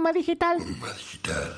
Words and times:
Puma 0.00 0.14
Digital. 0.14 0.56
Puma 0.56 0.92
Digital. 0.96 1.52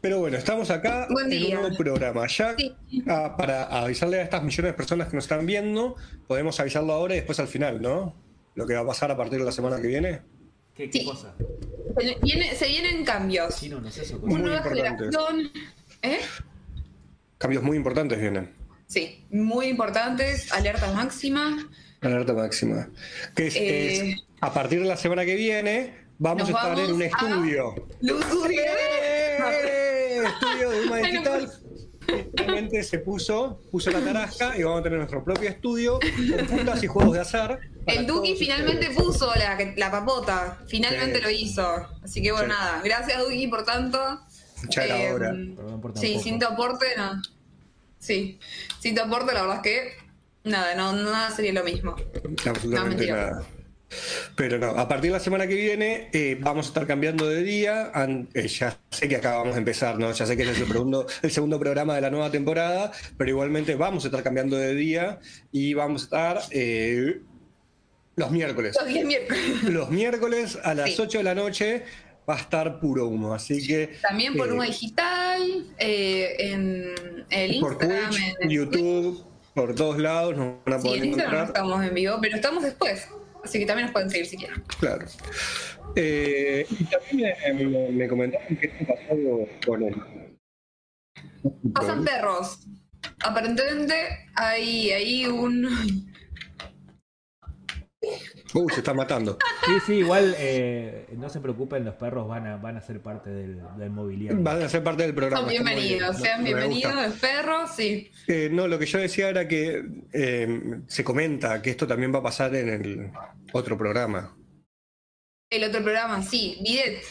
Pero 0.00 0.20
bueno, 0.20 0.36
estamos 0.36 0.70
acá 0.70 1.08
Buen 1.10 1.32
en 1.32 1.44
un 1.56 1.60
nuevo 1.62 1.76
programa. 1.76 2.26
Ya 2.28 2.54
Sí. 2.56 2.74
ah, 3.08 3.34
para 3.36 3.64
avisarle 3.64 4.20
a 4.20 4.22
estas 4.22 4.42
millones 4.44 4.72
de 4.72 4.76
personas 4.76 5.08
que 5.08 5.16
nos 5.16 5.24
están 5.24 5.44
viendo, 5.44 5.96
podemos 6.28 6.58
avisarlo 6.60 6.92
ahora 6.92 7.14
y 7.14 7.18
después 7.18 7.40
al 7.40 7.48
final, 7.48 7.82
¿no? 7.82 8.14
Lo 8.54 8.64
que 8.66 8.74
va 8.74 8.80
a 8.80 8.86
pasar 8.86 9.10
a 9.10 9.16
partir 9.16 9.40
de 9.40 9.44
la 9.44 9.52
semana 9.52 9.80
que 9.80 9.88
viene. 9.88 10.22
¿Qué, 10.74 10.88
qué 10.88 11.00
Sí. 11.00 11.04
cosa? 11.04 11.34
Se, 11.98 12.14
viene- 12.22 12.54
se 12.54 12.68
vienen 12.68 13.04
cambios. 13.04 13.54
Sí, 13.56 13.68
no, 13.68 13.80
no 13.80 13.90
sé 13.90 14.02
eso. 14.02 14.18
Muy 14.20 14.34
Una 14.34 14.42
nueva 14.44 14.56
importantes. 14.58 15.08
generación. 15.16 15.50
¿Eh? 16.02 16.18
Cambios 17.38 17.62
muy 17.64 17.76
importantes 17.76 18.20
vienen. 18.20 18.54
Sí, 18.86 19.26
muy 19.32 19.66
importantes. 19.66 20.52
Alerta 20.52 20.92
máxima. 20.92 21.68
Alerta 22.00 22.32
máxima. 22.32 22.88
Que 23.34 23.46
es, 23.48 23.56
Eh, 23.56 24.10
es, 24.12 24.24
a 24.40 24.52
partir 24.52 24.80
de 24.80 24.86
la 24.86 24.96
semana 24.96 25.24
que 25.24 25.34
viene, 25.34 25.94
vamos 26.18 26.48
a 26.48 26.52
estar 26.52 26.78
en 26.78 26.92
un 26.92 27.02
estudio. 27.02 27.74
Luz 28.00 28.24
¡Eh! 28.50 30.22
Estudio 30.24 30.70
de 30.70 30.86
Uma 30.86 30.96
Digital. 30.98 31.52
Finalmente 32.36 32.82
se 32.84 33.00
puso, 33.00 33.60
puso 33.70 33.90
la 33.90 34.00
tarasca 34.00 34.56
y 34.56 34.62
vamos 34.62 34.80
a 34.80 34.82
tener 34.84 34.98
nuestro 34.98 35.22
propio 35.22 35.48
estudio 35.50 35.98
con 36.00 36.46
puntas 36.46 36.82
y 36.82 36.86
juegos 36.86 37.14
de 37.14 37.20
azar. 37.20 37.58
El 37.86 38.06
Duki 38.06 38.34
finalmente 38.36 38.88
ustedes. 38.88 38.96
puso 39.02 39.30
la, 39.34 39.58
la 39.76 39.90
papota. 39.90 40.58
Finalmente 40.68 41.18
Sí. 41.18 41.22
lo 41.22 41.30
hizo. 41.30 41.86
Así 42.02 42.22
que 42.22 42.32
bueno, 42.32 42.54
Sí. 42.54 42.60
nada. 42.60 42.80
Gracias, 42.82 43.18
Duki, 43.22 43.46
por 43.48 43.64
tanto. 43.64 43.98
Ya 44.70 44.84
era 44.84 45.30
Eh, 45.34 45.54
Sí, 45.94 46.18
sin 46.22 46.38
tu 46.38 46.46
aporte, 46.46 46.86
no. 46.96 47.20
Sí, 47.98 48.38
sin 48.80 48.94
tu 48.94 49.02
aporte, 49.02 49.34
la 49.34 49.42
verdad 49.42 49.56
es 49.56 49.62
que 49.62 49.92
nada, 50.48 50.74
no, 50.74 50.92
nada 50.92 51.30
sería 51.30 51.52
lo 51.52 51.64
mismo. 51.64 51.94
Absolutamente 52.46 53.06
No, 53.06 53.16
nada. 53.16 53.42
Pero 54.36 54.58
no, 54.58 54.66
a 54.72 54.86
partir 54.86 55.10
de 55.10 55.16
la 55.16 55.20
semana 55.24 55.46
que 55.46 55.54
viene 55.54 56.10
eh, 56.12 56.36
vamos 56.38 56.66
a 56.66 56.68
estar 56.68 56.86
cambiando 56.86 57.26
de 57.26 57.42
día. 57.42 57.90
An- 57.94 58.28
eh, 58.34 58.46
ya 58.46 58.76
sé 58.90 59.08
que 59.08 59.16
acá 59.16 59.36
vamos 59.38 59.54
a 59.54 59.58
empezar, 59.58 59.98
¿no? 59.98 60.12
Ya 60.12 60.26
sé 60.26 60.36
que 60.36 60.42
es 60.42 60.48
el 60.60 60.66
segundo, 60.68 61.06
el 61.22 61.30
segundo 61.30 61.58
programa 61.58 61.94
de 61.94 62.02
la 62.02 62.10
nueva 62.10 62.30
temporada, 62.30 62.92
pero 63.16 63.30
igualmente 63.30 63.74
vamos 63.76 64.04
a 64.04 64.08
estar 64.08 64.22
cambiando 64.22 64.56
de 64.58 64.74
día 64.74 65.20
y 65.52 65.72
vamos 65.72 66.02
a 66.02 66.04
estar 66.04 66.40
eh, 66.50 67.20
los 68.16 68.30
miércoles. 68.30 68.76
Los 68.78 69.04
miércoles. 69.06 69.62
Los 69.64 69.90
miércoles 69.90 70.58
a 70.62 70.74
las 70.74 70.90
Sí. 70.90 70.96
8 71.00 71.18
de 71.18 71.24
la 71.24 71.34
noche 71.34 71.84
va 72.28 72.34
a 72.34 72.40
estar 72.40 72.78
puro 72.80 73.06
humo, 73.06 73.32
así 73.32 73.66
que... 73.66 73.96
También 74.02 74.36
por 74.36 74.52
una 74.52 74.64
digital, 74.64 75.64
en 75.78 76.92
el 77.30 77.58
Por 77.60 77.72
Instagram, 77.72 78.10
Twitch, 78.10 78.22
en 78.22 78.34
el 78.42 78.50
YouTube, 78.50 79.24
por 79.58 79.74
todos 79.74 79.98
lados 79.98 80.36
nos 80.36 80.64
van 80.64 80.74
a 80.74 80.78
Sí, 80.80 80.86
poder 80.88 81.02
en 81.02 81.08
Instagram 81.10 81.32
no 81.34 81.40
encontrar. 81.42 81.46
estamos 81.66 81.84
en 81.88 81.94
vivo, 81.94 82.18
pero 82.20 82.36
estamos 82.36 82.62
después. 82.62 83.08
Así 83.44 83.58
que 83.58 83.66
también 83.66 83.86
nos 83.86 83.92
pueden 83.92 84.10
seguir 84.10 84.26
si 84.26 84.36
quieren. 84.36 84.62
Claro. 84.80 85.06
Eh, 85.96 86.66
y 86.70 86.84
también 86.84 87.34
me, 87.56 87.64
me- 87.64 87.88
me 87.90 88.08
comentaron 88.08 88.56
que 88.56 88.66
esto 88.66 88.84
pasó 88.86 89.16
con 89.66 89.82
el. 89.82 89.94
Pasan 91.72 92.04
perros. 92.04 92.60
Aparentemente 93.24 93.94
hay, 94.34 94.90
hay 94.90 95.26
un. 95.26 96.07
Uy, 98.54 98.72
se 98.72 98.80
está 98.80 98.94
matando. 98.94 99.38
Sí, 99.66 99.72
sí, 99.86 99.92
igual 99.96 100.34
eh, 100.38 101.06
no 101.16 101.28
se 101.28 101.40
preocupen, 101.40 101.84
los 101.84 101.94
perros 101.96 102.26
van 102.28 102.46
a, 102.46 102.56
van 102.56 102.76
a 102.76 102.80
ser 102.80 103.00
parte 103.02 103.30
del, 103.30 103.60
del 103.76 103.90
mobiliario. 103.90 104.42
Van 104.42 104.62
a 104.62 104.68
ser 104.68 104.82
parte 104.82 105.02
del 105.02 105.14
programa. 105.14 105.40
Son 105.42 105.48
bien. 105.48 105.64
bienvenidos, 105.64 106.16
sean 106.16 106.40
gusta. 106.40 106.56
bienvenidos, 106.56 106.94
los 106.94 107.14
perros, 107.14 107.70
sí. 107.76 108.10
Eh, 108.26 108.48
no, 108.50 108.66
lo 108.66 108.78
que 108.78 108.86
yo 108.86 108.98
decía 108.98 109.28
era 109.28 109.46
que 109.46 109.84
eh, 110.12 110.80
se 110.86 111.04
comenta 111.04 111.60
que 111.60 111.70
esto 111.70 111.86
también 111.86 112.14
va 112.14 112.20
a 112.20 112.22
pasar 112.22 112.54
en 112.54 112.68
el 112.68 113.10
otro 113.52 113.76
programa. 113.76 114.34
El 115.50 115.64
otro 115.64 115.82
programa, 115.82 116.22
sí, 116.22 116.58
Bidet. 116.62 117.02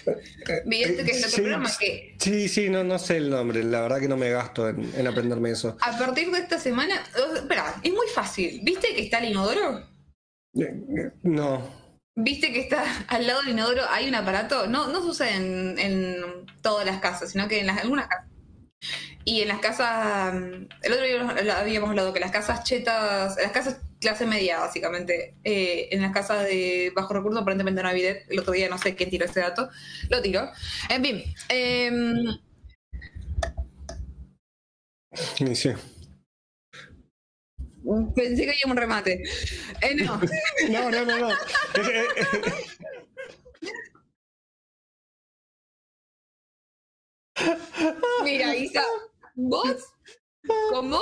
Bidet, 0.66 1.04
que 1.06 1.12
es 1.12 1.18
el 1.18 1.24
otro 1.26 1.30
Sí, 1.30 1.42
programa 1.42 1.70
que 1.80 2.16
Sí, 2.20 2.48
sí, 2.48 2.70
no, 2.70 2.84
no 2.84 3.00
sé 3.00 3.18
el 3.18 3.32
nombre. 3.32 3.64
La 3.64 3.82
verdad 3.82 4.00
que 4.00 4.08
no 4.08 4.16
me 4.16 4.30
gasto 4.30 4.70
en, 4.70 4.92
en 4.96 5.08
aprenderme 5.08 5.50
eso. 5.52 5.76
a 5.82 5.98
partir 5.98 6.30
de 6.32 6.38
esta 6.40 6.60
semana. 6.60 7.02
Espera, 7.36 7.76
es 7.82 7.92
muy 7.92 8.08
fácil. 8.14 8.60
¿Viste 8.64 8.90
que 8.94 9.02
está 9.04 9.20
el 9.20 9.30
inodoro? 9.32 9.97
Eh, 10.60 10.84
eh, 10.98 11.12
No. 11.24 11.88
¿Viste 12.16 12.52
que 12.52 12.62
está 12.62 12.84
al 13.10 13.28
lado 13.28 13.42
del 13.42 13.52
inodoro 13.52 13.84
hay 13.90 14.08
un 14.08 14.16
aparato? 14.16 14.68
No, 14.68 14.88
no 14.88 15.02
se 15.02 15.08
usa 15.08 15.36
en, 15.36 15.78
en 15.78 16.46
todas 16.62 16.86
las 16.86 17.00
casas, 17.00 17.32
sino 17.32 17.48
que 17.48 17.60
en 17.60 17.68
las, 17.68 17.80
algunas 17.80 18.08
casas. 18.08 18.28
Y 19.24 19.42
en 19.42 19.50
las 19.50 19.60
casas, 19.60 20.34
mm, 20.34 20.68
el 20.84 20.94
otro 20.94 21.06
día 21.06 21.60
habíamos 21.60 21.90
hablado 21.90 22.14
que 22.14 22.20
las 22.20 22.32
casas 22.32 22.64
chetas, 22.64 23.36
las 23.36 23.52
casas 23.52 23.82
clase 24.00 24.26
media 24.26 24.60
básicamente, 24.60 25.36
eh, 25.44 25.90
en 25.92 26.02
las 26.02 26.12
casas 26.14 26.44
de 26.44 26.92
bajo 26.96 27.14
recursos 27.14 27.42
aparentemente 27.42 27.82
no 27.82 27.90
hay 27.90 27.96
bidet. 27.96 28.26
El 28.30 28.40
otro 28.40 28.54
día 28.54 28.70
no 28.70 28.78
sé 28.78 28.96
quién 28.96 29.10
tiró 29.10 29.26
ese 29.26 29.42
dato, 29.42 29.70
lo 30.10 30.22
tiró. 30.22 30.50
En 30.90 31.04
fin, 31.04 31.24
em, 31.50 32.40
Sí, 35.36 35.56
sí. 35.56 35.70
Pensé 38.16 38.46
que 38.46 38.52
había 38.52 38.68
un 38.68 38.78
remate. 38.78 39.24
Eh, 39.82 39.96
no, 39.96 40.20
No, 40.70 40.92
no, 40.92 41.06
no, 41.06 41.18
no. 41.20 41.30
Mira 48.24 48.56
Isa, 48.56 48.84
vos, 49.36 49.94
con 50.72 50.90
vos, 50.90 51.02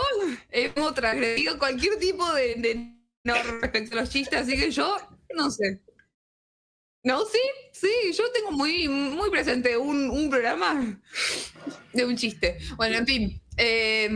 hemos 0.51 0.93
transgredido 0.93 1.57
cualquier 1.57 1.97
tipo 1.97 2.31
de, 2.33 2.55
de 2.55 2.95
norma 3.23 3.59
respecto 3.61 3.97
a 3.97 4.01
los 4.01 4.09
chistes, 4.09 4.41
así 4.41 4.57
que 4.57 4.71
yo, 4.71 4.97
no 5.35 5.49
sé. 5.49 5.81
No, 7.03 7.23
sí, 7.25 7.39
sí, 7.71 7.87
yo 8.17 8.31
tengo 8.31 8.51
muy, 8.51 8.87
muy 8.87 9.29
presente 9.29 9.77
un, 9.77 10.09
un 10.09 10.27
programa 10.27 10.99
de 11.93 12.05
un 12.05 12.17
chiste. 12.17 12.57
Bueno, 12.77 12.97
en 12.97 13.05
fin. 13.05 13.41
Eh, 13.57 14.09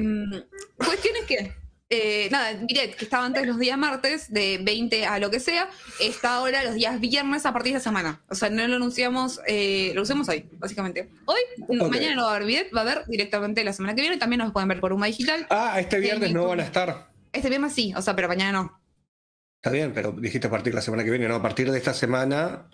cuestión 0.75 1.15
es 1.17 1.25
que, 1.25 1.53
eh, 1.91 2.29
nada, 2.29 2.53
Miret, 2.53 2.95
que 2.95 3.05
estaba 3.05 3.25
antes 3.25 3.47
los 3.47 3.57
días 3.57 3.77
martes, 3.77 4.31
de 4.31 4.59
20 4.61 5.07
a 5.07 5.17
lo 5.17 5.31
que 5.31 5.39
sea, 5.39 5.69
está 5.99 6.35
ahora 6.35 6.63
los 6.63 6.75
días 6.75 6.99
viernes 6.99 7.47
a 7.47 7.53
partir 7.53 7.73
de 7.73 7.77
esta 7.77 7.89
semana. 7.89 8.21
O 8.29 8.35
sea, 8.35 8.51
no 8.51 8.67
lo 8.67 8.75
anunciamos, 8.75 9.41
eh, 9.47 9.91
lo 9.95 10.03
usamos 10.03 10.29
hoy, 10.29 10.47
básicamente. 10.59 11.09
Hoy, 11.25 11.39
mañana 11.67 12.15
no 12.15 12.25
va 12.25 12.33
a 12.33 12.35
haber 12.35 12.47
Bidet, 12.47 12.75
va 12.75 12.81
a 12.81 12.83
haber 12.83 13.05
directamente 13.07 13.63
la 13.63 13.73
semana 13.73 13.95
que 13.95 14.01
viene. 14.01 14.17
También 14.17 14.39
nos 14.39 14.51
pueden 14.51 14.69
ver 14.69 14.79
por 14.79 14.93
Uma 14.93 15.07
Digital. 15.07 15.47
Ah, 15.49 15.79
este 15.79 15.99
viernes 15.99 16.31
no 16.31 16.47
van 16.47 16.59
a 16.59 16.63
estar. 16.63 17.09
Este 17.33 17.49
viernes 17.49 17.73
sí, 17.73 17.91
o 17.95 18.01
sea, 18.03 18.15
pero 18.15 18.27
mañana 18.27 18.51
no. 18.51 18.81
Está 19.55 19.71
bien, 19.71 19.91
pero 19.91 20.11
dijiste 20.11 20.47
a 20.47 20.51
partir 20.51 20.71
de 20.71 20.75
la 20.75 20.81
semana 20.81 21.03
que 21.03 21.09
viene, 21.09 21.27
¿no? 21.27 21.35
A 21.35 21.41
partir 21.41 21.71
de 21.71 21.77
esta 21.77 21.93
semana 21.93 22.69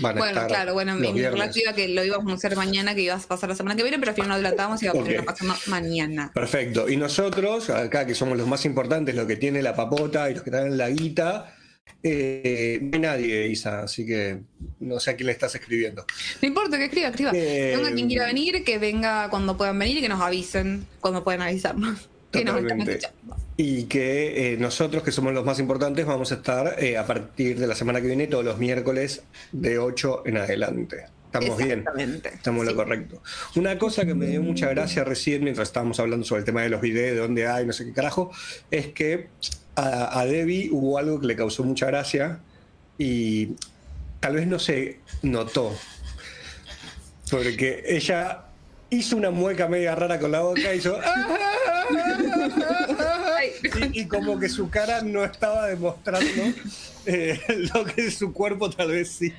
van 0.00 0.16
a 0.16 0.18
Bueno, 0.18 0.32
estar. 0.40 0.46
claro, 0.48 0.72
bueno, 0.74 0.96
relato 0.96 1.58
iba 1.58 1.72
que 1.74 1.88
lo 1.88 2.04
íbamos 2.04 2.32
a 2.32 2.36
hacer 2.36 2.56
mañana, 2.56 2.94
que 2.94 3.02
ibas 3.02 3.24
a 3.24 3.28
pasar 3.28 3.48
la 3.48 3.54
semana 3.56 3.76
que 3.76 3.82
viene, 3.82 3.98
pero 3.98 4.10
al 4.10 4.14
final 4.14 4.28
no 4.28 4.34
adelantamos 4.34 4.82
y 4.82 4.86
va 4.86 4.92
a 4.92 4.94
Ok. 4.94 5.00
terminar 5.02 5.24
pasando 5.24 5.54
mañana. 5.66 6.30
Perfecto. 6.34 6.88
Y 6.88 6.96
nosotros, 6.96 7.70
acá 7.70 8.06
que 8.06 8.14
somos 8.14 8.36
los 8.38 8.46
más 8.46 8.64
importantes, 8.64 9.14
los 9.14 9.26
que 9.26 9.36
tiene 9.36 9.62
la 9.62 9.74
papota 9.76 10.30
y 10.30 10.34
los 10.34 10.42
que 10.42 10.50
traen 10.50 10.76
la 10.76 10.88
guita, 10.90 11.54
eh, 12.02 12.78
no 12.82 12.90
hay 12.94 13.00
nadie, 13.00 13.48
Isa, 13.48 13.82
así 13.82 14.04
que 14.06 14.40
no 14.80 15.00
sé 15.00 15.10
a 15.10 15.16
quién 15.16 15.26
le 15.26 15.32
estás 15.32 15.54
escribiendo. 15.54 16.04
No 16.42 16.48
importa, 16.48 16.76
que 16.78 16.84
escriba, 16.86 17.08
escriba. 17.08 17.30
Eh, 17.34 17.74
venga 17.76 17.92
quien 17.92 18.08
quiera 18.08 18.26
venir, 18.26 18.64
que 18.64 18.78
venga 18.78 19.28
cuando 19.30 19.56
puedan 19.56 19.78
venir 19.78 19.98
y 19.98 20.00
que 20.00 20.08
nos 20.08 20.20
avisen 20.20 20.86
cuando 21.00 21.24
puedan 21.24 21.42
avisarnos. 21.42 22.08
Que 22.38 22.44
nos 22.44 22.56
están 22.56 22.78
Totalmente. 22.78 23.08
Y 23.56 23.84
que 23.84 24.54
eh, 24.54 24.56
nosotros, 24.56 25.02
que 25.02 25.12
somos 25.12 25.32
los 25.32 25.44
más 25.44 25.58
importantes, 25.60 26.04
vamos 26.06 26.32
a 26.32 26.36
estar 26.36 26.82
eh, 26.82 26.98
a 26.98 27.06
partir 27.06 27.58
de 27.58 27.66
la 27.66 27.74
semana 27.74 28.00
que 28.00 28.08
viene, 28.08 28.26
todos 28.26 28.44
los 28.44 28.58
miércoles 28.58 29.22
de 29.52 29.78
8 29.78 30.22
en 30.26 30.38
adelante. 30.38 31.06
¿Estamos 31.26 31.58
bien? 31.58 31.84
Estamos 32.24 32.62
en 32.62 32.68
Sí. 32.68 32.74
lo 32.74 32.76
correcto. 32.76 33.22
Una 33.56 33.78
cosa 33.78 34.04
que 34.04 34.14
me 34.14 34.26
dio 34.26 34.40
mucha 34.40 34.68
gracia 34.68 35.02
recién, 35.04 35.42
mientras 35.42 35.68
estábamos 35.68 35.98
hablando 35.98 36.24
sobre 36.24 36.40
el 36.40 36.44
tema 36.44 36.62
de 36.62 36.68
los 36.68 36.80
videos, 36.80 37.16
de 37.16 37.20
dónde 37.22 37.46
hay, 37.48 37.66
no 37.66 37.72
sé 37.72 37.84
qué 37.84 37.92
carajo, 37.92 38.30
es 38.70 38.88
que 38.88 39.28
a, 39.74 40.20
a 40.20 40.26
Debbie 40.26 40.70
hubo 40.70 40.98
algo 40.98 41.20
que 41.20 41.26
le 41.26 41.36
causó 41.36 41.64
mucha 41.64 41.86
gracia 41.86 42.38
y 42.98 43.50
tal 44.20 44.34
vez 44.36 44.46
no 44.46 44.58
se 44.58 45.00
notó. 45.22 45.76
Porque 47.30 47.82
ella 47.86 48.44
hizo 48.90 49.16
una 49.16 49.30
mueca 49.30 49.68
media 49.68 49.94
rara 49.94 50.18
con 50.18 50.30
la 50.32 50.40
boca 50.40 50.74
y 50.74 50.78
hizo. 50.78 50.98
Ay, 51.02 51.22
Y, 53.92 54.00
y 54.00 54.06
como 54.06 54.38
que 54.38 54.48
su 54.48 54.70
cara 54.70 55.02
no 55.02 55.24
estaba 55.24 55.66
demostrando 55.68 56.42
eh, 57.06 57.40
lo 57.74 57.84
que 57.84 58.10
su 58.10 58.32
cuerpo 58.32 58.70
tal 58.70 58.90
vez 58.90 59.10
sí. 59.10 59.32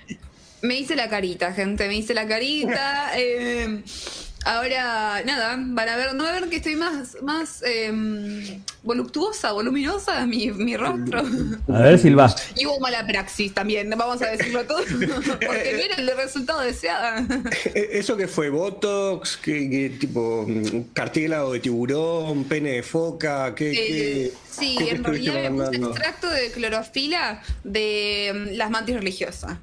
Me 0.61 0.75
hice 0.79 0.95
la 0.95 1.09
carita, 1.09 1.53
gente, 1.53 1.87
me 1.87 1.95
hice 1.95 2.13
la 2.13 2.27
carita. 2.27 3.11
eh, 3.17 3.83
Ahora, 4.45 5.23
nada, 5.25 5.55
van 5.59 5.89
a 5.89 5.95
ver, 5.97 6.13
no 6.13 6.23
van 6.23 6.35
a 6.35 6.39
ver 6.39 6.49
que 6.51 6.57
estoy 6.57 6.75
más, 6.75 7.17
más 7.23 7.63
em, 7.65 8.61
voluptuosa, 8.83 9.51
voluminosa 9.53 10.23
mi, 10.27 10.51
mi 10.51 10.77
rostro. 10.77 11.23
A 11.67 11.79
ver, 11.79 11.97
Silva. 11.97 12.33
Y 12.55 12.67
hubo 12.67 12.79
mala 12.79 13.05
praxis 13.07 13.53
también, 13.55 13.89
vamos 13.89 14.21
a 14.21 14.27
decirlo 14.27 14.63
todo, 14.65 14.83
porque 14.85 15.39
no 15.73 15.79
era 15.83 15.95
el 15.97 16.15
resultado 16.15 16.61
deseado. 16.61 17.25
Eh, 17.73 17.89
¿Eso 17.93 18.15
que 18.15 18.27
fue? 18.27 18.49
¿Botox? 18.49 19.37
¿Qué, 19.37 19.67
qué 19.67 19.97
tipo? 19.99 20.45
¿Cartílago 20.93 21.53
de 21.53 21.59
tiburón? 21.59 22.43
¿Pene 22.43 22.73
de 22.73 22.83
foca? 22.83 23.55
¿Qué, 23.55 23.71
qué- 23.71 24.25
Eh, 24.27 24.33
sí, 24.49 24.75
qué 24.77 24.91
en 24.91 25.03
realidad 25.03 25.49
me 25.49 25.65
puse 25.65 25.77
extracto 25.89 26.29
de 26.29 26.51
clorofila 26.51 27.41
de 27.63 28.27
em, 28.27 28.47
las 28.51 28.69
mantis 28.69 28.95
religiosas. 28.95 29.57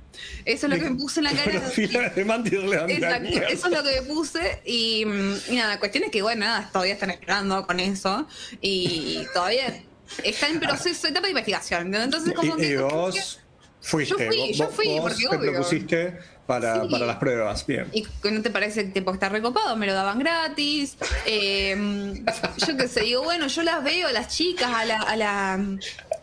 Eso 0.45 0.67
es 0.67 0.73
lo 0.73 0.79
que 0.79 0.91
me 0.91 0.97
puse 0.97 1.21
en 1.21 1.25
la 1.25 1.33
cara. 1.33 1.53
Exacto, 1.77 3.29
eso 3.49 3.67
es 3.67 3.73
lo 3.73 3.83
que 3.83 4.01
me 4.01 4.03
puse 4.03 4.61
y, 4.65 5.03
y 5.49 5.57
nada, 5.57 5.79
cuestión 5.79 6.05
es 6.05 6.11
que 6.11 6.23
bueno, 6.23 6.45
nada, 6.47 6.69
todavía 6.73 6.95
están 6.95 7.11
esperando 7.11 7.67
con 7.67 7.81
eso 7.81 8.27
y 8.61 9.25
todavía 9.33 9.83
está 10.25 10.49
en 10.49 10.61
proceso, 10.61 11.09
etapa 11.09 11.27
de 11.27 11.31
investigación. 11.31 11.91
¿no? 11.91 12.03
Entonces 12.03 12.35
como 12.35 12.57
Y, 12.59 12.61
que... 12.61 12.67
y 12.69 12.77
vos 12.77 13.41
fuiste, 13.81 14.15
Yo 14.17 14.27
fui, 14.29 14.53
yo 14.53 14.69
fui, 14.69 14.87
vos 14.89 15.01
porque 15.01 15.27
te 15.29 15.37
obvio. 15.37 15.53
propusiste 15.53 16.19
para, 16.47 16.83
Sí. 16.83 16.89
para 16.91 17.07
las 17.07 17.17
pruebas, 17.17 17.67
bien. 17.67 17.89
¿Y 17.93 18.07
no 18.31 18.43
te 18.43 18.51
parece 18.51 18.85
que 18.87 18.91
tipo, 18.91 19.13
está 19.13 19.29
recopado? 19.29 19.75
Me 19.77 19.87
lo 19.87 19.95
daban 19.95 20.19
gratis. 20.19 20.97
Eh, 21.27 22.23
yo 22.67 22.77
qué 22.77 22.89
sé, 22.89 23.01
digo, 23.03 23.23
bueno, 23.23 23.47
yo 23.47 23.63
las 23.63 23.83
veo, 23.83 24.09
a 24.09 24.13
las 24.13 24.29
chicas, 24.29 24.71
a 24.73 24.85
la, 24.85 24.99
a 24.99 25.17
la, 25.17 25.59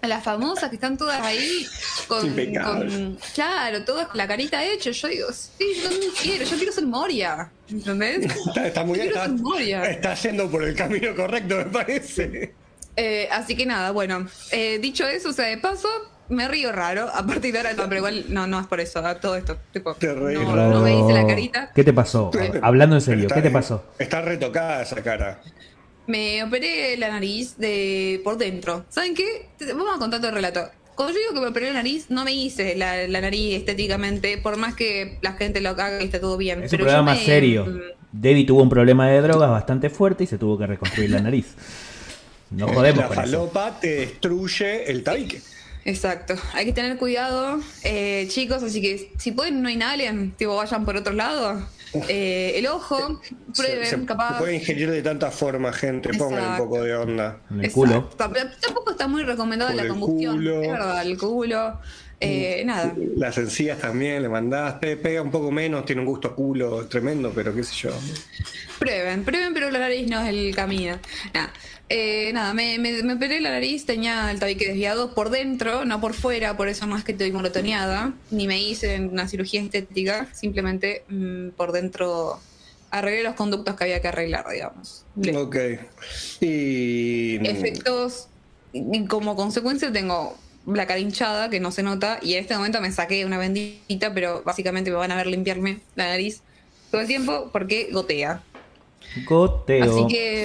a 0.01 0.07
las 0.07 0.23
famosas 0.23 0.69
que 0.69 0.75
están 0.75 0.97
todas 0.97 1.21
ahí 1.21 1.65
con, 2.07 3.17
claro, 3.35 3.83
todas 3.83 4.07
con 4.07 4.17
la 4.17 4.27
carita 4.27 4.63
hecha. 4.63 4.91
Yo 4.91 5.07
digo, 5.07 5.27
sí, 5.31 5.65
yo 5.77 5.89
también 5.89 6.11
quiero, 6.21 6.45
yo 6.45 6.57
quiero 6.57 6.71
ser 6.71 6.85
Moria. 6.85 7.51
¿Entendés? 7.69 8.25
Está, 8.47 8.67
está 8.67 8.83
muy 8.83 8.97
quiero 8.99 9.15
está, 9.15 9.89
está 9.89 10.13
yendo 10.15 10.49
por 10.49 10.63
el 10.63 10.75
camino 10.75 11.15
correcto, 11.15 11.57
me 11.57 11.65
parece. 11.65 12.53
Eh, 12.95 13.29
así 13.31 13.55
que 13.55 13.65
nada, 13.65 13.91
bueno, 13.91 14.27
eh, 14.51 14.79
dicho 14.79 15.07
eso, 15.07 15.29
o 15.29 15.33
sea, 15.33 15.45
de 15.45 15.57
paso, 15.57 15.87
me 16.29 16.47
río 16.47 16.71
raro. 16.71 17.09
A 17.13 17.25
partir 17.25 17.51
de 17.53 17.59
ahora, 17.59 17.73
no, 17.73 17.83
pero 17.83 17.97
igual 17.97 18.25
no, 18.29 18.47
no 18.47 18.59
es 18.59 18.67
por 18.67 18.79
eso, 18.79 19.05
a 19.05 19.19
todo 19.19 19.35
esto. 19.35 19.57
Tipo, 19.71 19.93
Te 19.95 20.13
reís 20.13 20.39
no, 20.39 20.55
raro. 20.55 20.69
no 20.71 20.81
me 20.81 20.95
dice 20.95 21.13
la 21.13 21.27
carita. 21.27 21.71
¿Qué 21.73 21.83
te 21.83 21.93
pasó? 21.93 22.31
Hablando 22.61 22.95
en 22.95 23.01
serio, 23.01 23.23
Está- 23.23 23.35
¿qué 23.35 23.41
te 23.41 23.51
pasó? 23.51 23.85
Está 23.99 24.21
retocada 24.21 24.81
esa 24.81 25.01
cara. 25.03 25.41
Me 26.09 26.43
operé 26.43 26.97
la 26.97 27.09
nariz 27.09 27.55
de 27.57 28.19
por 28.23 28.37
dentro. 28.39 28.83
¿Saben 28.89 29.13
qué? 29.13 29.45
Te- 29.57 29.73
Vamos 29.73 29.95
a 29.95 29.99
contar 29.99 30.19
todo 30.19 30.29
el 30.29 30.35
relato. 30.35 30.67
Cuando 30.95 31.13
yo 31.13 31.19
digo 31.19 31.33
que 31.35 31.39
me 31.41 31.47
operé 31.47 31.67
la 31.67 31.73
nariz, 31.75 32.07
no 32.09 32.25
me 32.25 32.33
hice 32.33 32.75
la, 32.75 33.07
la 33.07 33.21
nariz 33.21 33.55
estéticamente, 33.55 34.37
por 34.39 34.57
más 34.57 34.73
que 34.73 35.19
la 35.21 35.33
gente 35.33 35.61
lo 35.61 35.69
haga 35.69 36.01
y 36.01 36.05
está 36.05 36.19
todo 36.19 36.35
bien. 36.35 36.63
Es 36.63 36.73
un 36.73 36.79
Pero 36.79 37.03
me- 37.03 37.15
serio. 37.23 37.65
mm, 37.67 37.79
Debbie 38.11 38.43
tuvo 38.45 38.63
un 38.63 38.69
problema 38.69 39.07
de 39.07 39.21
drogas 39.21 39.51
bastante 39.51 39.91
fuerte 39.91 40.23
y 40.23 40.27
se 40.27 40.39
tuvo 40.39 40.57
que 40.57 40.65
reconstruir 40.65 41.11
la 41.11 41.19
nariz. 41.21 41.45
No 42.49 42.67
jodemos 42.67 43.01
la 43.01 43.07
con 43.07 43.13
eso. 43.19 43.21
falopa 43.21 43.79
te 43.79 43.87
destruye 43.97 44.89
el 44.89 45.03
tabique. 45.03 45.39
Exacto. 45.85 46.33
Hay 46.53 46.65
que 46.65 46.73
tener 46.73 46.97
cuidado, 46.97 47.59
eh, 47.83 48.25
chicos, 48.29 48.63
así 48.63 48.81
que 48.81 49.11
si 49.19 49.31
pueden 49.31 49.61
no 49.61 49.69
inhalen, 49.69 50.31
tipo 50.31 50.55
vayan 50.55 50.83
por 50.85 50.97
otro 50.97 51.13
lado. 51.13 51.63
Eh, 52.09 52.53
el 52.57 52.67
ojo, 52.67 53.19
prueben, 53.55 53.85
se, 53.85 53.97
se 53.97 54.05
capaz. 54.05 54.37
puede 54.37 54.55
ingerir 54.55 54.91
de 54.91 55.01
tantas 55.01 55.33
formas, 55.33 55.75
gente. 55.75 56.09
Pongan 56.17 56.51
un 56.51 56.57
poco 56.57 56.83
de 56.83 56.95
onda. 56.95 57.41
En 57.49 57.59
el 57.59 57.65
Exacto. 57.65 57.79
culo. 57.87 58.09
Pero 58.33 58.49
Tampoco 58.61 58.91
está 58.91 59.07
muy 59.07 59.23
recomendada 59.23 59.71
Por 59.71 59.77
la 59.77 59.83
el 59.83 59.89
combustión. 59.89 60.35
culo. 60.35 60.61
Es 60.61 60.71
verdad, 60.71 61.01
el 61.01 61.17
culo. 61.17 61.79
Eh, 62.21 62.63
nada. 62.65 62.93
Las 63.15 63.37
encías 63.37 63.79
también 63.79 64.21
le 64.21 64.29
mandaste, 64.29 64.97
pega 64.97 65.21
un 65.21 65.31
poco 65.31 65.51
menos, 65.51 65.85
tiene 65.85 66.01
un 66.01 66.07
gusto 66.07 66.27
a 66.29 66.35
culo 66.35 66.85
tremendo, 66.87 67.31
pero 67.33 67.55
qué 67.55 67.63
sé 67.63 67.73
yo. 67.75 67.91
Prueben, 68.77 69.23
prueben, 69.23 69.53
pero 69.53 69.69
la 69.71 69.79
nariz 69.79 70.07
no 70.07 70.21
es 70.21 70.29
el 70.29 70.53
camino. 70.55 70.99
Nada, 71.33 71.53
Eh, 71.91 72.31
nada 72.33 72.53
me, 72.53 72.77
me, 72.77 73.01
me 73.01 73.13
operé 73.13 73.41
la 73.41 73.49
nariz, 73.49 73.85
tenía 73.85 74.29
el 74.29 74.39
tabique 74.39 74.67
desviado 74.67 75.15
por 75.15 75.31
dentro, 75.31 75.85
no 75.85 75.99
por 75.99 76.13
fuera, 76.13 76.55
por 76.55 76.67
eso 76.67 76.85
no 76.85 76.95
es 76.95 77.03
que 77.03 77.13
estoy 77.13 77.31
morotoneada, 77.31 78.13
ni 78.29 78.45
me 78.45 78.61
hice 78.61 78.99
una 78.99 79.27
cirugía 79.27 79.61
estética, 79.61 80.27
simplemente 80.33 81.03
mm, 81.09 81.49
por 81.57 81.71
dentro 81.71 82.39
arreglé 82.91 83.23
los 83.23 83.33
conductos 83.33 83.75
que 83.75 83.85
había 83.85 84.01
que 84.01 84.07
arreglar, 84.07 84.45
digamos. 84.51 85.03
Ok. 85.35 85.55
Y. 86.41 87.37
Efectos, 87.47 88.27
y 88.71 89.05
como 89.05 89.35
consecuencia 89.35 89.91
tengo 89.91 90.37
la 90.65 90.85
cara 90.87 90.99
hinchada, 90.99 91.49
que 91.49 91.59
no 91.59 91.71
se 91.71 91.83
nota, 91.83 92.19
y 92.21 92.33
en 92.33 92.41
este 92.41 92.55
momento 92.55 92.79
me 92.81 92.91
saqué 92.91 93.25
una 93.25 93.37
bendita, 93.37 94.13
pero 94.13 94.43
básicamente 94.43 94.91
me 94.91 94.97
van 94.97 95.11
a 95.11 95.15
ver 95.15 95.27
limpiarme 95.27 95.79
la 95.95 96.07
nariz 96.07 96.41
todo 96.91 97.01
el 97.01 97.07
tiempo 97.07 97.49
porque 97.51 97.89
gotea. 97.91 98.41
Goteo. 99.25 99.83
Así 99.83 100.13
que. 100.13 100.43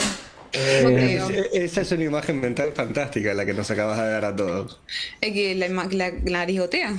Eh, 0.52 0.80
goteo. 0.82 1.30
Es- 1.30 1.48
Esa 1.72 1.80
es 1.82 1.92
una 1.92 2.04
imagen 2.04 2.40
mental 2.40 2.72
fantástica 2.74 3.34
la 3.34 3.44
que 3.44 3.52
nos 3.54 3.70
acabas 3.70 3.98
de 3.98 4.08
dar 4.10 4.24
a 4.24 4.36
todos. 4.36 4.80
Es 5.20 5.32
que 5.32 5.54
la, 5.54 5.66
ima- 5.68 5.90
la- 5.92 6.10
la 6.10 6.38
nariz 6.38 6.60
gotea. 6.60 6.94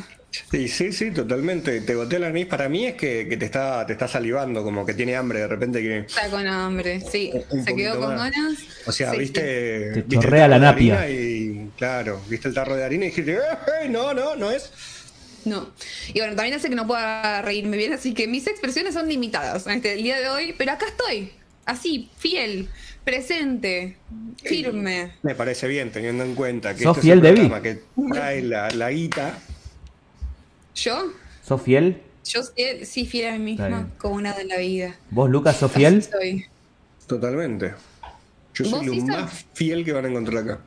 Sí, 0.51 0.67
sí, 0.67 0.91
sí, 0.91 1.11
totalmente. 1.11 1.81
Te 1.81 1.95
gotea 1.95 2.19
la 2.19 2.27
nariz. 2.29 2.47
Para 2.47 2.67
mí 2.69 2.85
es 2.85 2.95
que, 2.95 3.27
que 3.29 3.37
te 3.37 3.45
está 3.45 3.85
te 3.85 3.93
está 3.93 4.07
salivando, 4.07 4.63
como 4.63 4.85
que 4.85 4.93
tiene 4.93 5.15
hambre 5.15 5.39
de 5.39 5.47
repente 5.47 5.81
que. 5.81 5.99
Está 5.99 6.29
con 6.29 6.45
hambre, 6.47 7.01
sí. 7.01 7.31
Un 7.49 7.63
Se 7.63 7.75
quedó 7.75 7.99
con 7.99 8.15
más. 8.15 8.31
ganas. 8.31 8.57
O 8.85 8.91
sea, 8.91 9.11
Sí, 9.11 9.17
viste. 9.19 9.41
Te 9.41 9.91
viste 10.01 10.15
chorrea 10.15 10.47
la 10.47 10.55
de 10.55 10.61
napia. 10.61 11.09
Y 11.09 11.69
claro, 11.77 12.21
viste 12.29 12.47
el 12.47 12.53
tarro 12.53 12.75
de 12.75 12.83
harina 12.83 13.05
y 13.05 13.09
dijiste, 13.09 13.33
"Eh, 13.33 13.89
no, 13.89 14.13
no, 14.13 14.35
no 14.35 14.51
es. 14.51 14.71
No. 15.45 15.69
Y 16.13 16.19
bueno, 16.19 16.35
también 16.35 16.55
hace 16.57 16.69
que 16.69 16.75
no 16.75 16.87
pueda 16.87 17.41
reírme 17.43 17.77
bien, 17.77 17.93
así 17.93 18.13
que 18.15 18.27
mis 18.27 18.47
expresiones 18.47 18.95
son 18.95 19.07
limitadas 19.07 19.67
en 19.67 19.73
este, 19.73 19.93
el 19.93 20.01
día 20.03 20.19
de 20.19 20.27
hoy. 20.29 20.55
Pero 20.57 20.71
acá 20.71 20.87
estoy. 20.87 21.31
Así, 21.65 22.09
fiel, 22.17 22.67
presente, 23.03 23.95
firme. 24.43 25.11
Me 25.23 25.35
parece 25.35 25.67
bien, 25.67 25.91
teniendo 25.91 26.23
en 26.23 26.35
cuenta 26.35 26.75
que 26.75 26.83
¿Sos 26.83 26.97
este 26.97 27.07
fiel, 27.07 27.19
es 27.25 27.29
un 27.31 27.35
programa 27.49 27.61
que 27.61 27.79
trae 28.13 28.41
la, 28.41 28.69
la 28.71 28.91
guita. 28.91 29.37
¿Yo? 30.75 31.11
¿Sos 31.43 31.61
fiel? 31.61 32.01
Yo 32.25 32.41
fiel- 32.55 32.85
sí, 32.85 33.05
fiel 33.05 33.27
a 33.29 33.37
mí 33.37 33.51
misma, 33.51 33.89
como 33.97 34.19
nada 34.21 34.41
en 34.41 34.47
la 34.49 34.57
vida. 34.57 34.95
¿Vos, 35.11 35.29
Lucas, 35.29 35.57
sos 35.57 35.71
Así 35.71 35.79
fiel? 35.79 36.03
soy. 36.03 36.45
Totalmente. 37.07 37.73
Yo 38.53 38.65
soy 38.65 38.87
¿Vos, 38.89 38.97
lo 39.09 39.17
más 39.17 39.45
fiel 39.53 39.85
que 39.85 39.93
van 39.93 40.05
a 40.05 40.09
encontrar 40.09 40.43
acá. 40.43 40.59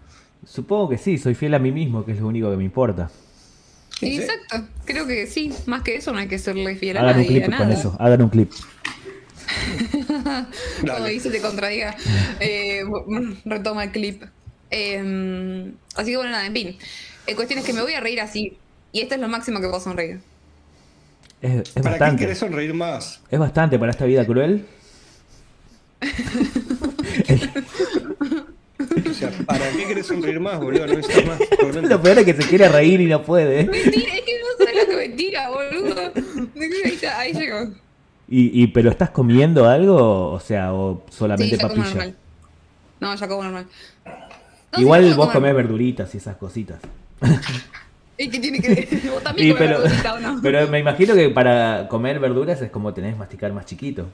Supongo 0.46 0.90
que 0.90 0.98
sí, 0.98 1.18
soy 1.18 1.34
fiel 1.34 1.54
a 1.54 1.58
mí 1.58 1.72
mismo, 1.72 2.04
que 2.04 2.12
es 2.12 2.20
lo 2.20 2.28
único 2.28 2.50
que 2.50 2.56
me 2.56 2.64
importa. 2.64 3.10
Sí. 3.98 4.18
Exacto, 4.20 4.68
creo 4.84 5.06
que 5.06 5.26
sí. 5.26 5.52
Más 5.66 5.82
que 5.82 5.96
eso 5.96 6.12
no 6.12 6.18
hay 6.20 6.28
que 6.28 6.38
serle 6.38 6.76
fiel 6.76 6.96
a 6.96 7.00
Hagan 7.00 7.16
un 7.16 7.22
nadie, 7.22 7.28
clip 7.40 7.54
a 7.54 7.56
con 7.58 7.68
nada. 7.68 7.80
eso, 7.80 7.96
hagan 7.98 8.22
un 8.22 8.28
clip. 8.28 8.52
Como 10.86 11.04
dice, 11.06 11.30
te 11.30 11.40
contradiga. 11.40 11.96
Eh, 12.40 12.84
mm, 12.84 13.32
retoma 13.46 13.84
el 13.84 13.90
clip. 13.90 14.22
Eh, 14.70 15.72
así 15.96 16.10
que 16.12 16.16
bueno, 16.16 16.30
nada, 16.30 16.46
en 16.46 16.52
fin. 16.52 16.78
La 17.26 17.34
cuestión 17.34 17.58
es 17.58 17.64
que 17.64 17.72
me 17.72 17.82
voy 17.82 17.94
a 17.94 18.00
reír 18.00 18.20
así. 18.20 18.56
Y 18.92 19.00
esto 19.02 19.14
es 19.14 19.20
lo 19.20 19.28
máximo 19.28 19.60
que 19.60 19.66
puedo 19.68 19.80
sonreír. 19.80 20.20
Es, 21.40 21.60
es 21.60 21.70
¿Para 21.74 21.82
qué 21.82 21.90
bastante. 21.90 22.20
querés 22.24 22.38
sonreír 22.38 22.74
más? 22.74 23.20
Es 23.30 23.38
bastante 23.38 23.78
para 23.78 23.92
esta 23.92 24.04
vida 24.06 24.26
cruel. 24.26 24.66
O 29.10 29.12
sea, 29.14 29.30
¿para 29.46 29.70
qué 29.70 29.86
querés 29.86 30.06
sonreír 30.06 30.38
más, 30.40 30.58
boludo? 30.60 30.86
No 30.86 30.94
necesitas 30.94 31.26
más. 31.26 31.40
Lo 31.82 32.02
peor 32.02 32.18
es 32.20 32.24
que 32.24 32.34
se 32.42 32.48
quiere 32.48 32.68
reír 32.68 33.00
y 33.00 33.06
no 33.06 33.22
puede. 33.22 33.64
Mentira, 33.64 34.14
es 34.14 34.22
que 34.22 34.32
no 34.40 34.64
sabes 34.64 34.74
lo 34.76 34.90
que 34.90 34.96
mentira, 35.08 35.48
boludo. 35.50 36.12
Ahí, 36.84 36.92
está, 36.92 37.18
ahí 37.18 37.32
llegó. 37.32 37.72
Y, 38.28 38.62
y, 38.62 38.66
¿Pero 38.68 38.90
estás 38.90 39.10
comiendo 39.10 39.68
algo? 39.68 40.30
O 40.32 40.40
sea, 40.40 40.72
o 40.74 41.02
Sí, 41.08 41.16
solamente 41.18 41.56
como 41.56 41.68
papilla. 41.68 41.86
normal. 41.88 42.16
No, 43.00 43.14
ya 43.14 43.28
como 43.28 43.42
normal. 43.42 43.66
No, 44.72 44.80
Igual 44.80 45.08
sí, 45.10 45.14
vos 45.16 45.30
comés 45.30 45.54
verduritas 45.54 46.14
y 46.14 46.18
esas 46.18 46.36
cositas. 46.36 46.78
¿Y 48.18 48.28
qué 48.28 48.40
tiene 48.40 48.60
que 48.60 48.68
ver? 48.74 48.88
Vos 49.10 49.22
también 49.22 49.48
Y 49.48 49.52
comés 49.52 49.68
pero, 49.68 49.80
verdurita, 49.82 50.14
¿o 50.14 50.18
no? 50.18 50.40
pero 50.42 50.66
me 50.68 50.80
imagino 50.80 51.14
que 51.14 51.30
para 51.30 51.86
comer 51.88 52.18
verduras 52.18 52.60
es 52.60 52.70
como 52.70 52.92
tenés 52.92 53.14
que 53.14 53.18
masticar 53.20 53.52
más 53.52 53.64
chiquito. 53.64 54.08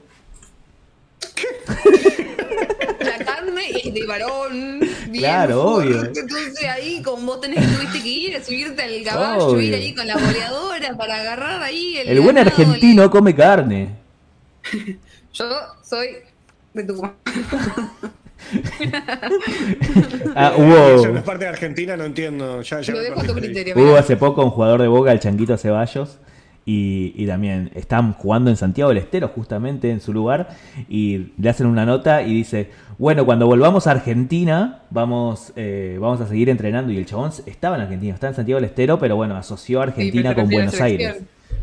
La 2.99 3.17
carne 3.25 3.63
es 3.83 3.93
de 3.93 4.05
varón. 4.05 4.79
Bien 5.09 5.23
Claro, 5.23 5.63
obvio. 5.63 6.03
Entonces 6.03 6.63
ahí, 6.69 7.01
como 7.01 7.25
vos 7.25 7.41
tenés, 7.41 7.65
tuviste 7.75 8.01
que 8.01 8.09
ir 8.09 8.35
a 8.35 8.43
subirte 8.43 8.83
al 8.83 9.03
caballo, 9.03 9.47
Obvio. 9.47 9.61
ir 9.61 9.73
ahí 9.75 9.95
con 9.95 10.07
la 10.07 10.15
boleadora 10.17 10.95
para 10.95 11.19
agarrar 11.21 11.63
ahí 11.63 11.97
el. 11.97 12.09
El 12.09 12.21
buen 12.21 12.37
argentino 12.37 13.09
come 13.09 13.33
carne. 13.35 13.95
Yo 15.33 15.49
soy 15.83 16.17
de 16.73 16.83
Tucumán. 16.83 17.13
Ah, 20.35 20.53
Yo 20.57 20.63
en 20.63 20.69
la 21.13 21.19
hubo, 21.19 21.23
parte 21.23 21.45
de 21.45 21.49
Argentina 21.49 21.95
no 21.97 22.03
entiendo. 22.05 22.61
Ya, 22.61 22.81
ya 22.81 22.91
Lo 22.93 22.99
me 22.99 23.03
dejo 23.05 23.19
a 23.19 23.23
tu 23.23 23.33
perdí. 23.33 23.47
criterio. 23.47 23.75
hubo 23.77 23.95
hace 23.97 24.17
poco 24.17 24.43
un 24.43 24.49
jugador 24.51 24.81
de 24.81 24.87
Boca, 24.87 25.11
el 25.11 25.19
Changuito 25.19 25.57
Ceballos, 25.57 26.19
y, 26.65 27.13
y 27.15 27.27
también 27.27 27.71
están 27.75 28.13
jugando 28.13 28.49
en 28.49 28.57
Santiago 28.57 28.89
del 28.89 28.97
Estero, 28.97 29.29
justamente 29.29 29.91
en 29.91 30.01
su 30.01 30.11
lugar, 30.13 30.49
y 30.89 31.31
le 31.37 31.49
hacen 31.49 31.67
una 31.67 31.85
nota 31.85 32.23
y 32.23 32.33
dice, 32.33 32.71
bueno, 32.97 33.25
cuando 33.25 33.45
volvamos 33.47 33.87
a 33.87 33.91
Argentina, 33.91 34.81
vamos, 34.89 35.53
eh, 35.55 35.97
vamos 35.99 36.19
a 36.21 36.27
seguir 36.27 36.49
entrenando. 36.49 36.91
Y 36.91 36.97
el 36.97 37.05
chabón 37.05 37.31
estaba 37.45 37.75
en 37.75 37.83
Argentina, 37.83 38.13
está 38.13 38.27
en 38.27 38.33
Santiago 38.35 38.59
del 38.59 38.69
Estero, 38.69 38.99
pero 38.99 39.15
bueno, 39.15 39.35
asoció 39.37 39.79
a 39.79 39.83
Argentina 39.83 40.33
con 40.35 40.49
Buenos 40.49 40.79
Aires. 40.81 41.17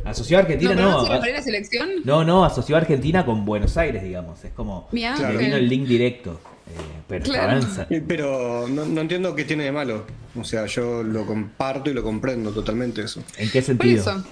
Asoció 0.05 0.38
a 0.38 0.41
Argentina, 0.41 0.75
no, 0.75 0.83
no. 0.83 1.00
a- 1.00 1.09
refería 1.17 1.35
a 1.35 1.38
la 1.38 1.43
selección. 1.43 1.88
no, 2.05 2.25
no, 2.25 2.45
asoció 2.45 2.76
a 2.76 2.79
Argentina 2.79 3.25
con 3.26 3.45
Buenos 3.45 3.76
Aires, 3.76 4.02
digamos. 4.02 4.43
Es 4.45 4.52
como. 4.52 4.88
Mirá, 4.93 5.12
Le 5.12 5.19
Claro. 5.19 5.38
vino 5.38 5.57
el 5.57 5.69
link 5.69 5.87
directo. 5.87 6.41
Eh, 6.66 7.02
pero 7.09 7.25
Claro. 7.25 7.50
avanza. 7.52 7.87
Eh, 7.90 8.02
Pero 8.07 8.66
no, 8.69 8.85
no 8.87 9.00
entiendo 9.00 9.35
qué 9.35 9.45
tiene 9.45 9.64
de 9.64 9.73
malo. 9.73 10.07
O 10.38 10.45
sea, 10.45 10.66
yo 10.66 11.02
lo 11.02 11.26
comparto 11.26 11.90
y 11.90 11.95
lo 11.95 12.02
comprendo 12.02 12.52
totalmente 12.52 13.02
eso. 13.02 13.23
¿En 13.37 13.50
qué 13.50 13.61
Por 13.61 13.66
sentido? 13.66 14.00
eso. 14.00 14.25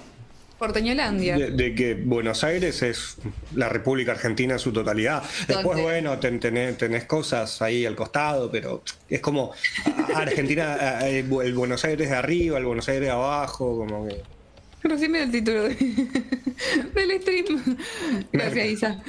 Porteñolandia. 0.57 1.37
De, 1.37 1.49
de 1.51 1.73
que 1.73 1.95
Buenos 1.95 2.43
Aires 2.43 2.83
es 2.83 3.17
la 3.55 3.67
República 3.67 4.11
Argentina 4.11 4.53
en 4.53 4.59
su 4.59 4.71
totalidad. 4.71 5.23
Después, 5.47 5.81
bueno, 5.81 6.19
ten- 6.19 6.39
tenés, 6.39 6.77
tenés 6.77 7.05
cosas 7.05 7.61
ahí 7.63 7.83
al 7.85 7.95
costado, 7.95 8.51
pero 8.51 8.83
es 9.09 9.19
como 9.21 9.53
Argentina, 10.15 10.99
el 11.07 11.53
Buenos 11.55 11.83
Aires 11.83 12.09
de 12.09 12.15
arriba, 12.15 12.59
el 12.59 12.65
Buenos 12.65 12.87
Aires 12.89 13.05
de 13.05 13.09
abajo, 13.11 13.75
como 13.77 14.07
que... 14.07 14.21
Recién 14.83 15.15
el 15.15 15.31
título 15.31 15.63
de- 15.63 15.75
del 16.95 17.21
stream. 17.21 17.77
Gracias, 18.31 18.65
Isa. 18.67 19.03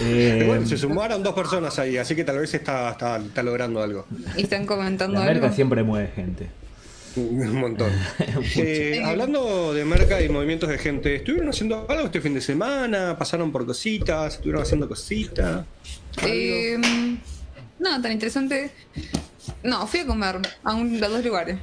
Eh, 0.00 0.44
Bueno, 0.46 0.66
se 0.66 0.76
sumaron 0.76 1.22
dos 1.22 1.34
personas 1.34 1.78
ahí, 1.78 1.96
así 1.96 2.14
que 2.16 2.24
tal 2.24 2.38
vez 2.38 2.52
está, 2.54 2.90
está, 2.90 3.16
está 3.18 3.42
logrando 3.42 3.82
algo. 3.82 4.06
Y 4.36 4.42
están 4.42 4.66
comentando 4.66 5.18
la 5.20 5.26
merca 5.26 5.44
algo. 5.46 5.54
siempre 5.54 5.82
mueve 5.82 6.08
gente. 6.14 6.48
Un 7.16 7.54
montón. 7.60 7.92
Eh, 8.56 9.02
hablando 9.04 9.72
de 9.72 9.84
merca 9.84 10.20
y 10.20 10.28
movimientos 10.28 10.68
de 10.68 10.78
gente, 10.78 11.14
¿estuvieron 11.16 11.48
haciendo 11.48 11.86
algo 11.88 12.06
este 12.06 12.20
fin 12.20 12.34
de 12.34 12.40
semana? 12.40 13.16
¿Pasaron 13.16 13.52
por 13.52 13.64
cositas? 13.66 14.34
¿Estuvieron 14.34 14.62
haciendo 14.62 14.88
cositas? 14.88 15.64
Eh, 16.22 16.76
no, 17.78 18.02
tan 18.02 18.12
interesante. 18.12 18.70
No, 19.62 19.86
fui 19.86 20.00
a 20.00 20.06
comer 20.06 20.38
a, 20.64 20.74
un- 20.74 21.02
a 21.02 21.08
dos 21.08 21.24
lugares. 21.24 21.58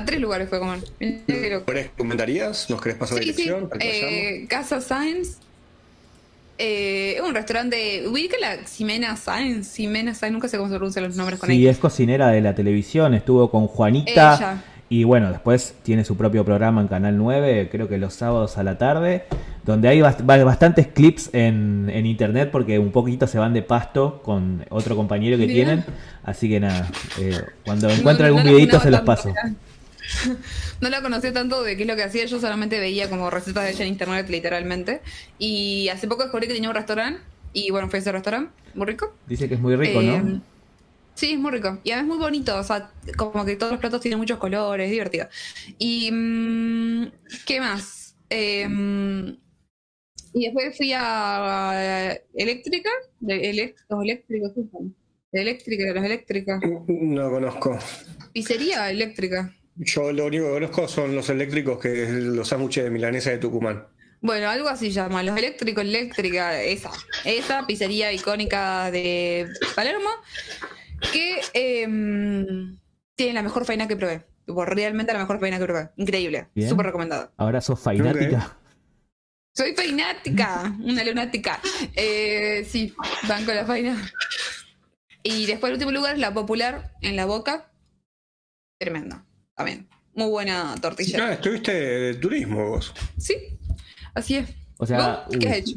A 0.00 0.04
tres 0.04 0.20
lugares 0.20 0.48
fui 0.48 0.58
a 0.58 0.60
comer. 0.60 0.78
Mirá 0.98 1.22
qué 1.26 1.50
loco. 1.50 1.66
¿Querés 1.66 1.90
comentarías? 1.96 2.68
¿Nos 2.70 2.80
querés 2.80 2.98
pasar 2.98 3.18
la 3.18 3.22
Sí, 3.22 3.32
sí. 3.32 3.42
dirección? 3.42 3.70
Eh, 3.80 4.46
Casa 4.48 4.80
Science. 4.80 5.38
Eh, 6.58 7.14
es 7.16 7.22
un 7.22 7.34
restaurante. 7.34 8.06
¿Ubica 8.06 8.36
la 8.38 8.56
Ximena 8.66 9.16
Science? 9.16 9.70
Ximena 9.74 10.14
Science, 10.14 10.32
nunca 10.32 10.48
sé 10.48 10.58
cómo 10.58 10.68
se 10.68 10.76
pronuncian 10.76 11.06
los 11.06 11.16
nombres 11.16 11.38
con 11.38 11.48
Sí, 11.48 11.56
ella. 11.62 11.70
es 11.70 11.78
cocinera 11.78 12.28
de 12.28 12.40
la 12.42 12.54
televisión, 12.54 13.14
estuvo 13.14 13.50
con 13.50 13.66
Juanita. 13.66 14.36
Ella. 14.36 14.62
Y 14.92 15.04
bueno, 15.04 15.30
después 15.30 15.74
tiene 15.84 16.04
su 16.04 16.16
propio 16.16 16.44
programa 16.44 16.80
en 16.80 16.88
Canal 16.88 17.16
9, 17.16 17.68
creo 17.70 17.88
que 17.88 17.96
los 17.96 18.12
sábados 18.12 18.58
a 18.58 18.64
la 18.64 18.76
tarde, 18.76 19.22
donde 19.64 19.86
hay 19.88 20.00
bast- 20.00 20.24
ba- 20.26 20.42
bastantes 20.42 20.88
clips 20.88 21.30
en, 21.32 21.88
en 21.94 22.06
internet 22.06 22.50
porque 22.50 22.78
un 22.80 22.90
poquito 22.90 23.28
se 23.28 23.38
van 23.38 23.54
de 23.54 23.62
pasto 23.62 24.20
con 24.24 24.64
otro 24.68 24.96
compañero 24.96 25.38
que 25.38 25.46
tienen. 25.46 25.84
Así 26.24 26.48
que 26.48 26.58
nada, 26.58 26.90
eh, 27.20 27.38
cuando 27.64 27.86
No- 27.86 27.94
encuentre 27.94 28.24
no 28.24 28.26
algún 28.36 28.44
la 28.44 28.50
videito 28.50 28.80
se 28.80 28.90
los 28.90 29.00
paso. 29.02 29.32
No 30.80 30.88
la 30.88 31.02
conocía 31.02 31.32
tanto 31.32 31.62
de 31.62 31.76
qué 31.76 31.82
es 31.82 31.88
lo 31.88 31.96
que 31.96 32.02
hacía, 32.02 32.24
yo 32.24 32.40
solamente 32.40 32.78
veía 32.80 33.08
como 33.10 33.30
recetas 33.30 33.64
de 33.64 33.70
ella 33.70 33.84
en 33.84 33.92
internet, 33.92 34.28
literalmente. 34.28 35.00
Y 35.38 35.88
hace 35.88 36.08
poco 36.08 36.22
descubrí 36.22 36.46
que 36.48 36.54
tenía 36.54 36.68
un 36.70 36.74
restaurante. 36.76 37.20
Y 37.52 37.70
bueno, 37.70 37.88
fui 37.88 37.98
a 37.98 38.00
ese 38.00 38.12
restaurante, 38.12 38.52
muy 38.74 38.86
rico. 38.86 39.14
Dice 39.26 39.48
que 39.48 39.54
es 39.54 39.60
muy 39.60 39.74
rico, 39.76 40.00
Eh, 40.00 40.20
¿no? 40.22 40.40
Sí, 41.14 41.32
es 41.32 41.38
muy 41.38 41.50
rico. 41.50 41.78
Y 41.84 41.90
además 41.90 42.16
muy 42.16 42.18
bonito. 42.18 42.56
O 42.56 42.62
sea, 42.64 42.90
como 43.16 43.44
que 43.44 43.56
todos 43.56 43.72
los 43.72 43.80
platos 43.80 44.00
tienen 44.00 44.18
muchos 44.18 44.38
colores, 44.38 44.86
es 44.86 44.90
divertido. 44.92 45.28
Y. 45.78 46.10
mm, 46.12 47.10
¿Qué 47.46 47.60
más? 47.60 48.14
Eh, 48.30 48.66
y 50.32 50.44
después 50.44 50.76
fui 50.76 50.92
a 50.94 52.16
Eléctrica. 52.34 52.90
De 53.18 53.52
elec- 53.52 53.74
los 53.88 54.02
eléctricos, 54.02 54.52
¿qué 54.54 54.62
son? 54.70 54.94
De 55.32 55.42
Eléctrica, 55.42 55.84
de 55.84 55.94
las 55.94 56.04
eléctricas. 56.04 56.60
No 56.88 57.30
conozco. 57.30 57.78
Pizzería 58.32 58.90
eléctrica. 58.90 59.52
Yo 59.82 60.12
lo 60.12 60.26
único 60.26 60.44
que 60.44 60.50
conozco 60.50 60.88
son 60.88 61.14
los 61.14 61.30
eléctricos, 61.30 61.78
que 61.78 62.02
es 62.02 62.10
los 62.10 62.48
sándwiches 62.48 62.84
de 62.84 62.90
milanesa 62.90 63.30
de 63.30 63.38
Tucumán. 63.38 63.86
Bueno, 64.20 64.50
algo 64.50 64.68
así 64.68 64.90
llama. 64.90 65.22
Los 65.22 65.38
eléctricos, 65.38 65.82
eléctrica, 65.82 66.60
esa. 66.62 66.90
Esa 67.24 67.66
pizzería 67.66 68.12
icónica 68.12 68.90
de 68.90 69.48
Palermo. 69.74 70.10
Que 71.10 71.40
em, 71.54 72.78
tiene 73.14 73.32
la 73.32 73.42
mejor 73.42 73.64
faena 73.64 73.88
que 73.88 73.96
probé. 73.96 74.26
Tipo, 74.44 74.66
realmente 74.66 75.14
la 75.14 75.20
mejor 75.20 75.40
faena 75.40 75.58
que 75.58 75.64
probé. 75.64 75.88
Increíble. 75.96 76.48
Súper 76.68 76.84
recomendado. 76.84 77.32
Ahora 77.38 77.62
sos 77.62 77.80
fainática. 77.80 78.58
Soy 79.56 79.74
feinática, 79.74 80.76
una 80.82 81.02
lunática. 81.04 81.58
Eh, 81.96 82.66
sí, 82.68 82.94
van 83.26 83.46
con 83.46 83.54
la 83.54 83.64
faina. 83.64 83.96
Y 85.22 85.46
después 85.46 85.70
el 85.70 85.74
último 85.76 85.92
lugar 85.92 86.16
es 86.16 86.20
la 86.20 86.34
popular 86.34 86.92
en 87.00 87.16
la 87.16 87.24
boca. 87.24 87.72
Tremendo. 88.78 89.24
También. 89.60 89.86
Muy 90.14 90.30
buena 90.30 90.74
tortilla. 90.80 91.18
Ah, 91.22 91.32
estuviste 91.34 91.70
de 91.72 92.14
turismo 92.14 92.70
vos. 92.70 92.94
Sí, 93.18 93.34
así 94.14 94.36
es. 94.36 94.48
O 94.78 94.86
sea, 94.86 95.26
¿Vos? 95.28 95.36
¿Qué 95.38 95.46
uh, 95.46 95.50
has 95.50 95.56
hecho? 95.58 95.76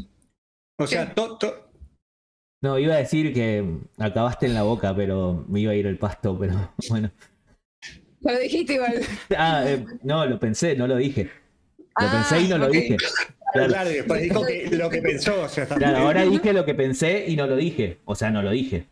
O 0.79 0.87
sea, 0.87 1.13
to- 1.13 1.37
to- 1.37 1.69
no, 2.61 2.79
iba 2.79 2.95
a 2.95 2.99
decir 2.99 3.33
que 3.33 3.61
acabaste 3.97 4.45
en 4.45 4.53
la 4.53 4.63
boca, 4.63 4.95
pero 4.95 5.43
me 5.49 5.59
iba 5.59 5.73
a 5.73 5.75
ir 5.75 5.85
el 5.85 5.97
pasto, 5.97 6.39
pero 6.39 6.73
bueno. 6.89 7.11
Lo 8.21 8.39
dijiste 8.39 8.75
igual. 8.75 9.01
Ah, 9.35 9.65
eh, 9.67 9.85
no, 10.01 10.25
lo 10.25 10.39
pensé, 10.39 10.77
no 10.77 10.87
lo 10.87 10.95
dije. 10.95 11.25
Lo 11.77 11.83
Ah, 11.95 12.09
pensé 12.29 12.45
y 12.45 12.47
no 12.47 12.57
lo 12.57 12.69
dije. 12.69 12.95
Claro. 13.51 13.67
claro, 13.67 13.89
después 13.89 14.21
dijo 14.21 14.45
que 14.45 14.69
lo 14.71 14.89
que 14.89 15.01
pensó, 15.01 15.41
o 15.43 15.49
sea, 15.49 15.63
está 15.63 15.75
Claro, 15.75 15.97
ahora 15.97 16.23
dije 16.23 16.53
lo 16.53 16.63
que 16.63 16.73
pensé 16.73 17.25
y 17.27 17.35
no 17.35 17.47
lo 17.47 17.57
dije. 17.57 17.99
O 18.05 18.15
sea, 18.15 18.31
no 18.31 18.41
lo 18.41 18.51
dije. 18.51 18.87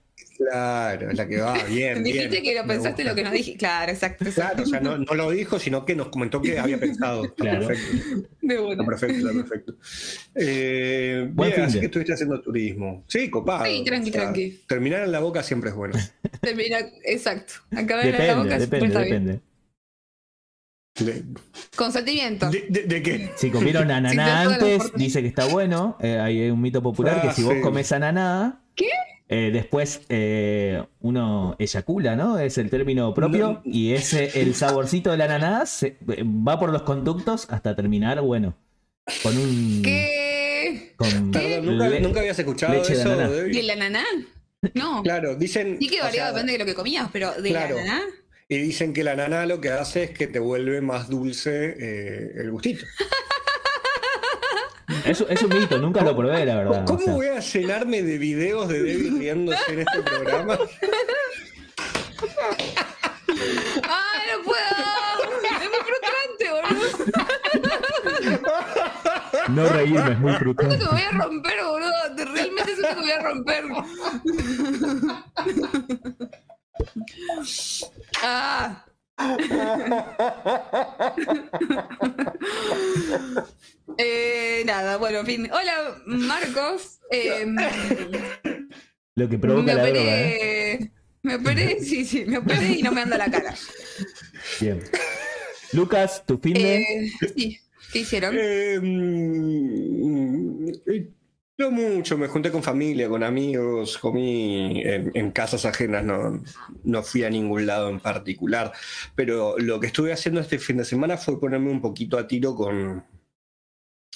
Claro, 0.49 1.11
es 1.11 1.17
la 1.17 1.27
que 1.27 1.37
va, 1.39 1.53
bien, 1.65 2.03
Dijiste 2.03 2.27
bien. 2.29 2.43
que 2.43 2.55
lo 2.55 2.65
pensaste 2.65 3.03
gusta. 3.03 3.09
lo 3.09 3.15
que 3.15 3.23
no 3.23 3.31
dije. 3.31 3.55
Claro, 3.57 3.91
exacto. 3.91 4.23
exacto. 4.25 4.63
Claro, 4.63 4.63
o 4.63 4.65
sea, 4.65 4.79
no, 4.79 4.97
no 4.97 5.13
lo 5.13 5.29
dijo, 5.29 5.59
sino 5.59 5.85
que 5.85 5.95
nos 5.95 6.07
comentó 6.09 6.41
que 6.41 6.57
había 6.57 6.79
pensado. 6.79 7.25
Está 7.25 7.35
Claro. 7.43 7.67
perfecto. 7.67 8.27
De 8.41 8.53
Está 8.55 8.61
bueno. 8.65 8.85
perfecto, 8.85 9.15
está 9.17 9.31
perfecto. 9.33 9.75
Eh, 10.35 11.29
Buen 11.31 11.51
bien, 11.51 11.61
así 11.63 11.79
que 11.79 11.85
estuviste 11.85 12.13
haciendo 12.13 12.41
turismo. 12.41 13.03
Sí, 13.07 13.29
copado. 13.29 13.65
Sí, 13.65 13.83
tranqui, 13.85 14.11
tranqui. 14.11 14.61
Terminar 14.67 15.03
en 15.03 15.11
la 15.11 15.19
boca 15.19 15.43
siempre 15.43 15.69
es 15.69 15.75
bueno. 15.75 15.93
Termina, 16.41 16.79
exacto. 17.05 17.53
Acabar 17.75 18.05
en 18.07 18.11
la 18.13 18.17
Depende, 18.17 18.33
boca 18.43 18.57
siempre 18.57 18.79
depende, 18.79 18.85
está 18.87 19.01
bien. 19.01 19.25
depende. 19.25 19.41
¿De, 20.99 21.23
Consentimiento. 21.75 22.49
de, 22.49 22.65
de- 22.69 22.83
de 22.83 23.01
qué? 23.01 23.31
Si 23.35 23.49
comieron 23.49 23.89
ananá 23.91 24.41
antes, 24.41 24.91
dice 24.95 25.21
que 25.21 25.27
está 25.27 25.45
bueno. 25.45 25.97
Eh, 26.01 26.19
hay 26.19 26.49
un 26.49 26.61
mito 26.61 26.81
popular 26.83 27.21
Ah, 27.23 27.27
que 27.27 27.33
si 27.33 27.43
vos 27.43 27.55
comes 27.61 27.91
ananá, 27.91 28.61
¿Qué? 28.75 28.89
Eh, 29.33 29.49
después 29.51 30.01
eh, 30.09 30.83
uno 30.99 31.55
eyacula, 31.57 32.17
¿no? 32.17 32.37
Es 32.37 32.57
el 32.57 32.69
término 32.69 33.13
propio. 33.13 33.53
No. 33.53 33.61
Y 33.63 33.93
ese, 33.93 34.41
el 34.41 34.53
saborcito 34.61 35.09
del 35.09 35.21
ananá 35.21 35.65
se- 35.65 35.95
va 36.05 36.59
por 36.59 36.69
los 36.71 36.81
conductos 36.81 37.47
hasta 37.49 37.73
terminar, 37.73 38.19
bueno, 38.21 38.53
con 39.23 39.37
un. 39.37 39.81
¿Qué? 39.83 40.93
Con 40.97 41.31
Perdón, 41.31 42.01
¿nunca, 42.03 42.19
habías 42.19 42.37
escuchado 42.37 42.73
leche 42.73 42.93
de 42.93 42.99
eso? 42.99 43.09
¿De 43.17 43.63
la 43.63 43.75
naná? 43.77 44.03
No. 44.73 45.01
Claro, 45.01 45.35
dicen. 45.35 45.77
Sí 45.79 45.87
que 45.87 46.01
o 46.01 46.03
variaba, 46.03 46.29
sea, 46.29 46.33
depende 46.33 46.51
de 46.51 46.59
lo 46.59 46.65
que 46.65 46.75
comías, 46.75 47.09
pero 47.13 47.31
de 47.41 47.49
claro. 47.49 47.77
la 47.77 47.85
naná. 47.85 48.01
Y 48.49 48.57
dicen 48.57 48.91
que 48.93 49.05
la 49.05 49.15
nana 49.15 49.45
lo 49.45 49.61
que 49.61 49.69
hace 49.69 50.03
es 50.03 50.09
que 50.11 50.27
te 50.27 50.39
vuelve 50.39 50.81
más 50.81 51.07
dulce 51.07 51.73
eh, 51.79 52.31
el 52.35 52.51
gustito. 52.51 52.85
Es, 55.05 55.21
es 55.27 55.41
un 55.41 55.49
mito, 55.57 55.77
nunca 55.77 56.01
lo 56.03 56.15
probé, 56.15 56.45
la 56.45 56.55
verdad. 56.57 56.85
¿Cómo 56.85 56.99
o 56.99 57.03
sea. 57.03 57.13
voy 57.13 57.27
a 57.27 57.39
llenarme 57.39 58.01
de 58.03 58.17
videos 58.17 58.67
de 58.67 58.81
Debbie 58.83 59.11
riéndose 59.19 59.73
en 59.73 59.79
este 59.79 60.01
programa? 60.03 60.57
¡Ay, 63.83 64.21
no 64.31 64.43
puedo! 64.43 64.61
Es 65.43 65.69
muy 65.69 65.81
frustrante, 65.87 66.45
boludo. 66.51 66.87
No 69.49 69.69
reírme 69.69 70.11
es 70.11 70.19
muy 70.19 70.31
Siento 70.33 70.39
frustrante. 70.39 70.77
que 70.77 70.83
me 70.85 70.91
voy 70.91 71.01
a 71.01 71.11
romper, 71.11 71.63
boludo. 71.63 72.15
Te- 72.15 72.25
Realmente 72.25 72.75
siento 72.75 72.89
que 72.89 72.95
me 72.95 73.01
voy 73.01 73.11
a 73.11 73.21
romper. 73.21 73.63
Ah. 78.23 78.85
Eh, 83.97 84.63
nada, 84.65 84.97
bueno, 84.97 85.19
en 85.19 85.25
fin. 85.25 85.49
Hola, 85.51 86.01
Marcos. 86.05 86.99
Eh, 87.11 87.45
Lo 89.15 89.27
que 89.27 89.35
me 89.35 89.39
provoca 89.39 89.73
la 89.73 89.85
droga, 89.85 89.99
¿eh? 89.99 90.75
operé. 90.75 90.91
Me 91.23 91.35
operé, 91.35 91.79
sí, 91.81 92.05
sí, 92.05 92.25
me 92.25 92.37
operé 92.37 92.79
y 92.79 92.81
no 92.81 92.91
me 92.91 93.01
anda 93.01 93.17
la 93.17 93.29
cara. 93.29 93.53
Bien. 94.59 94.81
Lucas, 95.73 96.23
tu 96.25 96.37
fin 96.37 96.53
de. 96.53 96.81
Eh, 96.81 97.11
sí, 97.35 97.59
¿qué 97.91 97.99
hicieron? 97.99 98.35
No 101.61 101.69
mucho, 101.71 102.17
me 102.17 102.27
junté 102.27 102.49
con 102.51 102.63
familia, 102.63 103.07
con 103.07 103.21
amigos, 103.23 103.97
comí 103.99 104.81
en, 104.83 105.11
en 105.13 105.31
casas 105.31 105.63
ajenas, 105.65 106.03
no, 106.03 106.41
no 106.83 107.03
fui 107.03 107.23
a 107.23 107.29
ningún 107.29 107.67
lado 107.67 107.89
en 107.89 107.99
particular. 107.99 108.71
Pero 109.15 109.57
lo 109.59 109.79
que 109.79 109.87
estuve 109.87 110.11
haciendo 110.11 110.41
este 110.41 110.57
fin 110.57 110.77
de 110.77 110.85
semana 110.85 111.17
fue 111.17 111.39
ponerme 111.39 111.69
un 111.69 111.79
poquito 111.81 112.17
a 112.17 112.27
tiro 112.27 112.55
con, 112.55 113.03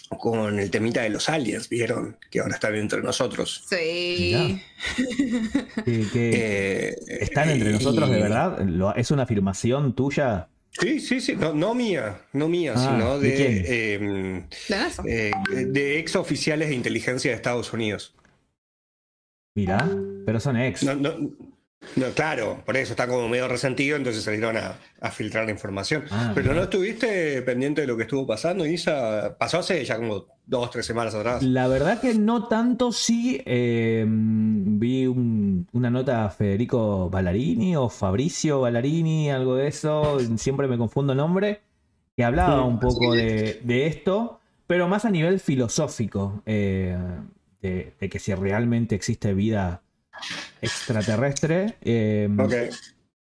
con 0.10 0.60
el 0.60 0.72
temita 0.72 1.02
de 1.04 1.10
los 1.10 1.30
aliens, 1.30 1.70
¿vieron? 1.70 2.18
Que 2.32 2.40
ahora 2.40 2.56
están 2.56 2.76
entre 2.76 3.02
nosotros. 3.02 3.64
Sí. 3.70 4.60
Eh, 5.88 6.96
¿Están 7.08 7.50
entre 7.50 7.72
nosotros 7.72 8.10
de 8.10 8.22
verdad? 8.22 8.60
¿Lo- 8.66 8.96
¿Es 8.96 9.12
una 9.12 9.24
afirmación 9.24 9.94
tuya? 9.96 10.50
Sí, 10.80 11.00
sí, 11.00 11.22
sí, 11.22 11.36
no, 11.36 11.54
no 11.54 11.74
mía, 11.74 12.22
no 12.34 12.50
mía, 12.50 12.74
Ah, 12.76 12.80
sino 12.92 13.18
¿de 13.20 13.30
de, 13.30 13.36
quién? 13.36 13.64
eh, 15.08 15.32
eh, 15.50 15.66
de 15.68 16.00
ex 16.00 16.16
oficiales 16.16 16.68
de 16.70 16.76
inteligencia 16.76 17.32
de 17.32 17.36
Estados 17.36 17.72
Unidos. 17.72 18.14
Mirá, 19.56 19.90
pero 20.26 20.40
son 20.40 20.58
ex. 20.58 20.84
No, 20.84 20.96
no, 20.96 21.32
no, 21.96 22.08
claro, 22.14 22.62
por 22.66 22.76
eso 22.78 22.94
está 22.94 23.08
como 23.08 23.28
medio 23.30 23.48
resentido, 23.48 23.96
entonces 23.98 24.24
salieron 24.24 24.58
a, 24.58 24.76
a 25.02 25.12
filtrar 25.12 25.46
la 25.46 25.52
información. 25.52 26.04
Ah, 26.12 26.32
Pero 26.36 26.54
no 26.54 26.64
estuviste 26.64 27.42
pendiente 27.44 27.82
de 27.82 27.88
lo 27.88 27.96
que 27.98 28.04
estuvo 28.04 28.26
pasando, 28.28 28.66
Isa. 28.66 29.36
Pasó 29.40 29.60
hace 29.60 29.84
ya 29.86 29.98
como 29.98 30.26
dos, 30.46 30.70
tres 30.72 30.86
semanas 30.86 31.16
atrás. 31.16 31.42
La 31.44 31.68
verdad 31.68 32.00
que 32.02 32.14
no 32.14 32.48
tanto, 32.48 32.92
sí. 32.92 33.42
eh, 33.46 34.06
vi 34.08 35.08
un- 35.08 35.68
una 35.74 35.90
nota 35.90 36.26
a 36.26 36.30
Federico 36.30 37.10
Ballarini 37.10 37.76
o 37.76 37.90
Fabricio 37.90 38.62
Ballarini, 38.62 39.32
algo 39.32 39.56
de 39.56 39.68
eso, 39.68 40.20
siempre 40.38 40.68
me 40.68 40.78
confundo 40.78 41.14
el 41.14 41.18
nombre, 41.18 41.62
que 42.16 42.24
hablaba 42.24 42.64
un 42.66 42.80
poco 42.80 43.14
de, 43.14 43.62
de 43.64 43.88
esto, 43.88 44.40
pero 44.68 44.88
más 44.88 45.06
a 45.06 45.10
nivel 45.10 45.40
filosófico, 45.40 46.42
eh, 46.46 46.98
de, 47.62 47.94
de 48.00 48.10
que 48.10 48.20
si 48.20 48.34
realmente 48.36 48.96
existe 48.96 49.34
vida 49.34 49.82
extraterrestre. 50.62 51.76
eh, 51.82 52.30
Ok. 52.40 52.54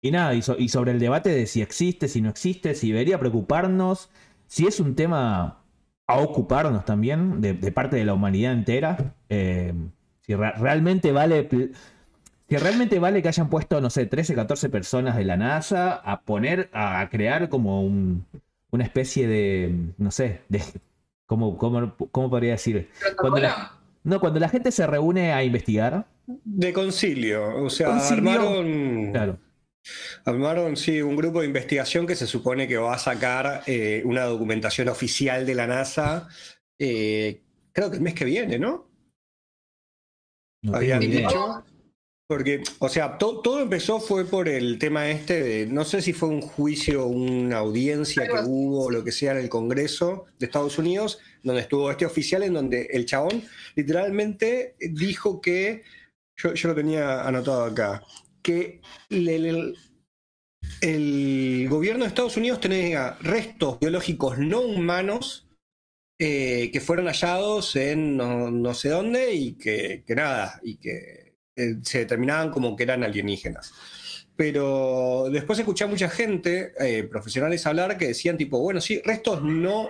y 0.01 0.11
nada, 0.11 0.33
y, 0.33 0.41
so- 0.41 0.57
y 0.57 0.69
sobre 0.69 0.91
el 0.91 0.99
debate 0.99 1.29
de 1.29 1.45
si 1.47 1.61
existe, 1.61 2.07
si 2.07 2.21
no 2.21 2.29
existe, 2.29 2.75
si 2.75 2.91
debería 2.91 3.19
preocuparnos, 3.19 4.09
si 4.47 4.67
es 4.67 4.79
un 4.79 4.95
tema 4.95 5.59
a 6.07 6.17
ocuparnos 6.19 6.83
también 6.85 7.39
de, 7.41 7.53
de 7.53 7.71
parte 7.71 7.95
de 7.95 8.05
la 8.05 8.13
humanidad 8.13 8.53
entera, 8.53 9.15
eh, 9.29 9.73
si 10.21 10.35
re- 10.35 10.51
realmente 10.53 11.11
vale... 11.11 11.47
Si 12.49 12.57
realmente 12.57 12.99
vale 12.99 13.21
que 13.23 13.29
hayan 13.29 13.49
puesto, 13.49 13.79
no 13.81 13.89
sé, 13.89 14.05
13, 14.05 14.35
14 14.35 14.69
personas 14.69 15.15
de 15.15 15.23
la 15.23 15.37
NASA 15.37 15.93
a 15.95 16.21
poner, 16.21 16.69
a 16.73 17.07
crear 17.09 17.47
como 17.49 17.81
un- 17.83 18.25
una 18.69 18.83
especie 18.83 19.27
de, 19.27 19.73
no 19.97 20.11
sé, 20.11 20.41
de, 20.49 20.61
¿cómo, 21.25 21.57
cómo, 21.57 21.95
cómo 22.11 22.29
podría 22.29 22.51
decir? 22.51 22.89
Cuando 23.17 23.39
la, 23.39 23.71
no, 24.03 24.19
cuando 24.19 24.39
la 24.41 24.49
gente 24.49 24.71
se 24.71 24.85
reúne 24.85 25.31
a 25.31 25.43
investigar, 25.43 26.05
De 26.25 26.71
concilio, 26.71 27.63
o 27.63 27.69
sea, 27.69 27.87
Concilio. 27.87 28.13
armaron, 28.31 29.11
claro, 29.11 29.39
armaron 30.25 30.77
sí, 30.77 31.01
un 31.01 31.15
grupo 31.17 31.41
de 31.41 31.47
investigación 31.47 32.07
que 32.07 32.15
se 32.15 32.27
supone 32.27 32.67
que 32.67 32.77
va 32.77 32.95
a 32.95 32.99
sacar 32.99 33.63
eh, 33.67 34.01
una 34.05 34.23
documentación 34.23 34.87
oficial 34.87 35.45
de 35.45 35.55
la 35.55 35.67
NASA, 35.67 36.29
eh, 36.79 37.41
creo 37.73 37.89
que 37.89 37.97
el 37.97 38.01
mes 38.03 38.13
que 38.13 38.25
viene, 38.25 38.57
¿no? 38.57 38.87
no 40.63 40.75
Habían 40.75 41.01
tengo 41.01 41.13
idea. 41.13 41.27
dicho. 41.27 41.65
Porque, 42.25 42.63
o 42.79 42.87
sea, 42.87 43.17
to- 43.17 43.41
todo 43.41 43.59
empezó 43.61 43.99
fue 43.99 44.23
por 44.25 44.47
el 44.47 44.79
tema 44.79 45.09
este 45.09 45.43
de, 45.43 45.65
no 45.67 45.83
sé 45.83 46.01
si 46.01 46.13
fue 46.13 46.29
un 46.29 46.41
juicio, 46.41 47.05
una 47.05 47.57
audiencia 47.57 48.25
que 48.25 48.39
hubo, 48.47 48.85
o 48.85 48.89
lo 48.91 49.03
que 49.03 49.11
sea, 49.11 49.33
en 49.33 49.39
el 49.39 49.49
Congreso 49.49 50.25
de 50.39 50.45
Estados 50.45 50.77
Unidos, 50.79 51.19
donde 51.43 51.61
estuvo 51.61 51.91
este 51.91 52.05
oficial, 52.05 52.41
en 52.43 52.53
donde 52.53 52.87
el 52.91 53.05
chabón 53.05 53.43
literalmente 53.75 54.75
dijo 54.79 55.41
que, 55.41 55.83
yo, 56.53 56.67
lo 56.69 56.75
tenía 56.75 57.21
anotado 57.21 57.63
acá, 57.63 58.03
que 58.41 58.81
el 60.81 61.67
gobierno 61.69 62.03
de 62.03 62.09
Estados 62.09 62.37
Unidos 62.37 62.59
tenía 62.59 63.17
restos 63.21 63.79
biológicos 63.79 64.37
no 64.37 64.61
humanos 64.61 65.47
eh, 66.19 66.69
que 66.71 66.79
fueron 66.79 67.07
hallados 67.07 67.75
en 67.75 68.15
no, 68.17 68.51
no 68.51 68.73
sé 68.73 68.89
dónde 68.89 69.33
y 69.33 69.53
que, 69.53 70.03
que 70.05 70.15
nada, 70.15 70.59
y 70.63 70.77
que 70.77 71.35
eh, 71.55 71.75
se 71.83 71.99
determinaban 71.99 72.51
como 72.51 72.75
que 72.75 72.83
eran 72.83 73.03
alienígenas. 73.03 73.73
Pero 74.35 75.27
después 75.31 75.59
escuché 75.59 75.83
a 75.83 75.87
mucha 75.87 76.09
gente, 76.09 76.73
eh, 76.79 77.03
profesionales, 77.03 77.65
hablar 77.67 77.97
que 77.97 78.07
decían 78.07 78.37
tipo, 78.37 78.59
bueno, 78.59 78.81
sí, 78.81 79.01
restos 79.05 79.43
no, 79.43 79.89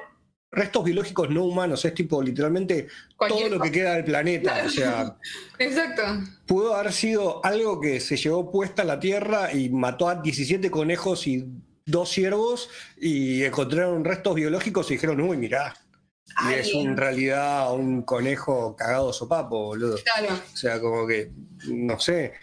restos 0.53 0.83
biológicos 0.83 1.29
no 1.29 1.45
humanos, 1.45 1.83
es 1.83 1.93
tipo 1.93 2.21
literalmente 2.21 2.87
Cualquier 3.17 3.49
todo 3.49 3.57
lo 3.57 3.63
que 3.63 3.71
queda 3.71 3.95
del 3.95 4.05
planeta. 4.05 4.63
O 4.65 4.69
sea, 4.69 5.17
Exacto. 5.59 6.03
pudo 6.45 6.75
haber 6.75 6.93
sido 6.93 7.43
algo 7.43 7.81
que 7.81 7.99
se 7.99 8.15
llevó 8.17 8.51
puesta 8.51 8.83
a 8.83 8.85
la 8.85 8.99
Tierra 8.99 9.53
y 9.53 9.69
mató 9.69 10.07
a 10.07 10.15
17 10.15 10.69
conejos 10.69 11.27
y 11.27 11.45
dos 11.85 12.09
ciervos 12.09 12.69
y 12.97 13.43
encontraron 13.43 14.05
restos 14.05 14.35
biológicos 14.35 14.89
y 14.89 14.95
dijeron, 14.95 15.19
uy, 15.21 15.37
mirá. 15.37 15.73
Y 16.49 16.53
es 16.53 16.73
en 16.73 16.95
realidad 16.95 17.73
un 17.73 18.03
conejo 18.03 18.75
cagado 18.75 19.11
sopapo, 19.11 19.65
boludo. 19.65 19.97
Claro. 20.03 20.33
O 20.53 20.57
sea, 20.57 20.79
como 20.79 21.05
que, 21.05 21.31
no 21.67 21.99
sé. 21.99 22.33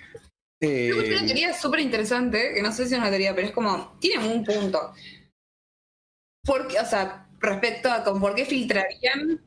Eh, 0.60 0.90
escuché 0.90 1.12
una 1.16 1.26
teoría 1.26 1.54
súper 1.54 1.80
interesante, 1.80 2.52
que 2.54 2.62
no 2.62 2.70
sé 2.72 2.86
si 2.86 2.94
es 2.94 3.00
una 3.00 3.08
teoría, 3.08 3.34
pero 3.34 3.48
es 3.48 3.54
como, 3.54 3.96
tiene 3.98 4.28
un 4.28 4.44
punto. 4.44 4.92
Porque, 6.44 6.78
o 6.78 6.84
sea, 6.84 7.29
respecto 7.40 7.90
a 7.90 8.04
con 8.04 8.20
por 8.20 8.34
qué 8.34 8.44
filtrarían 8.44 9.40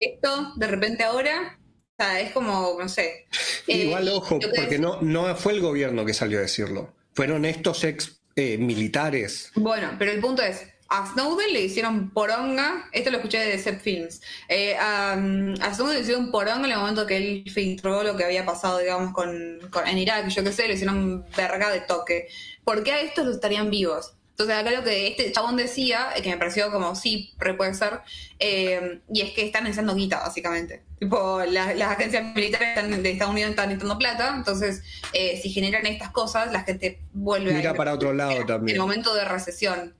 esto 0.00 0.52
de 0.56 0.66
repente 0.66 1.02
ahora, 1.04 1.58
o 1.60 2.02
sea, 2.02 2.20
es 2.20 2.32
como, 2.32 2.76
no 2.78 2.88
sé. 2.88 3.26
Eh, 3.66 3.84
igual, 3.84 4.08
ojo, 4.10 4.38
porque 4.54 4.78
no, 4.78 5.00
no 5.02 5.34
fue 5.36 5.52
el 5.54 5.60
gobierno 5.60 6.04
que 6.04 6.14
salió 6.14 6.38
a 6.38 6.42
decirlo. 6.42 6.94
Fueron 7.14 7.44
estos 7.44 7.82
ex 7.84 8.20
eh, 8.36 8.58
militares. 8.58 9.50
Bueno, 9.56 9.90
pero 9.98 10.12
el 10.12 10.20
punto 10.20 10.42
es, 10.42 10.62
a 10.88 11.10
Snowden 11.12 11.52
le 11.52 11.62
hicieron 11.62 12.10
poronga, 12.10 12.88
esto 12.92 13.10
lo 13.10 13.16
escuché 13.18 13.38
de 13.40 13.58
Zep 13.58 13.80
Films, 13.80 14.22
eh, 14.48 14.76
a, 14.76 15.12
a 15.14 15.74
Snowden 15.74 15.96
le 15.96 16.00
hicieron 16.02 16.30
poronga 16.30 16.66
en 16.66 16.72
el 16.72 16.78
momento 16.78 17.06
que 17.06 17.16
él 17.16 17.44
filtró 17.52 18.04
lo 18.04 18.16
que 18.16 18.24
había 18.24 18.46
pasado, 18.46 18.78
digamos, 18.78 19.12
con, 19.12 19.58
con- 19.70 19.86
en 19.88 19.98
Irak, 19.98 20.28
yo 20.28 20.44
qué 20.44 20.52
sé, 20.52 20.68
le 20.68 20.74
hicieron 20.74 21.26
verga 21.36 21.70
de 21.70 21.80
toque. 21.80 22.28
¿Por 22.64 22.84
qué 22.84 22.92
a 22.92 23.00
estos 23.00 23.26
estarían 23.26 23.68
vivos? 23.70 24.14
Entonces 24.40 24.56
acá 24.56 24.70
lo 24.70 24.84
que 24.84 25.08
este 25.08 25.32
chabón 25.32 25.56
decía, 25.56 26.10
eh, 26.14 26.22
que 26.22 26.30
me 26.30 26.36
pareció 26.36 26.70
como 26.70 26.94
sí, 26.94 27.34
re 27.38 27.54
puede 27.54 27.74
ser, 27.74 28.02
eh, 28.38 29.00
y 29.12 29.22
es 29.22 29.32
que 29.32 29.44
están 29.44 29.64
necesitando 29.64 29.96
guita, 29.96 30.20
básicamente. 30.20 30.84
Tipo, 31.00 31.40
la- 31.44 31.74
las 31.74 31.90
agencias 31.90 32.22
militares 32.36 32.68
están- 32.68 33.02
de 33.02 33.10
Estados 33.10 33.32
Unidos 33.32 33.50
están 33.50 33.68
necesitando 33.70 33.98
plata, 33.98 34.32
entonces 34.36 34.84
eh, 35.12 35.40
si 35.42 35.50
generan 35.50 35.84
estas 35.86 36.12
cosas, 36.12 36.52
la 36.52 36.60
gente 36.62 37.00
vuelve 37.12 37.52
Mira 37.52 37.70
ir 37.72 37.76
para 37.76 37.94
otro 37.94 38.12
lado 38.12 38.30
en 38.30 38.36
el 38.42 38.46
también. 38.46 38.78
momento 38.78 39.12
de 39.12 39.24
recesión. 39.24 39.96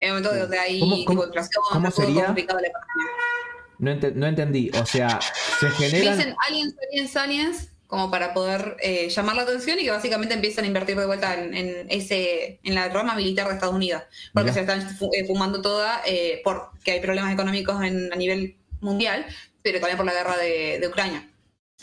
En 0.00 0.08
el 0.08 0.10
momento 0.10 0.34
de 0.34 0.40
donde 0.40 0.58
hay 0.58 0.78
¿Cómo- 0.78 1.04
cómo- 1.06 1.24
inflación, 1.24 1.64
cómo 1.72 1.90
sería? 1.90 2.26
complicado 2.26 2.60
la 2.60 2.66
economía. 2.68 4.10
No, 4.12 4.20
no 4.20 4.26
entendí. 4.26 4.70
O 4.78 4.84
sea, 4.84 5.18
se 5.60 5.70
generan. 5.70 6.18
Dicen 6.18 6.34
aliens, 6.46 6.74
aliens, 6.92 7.16
aliens, 7.16 7.72
como 7.86 8.10
para 8.10 8.34
poder 8.34 8.76
eh, 8.82 9.08
llamar 9.08 9.36
la 9.36 9.42
atención 9.42 9.78
y 9.78 9.84
que 9.84 9.90
básicamente 9.90 10.34
empiezan 10.34 10.64
a 10.64 10.66
invertir 10.66 10.96
de 10.96 11.06
vuelta 11.06 11.34
en, 11.34 11.54
en 11.54 11.86
ese 11.90 12.58
en 12.62 12.74
la 12.74 12.88
rama 12.88 13.14
militar 13.14 13.46
de 13.48 13.54
Estados 13.54 13.74
Unidos. 13.74 14.02
Porque 14.34 14.52
se 14.52 14.60
están 14.60 14.80
eh, 15.12 15.24
fumando 15.26 15.60
toda 15.62 16.02
eh, 16.06 16.40
porque 16.44 16.92
hay 16.92 17.00
problemas 17.00 17.32
económicos 17.32 17.82
en- 17.84 18.12
a 18.12 18.16
nivel 18.16 18.56
mundial, 18.80 19.26
pero 19.62 19.78
también 19.80 19.96
por 19.96 20.06
la 20.06 20.12
guerra 20.14 20.36
de, 20.36 20.78
de 20.80 20.88
Ucrania. 20.88 21.28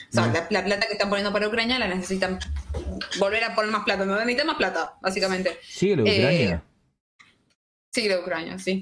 O 0.10 0.12
sea, 0.14 0.28
la, 0.28 0.48
la 0.50 0.66
plata 0.66 0.88
que 0.88 0.94
están 0.94 1.10
poniendo 1.10 1.32
para 1.32 1.48
Ucrania 1.48 1.78
la 1.80 1.88
necesitan 1.88 2.40
volver 3.20 3.44
a 3.44 3.54
poner 3.56 3.72
más 3.72 3.84
plata. 3.84 4.06
Necesitan 4.06 4.48
más 4.48 4.58
plata, 4.58 4.96
básicamente. 5.02 5.58
¿Sigue 5.64 5.96
de 5.98 6.04
Eh, 6.04 6.18
Ucrania? 6.20 6.64
Sí, 7.92 8.08
de 8.08 8.18
Ucrania, 8.20 8.58
sí. 8.60 8.82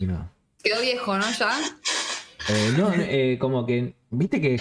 Quedó 0.63 0.81
viejo, 0.81 1.17
¿no? 1.17 1.29
Ya. 1.31 1.59
Eh, 2.49 2.73
no, 2.77 2.93
eh, 2.95 3.37
como 3.39 3.65
que. 3.65 3.93
Viste 4.11 4.41
que 4.41 4.55
eh, 4.55 4.59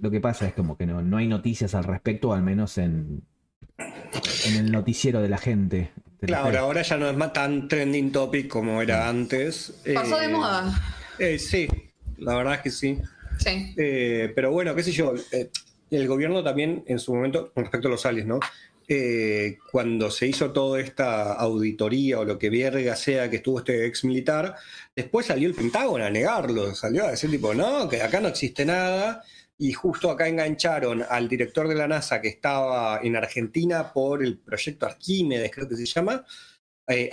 lo 0.00 0.10
que 0.10 0.20
pasa 0.20 0.46
es 0.46 0.54
como 0.54 0.76
que 0.76 0.86
no, 0.86 1.02
no 1.02 1.18
hay 1.18 1.26
noticias 1.28 1.74
al 1.74 1.84
respecto, 1.84 2.32
al 2.32 2.42
menos 2.42 2.78
en, 2.78 3.22
en 4.46 4.56
el 4.56 4.72
noticiero 4.72 5.20
de 5.20 5.28
la 5.28 5.38
gente. 5.38 5.92
De 6.20 6.26
Claro, 6.26 6.58
ahora 6.58 6.80
ya 6.82 6.96
no 6.96 7.08
es 7.10 7.16
más 7.16 7.32
tan 7.34 7.68
trending 7.68 8.10
topic 8.10 8.48
como 8.48 8.80
era 8.80 9.08
antes. 9.08 9.82
Pasó 9.94 10.18
de 10.18 10.24
Eh, 10.26 10.28
moda. 10.28 10.74
eh, 11.18 11.38
sí, 11.38 11.68
la 12.16 12.34
verdad 12.36 12.54
es 12.54 12.60
que 12.62 12.70
sí. 12.70 12.98
Sí. 13.38 13.74
Eh, 13.76 14.32
pero 14.34 14.50
bueno, 14.50 14.74
qué 14.74 14.82
sé 14.82 14.92
yo, 14.92 15.12
eh, 15.30 15.50
el 15.90 16.08
gobierno 16.08 16.42
también 16.42 16.82
en 16.86 16.98
su 16.98 17.14
momento, 17.14 17.52
con 17.52 17.64
respecto 17.64 17.88
a 17.88 17.90
los 17.90 18.06
aliens, 18.06 18.26
¿no? 18.28 18.40
Eh, 18.88 19.58
cuando 19.72 20.12
se 20.12 20.28
hizo 20.28 20.52
toda 20.52 20.80
esta 20.80 21.32
auditoría 21.32 22.20
o 22.20 22.24
lo 22.24 22.38
que 22.38 22.50
verga 22.50 22.94
sea 22.94 23.28
que 23.28 23.36
estuvo 23.36 23.58
este 23.58 23.84
ex 23.84 24.04
militar, 24.04 24.54
después 24.94 25.26
salió 25.26 25.48
el 25.48 25.54
Pentágono 25.54 26.04
a 26.04 26.10
negarlo, 26.10 26.72
salió 26.74 27.04
a 27.04 27.10
decir 27.10 27.30
tipo, 27.30 27.52
no, 27.52 27.88
que 27.88 28.00
acá 28.00 28.20
no 28.20 28.28
existe 28.28 28.64
nada, 28.64 29.24
y 29.58 29.72
justo 29.72 30.08
acá 30.08 30.28
engancharon 30.28 31.04
al 31.08 31.28
director 31.28 31.66
de 31.66 31.74
la 31.74 31.88
NASA 31.88 32.20
que 32.20 32.28
estaba 32.28 33.00
en 33.02 33.16
Argentina 33.16 33.92
por 33.92 34.22
el 34.22 34.38
proyecto 34.38 34.86
Arquímedes, 34.86 35.50
creo 35.50 35.68
que 35.68 35.76
se 35.76 35.86
llama, 35.86 36.24
eh. 36.86 37.08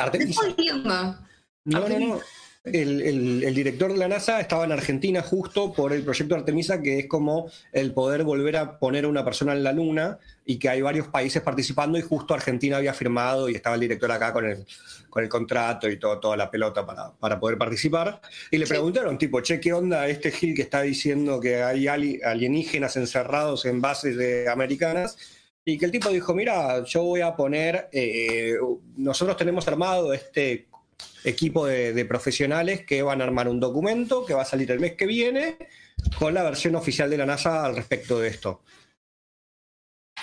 No, 1.66 1.88
no, 1.88 2.00
no. 2.00 2.22
El, 2.66 3.02
el- 3.02 3.44
el 3.44 3.54
director 3.56 3.92
de 3.92 3.98
la 3.98 4.08
NASA 4.08 4.40
estaba 4.40 4.64
en 4.64 4.72
Argentina 4.72 5.22
justo 5.22 5.74
por 5.74 5.92
el 5.92 6.02
proyecto 6.04 6.34
Artemisa, 6.36 6.82
que 6.82 7.00
es 7.00 7.08
como 7.08 7.52
el 7.74 7.92
poder 7.94 8.24
volver 8.24 8.56
a 8.56 8.80
poner 8.80 9.04
a 9.04 9.10
una 9.10 9.26
persona 9.26 9.52
en 9.52 9.64
la 9.64 9.74
Luna 9.74 10.18
y 10.46 10.58
que 10.58 10.70
hay 10.70 10.82
varios 10.82 11.10
países 11.10 11.42
participando 11.42 11.98
y 11.98 12.02
justo 12.02 12.34
Argentina 12.34 12.78
había 12.78 12.94
firmado 12.94 13.50
y 13.50 13.56
estaba 13.56 13.76
el 13.76 13.82
director 13.82 14.10
acá 14.14 14.32
con 14.32 14.46
el, 14.46 14.66
con 15.10 15.24
el 15.24 15.30
contrato 15.30 15.90
y 15.90 16.00
todo, 16.00 16.22
toda 16.22 16.38
la 16.38 16.50
pelota 16.50 16.86
para, 16.86 17.12
para 17.12 17.38
poder 17.38 17.58
participar. 17.58 18.22
Y 18.50 18.58
le 18.58 18.66
Sí. 18.66 18.70
preguntaron, 18.72 19.18
tipo, 19.18 19.42
che, 19.42 19.60
¿qué 19.60 19.74
onda 19.74 20.08
este 20.08 20.32
Gil 20.32 20.56
que 20.56 20.62
está 20.62 20.84
diciendo 20.84 21.42
que 21.42 21.62
hay 21.62 21.90
ali- 21.90 22.22
alienígenas 22.24 22.96
encerrados 22.96 23.66
en 23.66 23.82
bases 23.82 24.16
de 24.16 24.48
americanas? 24.48 25.18
Y 25.66 25.78
que 25.78 25.84
el 25.86 25.92
tipo 25.92 26.10
dijo, 26.10 26.34
mira, 26.34 26.82
yo 26.86 27.04
voy 27.04 27.20
a 27.20 27.36
poner, 27.36 27.90
eh, 27.92 28.56
nosotros 28.96 29.36
tenemos 29.36 29.68
armado 29.68 30.14
este 30.14 30.68
equipo 31.24 31.66
de, 31.66 31.94
de 31.94 32.06
profesionales 32.06 32.86
que 32.86 33.02
van 33.02 33.22
a 33.22 33.24
armar 33.26 33.48
un 33.48 33.60
documento 33.60 34.26
que 34.26 34.34
va 34.34 34.42
a 34.44 34.46
salir 34.46 34.70
el 34.72 34.80
mes 34.80 34.94
que 34.94 35.06
viene 35.06 35.58
con 36.20 36.34
la 36.34 36.44
versión 36.44 36.76
oficial 36.76 37.10
de 37.10 37.18
la 37.18 37.26
NASA 37.26 37.66
al 37.66 37.76
respecto 37.76 38.20
de 38.20 38.28
esto. 38.30 38.62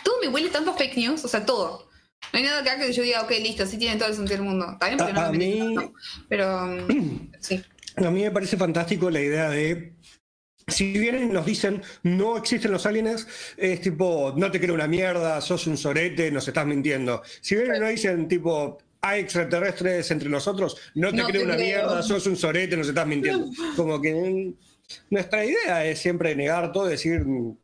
Todo 0.05 0.17
me 0.21 0.29
huele 0.29 0.49
tanto 0.51 0.75
fake 0.75 0.97
news, 0.97 1.25
o 1.25 1.29
sea, 1.29 1.45
todo. 1.45 1.89
No 2.33 2.39
hay 2.39 2.45
nada 2.45 2.63
que 2.63 2.71
haga 2.71 2.87
que 2.87 2.93
yo 2.93 3.03
diga, 3.03 3.23
ok, 3.23 3.31
listo, 3.43 3.67
sí 3.67 3.79
tiene 3.79 3.97
todo 3.99 4.09
el 4.09 4.15
sentido 4.15 4.37
del 4.39 4.47
mundo. 4.47 4.73
Está 4.73 4.87
bien, 4.87 4.99
porque 4.99 5.13
A- 5.13 5.15
no 5.15 5.21
a 5.23 5.33
me 5.33 5.39
metí 5.39 5.61
mí- 5.61 5.75
tanto. 5.75 5.93
Pero 6.29 6.77
sí. 7.41 7.65
A 7.97 8.11
mí 8.11 8.23
me 8.23 8.31
parece 8.31 8.57
fantástico 8.57 9.11
la 9.11 9.21
idea 9.21 9.49
de. 9.51 9.95
Si 10.69 10.93
vienen 10.93 11.25
y 11.25 11.33
nos 11.33 11.47
dicen 11.47 11.83
no 12.05 12.37
existen 12.37 12.71
los 12.71 12.87
aliens, 12.87 13.27
es 13.57 13.81
tipo, 13.81 14.33
no 14.37 14.51
te 14.53 14.61
creo 14.61 14.75
una 14.75 14.87
mierda, 14.87 15.41
sos 15.41 15.67
un 15.67 15.77
sorete, 15.77 16.31
nos 16.31 16.47
estás 16.47 16.65
mintiendo. 16.67 17.23
Si 17.41 17.57
vienen 17.57 17.77
y 17.77 17.81
nos 17.81 17.89
dicen 17.91 18.29
tipo, 18.29 18.79
hay 19.03 19.21
extraterrestres 19.21 20.11
entre 20.11 20.29
nosotros, 20.29 20.77
no 20.95 21.11
te 21.11 21.17
No 21.17 21.27
creo 21.27 21.41
te 21.41 21.47
una 21.47 21.57
creo. 21.57 21.67
mierda, 21.67 22.03
sos 22.03 22.27
un 22.27 22.37
sorete, 22.37 22.77
nos 22.77 22.89
estás 22.89 23.07
mintiendo. 23.07 23.47
Como 23.77 24.01
que 24.01 24.13
mm, 24.15 24.55
nuestra 25.11 25.45
idea 25.45 25.85
es 25.87 25.99
siempre 25.99 26.35
negar 26.37 26.73
todo 26.73 26.87
decir, 26.87 27.25
mm, 27.25 27.57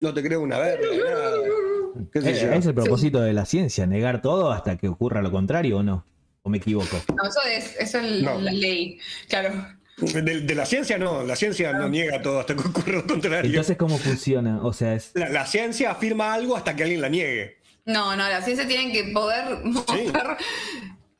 no 0.00 0.14
te 0.14 0.22
creo 0.22 0.40
una 0.40 0.58
verga. 0.58 0.86
nada. 2.14 2.56
Es 2.56 2.66
el 2.66 2.74
propósito 2.74 3.20
de 3.20 3.32
la 3.32 3.44
ciencia, 3.44 3.86
negar 3.86 4.20
todo 4.22 4.50
hasta 4.52 4.76
que 4.76 4.88
ocurra 4.88 5.22
lo 5.22 5.30
contrario 5.30 5.78
o 5.78 5.82
no. 5.82 6.06
¿O 6.42 6.50
me 6.50 6.58
equivoco? 6.58 7.00
No, 7.16 7.26
eso 7.28 7.40
es, 7.50 7.76
eso 7.80 7.98
es 8.00 8.22
No. 8.22 8.38
la 8.38 8.52
ley. 8.52 8.98
Claro. 9.28 9.66
De, 9.96 10.22
de 10.40 10.54
la 10.56 10.66
ciencia 10.66 10.98
no, 10.98 11.22
la 11.22 11.36
ciencia 11.36 11.72
no 11.72 11.88
niega 11.88 12.20
todo 12.20 12.40
hasta 12.40 12.54
que 12.56 12.68
ocurra 12.68 12.92
lo 12.94 13.06
contrario. 13.06 13.48
Entonces, 13.48 13.76
¿cómo 13.76 13.96
funciona? 13.96 14.62
O 14.62 14.72
sea, 14.72 14.94
es. 14.94 15.12
La, 15.14 15.28
la 15.28 15.46
ciencia 15.46 15.92
afirma 15.92 16.34
algo 16.34 16.56
hasta 16.56 16.74
que 16.76 16.82
alguien 16.82 17.00
la 17.00 17.08
niegue. 17.08 17.58
No, 17.86 18.16
no, 18.16 18.28
la 18.28 18.40
ciencia 18.42 18.66
tiene 18.66 18.92
que 18.92 19.04
poder 19.12 19.60
mostrar, 19.64 20.38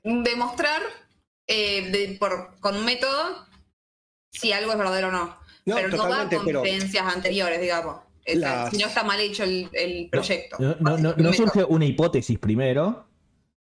demostrar 0.03 0.83
eh, 1.46 1.90
de- 1.90 2.16
por, 2.18 2.59
con 2.61 2.77
un 2.77 2.85
método 2.85 3.46
si 4.31 4.53
algo 4.53 4.72
es 4.72 4.79
verdadero 4.79 5.09
o 5.09 5.12
no. 5.12 5.38
No, 5.66 5.77
pero 5.77 5.88
no 5.88 6.09
va 6.09 6.29
con 6.29 6.44
pero- 6.44 6.62
creencias 6.62 7.07
anteriores, 7.07 7.61
digamos. 7.61 8.00
Las- 8.27 8.70
Si 8.70 8.79
no 8.79 8.87
está 8.87 9.03
mal 9.05 9.20
hecho 9.20 9.44
el, 9.44 9.68
el 9.72 10.09
proyecto. 10.11 10.57
No, 10.59 10.77
no- 10.81 10.96
no- 10.98 11.11
El 11.11 11.22
no 11.22 11.31
método. 11.31 11.33
surge 11.35 11.64
una 11.64 11.85
hipótesis 11.85 12.38
primero. 12.38 13.07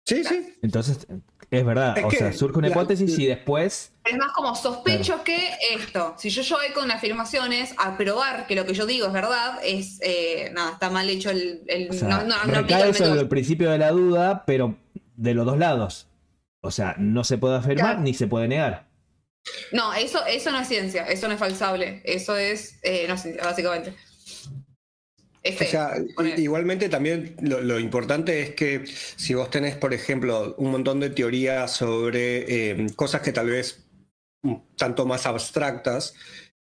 Sí, 0.06 0.24
sí. 0.24 0.56
Entonces, 0.62 1.06
es 1.52 1.66
verdad. 1.66 1.98
Es 1.98 2.06
o 2.06 2.08
que 2.10 2.18
sea, 2.18 2.34
surge 2.34 2.58
una 2.58 2.70
la- 2.70 2.74
hipótesis 2.74 3.20
y 3.20 3.26
después. 3.28 3.92
Es 4.06 4.18
más 4.18 4.32
como 4.32 4.56
sospecho 4.56 5.24
que 5.24 5.50
esto. 5.76 6.16
Si 6.18 6.30
yo 6.30 6.42
llego 6.42 6.74
con 6.74 6.90
afirmaciones 6.90 7.76
a 7.78 7.98
probar 7.98 8.48
que 8.48 8.56
lo 8.56 8.66
que 8.66 8.74
yo 8.74 8.86
digo 8.86 9.06
es 9.08 9.14
verdad, 9.14 9.60
es 9.64 10.00
eh, 10.02 10.50
nada, 10.54 10.72
está 10.72 10.90
mal 10.90 11.10
hecho 11.10 11.30
el, 11.30 11.62
el- 11.68 11.90
o 11.90 11.94
sea, 11.94 12.08
no, 12.08 12.24
no, 12.24 12.44
no 12.46 12.54
recae 12.62 12.90
el 12.90 12.96
sobre 12.96 13.20
el 13.22 13.28
principio 13.28 13.70
de 13.70 13.78
la 13.78 13.92
duda, 13.92 14.44
pero 14.48 14.76
de 15.18 15.34
los 15.34 15.46
dos 15.46 15.58
lados. 15.58 16.08
O 16.62 16.72
sea, 16.72 16.96
no 16.98 17.24
se 17.24 17.38
puede 17.38 17.58
afirmar 17.58 17.76
Claro. 17.86 18.00
ni 18.02 18.14
se 18.14 18.28
puede 18.28 18.48
negar. 18.48 18.88
No, 19.72 19.94
eso, 19.94 20.24
eso 20.28 20.52
no 20.52 20.60
es 20.60 20.68
ciencia, 20.68 21.06
eso 21.08 21.28
no 21.28 21.34
es 21.34 21.40
falsable, 21.40 22.02
eso 22.06 22.38
es 22.38 22.80
eh, 22.84 23.06
no 23.08 23.16
es 23.16 23.22
ciencia, 23.24 23.44
básicamente. 23.44 23.96
O 25.44 25.64
sea, 25.66 25.96
igualmente 26.38 26.88
también 26.88 27.36
lo, 27.42 27.62
lo 27.62 27.80
importante 27.80 28.42
es 28.42 28.52
que 28.52 28.86
si 28.86 29.34
vos 29.34 29.50
tenés, 29.50 29.76
por 29.76 29.94
ejemplo, 29.94 30.56
un 30.58 30.72
montón 30.72 31.00
de 31.00 31.10
teorías 31.10 31.72
sobre 31.72 32.72
eh, 32.72 32.88
cosas 32.96 33.22
que 33.22 33.32
tal 33.32 33.50
vez 33.50 33.84
un 34.44 34.64
tanto 34.76 35.06
más 35.06 35.26
abstractas, 35.26 36.14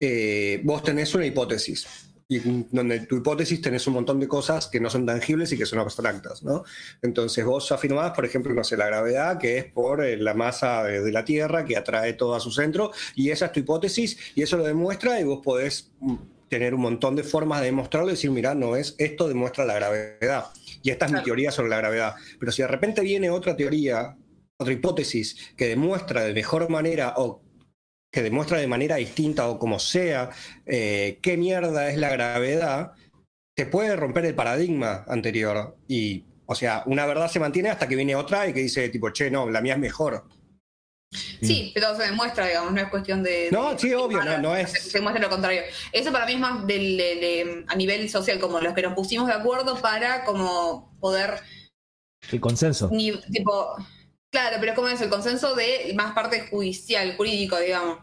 eh, 0.00 0.61
vos 0.64 0.83
tenés 0.83 1.14
una 1.14 1.24
hipótesis. 1.24 1.87
Y 2.31 2.40
donde 2.40 3.00
tu 3.00 3.16
hipótesis 3.16 3.62
tenés 3.62 3.87
un 3.87 3.94
montón 3.94 4.20
de 4.20 4.28
cosas 4.28 4.66
que 4.66 4.81
no 4.81 4.90
son 4.90 5.07
tangibles 5.07 5.50
y 5.52 5.57
que 5.57 5.64
son 5.64 5.78
abstractas, 5.78 6.42
¿no? 6.42 6.62
Entonces 7.00 7.42
vos 7.42 7.72
afirmás, 7.72 8.12
por 8.12 8.26
ejemplo, 8.26 8.52
no 8.52 8.64
sé, 8.64 8.76
la 8.76 8.87
gravedad, 8.87 9.38
que 9.38 9.57
es 9.57 9.64
por 9.64 10.04
eh, 10.04 10.18
la 10.18 10.35
masa 10.35 10.85
de, 10.85 11.00
de 11.00 11.11
la 11.11 11.24
Tierra 11.24 11.64
que 11.64 11.78
atrae 11.78 12.12
todo 12.12 12.35
a 12.35 12.40
su 12.40 12.50
centro, 12.50 12.92
y 13.14 13.31
esa 13.31 13.46
es 13.46 13.52
tu 13.52 13.61
hipótesis, 13.61 14.18
y 14.35 14.42
eso 14.42 14.59
lo 14.59 14.64
demuestra, 14.64 15.18
y 15.18 15.24
vos 15.24 15.40
podés 15.42 15.90
mm, 16.00 16.16
tener 16.48 16.74
un 16.74 16.80
montón 16.80 17.16
de 17.16 17.22
formas 17.22 17.61
de 17.61 17.66
demostrarlo 17.66 18.08
y 18.08 18.12
decir, 18.12 18.30
mira, 18.30 18.54
no 18.54 18.76
es, 18.76 18.94
esto 18.98 19.28
demuestra 19.28 19.64
la 19.64 19.74
gravedad, 19.74 20.46
y 20.82 20.90
esta 20.90 21.06
es 21.06 21.12
mi 21.12 21.22
teoría 21.22 21.50
sobre 21.50 21.70
la 21.70 21.78
gravedad. 21.78 22.14
Pero 22.38 22.52
si 22.52 22.62
de 22.62 22.68
repente 22.68 23.02
viene 23.02 23.30
otra 23.30 23.56
teoría, 23.56 24.16
otra 24.58 24.72
hipótesis, 24.72 25.52
que 25.56 25.68
demuestra 25.68 26.22
de 26.22 26.34
mejor 26.34 26.68
manera 26.70 27.14
o 27.16 27.42
que 28.11 28.22
demuestra 28.22 28.58
de 28.58 28.66
manera 28.66 28.96
distinta 28.96 29.48
o 29.48 29.58
como 29.58 29.78
sea 29.78 30.30
eh, 30.66 31.18
qué 31.20 31.37
mierda 31.37 31.90
es 31.90 31.98
la 31.98 32.08
gravedad, 32.08 32.92
te 33.54 33.66
puede 33.66 33.96
romper 33.96 34.24
el 34.24 34.34
paradigma 34.34 35.04
anterior. 35.08 35.76
Y, 35.88 36.24
o 36.46 36.54
sea, 36.54 36.82
una 36.87 37.06
verdad 37.06 37.28
se 37.28 37.40
mantiene 37.40 37.68
hasta 37.68 37.88
que 37.88 37.96
viene 37.96 38.16
otra 38.16 38.48
y 38.48 38.52
que 38.52 38.61
dice, 38.61 38.88
tipo, 38.88 39.11
che, 39.11 39.30
no, 39.30 39.50
la 39.50 39.61
mía 39.61 39.74
es 39.74 39.80
mejor. 39.80 40.24
Sí, 41.11 41.71
pero 41.75 41.97
se 41.97 42.03
demuestra, 42.03 42.47
digamos, 42.47 42.73
no 42.73 42.81
es 42.81 42.88
cuestión 42.88 43.23
de. 43.23 43.49
No, 43.51 43.71
de- 43.73 43.79
sí, 43.79 43.94
obvio, 43.94 44.23
no- 44.23 44.38
no 44.38 44.55
es- 44.57 44.71
Se, 44.73 44.90
se 44.90 45.01
muestra 45.01 45.23
lo 45.23 45.31
contrario. 45.31 45.62
Eso 45.92 46.12
para 46.12 46.27
mí 46.27 46.33
es 46.35 46.38
más 46.40 46.66
del, 46.66 46.97
de- 46.99 47.64
a 47.66 47.75
nivel 47.77 48.11
social, 48.11 48.38
como 48.38 48.61
los 48.61 48.75
que 48.75 48.83
nos 48.83 48.94
pusimos 48.94 49.27
de 49.27 49.33
acuerdo 49.35 49.81
para 49.81 50.25
como 50.25 50.94
poder. 51.01 51.40
El 52.31 52.40
consenso. 52.40 52.88
Ni, 52.92 53.12
tipo. 53.33 53.75
Claro, 54.31 54.57
pero 54.61 54.73
es 54.73 54.77
como 54.77 54.88
es 54.88 55.01
el 55.01 55.09
consenso 55.09 55.55
de 55.55 55.92
más 55.97 56.12
parte 56.12 56.47
judicial, 56.51 57.16
jurídico, 57.16 57.59
digamos. 57.59 58.01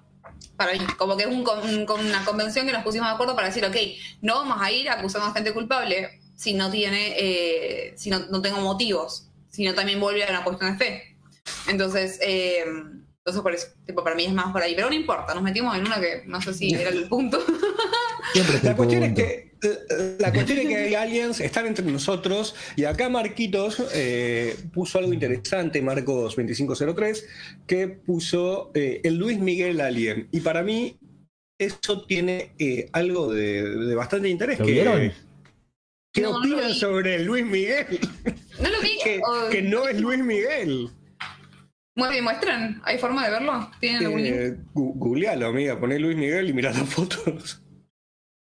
Para 0.57 0.73
mí, 0.73 0.79
como 0.97 1.15
que 1.15 1.23
es 1.23 1.29
un 1.29 1.43
con- 1.43 1.59
un- 1.63 1.85
una 2.07 2.25
convención 2.25 2.65
que 2.65 2.71
nos 2.71 2.83
pusimos 2.83 3.07
de 3.07 3.13
acuerdo 3.13 3.35
para 3.35 3.47
decir, 3.49 3.63
ok, 3.65 3.75
no 4.21 4.35
vamos 4.35 4.57
a 4.59 4.71
ir 4.71 4.89
acusando 4.89 5.27
a 5.27 5.33
gente 5.33 5.53
culpable 5.53 6.19
si 6.35 6.53
no 6.53 6.71
tiene, 6.71 7.13
eh, 7.19 7.93
si 7.97 8.09
no, 8.09 8.19
no 8.31 8.41
tengo 8.41 8.59
motivos, 8.61 9.27
sino 9.51 9.75
también 9.75 9.99
vuelve 9.99 10.23
a 10.25 10.29
una 10.31 10.43
cuestión 10.43 10.71
de 10.71 10.77
fe. 10.83 11.14
Entonces, 11.67 12.19
eh, 12.21 12.63
entonces 12.65 13.41
por 13.41 13.53
eso, 13.53 13.67
tipo, 13.85 14.03
para 14.03 14.15
mí 14.15 14.25
es 14.25 14.33
más 14.33 14.51
por 14.51 14.61
ahí. 14.61 14.73
Pero 14.75 14.89
no 14.89 14.95
importa, 14.95 15.33
nos 15.33 15.43
metimos 15.43 15.75
en 15.77 15.85
una 15.85 15.99
que 15.99 16.23
no 16.25 16.41
sé 16.41 16.53
si 16.53 16.73
era 16.73 16.89
el 16.89 17.05
punto. 17.09 17.39
Siempre 18.33 18.59
La 18.63 18.75
cuestión 18.75 19.03
es 19.03 19.09
punto. 19.09 19.21
que 19.23 19.55
eh, 19.63 20.15
la 20.19 20.31
cuestión 20.33 20.59
es 20.59 20.67
que 20.67 20.75
hay 20.77 20.95
aliens, 20.95 21.39
están 21.39 21.65
entre 21.67 21.85
nosotros, 21.85 22.55
y 22.75 22.83
acá 22.85 23.09
Marquitos 23.09 23.81
eh, 23.93 24.55
puso 24.73 24.99
algo 24.99 25.13
interesante, 25.13 25.81
Marcos 25.81 26.21
2503, 26.35 27.25
que 27.65 27.87
puso 27.87 28.71
eh, 28.73 29.01
el 29.03 29.15
Luis 29.17 29.39
Miguel 29.39 29.81
Alien. 29.81 30.27
Y 30.31 30.41
para 30.41 30.61
mí, 30.63 30.97
eso 31.57 32.05
tiene 32.05 32.51
eh, 32.59 32.89
algo 32.91 33.31
de, 33.33 33.63
de 33.63 33.95
bastante 33.95 34.27
interés. 34.29 34.59
¿Lo 34.59 34.65
que- 34.65 34.71
vieron? 34.71 35.13
¿Qué 36.13 36.21
No, 36.21 36.31
no 36.31 36.37
opinan 36.39 36.67
vi. 36.67 36.73
sobre 36.79 37.15
el 37.15 37.25
Luis 37.25 37.45
Miguel? 37.45 37.99
¿No 38.61 38.69
lo 38.69 38.79
vi? 38.81 38.97
que 39.51 39.61
no 39.61 39.87
es 39.87 39.99
Luis 39.99 40.19
Miguel. 40.19 40.89
Muy 41.95 42.09
bien, 42.09 42.23
muestran. 42.23 42.81
¿Hay 42.83 42.97
forma 42.97 43.23
de 43.25 43.31
verlo? 43.31 43.71
¿Tienen 43.79 44.05
algún 44.05 44.21
link? 44.23 44.35
Eh, 44.35 44.57
gu- 44.73 44.93
googlealo, 44.95 45.47
amiga, 45.47 45.79
poné 45.79 45.97
Luis 45.97 46.17
Miguel 46.17 46.49
y 46.49 46.53
mirá 46.53 46.71
las 46.71 46.89
fotos. 46.89 47.61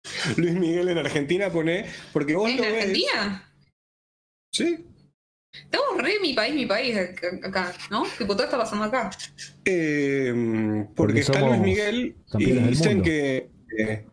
Luis 0.38 0.54
Miguel 0.54 0.90
en 0.90 0.98
Argentina 0.98 1.50
pone, 1.52 1.86
porque 2.14 2.36
vos 2.36 2.50
¿En 2.50 2.58
lo 2.58 2.64
ves. 2.64 2.74
Argentina? 2.74 3.54
Sí. 4.52 4.86
Estamos 5.54 6.02
re 6.02 6.14
mi 6.22 6.34
país, 6.34 6.54
mi 6.56 6.66
país 6.66 6.96
ac- 6.96 7.46
acá, 7.46 7.74
¿no? 7.92 8.04
Tipo, 8.18 8.34
todo 8.36 8.46
está 8.46 8.58
pasando 8.58 8.86
acá. 8.86 9.10
Eh, 9.66 10.34
porque, 10.34 10.94
Porque 10.96 11.20
está 11.20 11.42
Luis 11.42 11.60
Miguel 11.60 12.16
y 12.40 12.52
dicen 12.54 13.02
que, 13.02 13.50
eh, 13.78 14.06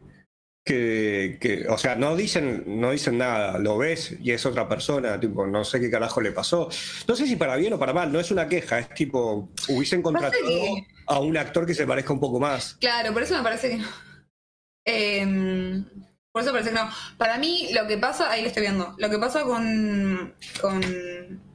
que, 0.64 1.36
que, 1.40 1.66
o 1.68 1.76
sea, 1.76 1.94
no 1.94 2.16
dicen, 2.16 2.64
no 2.66 2.90
dicen 2.90 3.18
nada, 3.18 3.58
lo 3.58 3.76
ves 3.76 4.16
y 4.20 4.30
es 4.32 4.46
otra 4.46 4.66
persona, 4.68 5.20
tipo, 5.20 5.46
no 5.46 5.62
sé 5.64 5.78
qué 5.78 5.90
carajo 5.90 6.20
le 6.22 6.32
pasó. 6.32 6.68
No 7.06 7.14
sé 7.14 7.26
si 7.26 7.36
para 7.36 7.56
bien 7.56 7.74
o 7.74 7.78
para 7.78 7.92
mal, 7.92 8.10
no 8.10 8.18
es 8.18 8.30
una 8.30 8.48
queja, 8.48 8.78
es 8.78 8.88
tipo, 8.94 9.50
hubiesen 9.68 10.00
contratado 10.00 10.42
que- 10.46 10.86
a 11.06 11.18
un 11.20 11.36
actor 11.36 11.66
que 11.66 11.74
se 11.74 11.86
parezca 11.86 12.14
un 12.14 12.20
poco 12.20 12.40
más. 12.40 12.76
Claro, 12.80 13.12
por 13.12 13.22
eso 13.22 13.36
me 13.36 13.42
parece 13.42 13.70
que 13.70 13.76
no. 13.76 13.88
Em, 14.86 15.84
por 16.32 16.42
eso 16.42 16.52
parece 16.52 16.70
que 16.70 16.76
no. 16.76 16.90
Para 17.18 17.38
mí, 17.38 17.68
lo 17.72 17.86
que 17.86 17.96
pasa, 17.98 18.30
ahí 18.30 18.40
lo 18.42 18.48
estoy 18.48 18.62
viendo, 18.62 18.94
lo 18.98 19.10
que 19.10 19.18
pasa 19.18 19.42
con, 19.42 20.34
con 20.60 20.80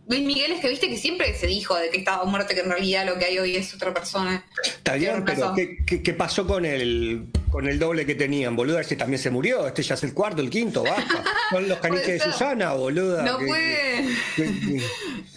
Luis 0.10 0.24
Miguel 0.26 0.52
es 0.54 0.60
que 0.60 0.70
viste 0.70 0.90
que 0.90 0.98
siempre 0.98 1.34
se 1.36 1.46
dijo 1.46 1.76
de 1.76 1.90
que 1.92 2.00
estaba 2.00 2.26
muerto, 2.26 2.54
que 2.56 2.62
en 2.62 2.70
realidad 2.70 3.06
lo 3.06 3.20
que 3.20 3.26
hay 3.26 3.38
hoy 3.38 3.56
es 3.56 3.72
otra 3.76 3.94
persona. 3.94 4.44
Está 4.66 4.96
bien, 4.96 5.24
¿Qué 5.24 5.34
pero? 5.34 5.54
¿qué, 5.56 5.78
qué, 5.86 6.02
qué 6.02 6.14
pasó 6.14 6.48
con 6.48 6.66
el, 6.66 7.28
con 7.52 7.68
el 7.68 7.78
doble 7.78 8.08
que 8.08 8.16
tenían, 8.16 8.56
boluda? 8.56 8.82
Este 8.82 8.96
también 8.96 9.22
se 9.22 9.30
murió, 9.30 9.68
este 9.68 9.84
ya 9.84 9.94
es 9.94 10.04
el 10.04 10.16
cuarto, 10.16 10.42
el 10.42 10.50
quinto, 10.50 10.82
basta. 10.84 11.24
Son 11.52 11.70
los 11.70 11.78
caniches 11.78 12.08
de. 12.08 12.20
Susana, 12.20 12.74
boluda. 12.74 13.22
No 13.24 13.38
que- 13.38 13.46
puede. 13.46 14.06
que- 14.36 14.44
que- 14.44 14.82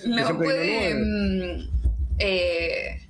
No 0.06 0.38
puede. 0.38 0.94
mm, 0.94 1.68
eh, 2.18 3.06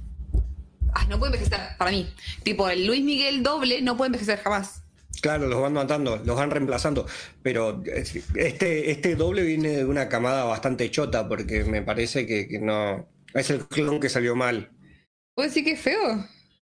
ah, 0.95 1.07
no 1.09 1.19
puede 1.21 1.35
envejecer, 1.37 1.61
para 1.79 1.93
mí. 1.93 2.13
Tipo, 2.43 2.69
el 2.69 2.87
Luis 2.87 3.03
Miguel 3.05 3.45
doble 3.45 3.81
no 3.83 3.97
puede 3.97 4.09
envejecer 4.09 4.41
jamás. 4.43 4.82
Claro, 5.23 5.47
los 5.47 5.61
van 5.63 5.73
matando, 5.73 6.21
los 6.25 6.37
van 6.37 6.51
reemplazando. 6.51 7.07
Pero 7.43 7.83
es- 7.87 8.15
este, 8.35 8.91
este 8.91 9.15
doble 9.17 9.43
viene 9.43 9.71
de 9.71 9.85
una 9.87 10.09
camada 10.09 10.45
bastante 10.45 10.91
chota, 10.91 11.29
porque 11.29 11.65
me 11.65 11.81
parece 11.81 12.27
que, 12.27 12.47
que 12.49 12.59
no. 12.59 13.09
Es 13.33 13.49
el 13.49 13.65
clon 13.67 13.99
que 14.01 14.11
salió 14.11 14.35
mal. 14.37 14.71
¿Puedo 15.35 15.49
decir 15.49 15.65
que 15.65 15.73
es 15.73 15.81
feo? 15.81 16.27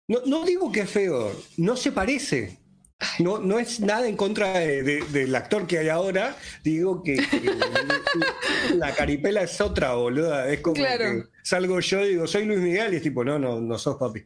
No, 0.09 0.20
no 0.26 0.46
digo 0.46 0.70
que 0.72 0.80
es 0.82 0.90
feo, 0.90 1.32
no 1.59 1.76
se 1.76 1.92
parece. 1.92 2.59
No, 3.18 3.38
no 3.40 3.59
es 3.59 3.80
nada 3.80 4.09
en 4.09 4.16
contra 4.16 4.59
de- 4.59 4.82
de- 4.82 5.04
del 5.12 5.35
actor 5.35 5.66
que 5.66 5.78
hay 5.80 5.88
ahora. 5.90 6.35
Digo 6.64 7.02
que, 7.02 7.16
que 7.16 7.50
la 8.76 8.94
caripela 8.94 9.42
es 9.42 9.61
otra, 9.61 9.94
boluda. 9.94 10.48
Es 10.50 10.61
como 10.61 10.76
Claro. 10.76 11.04
que 11.04 11.22
salgo 11.42 11.80
yo 11.80 12.04
y 12.04 12.11
digo, 12.11 12.26
soy 12.26 12.44
Luis 12.46 12.61
Miguel, 12.61 12.94
y 12.94 12.96
es 12.96 13.02
tipo, 13.02 13.24
no, 13.24 13.38
no, 13.38 13.61
no 13.61 13.78
sos 13.78 13.96
papi. 13.96 14.22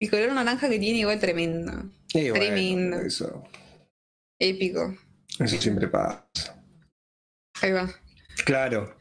El 0.00 0.10
color 0.10 0.32
naranja 0.32 0.68
que 0.68 0.78
tiene 0.78 0.98
igual 1.00 1.18
tremendo. 1.18 1.72
Y 2.14 2.30
bueno, 2.30 2.34
Tremendo. 2.46 3.00
eso, 3.00 3.44
Épico. 4.38 4.96
eso 5.40 5.60
siempre 5.60 5.88
pasa. 5.88 6.62
Ahí 7.60 7.72
va. 7.72 7.90
Claro. 8.44 8.96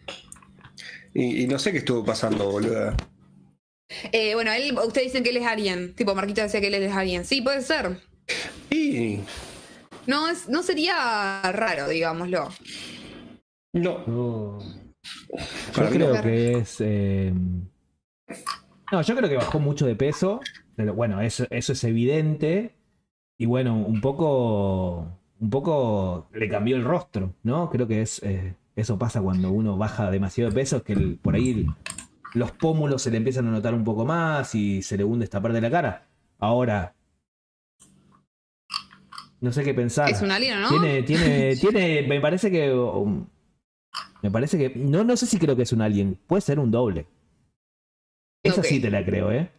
Y, 1.14 1.44
y 1.44 1.48
no 1.48 1.60
sé 1.60 1.72
qué 1.72 1.78
estuvo 1.80 2.04
pasando, 2.04 2.50
boluda. 2.50 2.96
Eh, 4.12 4.34
bueno, 4.34 4.52
él, 4.52 4.78
ustedes 4.78 5.08
dicen 5.08 5.24
que 5.24 5.30
él 5.30 5.38
es 5.38 5.46
Alien. 5.46 5.94
Tipo, 5.96 6.16
Marquito 6.16 6.42
decía 6.42 6.60
que 6.60 6.68
él 6.68 6.74
es 6.76 6.92
Alien. 6.92 7.24
Sí, 7.26 7.42
puede 7.42 7.62
ser. 7.62 8.02
Y 8.70 9.20
No, 10.08 10.28
es, 10.30 10.50
no 10.50 10.64
sería 10.64 11.42
raro, 11.54 11.88
digámoslo. 11.88 12.50
no. 13.74 14.06
Yo, 14.06 14.60
Para 15.76 15.90
yo 15.92 16.00
no. 16.00 16.12
creo 16.12 16.22
que 16.24 16.52
es. 16.58 16.76
eh, 16.82 17.32
No, 18.92 19.02
yo 19.02 19.16
creo 19.16 19.30
que 19.30 19.36
bajó 19.38 19.60
mucho 19.60 19.86
de 19.86 19.96
peso. 19.96 20.42
Pero 20.78 20.94
bueno, 20.94 21.20
eso, 21.22 21.46
eso 21.50 21.74
es 21.74 21.84
evidente. 21.84 22.76
Y 23.38 23.48
bueno, 23.48 23.76
un 23.76 24.00
poco. 24.00 25.12
Un 25.40 25.50
poco 25.50 26.28
le 26.34 26.48
cambió 26.50 26.76
el 26.78 26.84
rostro, 26.84 27.34
¿no? 27.44 27.70
Creo 27.70 27.88
que 27.88 28.02
es. 28.02 28.22
eh, 28.24 28.56
eso 28.76 28.98
pasa 29.00 29.22
cuando 29.22 29.50
uno 29.52 29.76
baja 29.76 30.10
demasiado 30.12 30.52
de 30.52 30.56
peso, 30.56 30.78
es 30.78 30.84
que 30.84 30.94
el- 30.94 31.18
por 31.18 31.34
ahí 31.36 31.66
los 32.36 32.52
pómulos 32.52 33.02
se 33.02 33.10
le 33.10 33.18
empiezan 33.18 33.48
a 33.48 33.52
notar 33.52 33.74
un 33.74 33.84
poco 33.84 34.06
más 34.06 34.54
y 34.54 34.84
se 34.84 34.98
le 34.98 35.04
hunde 35.04 35.26
esta 35.26 35.42
parte 35.42 35.56
de 35.56 35.62
la 35.62 35.72
cara. 35.72 36.08
Ahora. 36.38 36.94
No 39.42 39.52
sé 39.52 39.64
qué 39.64 39.74
pensar. 39.74 40.10
Es 40.12 40.22
un 40.22 40.32
alien, 40.32 40.62
¿no? 40.62 40.70
Tiene, 40.70 41.04
tiene, 41.04 41.56
tiene, 41.60 42.04
me 42.08 42.20
parece 42.22 42.52
que, 42.52 42.72
um, 42.74 43.26
me 44.22 44.30
parece 44.32 44.58
que, 44.58 44.78
no, 44.80 45.04
no 45.04 45.18
sé 45.18 45.26
si 45.26 45.38
creo 45.40 45.56
que 45.56 45.64
es 45.64 45.74
un 45.74 45.82
alien, 45.82 46.20
puede 46.28 46.42
ser 46.42 46.60
un 46.60 46.70
doble. 46.72 47.08
Esa 48.44 48.62
sí 48.64 48.80
te 48.80 48.90
la 48.92 49.04
creo, 49.06 49.32
¿eh? 49.32 49.50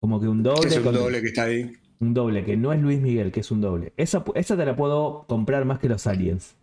Como 0.00 0.20
que 0.20 0.28
un 0.28 0.42
doble, 0.42 0.68
Es 0.68 0.76
un 0.78 0.82
con- 0.84 0.94
doble 0.94 1.20
que 1.20 1.28
está 1.28 1.44
ahí. 1.44 1.72
un 2.00 2.14
doble, 2.14 2.44
que 2.44 2.56
no 2.56 2.72
es 2.72 2.80
Luis 2.80 3.00
Miguel, 3.00 3.30
que 3.32 3.40
es 3.40 3.50
un 3.50 3.60
doble. 3.60 3.92
Esa, 3.96 4.24
esa 4.34 4.56
te 4.56 4.64
la 4.64 4.74
puedo 4.74 5.24
comprar 5.28 5.64
más 5.66 5.78
que 5.78 5.88
los 5.88 6.06
aliens. 6.06 6.56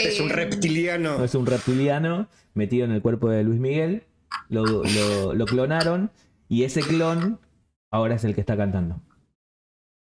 Es 0.00 0.20
un 0.20 0.30
Eh, 0.30 0.34
reptiliano. 0.34 1.18
No 1.18 1.24
es 1.24 1.34
un 1.34 1.46
reptiliano 1.46 2.28
metido 2.54 2.84
en 2.84 2.92
el 2.92 3.02
cuerpo 3.02 3.30
de 3.30 3.42
Luis 3.42 3.58
Miguel, 3.58 4.02
lo, 4.48 4.64
lo- 4.64 5.34
lo 5.34 5.46
clonaron 5.46 6.10
y 6.48 6.64
ese 6.64 6.80
clon 6.82 7.40
ahora 7.90 8.14
es 8.16 8.24
el 8.24 8.34
que 8.34 8.40
está 8.40 8.56
cantando. 8.56 9.00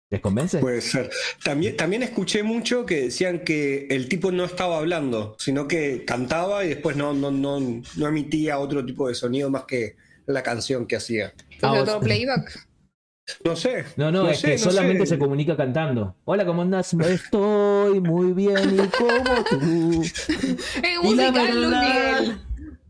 ¿Les 0.09 0.21
convence? 0.21 0.59
Puede 0.59 0.81
ser. 0.81 1.09
También, 1.43 1.75
también 1.75 2.01
escuché 2.03 2.41
mucho 2.43 2.85
que 2.85 3.03
decían 3.03 3.39
que 3.43 3.87
el 3.89 4.07
tipo 4.07 4.31
no 4.31 4.45
estaba 4.45 4.77
hablando, 4.77 5.35
sino 5.39 5.67
que 5.67 6.05
cantaba 6.05 6.63
y 6.63 6.69
después 6.69 6.95
no, 6.95 7.13
no, 7.13 7.29
no, 7.31 7.59
no 7.59 8.07
emitía 8.07 8.59
otro 8.59 8.85
tipo 8.85 9.07
de 9.09 9.15
sonido 9.15 9.49
más 9.49 9.63
que 9.65 9.95
la 10.27 10.43
canción 10.43 10.85
que 10.85 10.95
hacía. 10.97 11.33
¿Entonces 11.51 11.59
Ah, 11.63 11.73
otro 11.81 11.95
vos- 11.95 12.03
playback? 12.03 12.67
No 13.43 13.55
sé. 13.57 13.83
No, 13.97 14.09
no, 14.11 14.29
es 14.29 14.39
sé, 14.39 14.47
que 14.51 14.53
no 14.53 14.71
solamente 14.71 15.05
sé. 15.05 15.15
se 15.15 15.19
comunica 15.19 15.57
cantando. 15.57 16.15
Hola, 16.23 16.45
¿cómo 16.45 16.61
andás? 16.61 16.93
Estoy 16.93 17.99
muy 17.99 18.31
bien 18.31 18.57
y 18.75 18.87
como 18.87 19.43
tú. 19.49 20.01
Es 20.83 21.01
musical, 21.03 21.61
Luis 21.61 21.77
Miguel. 21.77 22.37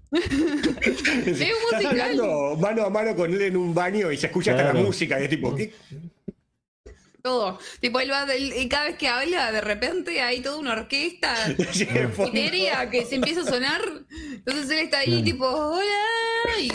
Estás 0.11 1.49
musical. 1.71 1.85
hablando 1.87 2.55
mano 2.57 2.83
a 2.85 2.89
mano 2.89 3.15
con 3.15 3.33
él 3.33 3.41
en 3.41 3.57
un 3.57 3.73
baño 3.73 4.11
y 4.11 4.17
se 4.17 4.27
escucha 4.27 4.51
hasta 4.51 4.73
la 4.73 4.79
música 4.79 5.19
y 5.19 5.23
es 5.23 5.29
tipo, 5.29 5.53
¿qué? 5.55 5.73
Todo. 7.27 7.59
Tipo, 7.81 7.99
él 7.99 8.09
va 8.09 8.25
del- 8.25 8.53
y 8.55 8.69
cada 8.69 8.85
vez 8.85 8.95
que 8.97 9.09
habla, 9.09 9.51
de 9.51 9.59
repente 9.59 10.21
hay 10.21 10.39
toda 10.39 10.57
una 10.59 10.71
orquesta 10.71 11.35
etérea 12.27 12.89
que 12.89 13.05
se 13.05 13.15
empieza 13.15 13.41
a 13.41 13.45
sonar. 13.45 13.81
Entonces 14.33 14.69
él 14.71 14.79
está 14.79 14.99
ahí, 14.99 15.21
tipo, 15.23 15.45
hola. 15.45 15.83
Y 16.61 16.71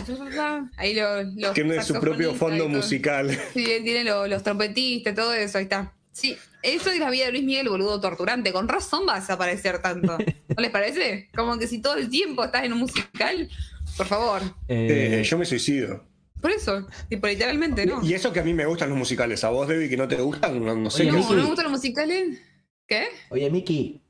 ahí 0.76 0.94
lo, 0.94 1.22
los 1.22 1.54
Tiene 1.54 1.82
su 1.82 1.98
propio 1.98 2.34
fondo 2.34 2.64
y 2.66 2.68
musical. 2.68 3.30
Sí, 3.54 3.64
él 3.70 3.82
tiene 3.84 4.04
lo- 4.04 4.26
los 4.26 4.42
trompetistas, 4.42 5.14
todo 5.14 5.32
eso, 5.32 5.56
ahí 5.58 5.64
está. 5.64 5.94
Sí, 6.12 6.36
eso 6.62 6.90
es 6.90 6.98
la 6.98 7.08
vida 7.08 7.24
de 7.26 7.32
Luis 7.32 7.44
Miguel, 7.44 7.70
boludo, 7.70 7.98
torturante. 8.00 8.52
Con 8.52 8.68
razón 8.68 9.06
va 9.08 9.16
a 9.16 9.20
desaparecer 9.20 9.80
tanto. 9.80 10.18
¿No 10.18 10.60
les 10.62 10.70
parece? 10.70 11.30
Como 11.34 11.58
que 11.58 11.66
si 11.66 11.80
todo 11.80 11.94
el 11.94 12.10
tiempo 12.10 12.44
estás 12.44 12.64
en 12.64 12.74
un 12.74 12.80
musical, 12.80 13.48
por 13.96 14.06
favor. 14.06 14.42
Eh, 14.68 15.20
Eh, 15.20 15.24
yo 15.24 15.38
me 15.38 15.46
suicido. 15.46 16.04
Por 16.42 16.50
eso, 16.50 16.86
tipo, 17.08 17.26
literalmente, 17.28 17.86
¿no? 17.86 18.04
Y 18.04 18.12
eso 18.12 18.32
que 18.32 18.40
a 18.40 18.42
mí 18.42 18.52
me 18.52 18.66
gustan 18.66 18.90
los 18.90 18.98
musicales. 18.98 19.42
¿A 19.44 19.48
vos, 19.50 19.66
Debbie, 19.68 19.88
que 19.88 19.96
no 19.96 20.06
te 20.08 20.16
gustan? 20.16 20.62
No, 20.62 20.74
no 20.74 20.90
sé. 20.90 21.02
Oye, 21.04 21.12
qué 21.12 21.16
No, 21.16 21.28
no 21.30 21.34
me 21.36 21.46
gustan 21.46 21.64
los 21.64 21.72
musicales. 21.72 22.38
¿Qué? 22.86 23.04
Oye, 23.30 23.48
Miki. 23.48 24.00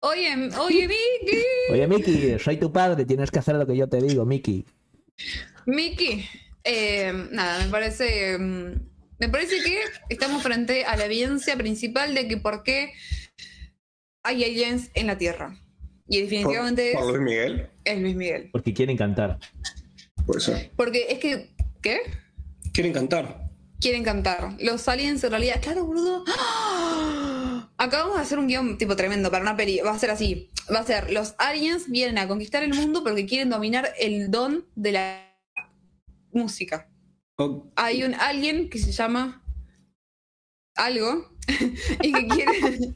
Oye, 0.00 0.50
oye, 0.58 0.88
Miki. 0.88 1.38
Oye, 1.70 1.86
Miki, 1.86 2.38
soy 2.38 2.56
tu 2.56 2.72
padre, 2.72 3.04
tienes 3.04 3.30
que 3.30 3.38
hacer 3.38 3.54
lo 3.54 3.66
que 3.66 3.76
yo 3.76 3.88
te 3.88 4.00
digo, 4.02 4.24
Miki. 4.24 4.64
Miki. 5.66 6.24
Eh, 6.64 7.12
nada, 7.30 7.62
me 7.64 7.70
parece. 7.70 8.38
mm, 8.38 8.72
Me 9.20 9.28
parece 9.28 9.62
que 9.62 9.78
estamos 10.08 10.42
frente 10.42 10.84
a 10.84 10.96
la 10.96 11.04
evidencia 11.04 11.56
principal 11.56 12.14
de 12.14 12.26
que 12.28 12.36
por 12.38 12.62
qué 12.64 12.92
hay 14.24 14.42
aliens 14.44 14.90
en 14.94 15.06
la 15.06 15.16
Tierra. 15.18 15.56
Y 16.08 16.20
¿Por, 16.20 16.30
definitivamente 16.30 16.92
por 16.94 17.02
es, 17.04 17.08
Luis 17.10 17.20
Miguel? 17.22 17.68
es 17.84 18.00
Luis 18.00 18.16
Miguel. 18.16 18.48
Porque 18.52 18.74
quieren 18.74 18.96
cantar. 18.96 19.38
Puede 20.26 20.40
ser. 20.40 20.70
Porque 20.76 21.06
es 21.10 21.18
que. 21.18 21.53
¿Qué? 21.84 22.00
Quieren 22.72 22.94
cantar. 22.94 23.50
Quieren 23.78 24.04
cantar. 24.04 24.56
Los 24.58 24.88
aliens 24.88 25.22
en 25.22 25.30
realidad. 25.30 25.60
Claro, 25.60 25.84
boludo. 25.84 26.24
¡Ah! 26.26 27.70
Acabamos 27.76 28.16
de 28.16 28.22
hacer 28.22 28.38
un 28.38 28.46
guion 28.46 28.78
tipo 28.78 28.96
tremendo 28.96 29.30
para 29.30 29.42
una 29.42 29.54
peli. 29.54 29.80
Va 29.80 29.90
a 29.90 29.98
ser 29.98 30.10
así. 30.10 30.48
Va 30.74 30.78
a 30.78 30.86
ser: 30.86 31.12
los 31.12 31.34
aliens 31.36 31.90
vienen 31.90 32.16
a 32.16 32.26
conquistar 32.26 32.62
el 32.62 32.72
mundo 32.72 33.04
porque 33.04 33.26
quieren 33.26 33.50
dominar 33.50 33.92
el 34.00 34.30
don 34.30 34.64
de 34.74 34.92
la 34.92 35.36
música. 36.32 36.88
Oh, 37.36 37.70
hay 37.76 38.02
un 38.02 38.14
alguien 38.14 38.70
que 38.70 38.78
se 38.78 38.90
llama 38.90 39.44
algo 40.76 41.36
y 42.02 42.12
que 42.14 42.28
quiere 42.28 42.94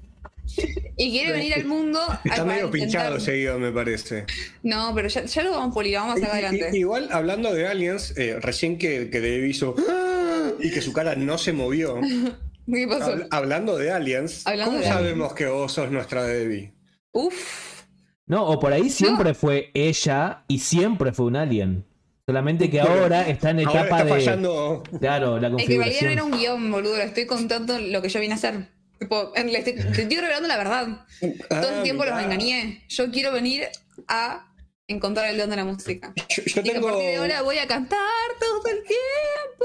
y 0.97 1.11
quiere 1.11 1.33
venir 1.33 1.55
al 1.55 1.65
mundo 1.65 2.01
Está 2.25 2.45
medio 2.45 2.67
intentar- 2.67 2.71
pinchado 2.73 3.17
ese 3.17 3.33
guion, 3.37 3.61
me 3.61 3.73
parece. 3.73 4.25
no 4.63 4.93
pero 4.95 5.09
ya, 5.09 5.25
ya 5.25 5.43
lo 5.43 5.53
vamos 5.53 5.71
a 5.71 5.75
pulir 5.75 5.95
vamos 5.97 6.17
a 6.17 6.21
sacar 6.21 6.45
adelante 6.45 6.77
igual, 6.79 7.09
hablando 7.13 7.53
de 7.55 7.67
aliens, 7.67 8.15
eh, 8.17 8.39
recién 8.41 8.79
que, 8.79 9.11
que 9.11 9.21
Dave 9.21 9.47
hizo 9.49 9.75
"Ah", 9.89 10.51
y 10.61 10.71
que 10.71 10.81
su 10.83 10.93
cara 10.93 11.15
no 11.17 11.39
se 11.39 11.53
movió. 11.53 12.01
¿qué 12.73 12.87
pasó? 12.87 13.15
hab- 13.15 13.29
hablando 13.31 13.79
de 13.79 13.91
aliens, 13.91 14.47
Hablando 14.47 14.73
¿cómo 14.73 14.83
de 14.85 14.89
sabemos 14.91 15.33
que 15.35 15.47
vos 15.47 15.73
sos 15.73 15.91
nuestra 15.91 16.23
Debbie? 16.25 16.73
uf 17.13 17.85
No, 18.27 18.45
o 18.47 18.59
por 18.61 18.73
ahí 18.73 18.91
siempre 18.91 19.33
fue 19.35 19.71
ella 19.75 20.45
y 20.49 20.59
siempre 20.59 21.13
fue 21.13 21.27
un 21.27 21.37
alien. 21.37 21.85
Solamente 22.27 22.69
que 22.69 22.79
ahora 22.79 23.27
está 23.27 23.49
en 23.51 23.61
Ahora 23.67 23.85
etapa 23.87 24.01
está 24.19 24.37
de. 24.37 24.83
Claro, 25.01 25.39
la 25.41 25.49
es 25.49 25.67
que 25.67 25.75
en 25.77 25.81
realidad 25.81 26.03
no 26.03 26.11
era 26.11 26.21
configuración. 26.21 26.21
un 26.21 26.31
guion 26.39 26.71
boludo 26.71 26.97
le 26.99 27.05
estoy 27.05 27.25
contando 27.25 27.79
lo 27.79 28.03
que 28.03 28.11
yo 28.11 28.21
vine 28.21 28.35
a 28.35 28.37
hacer 28.37 28.69
Tipo, 28.99 29.33
te 29.33 29.71
estoy 30.03 30.17
revelando 30.17 30.49
la 30.49 30.57
verdad 30.57 31.07
todo 31.49 31.69
el 31.69 31.81
Ah, 31.81 31.83
tiempo 31.83 32.05
los 32.05 32.21
engañé 32.21 32.85
yo 32.89 33.11
quiero 33.11 33.33
venir 33.33 33.69
a 34.09 34.47
encontrar 34.89 35.29
el 35.31 35.39
don 35.39 35.51
de 35.51 35.57
la 35.57 35.65
música 35.65 36.13
Yo, 36.17 36.43
yo 36.45 36.61
y 36.61 36.65
que 36.65 36.71
a 36.71 36.73
tengo. 36.75 36.89
partir 36.89 37.07
de 37.07 37.17
ahora 37.17 37.43
voy 37.43 37.59
a 37.59 37.67
cantar 37.67 37.99
todo 38.41 38.67
el 38.67 38.79
tiempo 38.83 39.65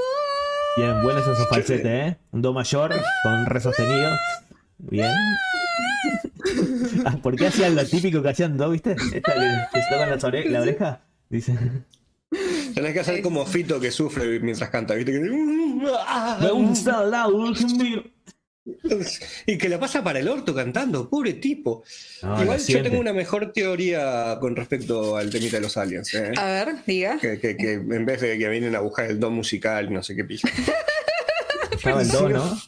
Bien, 0.76 1.02
buenos 1.02 1.22
esos 1.22 1.48
falsetes, 1.48 1.86
¿eh? 1.86 2.16
Un 2.32 2.42
do 2.42 2.52
mayor 2.52 2.94
con 3.22 3.46
re 3.46 3.60
sostenido. 3.60 4.10
Bien. 4.78 5.12
Ah, 7.06 7.16
¿Por 7.22 7.36
qué 7.36 7.46
hacían 7.46 7.74
lo 7.74 7.84
típico 7.86 8.22
que 8.22 8.28
hacían 8.30 8.56
do, 8.56 8.70
viste? 8.70 8.92
Esta 8.92 9.34
que, 9.34 9.50
que 9.72 9.82
se 9.82 9.88
tocan 9.90 10.10
las 10.10 10.24
ore- 10.24 10.44
la 10.50 10.60
oreja. 10.62 11.00
Dice. 11.28 11.56
Tenés 12.74 12.92
que 12.92 13.00
hacer 13.00 13.22
como 13.22 13.44
Fito 13.46 13.80
que 13.80 13.90
sufre 13.90 14.40
mientras 14.40 14.68
canta, 14.70 14.94
¿viste? 14.94 15.12
Que- 15.12 15.86
ah, 16.06 16.38
Me 16.40 16.50
gusta 16.50 17.02
la 17.04 17.24
conmigo. 17.24 18.02
Y 19.46 19.58
que 19.58 19.68
la 19.68 19.78
pasa 19.78 20.02
para 20.02 20.18
el 20.20 20.28
orto 20.28 20.54
cantando, 20.54 21.08
pobre 21.10 21.34
tipo. 21.34 21.84
No, 22.22 22.42
Igual 22.42 22.58
yo 22.60 22.82
tengo 22.82 22.98
una 22.98 23.12
mejor 23.12 23.52
teoría 23.52 24.38
con 24.40 24.56
respecto 24.56 25.16
al 25.16 25.30
temita 25.30 25.56
de 25.56 25.62
los 25.62 25.76
aliens. 25.76 26.12
¿eh? 26.14 26.32
a 26.36 26.44
ver 26.46 26.76
diga 26.86 27.18
Que, 27.18 27.38
que- 27.38 27.56
que 27.56 27.72
en 27.74 28.06
vez 28.06 28.20
de 28.22 28.38
que 28.38 28.48
vienen 28.48 28.74
a 28.74 28.80
buscar 28.80 29.10
el 29.10 29.20
don 29.20 29.34
musical, 29.34 29.92
no 29.92 30.02
sé 30.02 30.16
qué 30.16 30.24
pilla. 30.24 30.48
Estaba 31.72 32.02
el 32.02 32.08
do, 32.08 32.28
¿no? 32.28 32.60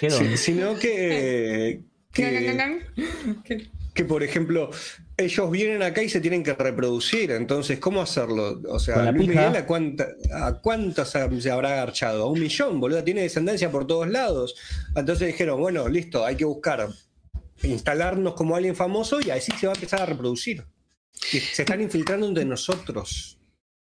¿Qué 0.00 0.08
do? 0.08 0.18
Sí, 0.18 0.36
sino 0.36 0.78
que, 0.78 1.80
que, 2.12 3.66
que, 3.94 4.04
por 4.04 4.22
ejemplo, 4.22 4.70
ellos 5.18 5.50
vienen 5.50 5.82
acá 5.82 6.02
y 6.02 6.08
se 6.08 6.20
tienen 6.20 6.42
que 6.42 6.52
reproducir. 6.54 7.30
Entonces, 7.30 7.78
¿cómo 7.78 8.02
hacerlo? 8.02 8.60
O 8.68 8.78
sea, 8.78 9.10
Luis 9.12 9.28
pija. 9.28 9.40
Miguel, 9.48 9.62
¿a, 9.62 9.66
cuánta, 9.66 10.08
¿a 10.32 10.60
cuántas 10.60 11.10
se 11.10 11.40
se 11.40 11.50
habrá 11.50 11.72
agarchado? 11.72 12.24
A 12.24 12.30
un 12.30 12.38
millón, 12.40 12.80
boludo. 12.80 13.02
Tiene 13.02 13.22
descendencia 13.22 13.70
por 13.70 13.86
todos 13.86 14.08
lados. 14.08 14.54
Entonces 14.94 15.28
dijeron, 15.28 15.60
bueno, 15.60 15.88
listo, 15.88 16.24
hay 16.24 16.36
que 16.36 16.44
buscar 16.44 16.88
instalarnos 17.62 18.34
como 18.34 18.56
alguien 18.56 18.76
famoso 18.76 19.20
y 19.20 19.30
así 19.30 19.52
se 19.58 19.66
va 19.66 19.72
a 19.72 19.76
empezar 19.76 20.02
a 20.02 20.06
reproducir. 20.06 20.64
Y 21.32 21.38
se 21.40 21.62
están 21.62 21.80
infiltrando 21.80 22.26
entre 22.26 22.44
nosotros. 22.44 23.38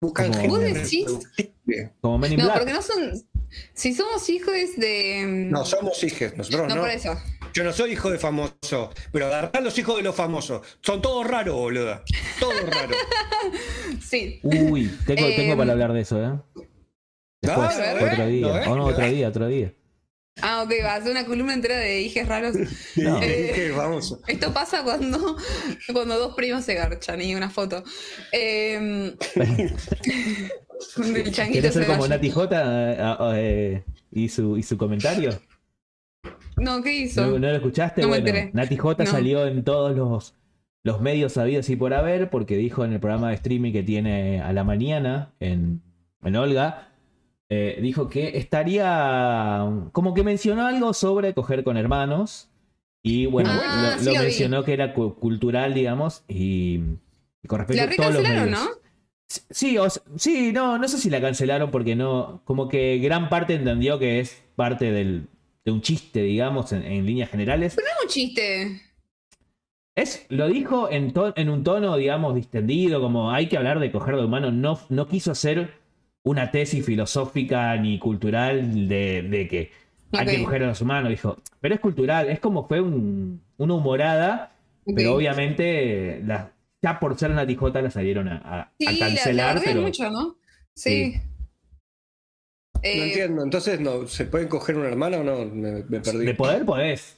Buscan 0.01 0.29
Como- 0.33 0.41
gente 0.41 0.49
¿Vos 0.57 0.61
decís? 0.83 1.01
reproductible. 1.07 1.93
Como 2.01 2.19
Men 2.19 2.33
in 2.33 2.39
No, 2.39 2.45
Black. 2.45 2.59
porque 2.59 2.73
no 2.73 2.83
son. 2.83 3.29
Si 3.75 3.95
somos 3.95 4.29
hijos 4.31 4.53
de. 4.77 5.25
No, 5.51 5.65
somos 5.65 6.03
hijos, 6.05 6.37
nosotros 6.37 6.69
No, 6.69 6.75
no. 6.77 6.81
por 6.83 6.91
eso. 6.91 7.19
Yo 7.59 7.65
no 7.65 7.73
soy 7.73 7.95
hijo 7.95 8.09
de 8.09 8.21
famoso, 8.21 8.93
pero 9.11 9.27
agarrar 9.27 9.61
los 9.65 9.77
hijos 9.81 9.97
de 9.97 10.05
los 10.05 10.15
famosos. 10.15 10.65
Son 10.81 11.03
todos 11.03 11.27
raros, 11.27 11.57
boluda. 11.57 12.05
Todos 12.39 12.63
raros. 12.71 12.97
Sí. 14.01 14.39
Uy, 14.45 14.87
tengo, 15.05 15.27
tengo 15.27 15.53
Em, 15.53 15.59
para 15.59 15.73
hablar 15.73 15.93
de 15.93 16.03
eso, 16.03 16.23
¿eh? 16.23 16.39
Después, 17.43 17.69
a 17.69 17.95
ver, 17.95 18.13
otro 18.13 18.27
día. 18.27 18.47
¿lo 18.47 18.55
ves? 18.55 18.67
O 18.67 18.71
no, 18.71 18.77
¿Lo 18.77 18.85
otro 18.85 19.11
día, 19.11 19.29
otro 19.29 19.49
día. 19.49 19.75
Ah, 20.41 20.63
ok, 20.63 20.71
va 20.85 20.95
a 20.95 21.03
ser 21.03 21.11
una 21.11 21.27
columna 21.27 21.53
entera 21.53 21.79
de 21.79 22.01
hijes 22.03 22.29
raros. 22.29 22.55
No. 22.97 23.19
De 23.19 23.67
hijos 23.67 23.77
famosos. 23.77 24.21
Esto 24.29 24.53
pasa 24.55 24.85
cuando, 24.85 25.37
cuando 25.93 26.17
dos 26.17 26.37
primos 26.37 26.65
se 26.65 26.75
garchan 26.75 27.21
y 27.21 27.35
una 27.35 27.51
foto. 27.51 27.83
Eh, 28.33 29.17
changuito 31.33 31.63
¿Querés 31.63 31.75
ser 31.75 31.87
como. 31.87 32.07
Nati 32.07 32.31
J 32.31 32.93
eh, 32.93 33.17
eh, 33.35 33.83
y, 34.13 34.29
su, 34.29 34.57
y 34.57 34.63
su 34.63 34.79
comentario? 34.79 35.41
No, 36.57 36.83
¿qué 36.83 36.93
hizo? 36.97 37.23
¿No, 37.27 37.33
no 37.39 37.49
lo 37.49 37.55
escuchaste? 37.57 38.03
No 38.03 38.09
me 38.09 38.19
bueno, 38.21 38.27
enteré. 38.29 38.51
Nati 38.55 38.77
J 38.77 39.05
No. 39.05 39.11
salió 39.11 39.47
en 39.47 39.63
todos 39.65 39.97
los, 39.97 40.35
los 40.85 41.01
medios 41.01 41.33
sabidos 41.35 41.69
y 41.71 41.77
por 41.77 41.95
haber, 41.95 42.31
porque 42.31 42.57
dijo 42.57 42.85
en 42.85 42.93
el 42.93 43.01
programa 43.01 43.29
de 43.29 43.35
streaming 43.37 43.73
que 43.73 43.83
tiene 43.83 44.41
a 44.43 44.53
la 44.53 44.65
mañana 44.65 45.33
en, 45.41 45.83
en 46.23 46.37
Olga, 46.37 46.89
eh, 47.49 47.79
dijo 47.81 48.09
que 48.09 48.37
estaría. 48.39 49.65
como 49.93 50.15
que 50.15 50.23
mencionó 50.23 50.67
algo 50.67 50.93
sobre 50.95 51.35
coger 51.35 51.65
con 51.65 51.77
hermanos. 51.77 52.51
Y 53.03 53.27
bueno, 53.27 53.51
Ah, 53.53 53.93
lo, 53.95 53.99
sí 54.01 54.05
lo 54.07 54.13
lo 54.13 54.19
vi. 54.21 54.25
mencionó 54.27 54.65
que 54.65 54.73
era 54.73 54.93
cu- 54.93 55.15
cultural, 55.15 55.73
digamos, 55.73 56.25
y, 56.29 56.81
y 57.43 57.47
con 57.47 57.61
respecto 57.61 57.85
La 57.87 57.93
a 57.93 57.97
todos 57.97 58.15
los 58.15 58.23
medios. 58.23 58.51
¿no? 58.51 58.59
Sí, 59.29 59.79
o 59.79 59.87
sí, 60.17 60.53
no, 60.53 60.79
no 60.79 60.89
sé 60.89 60.99
si 60.99 61.09
la 61.09 61.21
cancelaron 61.21 61.71
porque 61.71 61.95
no, 61.95 62.41
como 62.45 62.67
que 62.69 62.99
gran 62.99 63.29
parte 63.29 63.55
entendió 63.55 63.99
que 63.99 64.21
es 64.21 64.43
parte 64.57 64.91
del, 64.91 65.29
de 65.69 65.73
un 65.73 65.83
chiste, 65.83 66.23
digamos, 66.23 66.73
en, 66.73 66.83
en 66.83 67.05
líneas 67.05 67.31
generales. 67.31 67.77
No 67.77 67.83
es 67.83 68.05
un 68.05 68.09
chiste. 68.09 68.81
Es, 69.95 70.27
lo 70.29 70.49
dijo 70.49 70.91
en, 70.91 71.13
to- 71.13 71.35
en 71.37 71.49
un 71.51 71.65
tono, 71.65 71.97
digamos, 71.97 72.35
distendido, 72.35 73.01
como 73.01 73.33
hay 73.33 73.49
que 73.49 73.57
hablar 73.57 73.81
de 73.81 73.91
coger 73.91 74.17
de 74.17 74.25
humano. 74.25 74.51
No, 74.53 74.79
no 74.89 75.09
quiso 75.09 75.33
hacer 75.33 75.75
una 76.23 76.51
tesis 76.51 76.85
filosófica 76.87 77.77
ni 77.77 77.99
cultural 77.99 78.89
de, 78.89 79.23
de 79.23 79.49
que 79.49 79.71
hay 80.13 80.27
que 80.27 80.45
coger 80.45 80.63
a 80.65 80.69
los 80.69 80.81
humanos. 80.81 81.11
Dijo, 81.11 81.37
pero 81.61 81.75
es 81.75 81.81
cultural, 81.81 82.29
es 82.31 82.39
como 82.41 82.67
fue 82.67 82.81
un- 82.81 83.43
una 83.57 83.75
humorada, 83.75 84.53
pero 84.95 85.15
obviamente 85.17 86.23
la- 86.25 86.53
ya 86.81 87.01
por 87.01 87.19
ser 87.19 87.33
una 87.33 87.47
tijota 87.47 87.83
la 87.83 87.91
salieron 87.91 88.29
a, 88.29 88.37
a- 88.39 88.61
a 88.61 88.71
Sí, 88.79 88.85
la, 88.87 88.93
la 88.93 88.99
cancelar. 89.15 89.55
bardean 89.57 89.75
pero 89.75 89.87
mucho, 89.87 90.11
¿no? 90.11 90.37
Sí. 90.75 91.13
Sí. 91.13 91.21
No 92.83 92.89
Eh, 92.89 93.07
entiendo. 93.09 93.43
Entonces, 93.43 93.81
no, 93.81 94.07
¿se 94.07 94.25
pueden 94.25 94.49
coger 94.49 94.77
una 94.77 94.89
hermana 94.89 95.19
o 95.19 95.25
no? 95.25 95.45
Me, 95.47 95.83
me 95.89 96.01
perdí. 96.01 96.27
de 96.27 96.35
poder 96.35 96.65
podés. 96.65 97.17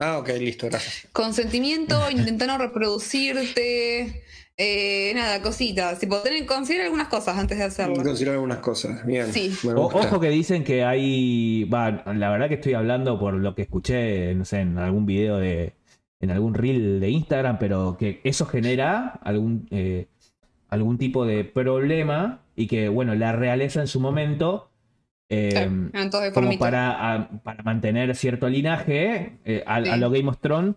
Ah, 0.00 0.18
ok, 0.18 0.28
listo, 0.40 0.66
gracias. 0.66 1.06
consentimiento, 1.12 1.98
intentando 2.10 2.58
reproducirte. 2.58 4.22
eh, 4.56 5.12
nada, 5.14 5.42
cositas. 5.42 5.98
Tipo, 5.98 6.18
tener, 6.20 6.46
considera 6.46 6.84
algunas 6.84 7.08
cosas 7.08 7.36
antes 7.38 7.58
de 7.58 7.64
hacerlo. 7.64 7.96
Considerar 8.02 8.34
algunas 8.34 8.58
cosas. 8.58 9.04
Bien. 9.06 9.32
Sí. 9.32 9.52
O- 9.64 9.82
ojo 9.86 10.20
que 10.20 10.28
dicen 10.28 10.62
que 10.64 10.84
hay. 10.84 11.64
Va, 11.64 12.02
la 12.14 12.30
verdad 12.30 12.48
que 12.48 12.54
estoy 12.54 12.74
hablando 12.74 13.18
por 13.18 13.34
lo 13.34 13.54
que 13.54 13.62
escuché, 13.62 14.34
no 14.34 14.44
sé, 14.44 14.60
en 14.60 14.78
algún 14.78 15.06
video 15.06 15.38
de. 15.38 15.74
en 16.20 16.30
algún 16.30 16.54
reel 16.54 17.00
de 17.00 17.10
Instagram, 17.10 17.58
pero 17.58 17.96
que 17.98 18.20
eso 18.24 18.46
genera 18.46 19.08
algún. 19.22 19.66
eh, 19.70 20.06
algún 20.68 20.98
tipo 20.98 21.24
de 21.24 21.44
problema 21.44 22.42
y 22.56 22.66
que, 22.66 22.88
bueno, 22.88 23.14
la 23.14 23.32
realeza 23.32 23.80
en 23.80 23.86
su 23.86 24.00
momento. 24.00 24.70
Eh, 25.28 25.68
Claro, 25.92 26.20
de 26.20 26.32
como 26.32 26.58
para, 26.58 27.14
a- 27.14 27.28
para 27.42 27.62
mantener 27.62 28.14
cierto 28.16 28.48
linaje 28.48 29.38
eh, 29.44 29.62
a, 29.66 29.76
a 29.76 29.84
Sí. 29.84 30.00
lo 30.00 30.10
Game 30.10 30.28
of 30.28 30.38
Thrones. 30.40 30.74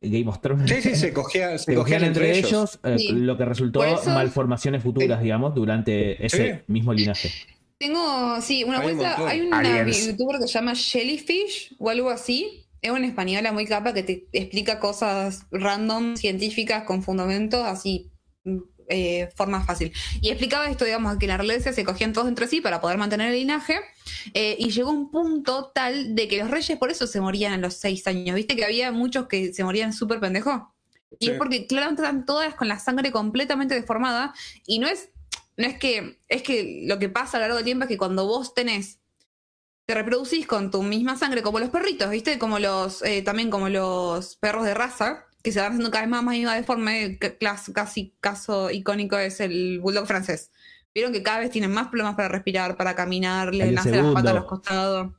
Game 0.00 0.28
of 0.28 0.40
Thrones. 0.40 0.68
Sí, 0.70 0.80
sí, 0.82 0.96
se, 0.96 1.12
cogía, 1.12 1.50
se 1.58 1.64
se 1.66 1.74
cogían 1.74 2.02
entre 2.04 2.36
ellos, 2.38 2.80
eh, 2.84 2.96
Sí. 2.98 3.12
lo 3.12 3.36
que 3.36 3.44
resultó 3.44 3.84
eso- 3.84 4.10
malformaciones 4.10 4.82
futuras, 4.82 5.22
digamos, 5.22 5.54
durante 5.54 6.24
ese 6.24 6.54
Sí. 6.54 6.60
mismo 6.66 6.92
linaje. 6.92 7.30
Tengo, 7.78 8.40
sí, 8.40 8.62
una 8.64 8.78
Hay 8.80 8.90
un 8.90 8.96
vuelta. 8.96 9.08
montón. 9.16 9.28
Hay 9.28 9.40
una 9.40 9.58
Aliens. 9.58 10.06
youtuber 10.06 10.38
que 10.40 10.46
se 10.46 10.52
llama 10.54 10.74
Jellyfish 10.74 11.74
o 11.78 11.90
algo 11.90 12.10
así. 12.10 12.64
Es 12.80 12.90
una 12.90 13.06
española 13.06 13.52
muy 13.52 13.64
capa 13.66 13.92
que 13.94 14.02
te 14.02 14.26
explica 14.32 14.78
cosas 14.80 15.46
random, 15.52 16.16
científicas, 16.16 16.82
con 16.84 17.02
fundamentos, 17.02 17.60
así, 17.64 18.10
mm, 18.44 18.58
eh, 18.92 19.30
forma 19.34 19.64
fácil. 19.64 19.92
Y 20.20 20.28
explicaba 20.30 20.68
esto, 20.68 20.84
digamos, 20.84 21.16
que 21.18 21.24
en 21.26 21.30
la 21.30 21.36
realeza 21.38 21.72
se 21.72 21.84
cogían 21.84 22.12
todos 22.12 22.28
entre 22.28 22.46
sí 22.46 22.60
para 22.60 22.80
poder 22.80 22.98
mantener 22.98 23.28
el 23.32 23.34
linaje. 23.38 23.80
eh, 24.34 24.56
y 24.58 24.70
llegó 24.70 24.90
un 24.90 25.10
punto 25.10 25.72
tal 25.74 26.14
de 26.14 26.28
que 26.28 26.38
los 26.38 26.50
reyes 26.50 26.78
por 26.78 26.90
eso 26.90 27.06
se 27.06 27.20
morían 27.20 27.52
a 27.52 27.56
los 27.56 27.74
seis 27.74 28.06
años. 28.06 28.36
¿Viste 28.36 28.54
que 28.54 28.64
había 28.64 28.92
muchos 28.92 29.26
que 29.26 29.52
se 29.52 29.64
morían 29.64 29.92
súper 29.92 30.20
pendejos? 30.20 30.60
Y 31.18 31.26
Sí. 31.26 31.30
es 31.32 31.38
porque 31.38 31.66
claramente 31.66 32.02
están 32.02 32.24
todas 32.24 32.54
con 32.54 32.68
la 32.68 32.78
sangre 32.78 33.10
completamente 33.10 33.74
deformada. 33.74 34.32
Y 34.66 34.78
no 34.78 34.86
es, 34.86 35.08
no 35.56 35.66
es 35.66 35.78
que, 35.78 36.18
es 36.28 36.42
que 36.42 36.82
lo 36.86 36.98
que 36.98 37.08
pasa 37.08 37.36
a 37.36 37.40
lo 37.40 37.44
largo 37.44 37.56
del 37.56 37.64
tiempo 37.64 37.84
es 37.84 37.88
que 37.88 37.98
cuando 37.98 38.26
vos 38.26 38.54
tenés, 38.54 38.98
te 39.84 39.94
reproducís 39.94 40.46
con 40.46 40.70
tu 40.70 40.82
misma 40.82 41.18
sangre, 41.18 41.42
como 41.42 41.58
los 41.58 41.70
perritos, 41.70 42.08
¿viste? 42.10 42.38
Como 42.38 42.58
los, 42.60 43.02
eh, 43.02 43.22
también 43.22 43.50
como 43.50 43.68
los 43.68 44.36
perros 44.36 44.64
de 44.64 44.74
raza, 44.74 45.26
que 45.42 45.52
se 45.52 45.60
van 45.60 45.72
haciendo 45.72 45.90
cada 45.90 46.04
vez 46.04 46.10
más, 46.10 46.22
más 46.22 46.36
y 46.36 46.44
más 46.44 46.56
deforme. 46.56 47.18
Casi 47.74 48.14
caso 48.20 48.70
icónico 48.70 49.18
es 49.18 49.40
el 49.40 49.80
bulldog 49.80 50.06
francés. 50.06 50.50
Vieron 50.94 51.12
que 51.12 51.22
cada 51.22 51.40
vez 51.40 51.50
tienen 51.50 51.72
más 51.72 51.88
problemas 51.88 52.14
para 52.14 52.28
respirar, 52.28 52.76
para 52.76 52.94
caminar, 52.94 53.54
le 53.54 53.72
nacen 53.72 53.96
las 53.96 54.14
patas 54.14 54.30
a 54.30 54.34
los 54.34 54.44
costados. 54.44 55.12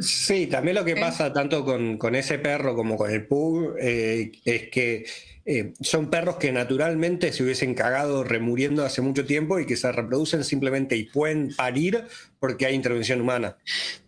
Sí, 0.00 0.46
también 0.46 0.74
lo 0.74 0.84
que 0.84 0.92
¿Eh? 0.92 1.00
pasa 1.00 1.32
tanto 1.32 1.64
con, 1.64 1.98
con 1.98 2.14
ese 2.14 2.38
perro 2.38 2.74
como 2.74 2.96
con 2.96 3.10
el 3.10 3.26
pug 3.26 3.76
eh, 3.78 4.32
es 4.44 4.68
que 4.70 5.04
eh, 5.46 5.74
son 5.80 6.10
perros 6.10 6.36
que 6.36 6.52
naturalmente 6.52 7.32
se 7.32 7.42
hubiesen 7.42 7.74
cagado 7.74 8.24
remuriendo 8.24 8.84
hace 8.84 9.02
mucho 9.02 9.26
tiempo 9.26 9.58
y 9.58 9.66
que 9.66 9.76
se 9.76 9.92
reproducen 9.92 10.42
simplemente 10.44 10.96
y 10.96 11.04
pueden 11.04 11.54
parir 11.54 12.04
porque 12.38 12.66
hay 12.66 12.74
intervención 12.74 13.20
humana. 13.20 13.56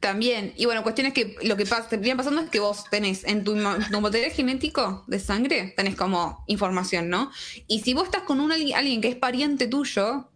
También, 0.00 0.52
y 0.56 0.64
bueno, 0.64 0.82
cuestión 0.82 1.06
es 1.08 1.12
que 1.12 1.36
lo 1.42 1.56
que 1.56 1.66
pasa, 1.66 1.88
pasando 2.16 2.42
es 2.42 2.50
que 2.50 2.60
vos 2.60 2.84
tenés 2.90 3.24
en 3.24 3.44
tu, 3.44 3.56
ma- 3.56 3.78
tu 3.90 4.00
material 4.00 4.30
genético 4.30 5.04
de 5.06 5.18
sangre, 5.20 5.74
tenés 5.76 5.96
como 5.96 6.44
información, 6.46 7.08
¿no? 7.08 7.30
Y 7.66 7.80
si 7.80 7.94
vos 7.94 8.04
estás 8.04 8.22
con 8.22 8.40
un, 8.40 8.52
alguien 8.52 9.00
que 9.00 9.08
es 9.08 9.16
pariente 9.16 9.66
tuyo, 9.66 10.30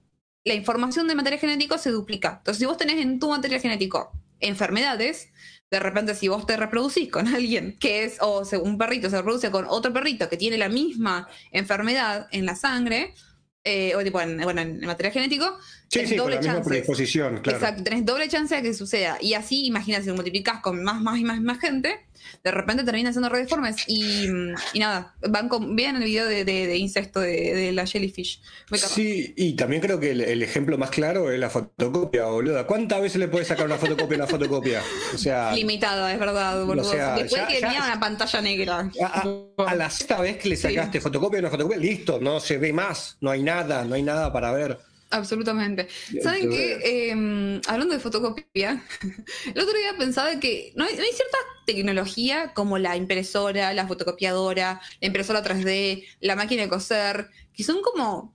la 0.45 0.55
información 0.55 1.07
de 1.09 1.15
material 1.15 1.41
genético 1.41 1.79
se 1.79 1.91
duplica. 1.91 2.37
Entonces, 2.39 2.59
si 2.61 2.67
vos 2.67 2.77
tenés 2.77 2.99
en 2.99 3.19
tu 3.19 3.29
material 3.31 3.61
genético 3.61 4.13
enfermedades, 4.41 5.29
de 5.71 5.81
repente 5.81 6.15
si 6.15 6.29
vos 6.29 6.47
te 6.47 6.57
reproducís 6.57 7.11
con 7.11 7.29
alguien 7.29 7.77
que 7.79 8.05
es, 8.05 8.17
o 8.21 8.43
un 8.63 8.79
perrito 8.79 9.09
se 9.09 9.17
reproduce 9.17 9.51
con 9.51 9.67
otro 9.69 9.93
perrito 9.93 10.29
que 10.29 10.37
tiene 10.37 10.59
la 10.59 10.69
misma 10.69 11.29
enfermedad 11.53 12.27
en 12.33 12.47
la 12.47 12.57
sangre, 12.57 13.15
eh, 13.63 13.95
o 13.95 14.03
tipo 14.03 14.21
en, 14.21 14.39
bueno, 14.39 14.63
en 14.63 14.81
material 14.81 15.13
genético, 15.13 15.59
Sí, 15.91 15.99
tenés 15.99 16.11
sí, 16.11 16.17
doble 16.17 16.39
predisposición, 16.65 17.41
claro. 17.41 17.59
Exacto, 17.59 17.83
tenés 17.83 18.07
doble 18.07 18.29
chance 18.29 18.55
de 18.55 18.63
que 18.63 18.73
suceda. 18.75 19.19
Y 19.21 19.35
así, 19.35 19.67
imagínate, 19.67 20.05
si 20.05 20.09
lo 20.11 20.15
multiplicás 20.15 20.61
con 20.61 20.85
más, 20.85 21.01
más 21.01 21.19
y 21.19 21.25
más, 21.25 21.39
y 21.39 21.41
más 21.41 21.59
gente, 21.59 22.07
de 22.45 22.51
repente 22.51 22.85
terminan 22.85 23.13
siendo 23.13 23.29
re 23.29 23.39
deformes. 23.41 23.77
Y, 23.87 24.27
y 24.73 24.79
nada, 24.79 25.15
van 25.29 25.49
con, 25.49 25.75
vean 25.77 25.97
el 25.97 26.05
video 26.05 26.27
de, 26.27 26.45
de, 26.45 26.67
de 26.67 26.77
incesto 26.77 27.21
de, 27.21 27.55
de 27.55 27.73
la 27.73 27.87
jellyfish. 27.87 28.41
Sí, 28.75 29.33
y 29.37 29.55
también 29.55 29.83
creo 29.83 29.99
que 30.01 30.11
el, 30.13 30.21
el 30.21 30.43
ejemplo 30.43 30.79
más 30.79 30.91
claro 30.91 31.31
es 31.31 31.39
la 31.39 31.51
fotocopia, 31.51 32.25
boluda. 32.27 32.67
¿Cuántas 32.67 33.01
veces 33.03 33.19
le 33.19 33.29
puedes 33.29 33.49
sacar 33.49 33.67
una 33.67 33.77
fotocopia 33.77 34.17
a 34.17 34.21
una 34.21 34.27
fotocopia? 34.27 34.83
O 35.15 35.19
sea, 35.19 35.53
Limitada, 35.53 36.13
es 36.13 36.19
verdad, 36.19 36.65
boludo. 36.65 36.85
sea, 36.85 37.15
Después 37.15 37.43
ya- 37.43 37.47
que 37.49 37.61
tenía 37.61 37.85
una 37.85 37.99
pantalla 38.01 38.41
negra. 38.41 38.91
a, 39.03 39.07
a- 39.07 39.71
a 39.71 39.75
la 39.75 39.91
sexta 39.91 40.21
vez 40.21 40.39
que 40.39 40.49
le 40.49 40.57
sacaste 40.57 41.01
fotocopia 41.01 41.39
a 41.39 41.41
una 41.43 41.51
fotocopia, 41.51 41.79
listo, 41.79 42.19
no 42.21 42.41
se 42.41 42.59
ve 42.59 42.73
más, 42.73 43.17
no 43.21 43.31
hay 43.31 43.43
nada, 43.43 43.85
no 43.85 43.95
hay 43.95 44.03
nada 44.03 44.33
para 44.33 44.53
ver. 44.53 44.79
Absolutamente. 45.11 45.89
¿Saben 46.23 46.51
qué? 46.51 46.79
Eh, 46.85 47.61
hablando 47.67 47.95
de 47.95 48.01
fotocopia, 48.01 48.83
el 49.55 49.61
otro 49.61 49.77
día 49.77 49.95
pensaba 49.99 50.39
que 50.39 50.73
no 50.77 50.85
hay, 50.85 50.95
no 50.97 51.03
hay 51.03 51.13
cierta 51.13 51.37
tecnología 51.67 52.53
como 52.55 52.79
la 52.79 52.97
impresora, 52.97 53.75
la 53.75 53.87
fotocopiadora, 53.89 54.81
la 55.01 55.07
impresora 55.07 55.43
3D, 55.43 56.05
la 56.21 56.37
máquina 56.37 56.63
de 56.63 56.69
coser, 56.69 57.29
que 57.53 57.65
son 57.65 57.83
como. 57.83 58.35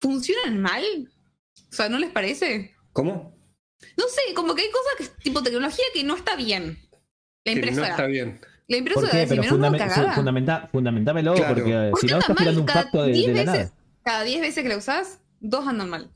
funcionan 0.00 0.60
mal. 0.60 0.84
O 1.70 1.74
sea, 1.74 1.88
¿no 1.88 1.98
les 1.98 2.10
parece? 2.10 2.74
¿Cómo? 2.92 3.32
No 3.96 4.04
sé, 4.08 4.34
como 4.34 4.54
que 4.54 4.62
hay 4.62 4.70
cosas 4.70 4.94
que 5.16 5.22
tipo 5.22 5.42
tecnología 5.42 5.84
que 5.94 6.02
no 6.04 6.16
está 6.16 6.34
bien. 6.36 6.78
La 7.44 7.52
Que 7.54 7.54
no 7.54 7.56
impresora. 7.66 7.88
está 7.90 8.06
bien. 8.06 8.40
La 8.40 8.46
¿Por 8.66 8.76
impresora 8.76 9.10
qué? 9.10 9.16
de 9.18 9.26
Pero 9.28 9.42
fundamenta- 9.44 9.86
Claro. 11.34 11.54
porque 11.54 11.88
¿Por 11.90 12.00
si 12.00 12.06
qué 12.06 12.12
no 12.12 12.18
estás 12.20 12.36
tirando 12.36 12.60
un 12.60 12.66
pacto 12.66 13.02
de, 13.04 13.12
10 13.12 13.26
de 13.26 13.44
la 13.44 13.52
veces- 13.52 13.66
nada. 13.70 13.78
Cada 14.04 14.22
10 14.24 14.40
veces 14.40 14.62
que 14.62 14.68
la 14.68 14.76
usás, 14.76 15.20
dos 15.42 15.66
andan 15.66 15.90
mal. 15.90 16.10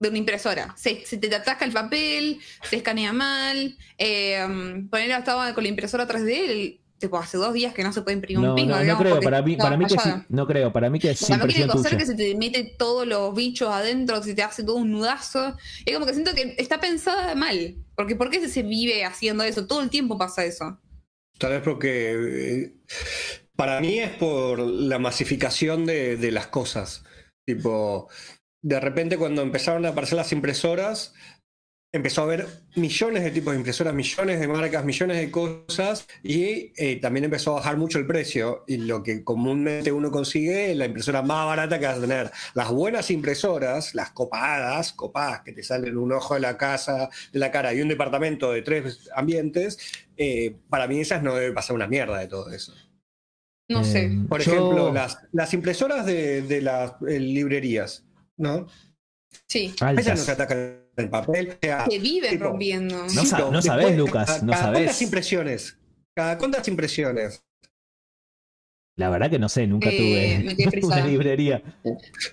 De 0.00 0.08
una 0.10 0.18
impresora. 0.18 0.74
Se, 0.76 1.04
se 1.04 1.16
te 1.18 1.34
atasca 1.34 1.64
el 1.64 1.72
papel, 1.72 2.38
se 2.62 2.76
escanea 2.76 3.12
mal. 3.12 3.76
Eh, 3.98 4.44
um, 4.46 4.88
poner 4.88 5.10
estaba 5.10 5.52
con 5.54 5.64
la 5.64 5.70
impresora 5.70 6.06
3D, 6.06 6.50
el- 6.50 6.80
tipo, 6.98 7.16
hace 7.16 7.36
dos 7.36 7.52
días 7.52 7.74
que 7.74 7.84
no 7.84 7.92
se 7.92 8.02
puede 8.02 8.16
imprimir 8.16 8.42
No, 8.42 8.50
un 8.50 8.56
pingo. 8.56 8.76
no, 8.76 8.98
creo, 8.98 9.20
para 9.20 9.40
mí, 9.42 9.56
para 9.56 9.76
mí 9.76 9.86
que 9.86 9.98
sí, 9.98 10.10
no 10.28 10.46
creo, 10.46 10.72
para 10.72 10.90
mí 10.90 10.98
que 10.98 11.10
es 11.10 11.22
O 11.22 11.26
sea, 11.26 11.36
no 11.36 11.44
quiere 11.46 11.60
impresión 11.62 11.82
coser 11.84 11.98
que 11.98 12.06
se 12.06 12.14
te 12.16 12.34
mete 12.36 12.74
todos 12.76 13.06
los 13.06 13.34
bichos 13.34 13.68
adentro, 13.70 14.20
que 14.20 14.24
se 14.28 14.34
te 14.34 14.42
hace 14.42 14.64
todo 14.64 14.76
un 14.76 14.90
nudazo. 14.90 15.56
Es 15.86 15.94
como 15.94 16.06
que 16.06 16.12
siento 16.12 16.34
que 16.34 16.54
está 16.58 16.80
pensada 16.80 17.34
mal. 17.34 17.76
Porque 17.94 18.16
¿por 18.16 18.30
qué 18.30 18.46
se 18.48 18.62
vive 18.62 19.04
haciendo 19.04 19.44
eso? 19.44 19.66
Todo 19.66 19.80
el 19.82 19.90
tiempo 19.90 20.18
pasa 20.18 20.44
eso. 20.44 20.80
Tal 21.38 21.52
vez 21.52 21.62
porque 21.62 22.12
eh, 22.12 22.72
para 23.54 23.80
mí 23.80 23.98
es 24.00 24.10
por 24.10 24.58
la 24.58 24.98
masificación 24.98 25.86
de, 25.86 26.16
de 26.16 26.32
las 26.32 26.48
cosas. 26.48 27.04
Tipo, 27.48 28.10
de 28.60 28.78
repente 28.78 29.16
cuando 29.16 29.40
empezaron 29.40 29.86
a 29.86 29.88
aparecer 29.88 30.18
las 30.18 30.32
impresoras, 30.32 31.14
empezó 31.90 32.20
a 32.20 32.24
haber 32.24 32.46
millones 32.76 33.24
de 33.24 33.30
tipos 33.30 33.54
de 33.54 33.60
impresoras, 33.60 33.94
millones 33.94 34.38
de 34.38 34.46
marcas, 34.46 34.84
millones 34.84 35.16
de 35.16 35.30
cosas 35.30 36.06
y 36.22 36.74
eh, 36.76 37.00
también 37.00 37.24
empezó 37.24 37.52
a 37.52 37.60
bajar 37.60 37.78
mucho 37.78 37.98
el 37.98 38.06
precio. 38.06 38.64
Y 38.66 38.76
lo 38.76 39.02
que 39.02 39.24
comúnmente 39.24 39.90
uno 39.92 40.10
consigue 40.10 40.72
es 40.72 40.76
la 40.76 40.84
impresora 40.84 41.22
más 41.22 41.46
barata 41.46 41.78
que 41.78 41.86
vas 41.86 41.96
a 41.96 42.00
tener. 42.02 42.30
Las 42.52 42.68
buenas 42.70 43.10
impresoras, 43.10 43.94
las 43.94 44.10
copadas, 44.10 44.92
copadas 44.92 45.40
que 45.40 45.52
te 45.52 45.62
salen 45.62 45.96
un 45.96 46.12
ojo 46.12 46.34
de 46.34 46.40
la 46.40 46.58
casa, 46.58 47.08
de 47.32 47.38
la 47.38 47.50
cara 47.50 47.72
y 47.72 47.80
un 47.80 47.88
departamento 47.88 48.52
de 48.52 48.60
tres 48.60 49.08
ambientes, 49.16 49.78
eh, 50.18 50.54
para 50.68 50.86
mí 50.86 51.00
esas 51.00 51.22
no 51.22 51.34
debe 51.34 51.54
pasar 51.54 51.74
una 51.74 51.86
mierda 51.86 52.18
de 52.18 52.28
todo 52.28 52.50
eso. 52.50 52.74
No 53.70 53.80
Eh, 53.82 53.84
sé. 53.84 54.10
Por 54.28 54.42
yo- 54.42 54.52
ejemplo, 54.52 54.92
las, 54.92 55.18
las 55.32 55.52
impresoras 55.54 56.06
de, 56.06 56.42
de 56.42 56.62
las 56.62 56.92
eh, 57.06 57.18
librerías, 57.20 58.04
¿no? 58.36 58.66
Sí. 59.46 59.74
altas. 59.80 60.06
Esas 60.06 60.18
no 60.20 60.24
se 60.24 60.32
atacan 60.32 60.80
el 60.96 61.10
papel. 61.10 61.50
o 61.50 61.56
sea, 61.60 61.84
Se 61.88 61.98
viven 61.98 62.30
tipo, 62.30 62.44
rompiendo. 62.44 62.96
No 63.02 63.08
sa- 63.26 63.38
no 63.38 63.44
después, 63.50 63.64
sabés, 63.66 63.96
Lucas, 63.96 64.26
cada- 64.26 64.42
no 64.42 64.52
cada 64.52 64.62
sabés. 64.64 64.78
¿Cuántas 64.80 65.02
impresiones? 65.02 65.78
¿Cada 66.16 66.38
cuántas 66.38 66.66
impresiones? 66.68 67.44
La 68.96 69.10
verdad 69.10 69.30
que 69.30 69.38
no 69.38 69.48
sé, 69.48 69.66
nunca 69.66 69.90
Eh, 69.92 70.56
tuve 70.56 70.82
una 70.86 71.06
librería. 71.06 71.62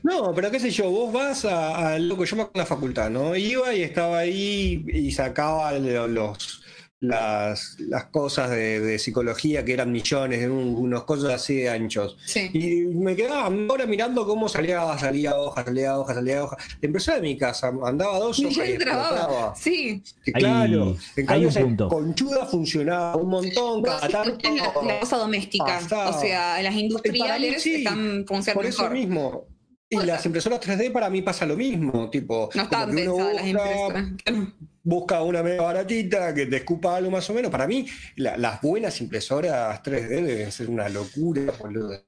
No, 0.02 0.34
pero 0.34 0.50
qué 0.50 0.60
sé 0.60 0.72
yo, 0.72 0.90
vos 0.90 1.14
vas 1.14 1.46
a, 1.46 1.94
a 1.94 2.00
lo 2.00 2.18
que 2.18 2.26
yo 2.26 2.36
me 2.38 2.42
acuerdo 2.44 2.56
en 2.56 2.60
la 2.60 2.66
facultad, 2.66 3.10
¿no? 3.12 3.36
Iba 3.36 3.74
y 3.76 3.84
estaba 3.84 4.20
ahí 4.20 4.84
y 4.92 5.12
sacaba 5.12 5.74
lo- 5.78 6.08
los, 6.08 6.64
las, 7.08 7.78
las 7.80 8.06
cosas 8.06 8.50
de, 8.50 8.80
de 8.80 9.00
psicología 9.00 9.64
que 9.66 9.74
eran 9.74 9.92
millones, 9.92 10.46
un- 10.48 10.76
unos 10.76 11.04
cosas 11.04 11.34
así 11.34 11.56
de 11.56 11.70
anchos. 11.70 12.18
Sí. 12.26 12.50
Y 12.54 12.82
me 12.96 13.16
quedaba 13.16 13.46
ahora 13.46 13.86
mirando 13.86 14.26
cómo 14.26 14.48
salía, 14.50 14.82
salía 14.98 15.36
hoja, 15.36 15.64
salía 15.64 15.98
hoja, 15.98 16.14
salía 16.14 16.44
hoja. 16.44 16.58
La 16.82 16.86
impresora 16.88 17.18
de 17.18 17.24
mi 17.24 17.38
casa 17.38 17.72
andaba 17.84 18.20
dos 18.20 18.40
hojas 18.40 18.68
y 18.68 18.72
explotaba. 18.72 19.56
Sí. 19.56 20.04
Que 20.24 20.32
Hay- 20.36 20.42
claro, 20.42 20.96
en 21.16 21.22
hay 21.22 21.26
cambio 21.26 21.48
un 21.48 21.52
esa 21.52 21.62
punto. 21.62 21.88
conchuda 21.90 22.46
funcionaba 22.46 23.16
un 23.16 23.30
montón, 23.30 23.82
cada 23.84 24.08
tanto. 24.08 24.50
la, 24.84 24.94
la 24.94 25.00
cosa 25.00 25.18
doméstica. 25.18 25.66
pasaba. 25.66 26.10
O 26.10 26.20
sea, 26.22 26.62
las 26.62 26.76
industriales 26.76 27.62
sí, 27.62 27.76
están 27.76 28.26
funcionando 28.28 28.54
Por 28.62 28.66
eso 28.66 28.82
mejor. 28.84 28.98
mismo. 28.98 29.46
Y 29.90 29.98
las 30.04 30.26
impresoras 30.26 30.60
3D 30.60 30.92
para 30.92 31.10
mí 31.10 31.22
pasa 31.22 31.46
lo 31.46 31.56
mismo, 31.56 32.10
tipo, 32.10 32.50
No 32.56 32.68
que 32.70 32.76
uno 32.76 32.86
pensadas 32.96 33.34
las 33.36 33.46
busca, 33.46 34.00
impresoras. 34.00 34.12
busca 34.84 35.22
una 35.24 35.44
media 35.44 35.62
baratita 35.62 36.34
que 36.34 36.48
te 36.48 36.58
escupa 36.58 36.96
algo 36.96 37.12
más 37.12 37.30
o 37.30 37.34
menos. 37.34 37.52
Para 37.52 37.68
mí, 37.68 37.86
la- 38.16 38.36
las 38.38 38.62
buenas 38.62 39.00
impresoras 39.02 39.82
3D 39.84 40.24
deben 40.24 40.52
ser 40.52 40.70
una 40.70 40.90
locura, 40.90 41.54
boludo. 41.60 42.04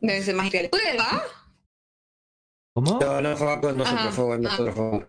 Deben 0.00 0.22
ser 0.22 0.34
más 0.34 0.52
reales. 0.52 0.70
¿Puede 0.70 0.96
va? 0.98 1.22
¿Cómo? 2.74 2.98
No, 3.00 3.20
no 3.22 3.36
fue 3.36 3.60
con 3.60 3.78
nosotros, 3.78 4.14
fue 4.14 4.24
con 4.26 4.42
nosotros. 4.42 4.74
fue- 4.74 5.08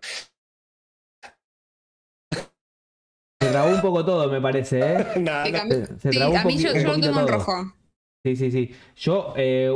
Se 3.42 3.50
trabó 3.52 3.74
un 3.76 3.82
poco 3.82 4.06
todo, 4.06 4.30
me 4.30 4.42
parece, 4.42 4.80
¿eh? 4.80 5.06
Nada, 5.20 5.44
Que 5.44 5.52
no. 5.52 5.60
Se, 5.68 5.86
se 6.00 6.12
Sí, 6.12 6.18
trabó 6.18 6.32
un, 6.34 6.38
a 6.38 6.44
mí 6.46 6.58
yo, 6.58 6.72
un 6.72 6.78
yo 6.80 6.84
lo 6.88 6.94
tengo 7.02 7.08
en 7.20 7.26
todo. 7.26 7.28
rojo. 7.28 7.74
Sí, 8.26 8.36
sí, 8.36 8.52
sí. 8.52 8.76
Yo, 8.98 9.34
eh, 9.38 9.70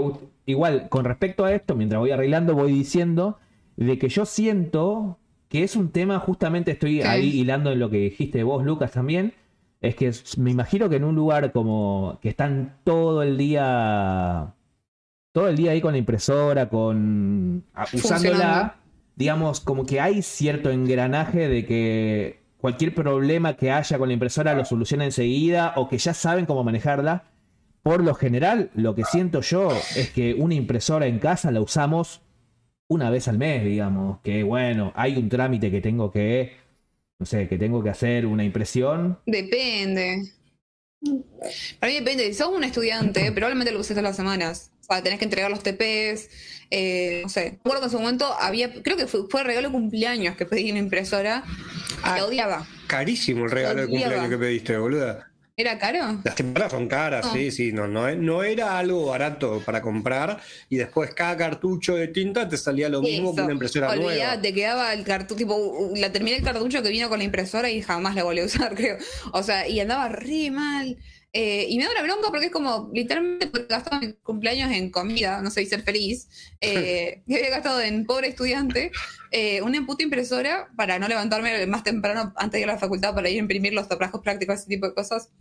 igual, 0.46 0.89
con 0.89 1.06
respecto 1.06 1.46
a 1.46 1.54
esto, 1.54 1.76
mientras 1.76 2.00
voy 2.00 2.12
arreglando, 2.12 2.56
voy 2.56 2.72
diciendo 2.72 3.39
de 3.76 3.98
que 3.98 4.10
yo 4.10 4.26
siento 4.26 5.20
que 5.50 5.64
es 5.64 5.76
un 5.76 5.89
tema, 5.89 6.20
justamente 6.20 6.72
estoy 6.72 7.02
ahí 7.02 7.39
hilando 7.39 7.72
en 7.72 7.80
lo 7.80 7.89
que 7.89 7.98
dijiste 7.98 8.41
vos, 8.44 8.66
Lucas, 8.66 8.91
también. 8.91 9.34
Es 9.82 9.96
que 9.96 10.12
me 10.38 10.50
imagino 10.50 10.89
que 10.89 10.96
en 10.96 11.04
un 11.04 11.14
lugar 11.14 11.52
como 11.52 12.18
que 12.22 12.30
están 12.30 12.78
todo 12.84 13.22
el 13.22 13.38
día, 13.38 14.56
todo 15.32 15.50
el 15.50 15.58
día 15.58 15.72
ahí 15.72 15.82
con 15.82 15.91
la 15.91 15.98
impresora, 16.00 16.70
con 16.70 17.66
usándola, 17.94 18.78
digamos, 19.16 19.60
como 19.60 19.86
que 19.86 20.00
hay 20.00 20.22
cierto 20.22 20.72
engranaje 20.72 21.50
de 21.50 21.66
que 21.66 22.39
cualquier 22.58 22.96
problema 22.96 23.58
que 23.58 23.72
haya 23.72 23.98
con 24.00 24.08
la 24.08 24.14
impresora 24.14 24.56
lo 24.56 24.64
soluciona 24.64 25.04
enseguida 25.06 25.74
o 25.76 25.89
que 25.89 25.98
ya 25.98 26.14
saben 26.14 26.46
cómo 26.46 26.64
manejarla. 26.64 27.26
Por 27.84 28.02
lo 28.04 28.14
general, 28.16 28.72
lo 28.76 28.96
que 28.96 29.04
siento 29.04 29.42
yo 29.42 29.70
es 29.96 30.10
que 30.12 30.34
una 30.34 30.54
impresora 30.56 31.06
en 31.06 31.20
casa 31.20 31.52
la 31.52 31.60
usamos 31.62 32.22
una 32.88 33.10
vez 33.10 33.28
al 33.28 33.38
mes, 33.38 33.64
digamos. 33.66 34.20
Que 34.24 34.44
bueno, 34.44 34.94
hay 34.96 35.18
un 35.18 35.28
trámite 35.30 35.70
que 35.70 35.82
tengo 35.82 36.10
que, 36.12 36.54
no 37.20 37.26
sé, 37.26 37.48
que 37.50 37.58
tengo 37.58 37.84
que 37.84 37.90
hacer 37.90 38.26
una 38.26 38.44
impresión. 38.46 39.20
Depende. 39.26 40.32
Para 41.80 41.92
mí 41.92 42.00
depende. 42.00 42.26
Si 42.28 42.34
sos 42.36 42.50
un 42.56 42.64
estudiante, 42.64 43.32
probablemente 43.34 43.72
lo 43.74 43.80
uses 43.80 43.90
todas 43.90 44.04
las 44.04 44.16
semanas. 44.16 44.72
O 44.82 44.86
sea, 44.94 45.04
tenés 45.04 45.20
que 45.20 45.26
entregar 45.26 45.52
los 45.52 45.62
TPs. 45.64 46.30
eh, 46.72 47.20
no 47.24 47.30
sé. 47.30 47.52
Me 47.52 47.58
acuerdo 47.60 47.80
que 47.82 47.86
en 47.88 47.92
su 47.92 48.00
momento 48.00 48.34
había, 48.40 48.72
creo 48.82 48.96
que 48.98 49.08
fue, 49.08 49.22
fue 49.30 49.44
regalo 49.44 49.68
de 49.68 49.74
cumpleaños 49.74 50.36
que 50.38 50.46
pedí 50.46 50.70
una 50.72 50.80
impresora. 50.80 51.44
Y 51.48 52.00
Ah. 52.06 52.16
la 52.18 52.26
odiaba. 52.26 52.68
Carísimo 52.88 53.46
el 53.46 53.52
regalo 53.52 53.82
de 53.82 53.88
cumpleaños 53.88 54.30
que 54.30 54.38
pediste, 54.38 54.78
boluda. 54.78 55.30
¿Era 55.56 55.78
caro? 55.78 56.20
Las 56.24 56.34
temporadas 56.34 56.72
son 56.72 56.88
caras, 56.88 57.30
sí, 57.32 57.51
sí, 57.51 57.72
no, 57.72 57.88
no, 57.88 58.10
no 58.16 58.41
era 58.41 58.80
algo 58.80 59.06
barato 59.06 59.62
para 59.64 59.84
comprar 59.84 60.41
y 60.68 60.78
después 60.78 61.14
cada 61.14 61.38
cartucho 61.38 61.93
de 61.95 62.08
tinta 62.08 62.49
te 62.49 62.58
salía 62.58 62.89
lo 62.89 63.04
mismo 63.04 63.30
que 63.30 63.41
Eso. 63.41 63.43
una 63.43 63.54
impresora 63.54 63.95
nueva. 63.95 64.12
Olvidate, 64.12 64.51
quedaba 64.51 64.91
el 64.93 65.04
cartucho, 65.04 65.36
tipo, 65.36 65.91
la 65.95 66.12
terminé 66.12 66.38
el 66.38 66.43
cartucho 66.43 66.82
que 66.82 66.89
vino 66.89 67.08
con 67.08 67.20
la 67.20 67.26
impresora 67.26 67.70
y 67.70 67.84
jamás 67.84 68.16
la 68.16 68.24
volví 68.24 68.39
a 68.39 68.45
usar, 68.45 68.74
creo. 68.76 68.97
O 69.32 69.43
sea, 69.43 69.68
y 69.68 69.80
andaba 69.80 70.10
re 70.10 70.49
mal. 70.49 70.97
Eh, 71.36 71.66
y 71.68 71.78
me 71.78 71.86
da 71.86 71.92
una 71.92 72.04
bronca 72.04 72.30
porque 72.30 72.46
es 72.46 72.52
como, 72.52 72.92
literalmente, 72.94 73.48
porque 73.48 73.66
gastado 73.68 74.00
mi 74.00 74.14
cumpleaños 74.14 74.72
en 74.72 74.92
comida, 74.92 75.42
no 75.42 75.50
sé, 75.50 75.64
y 75.64 75.66
ser 75.66 75.82
feliz. 75.82 76.28
Eh, 76.62 77.24
que 77.28 77.36
había 77.36 77.50
gastado 77.50 77.82
en 77.82 78.06
pobre 78.06 78.28
estudiante 78.28 78.92
eh, 79.36 79.64
una 79.64 79.84
puta 79.84 80.04
impresora 80.04 80.70
para 80.78 81.00
no 81.00 81.08
levantarme 81.08 81.66
más 81.66 81.84
temprano 81.84 82.34
antes 82.36 82.52
de 82.52 82.62
ir 82.62 82.70
a 82.70 82.74
la 82.74 82.80
facultad 82.80 83.16
para 83.16 83.30
ir 83.30 83.38
a 83.38 83.40
imprimir 83.40 83.74
los 83.74 83.88
trabajos 83.88 84.22
prácticos, 84.22 84.60
ese 84.60 84.68
tipo 84.68 84.88
de 84.88 84.94
cosas. 84.94 85.32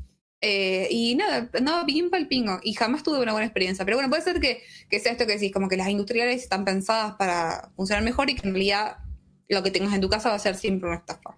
Eh, 0.41 0.89
y 0.91 1.15
nada, 1.15 1.51
andaba 1.53 1.85
bien 1.85 2.11
pal 2.11 2.27
pingo 2.27 2.59
y 2.63 2.73
jamás 2.73 3.03
tuve 3.03 3.21
una 3.21 3.33
buena 3.33 3.47
experiencia. 3.47 3.85
Pero 3.85 3.99
bueno, 3.99 4.09
puede 4.09 4.23
ser 4.23 4.41
que, 4.41 4.63
que 4.89 4.99
sea 4.99 5.13
esto 5.13 5.27
que 5.27 5.35
decís, 5.35 5.53
como 5.53 5.69
que 5.69 5.77
las 5.77 5.91
industriales 5.91 6.43
están 6.43 6.65
pensadas 6.65 7.17
para 7.17 7.71
funcionar 7.77 8.03
mejor 8.03 8.31
y 8.31 8.35
que 8.35 8.49
en 8.49 8.55
realidad 8.55 8.97
lo 9.49 9.63
que 9.63 9.71
tengas 9.71 9.93
en 9.93 10.01
tu 10.01 10.09
casa 10.09 10.31
va 10.31 10.37
a 10.37 10.39
ser 10.39 10.55
siempre 10.57 10.89
una 10.89 10.99
estafa. 10.99 11.37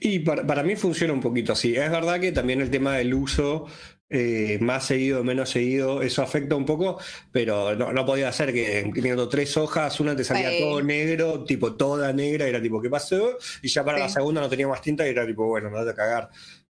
Y 0.00 0.20
para, 0.20 0.46
para 0.46 0.62
mí 0.62 0.76
funciona 0.76 1.12
un 1.12 1.20
poquito 1.20 1.52
así. 1.52 1.74
Es 1.76 1.90
verdad 1.90 2.20
que 2.20 2.32
también 2.32 2.60
el 2.60 2.70
tema 2.70 2.96
del 2.96 3.14
uso, 3.14 3.66
eh, 4.10 4.58
más 4.60 4.86
seguido, 4.86 5.22
menos 5.24 5.50
seguido, 5.50 6.02
eso 6.02 6.22
afecta 6.22 6.54
un 6.56 6.64
poco, 6.64 6.98
pero 7.32 7.74
no, 7.76 7.92
no 7.92 8.06
podía 8.06 8.32
ser 8.32 8.52
que 8.52 8.80
imprimiendo 8.80 9.28
tres 9.28 9.56
hojas, 9.56 10.00
una 10.00 10.16
te 10.16 10.24
salía 10.24 10.50
todo 10.58 10.80
negro, 10.82 11.44
tipo 11.44 11.74
toda 11.76 12.12
negra, 12.12 12.46
y 12.46 12.50
era 12.50 12.62
tipo, 12.62 12.80
¿qué 12.80 12.88
pasó? 12.90 13.36
Y 13.62 13.68
ya 13.68 13.84
para 13.84 13.98
la 13.98 14.08
segunda 14.08 14.40
no 14.40 14.48
tenía 14.48 14.66
más 14.68 14.80
tinta 14.82 15.06
y 15.06 15.10
era 15.10 15.26
tipo, 15.26 15.44
bueno, 15.46 15.68
no 15.70 15.84
te 15.84 15.90
a 15.90 15.94
cagar. 15.94 16.30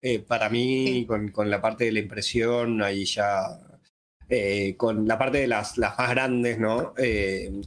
Eh, 0.00 0.20
para 0.20 0.48
mí, 0.48 0.86
Sí. 0.86 1.06
con, 1.06 1.28
con 1.30 1.50
la 1.50 1.60
parte 1.60 1.84
de 1.84 1.92
la 1.92 1.98
impresión, 1.98 2.82
ahí 2.82 3.04
ya. 3.04 3.58
eh, 4.30 4.74
con 4.76 5.08
la 5.08 5.18
parte 5.18 5.38
de 5.38 5.46
las, 5.48 5.78
las 5.78 5.98
más 5.98 6.10
grandes, 6.10 6.58
¿no? 6.58 6.92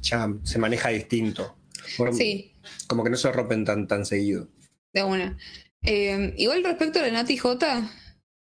Ya 0.01 0.31
se 0.43 0.59
maneja 0.59 0.89
distinto. 0.89 1.55
Por- 1.97 2.13
Sí, 2.13 2.53
Como 2.87 3.03
que 3.03 3.09
no 3.09 3.17
se 3.17 3.31
rompen 3.31 3.65
tan, 3.65 3.87
tan 3.87 4.05
seguido. 4.05 4.47
De 4.93 5.03
una. 5.03 5.37
Eh, 5.83 6.33
igual 6.37 6.63
respecto 6.63 6.99
a 6.99 7.03
la 7.03 7.11
Nati 7.11 7.37
J, 7.37 7.81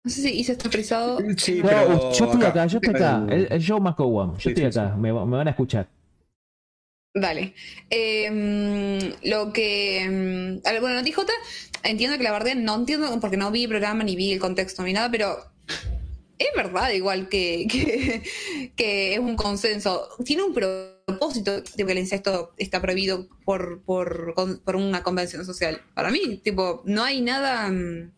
no 0.06 0.10
sé 0.12 0.22
si 0.22 0.30
hice 0.40 0.52
esto 0.54 0.70
frisado. 0.70 1.20
Sí, 1.38 1.60
No, 1.62 1.70
pero 1.70 2.14
yo 2.14 2.26
estoy 2.26 2.44
acá, 2.46 2.66
yo 2.68 2.78
estoy 2.80 2.96
acá. 2.96 3.26
El- 3.30 3.48
El, 3.52 3.62
show 3.62 3.80
más 3.80 3.96
One. 3.98 4.34
Yo 4.34 4.40
Sí, 4.40 4.50
estoy 4.50 4.72
sí, 4.72 4.80
acá, 4.80 4.96
me, 4.96 5.12
va- 5.12 5.26
me 5.26 5.38
van 5.38 5.48
a 5.48 5.52
escuchar. 5.52 5.88
Dale. 7.16 7.54
Eh, 7.90 9.14
lo 9.24 9.54
que. 9.54 10.60
ver, 10.72 10.82
bueno, 10.82 10.96
Nati 10.96 11.12
J, 11.12 11.32
entiendo 11.84 12.18
que 12.18 12.24
la 12.24 12.32
verdad 12.32 12.56
no 12.56 12.76
entiendo 12.76 13.20
porque 13.20 13.38
no 13.38 13.52
vi 13.52 13.64
el 13.64 13.70
programa 13.70 14.04
ni 14.04 14.16
vi 14.16 14.34
el 14.34 14.40
contexto 14.40 14.82
ni 14.84 14.94
nada, 14.94 15.12
pero 15.12 15.38
es 16.40 16.48
verdad 16.56 16.90
igual 16.90 17.30
que, 17.30 17.68
que, 17.72 18.24
que 18.76 19.14
es 19.14 19.20
un 19.20 19.36
consenso. 19.36 20.10
Tiene 20.26 20.44
un 20.44 20.54
propósito 21.06 21.62
de 21.62 21.86
que 21.86 21.92
el 21.92 21.98
incesto 21.98 22.54
está 22.58 22.82
prohibido 22.82 23.28
por, 23.46 23.82
por, 23.84 24.34
por 24.64 24.76
una 24.76 25.04
convención 25.04 25.46
social. 25.46 25.82
Para 25.94 26.12
mí, 26.12 26.38
tipo, 26.44 26.82
no 26.86 27.04
hay 27.04 27.22
nada. 27.22 27.70
mm, 27.70 28.12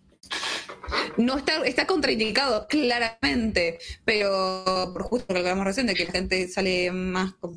No 1.18 1.38
está, 1.38 1.66
está 1.66 1.86
contraindicado, 1.88 2.68
claramente, 2.68 3.80
pero 4.06 4.92
por 4.94 5.04
justo 5.04 5.34
lo 5.34 5.42
que 5.42 5.50
hablamos 5.50 5.66
recién, 5.66 5.88
de 5.88 5.96
que 5.96 6.06
la 6.06 6.12
gente 6.12 6.48
sale 6.48 6.92
más 6.92 7.34
con, 7.34 7.54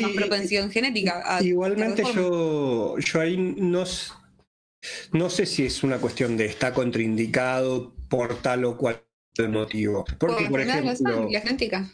más 0.00 0.10
propensión 0.12 0.70
genética. 0.70 1.22
a- 1.24 1.42
Igualmente 1.42 2.02
a 2.02 2.12
yo, 2.12 2.98
yo 2.98 3.20
ahí 3.20 3.36
no, 3.36 3.84
no 5.12 5.30
sé 5.30 5.46
si 5.46 5.64
es 5.66 5.82
una 5.82 5.98
cuestión 5.98 6.36
de 6.36 6.46
está 6.46 6.72
contraindicado 6.72 7.92
por 8.08 8.40
tal 8.42 8.64
o 8.64 8.76
cual 8.76 9.02
motivo. 9.48 10.04
Por 10.04 10.16
Porque, 10.30 10.48
por 10.48 10.64
la 10.64 10.78
ejemplo, 10.78 11.28
la 11.30 11.40
genética. 11.40 11.90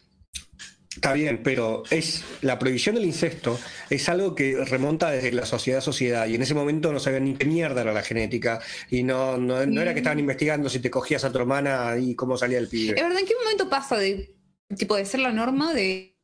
Está 0.94 1.14
bien, 1.14 1.40
pero 1.42 1.82
es 1.90 2.22
la 2.42 2.58
prohibición 2.58 2.94
del 2.96 3.04
incesto 3.06 3.58
es 3.88 4.08
algo 4.08 4.34
que 4.34 4.62
remonta 4.64 5.10
desde 5.10 5.32
la 5.32 5.46
sociedad 5.46 5.78
a 5.78 5.82
sociedad 5.82 6.26
y 6.26 6.34
en 6.34 6.42
ese 6.42 6.54
momento 6.54 6.92
no 6.92 7.00
sabían 7.00 7.24
ni 7.24 7.34
qué 7.34 7.46
mierda 7.46 7.80
era 7.80 7.92
la 7.92 8.02
genética 8.02 8.60
y 8.90 9.02
no, 9.02 9.38
no, 9.38 9.64
no 9.64 9.80
era 9.80 9.94
que 9.94 10.00
estaban 10.00 10.18
investigando 10.18 10.68
si 10.68 10.80
te 10.80 10.90
cogías 10.90 11.24
a 11.24 11.32
tu 11.32 11.38
hermana 11.38 11.96
y 11.98 12.14
cómo 12.14 12.36
salía 12.36 12.58
el 12.58 12.64
Es 12.64 12.70
pibe. 12.70 12.94
verdad, 13.02 13.18
¿en 13.18 13.26
qué 13.26 13.34
momento 13.42 13.68
pasa 13.70 13.96
de 13.96 14.34
tipo 14.76 14.96
de 14.96 15.04
ser 15.06 15.20
la 15.20 15.32
norma 15.32 15.72
de 15.72 16.14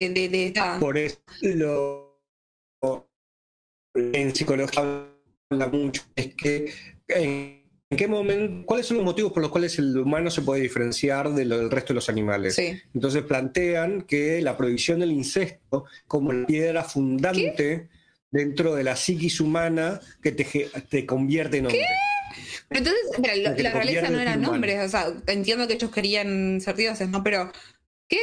de, 0.00 0.08
de, 0.10 0.28
de- 0.28 0.54
Por 0.80 0.98
eso 0.98 1.18
lo- 1.42 2.20
en 3.94 4.34
psicología 4.34 5.06
habla 5.50 5.68
mucho 5.68 6.02
es 6.16 6.34
que 6.34 6.72
en, 7.08 7.63
en 7.94 7.98
qué 7.98 8.08
momento, 8.08 8.66
cuáles 8.66 8.86
son 8.86 8.96
los 8.98 9.04
motivos 9.06 9.32
por 9.32 9.40
los 9.42 9.50
cuales 9.50 9.78
el 9.78 9.96
humano 9.96 10.30
se 10.30 10.42
puede 10.42 10.60
diferenciar 10.62 11.30
de 11.32 11.44
lo- 11.44 11.58
del 11.58 11.70
resto 11.70 11.88
de 11.92 11.94
los 11.94 12.08
animales. 12.08 12.54
sí. 12.54 12.80
Entonces 12.94 13.22
plantean 13.22 14.02
que 14.02 14.40
la 14.42 14.56
prohibición 14.56 15.00
del 15.00 15.12
incesto 15.12 15.84
como 16.06 16.32
la 16.32 16.46
piedra 16.46 16.82
fundante 16.84 17.88
dentro 18.30 18.74
de 18.74 18.84
la 18.84 18.96
psiquis 18.96 19.40
humana 19.40 20.00
que 20.22 20.32
te, 20.32 20.44
te 20.88 21.06
convierte 21.06 21.58
en 21.58 21.66
hombre. 21.66 21.86
Pero 22.68 22.78
entonces, 22.78 23.42
la 23.42 23.54
te 23.54 23.62
realeza 23.70 24.10
no 24.10 24.18
eran 24.18 24.38
humano. 24.38 24.52
nombres, 24.54 24.84
o 24.84 24.88
sea, 24.88 25.06
entiendo 25.26 25.68
que 25.68 25.74
ellos 25.74 25.90
querían 25.90 26.60
ser 26.60 26.74
dioses, 26.74 27.08
¿no? 27.08 27.22
Pero, 27.22 27.52
¿qué? 28.08 28.18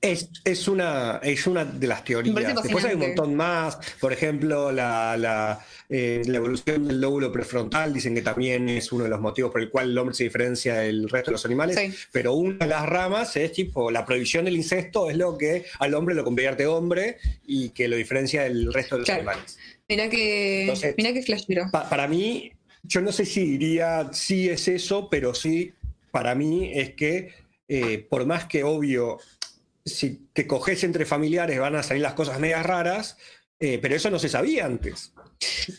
Es, 0.00 0.30
es, 0.44 0.68
una, 0.68 1.20
es 1.22 1.46
una 1.46 1.64
de 1.66 1.86
las 1.86 2.02
teorías. 2.02 2.34
Después 2.62 2.82
hay 2.86 2.94
un 2.94 3.00
montón 3.00 3.34
más. 3.34 3.78
Por 4.00 4.10
ejemplo, 4.10 4.72
la, 4.72 5.18
la, 5.18 5.62
eh, 5.90 6.22
la 6.24 6.38
evolución 6.38 6.88
del 6.88 6.98
lóbulo 6.98 7.30
prefrontal 7.30 7.92
dicen 7.92 8.14
que 8.14 8.22
también 8.22 8.70
es 8.70 8.90
uno 8.90 9.04
de 9.04 9.10
los 9.10 9.20
motivos 9.20 9.52
por 9.52 9.60
el 9.60 9.68
cual 9.68 9.90
el 9.90 9.98
hombre 9.98 10.14
se 10.14 10.24
diferencia 10.24 10.76
del 10.76 11.10
resto 11.10 11.30
de 11.30 11.32
los 11.32 11.44
animales. 11.44 11.76
Sí. 11.78 11.94
Pero 12.10 12.32
una 12.32 12.56
de 12.64 12.66
las 12.68 12.86
ramas 12.86 13.36
es 13.36 13.52
tipo 13.52 13.90
la 13.90 14.06
prohibición 14.06 14.46
del 14.46 14.56
incesto 14.56 15.10
es 15.10 15.16
lo 15.18 15.36
que 15.36 15.66
al 15.78 15.92
hombre 15.92 16.14
lo 16.14 16.24
convierte 16.24 16.66
hombre 16.66 17.18
y 17.46 17.68
que 17.70 17.86
lo 17.88 17.96
diferencia 17.96 18.44
del 18.44 18.72
resto 18.72 18.94
de 18.94 19.00
los 19.00 19.06
Claro. 19.06 19.20
animales. 19.28 19.58
Mirá 19.90 20.08
que, 20.08 20.62
Entonces- 20.62 20.94
mirá 20.96 21.12
que 21.12 21.22
flashero. 21.22 21.66
Pa- 21.70 21.88
para 21.90 22.08
mí, 22.08 22.50
yo 22.82 23.02
no 23.02 23.12
sé 23.12 23.26
si 23.26 23.44
diría 23.58 24.08
sí 24.14 24.48
es 24.48 24.68
eso, 24.68 25.08
pero 25.10 25.34
sí, 25.34 25.74
para 26.12 26.34
mí 26.34 26.70
es 26.74 26.94
que 26.94 27.44
eh, 27.68 28.06
por 28.08 28.24
más 28.26 28.44
que 28.46 28.62
obvio, 28.62 29.18
si 29.86 30.28
te 30.32 30.46
coges 30.46 30.82
entre 30.84 31.06
familiares 31.06 31.58
van 31.58 31.76
a 31.76 31.82
salir 31.82 32.02
las 32.02 32.14
cosas 32.14 32.40
medias 32.40 32.66
raras, 32.66 33.16
eh, 33.60 33.78
pero 33.80 33.94
eso 33.94 34.10
no 34.10 34.18
se 34.18 34.28
sabía 34.28 34.66
antes. 34.66 35.14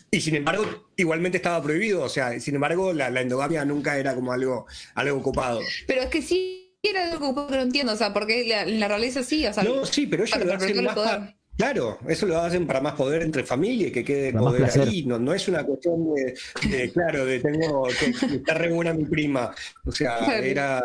Y 0.09 0.21
sin 0.21 0.35
embargo, 0.35 0.89
igualmente 0.95 1.37
estaba 1.37 1.61
prohibido, 1.61 2.03
o 2.03 2.09
sea, 2.09 2.39
sin 2.39 2.55
embargo, 2.55 2.93
la, 2.93 3.09
la 3.09 3.21
endogamia 3.21 3.65
nunca 3.65 3.97
era 3.97 4.15
como 4.15 4.31
algo, 4.31 4.65
algo 4.95 5.17
ocupado. 5.19 5.61
Pero 5.85 6.01
es 6.01 6.07
que 6.07 6.21
sí 6.21 6.79
era 6.81 7.11
algo 7.11 7.47
que 7.47 7.55
no 7.55 7.61
entiendo, 7.61 7.93
o 7.93 7.97
sea, 7.97 8.13
porque 8.13 8.45
la, 8.47 8.65
la 8.65 8.87
realeza 8.87 9.23
sí, 9.23 9.45
o 9.45 9.53
sea, 9.53 9.63
No, 9.63 9.85
sí, 9.85 10.07
pero 10.07 10.25
para 10.25 10.45
lo 10.45 10.63
el 10.63 10.83
más. 10.83 11.35
Claro, 11.57 11.97
eso 12.07 12.27
lo 12.27 12.39
hacen 12.39 12.67
para 12.67 12.81
más 12.81 12.93
poder 12.93 13.23
entre 13.23 13.43
familia 13.43 13.87
y 13.87 13.91
que 13.91 14.03
quede 14.03 14.31
Para 14.31 14.45
poder 14.45 14.79
ahí. 14.79 15.03
No, 15.05 15.17
no 15.17 15.33
es 15.33 15.47
una 15.47 15.63
cuestión 15.63 16.13
de, 16.13 16.37
de, 16.69 16.91
claro, 16.91 17.25
de 17.25 17.39
tengo 17.39 17.87
que 17.87 18.11
que 18.27 18.35
está 18.35 18.53
re 18.53 18.71
buena 18.71 18.93
mi 18.93 19.05
prima. 19.05 19.53
O 19.83 19.91
sea, 19.91 20.39
era. 20.39 20.83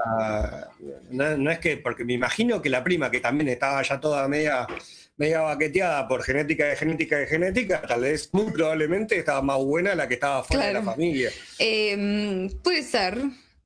No, 1.10 1.36
no 1.36 1.50
es 1.50 1.58
que, 1.58 1.76
porque 1.76 2.04
me 2.04 2.14
imagino 2.14 2.62
que 2.62 2.70
la 2.70 2.82
prima, 2.82 3.10
que 3.10 3.20
también 3.20 3.48
estaba 3.48 3.82
ya 3.82 4.00
toda 4.00 4.26
media, 4.28 4.66
media 5.18 5.42
baqueteada 5.42 6.08
por 6.08 6.22
genética 6.22 6.64
de 6.64 6.76
genética 6.76 7.18
de 7.18 7.26
genética, 7.26 7.82
tal 7.82 8.00
vez 8.00 8.30
muy 8.32 8.50
probablemente 8.50 9.18
estaba 9.18 9.42
más 9.42 9.58
buena 9.58 9.94
la 9.94 10.08
que 10.08 10.14
estaba 10.14 10.42
fuera 10.42 10.68
de 10.68 10.72
la 10.72 10.82
familia. 10.82 11.30
Eh, 11.58 12.50
puede 12.64 12.82
ser, 12.82 13.18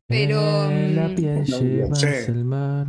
pero 0.09 0.41
la 0.41 1.09
mm, 1.09 1.15
piel 1.15 1.45
no, 1.49 1.61
llevas 1.61 2.01
sí. 2.01 2.07
el 2.27 2.45
mar. 2.45 2.87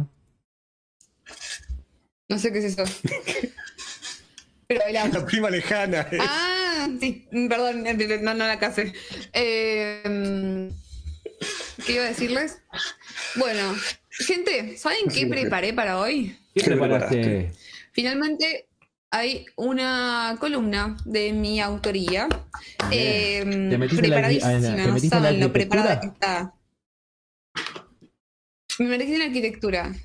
no 2.29 2.39
sé 2.39 2.51
qué 2.51 2.57
es 2.57 2.65
eso. 2.65 2.83
Pero 4.67 4.81
bailamos. 4.81 5.13
La 5.21 5.25
prima 5.25 5.49
lejana. 5.49 6.01
es- 6.11 6.19
Ah, 6.21 6.87
sí, 6.99 7.27
perdón, 7.49 7.83
no, 8.23 8.33
no 8.33 8.47
la 8.47 8.59
casé. 8.59 8.93
Eh, 9.33 10.69
¿Qué 11.85 11.93
iba 11.93 12.03
a 12.03 12.07
decirles? 12.07 12.59
Bueno, 13.35 13.75
gente, 14.09 14.77
¿saben 14.77 15.07
qué 15.13 15.27
preparé 15.27 15.73
para 15.73 15.99
hoy? 15.99 16.35
¿Qué 16.53 16.61
¿Qué 16.61 16.65
preparaste? 16.71 17.51
Finalmente 17.93 18.67
hay 19.11 19.45
una 19.55 20.35
columna 20.39 20.97
de 21.05 21.31
mi 21.33 21.61
autoría. 21.61 22.27
Eh, 22.91 23.41
¿Te 23.69 23.77
metiste 23.77 24.05
en 24.05 24.09
la- 24.11 24.21
la- 24.21 24.59
te 24.75 24.87
no 24.87 24.93
metiste 24.93 25.15
la 25.15 25.21
saben 25.23 25.39
lo 25.39 25.53
preparada 25.53 25.99
que 26.01 26.07
arquitectura? 26.07 26.31
está. 26.33 26.53
Me 28.79 28.85
metí 28.97 29.13
en 29.13 29.19
la 29.19 29.25
arquitectura. 29.25 29.95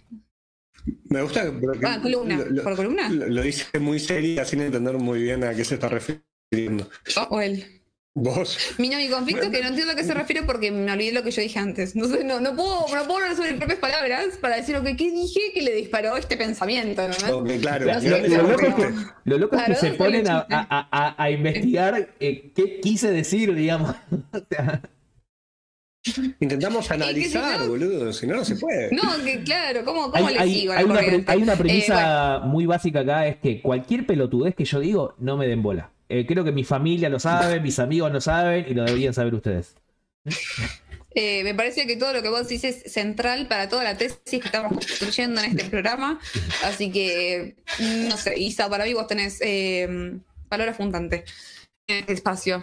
Me 1.11 1.23
gusta 1.23 1.45
porque 1.61 1.87
Ah, 1.87 2.01
columna. 2.03 2.37
lo- 2.39 2.51
lo- 2.51 2.63
¿Por 2.63 2.77
columna? 2.77 3.09
Lo, 3.09 3.27
lo 3.29 3.43
dice 3.43 3.79
muy 3.79 3.99
seria 4.01 4.45
sin 4.45 4.61
entender 4.63 4.95
muy 4.99 5.23
bien 5.23 5.45
a 5.45 5.55
qué 5.55 5.65
se 5.65 5.75
está 5.75 5.89
refiriendo. 5.89 6.89
Yo 7.07 7.23
o 7.31 7.41
él. 7.41 7.79
Vos. 8.15 8.59
Mi, 8.77 8.91
no, 8.91 8.99
mi 8.99 9.09
conflicto 9.09 9.45
es 9.45 9.49
que 9.51 9.63
no 9.63 9.69
entiendo 9.69 9.93
a 9.95 9.97
qué 9.97 10.05
se 10.05 10.13
refiere 10.13 10.43
porque 10.43 10.71
me 10.71 10.93
olvidé 10.93 11.13
lo 11.13 11.23
que 11.23 11.31
yo 11.31 11.41
dije 11.41 11.59
antes. 11.59 11.95
Entonces 11.97 12.27
no, 12.27 12.41
no 12.41 12.55
puedo, 12.55 12.81
no 12.95 13.05
puedo 13.07 13.15
hablar 13.15 13.35
sobre 13.35 13.51
mis 13.53 13.59
propias 13.59 13.79
palabras 13.79 14.37
para 14.39 14.57
decir 14.57 14.75
lo 14.77 14.83
que 14.83 14.97
¿qué 14.97 15.11
dije 15.11 15.41
que 15.55 15.63
le 15.63 15.75
disparó 15.75 16.15
este 16.19 16.37
pensamiento, 16.37 17.09
¿no? 17.09 17.39
Ok, 17.39 17.51
claro. 17.63 17.87
Lo, 17.87 17.93
¿Y 17.93 18.09
dónde 18.11 18.29
lo 18.29 18.43
loco 18.49 18.67
es 18.67 18.75
que, 18.75 18.83
fuiste? 18.83 19.11
lo 19.25 19.39
loco 19.39 19.57
es 19.57 19.61
que 19.63 19.67
Claro, 19.67 19.81
se 19.81 19.87
¿dónde 19.87 19.97
fue 19.97 20.07
el 20.09 20.13
ponen 20.13 20.29
a, 20.29 20.41
chiste? 20.41 20.55
a- 20.55 20.89
a- 20.91 21.23
a 21.25 21.31
investigar 21.31 22.15
eh, 22.21 22.53
qué 22.55 22.81
quise 22.81 23.11
decir, 23.11 23.55
digamos. 23.55 23.95
Intentamos 26.41 26.91
analizar, 26.91 27.61
no- 27.61 27.69
boludo, 27.69 28.13
si 28.13 28.27
no, 28.27 28.35
no 28.37 28.45
se 28.45 28.57
puede. 28.57 28.91
No, 28.93 29.03
que 29.25 29.43
claro, 29.45 29.85
¿cómo, 29.85 30.11
cómo 30.11 30.27
hay, 30.27 30.35
le 30.35 30.41
hay- 30.41 30.55
sigo 30.61 30.73
hay 30.73 30.85
una, 30.85 30.95
pre- 30.95 31.05
corriente? 31.05 31.33
hay 31.33 31.43
una 31.43 31.53
Eh, 31.53 31.57
premisa 31.57 32.39
muy 32.41 32.67
básica 32.67 33.01
acá, 33.01 33.27
es 33.29 33.37
que 33.37 33.63
cualquier 33.63 34.05
pelotudez 34.07 34.55
que 34.57 34.65
yo 34.65 34.81
digo, 34.81 35.15
no 35.19 35.37
me 35.37 35.47
den 35.47 35.63
bola. 35.63 35.91
Eh, 36.09 36.27
creo 36.27 36.45
que 36.45 36.53
mi 36.53 36.65
familia 36.65 37.09
lo 37.09 37.21
sabe, 37.21 37.61
mis 37.61 37.79
amigos 37.79 38.13
lo 38.13 38.21
saben 38.21 38.67
y 38.69 38.75
lo 38.75 38.85
deberían 38.85 39.15
saber 39.15 39.35
ustedes. 39.35 39.77
Eh, 41.15 41.45
me 41.45 41.55
parece 41.55 41.87
que 41.87 41.97
todo 41.97 42.13
lo 42.13 42.23
que 42.23 42.31
vos 42.31 42.49
decís 42.49 42.65
es 42.65 42.93
central 42.93 43.47
para 43.47 43.69
toda 43.69 43.85
la 43.85 43.97
tesis 43.97 44.19
que 44.25 44.37
estamos 44.39 44.73
construyendo 44.73 45.41
en 45.43 45.51
este 45.51 45.65
programa. 45.71 46.19
Así 46.65 46.91
que, 46.91 47.55
mm, 47.79 48.09
no 48.09 48.17
sé, 48.17 48.39
Isa, 48.41 48.69
para 48.69 48.85
mí 48.87 48.95
vos 48.95 49.07
tenés 49.07 49.39
eh, 49.43 50.19
palabra 50.49 50.75
fundante 50.75 51.25
en 51.87 51.99
este 51.99 52.15
espacio. 52.15 52.63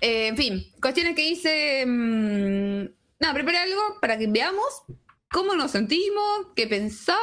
Eh, 0.00 0.28
en 0.28 0.36
fin, 0.36 0.66
cuestiones 0.80 1.14
que 1.14 1.28
hice. 1.28 1.84
mm, 1.86 2.84
nada, 3.20 3.34
preparé 3.34 3.58
algo 3.58 3.80
para 4.00 4.18
que 4.18 4.26
veamos 4.26 4.82
cómo 5.34 5.54
nos 5.56 5.72
sentimos, 5.72 6.46
qué 6.54 6.68
pensamos, 6.68 7.20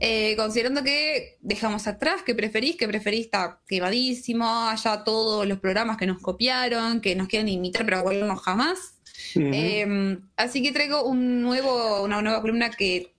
eh, 0.00 0.34
considerando 0.36 0.82
que 0.82 1.38
dejamos 1.40 1.86
atrás, 1.86 2.22
que 2.22 2.34
preferís, 2.34 2.76
que 2.76 2.88
preferís 2.88 3.26
está 3.26 3.60
quemadísimo, 3.68 4.44
allá 4.44 5.04
todos 5.04 5.46
los 5.46 5.60
programas 5.60 5.96
que 5.98 6.06
nos 6.06 6.20
copiaron, 6.20 7.00
que 7.00 7.14
nos 7.14 7.28
quieren 7.28 7.48
imitar 7.48 7.84
pero 7.84 8.02
volvernos 8.02 8.42
jamás. 8.42 8.94
Eh, 9.36 10.18
así 10.36 10.62
que 10.62 10.72
traigo 10.72 11.04
un 11.04 11.42
nuevo, 11.42 12.02
una 12.02 12.20
nueva 12.22 12.40
columna 12.40 12.70
que 12.70 13.14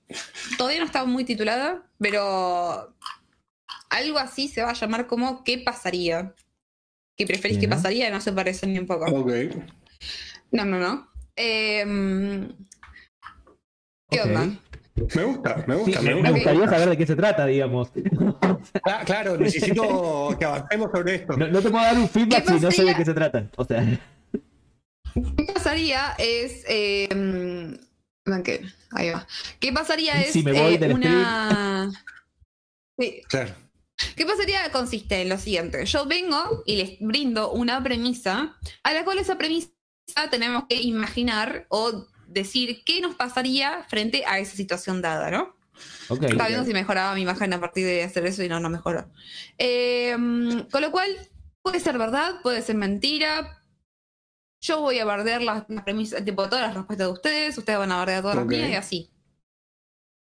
todavía 0.58 0.80
no 0.80 0.86
está 0.86 1.06
muy 1.06 1.24
titulada, 1.24 1.84
pero 1.98 2.94
algo 3.90 4.18
así 4.18 4.48
se 4.50 4.64
va 4.64 4.72
a 4.72 4.74
llamar 4.74 5.08
como 5.08 5.44
¿Qué 5.46 5.60
pasaría? 5.60 6.34
¿Qué 7.18 7.26
preferís 7.26 7.58
que 7.58 7.68
pasaría? 7.68 8.10
No 8.12 8.22
se 8.22 8.32
parece 8.32 8.68
ni 8.68 8.78
un 8.80 8.86
poco. 8.86 9.06
ok. 9.06 9.32
No, 10.52 10.66
no, 10.66 10.80
no. 10.80 11.10
Eh, 11.36 11.84
¿Qué 14.10 14.22
onda? 14.22 14.48
Me 15.16 15.24
gusta, 15.24 15.64
me 15.68 15.76
Sí, 15.76 15.82
gusta, 15.82 16.02
me, 16.02 16.16
me 16.16 16.22
me 16.22 16.32
gusta. 16.32 16.52
gustaría 16.54 16.70
saber 16.70 16.90
de 16.90 16.98
qué 16.98 17.06
se 17.06 17.16
trata, 17.16 17.46
digamos. 17.46 17.92
Ah, 18.84 19.04
claro, 19.06 19.38
necesito 19.38 20.36
que 20.40 20.46
avancemos 20.46 20.90
sobre 20.92 21.16
esto. 21.16 21.38
No, 21.38 21.48
no 21.48 21.62
te 21.62 21.70
puedo 21.70 21.84
dar 21.84 21.98
un 21.98 22.10
feedback 22.10 22.46
¿Qué 22.46 22.54
si 22.54 22.60
no 22.60 22.72
sé 22.72 22.84
de 22.84 22.96
qué 22.96 23.06
se 23.06 23.14
trata. 23.14 23.48
O 23.58 23.66
sea, 23.66 23.86
¿Qué 25.14 25.54
pasaría 25.54 26.16
es... 26.18 26.64
Eh. 26.68 27.78
Ahí 28.92 29.10
va. 29.12 29.26
¿Qué 29.60 29.72
pasaría 29.72 30.22
es 30.22 30.32
Si 30.34 30.44
me 30.44 30.52
voy 30.52 30.74
eh, 30.76 30.78
del 30.80 30.94
una... 30.94 31.92
Sí, 33.00 33.22
Claro. 33.30 33.54
¿Qué 34.18 34.26
pasaría? 34.26 34.72
Consiste 34.72 35.22
en 35.22 35.30
lo 35.30 35.38
siguiente. 35.38 35.86
Yo 35.86 36.08
vengo 36.08 36.64
y 36.66 36.78
les 36.78 37.00
brindo 37.00 37.52
una 37.52 37.84
premisa, 37.84 38.58
a 38.82 38.94
la 38.94 39.06
cual 39.06 39.20
esa 39.20 39.38
premisa 39.38 39.70
tenemos 40.32 40.64
que 40.68 40.82
imaginar 40.82 41.68
o 41.70 42.08
decir 42.28 42.82
qué 42.84 43.00
nos 43.00 43.14
pasaría 43.14 43.86
frente 43.88 44.24
a 44.26 44.40
esa 44.40 44.56
situación 44.56 45.04
dada, 45.04 45.30
¿no? 45.30 45.56
ok. 46.10 46.24
Estaba 46.24 46.48
viendo 46.48 46.66
si 46.66 46.74
mejoraba 46.74 47.14
mi 47.14 47.22
imagen 47.22 47.54
a 47.54 47.60
partir 47.60 47.86
de 47.86 48.04
hacer 48.04 48.26
eso 48.26 48.44
y 48.44 48.50
no, 48.50 48.60
no 48.60 48.72
mejoró. 48.72 49.08
Eh, 49.60 50.16
con 50.72 50.82
lo 50.82 50.92
cual, 50.92 51.16
puede 51.62 51.80
ser 51.80 52.00
verdad, 52.00 52.42
puede 52.42 52.64
ser 52.64 52.76
mentira. 52.76 53.62
Yo 54.62 54.82
voy 54.82 54.98
a 54.98 55.06
bardear 55.06 55.44
las, 55.44 55.66
las 55.70 55.84
premisas, 55.84 56.26
tipo 56.26 56.50
todas 56.50 56.66
las 56.66 56.74
respuestas 56.76 57.08
de 57.08 57.14
ustedes, 57.14 57.58
ustedes 57.60 57.78
van 57.78 57.92
a 57.92 57.98
bardear 57.98 58.24
todas 58.24 58.38
Ok. 58.38 58.46
las 58.46 58.50
mías 58.50 58.70
y 58.72 58.74
así. 58.74 59.12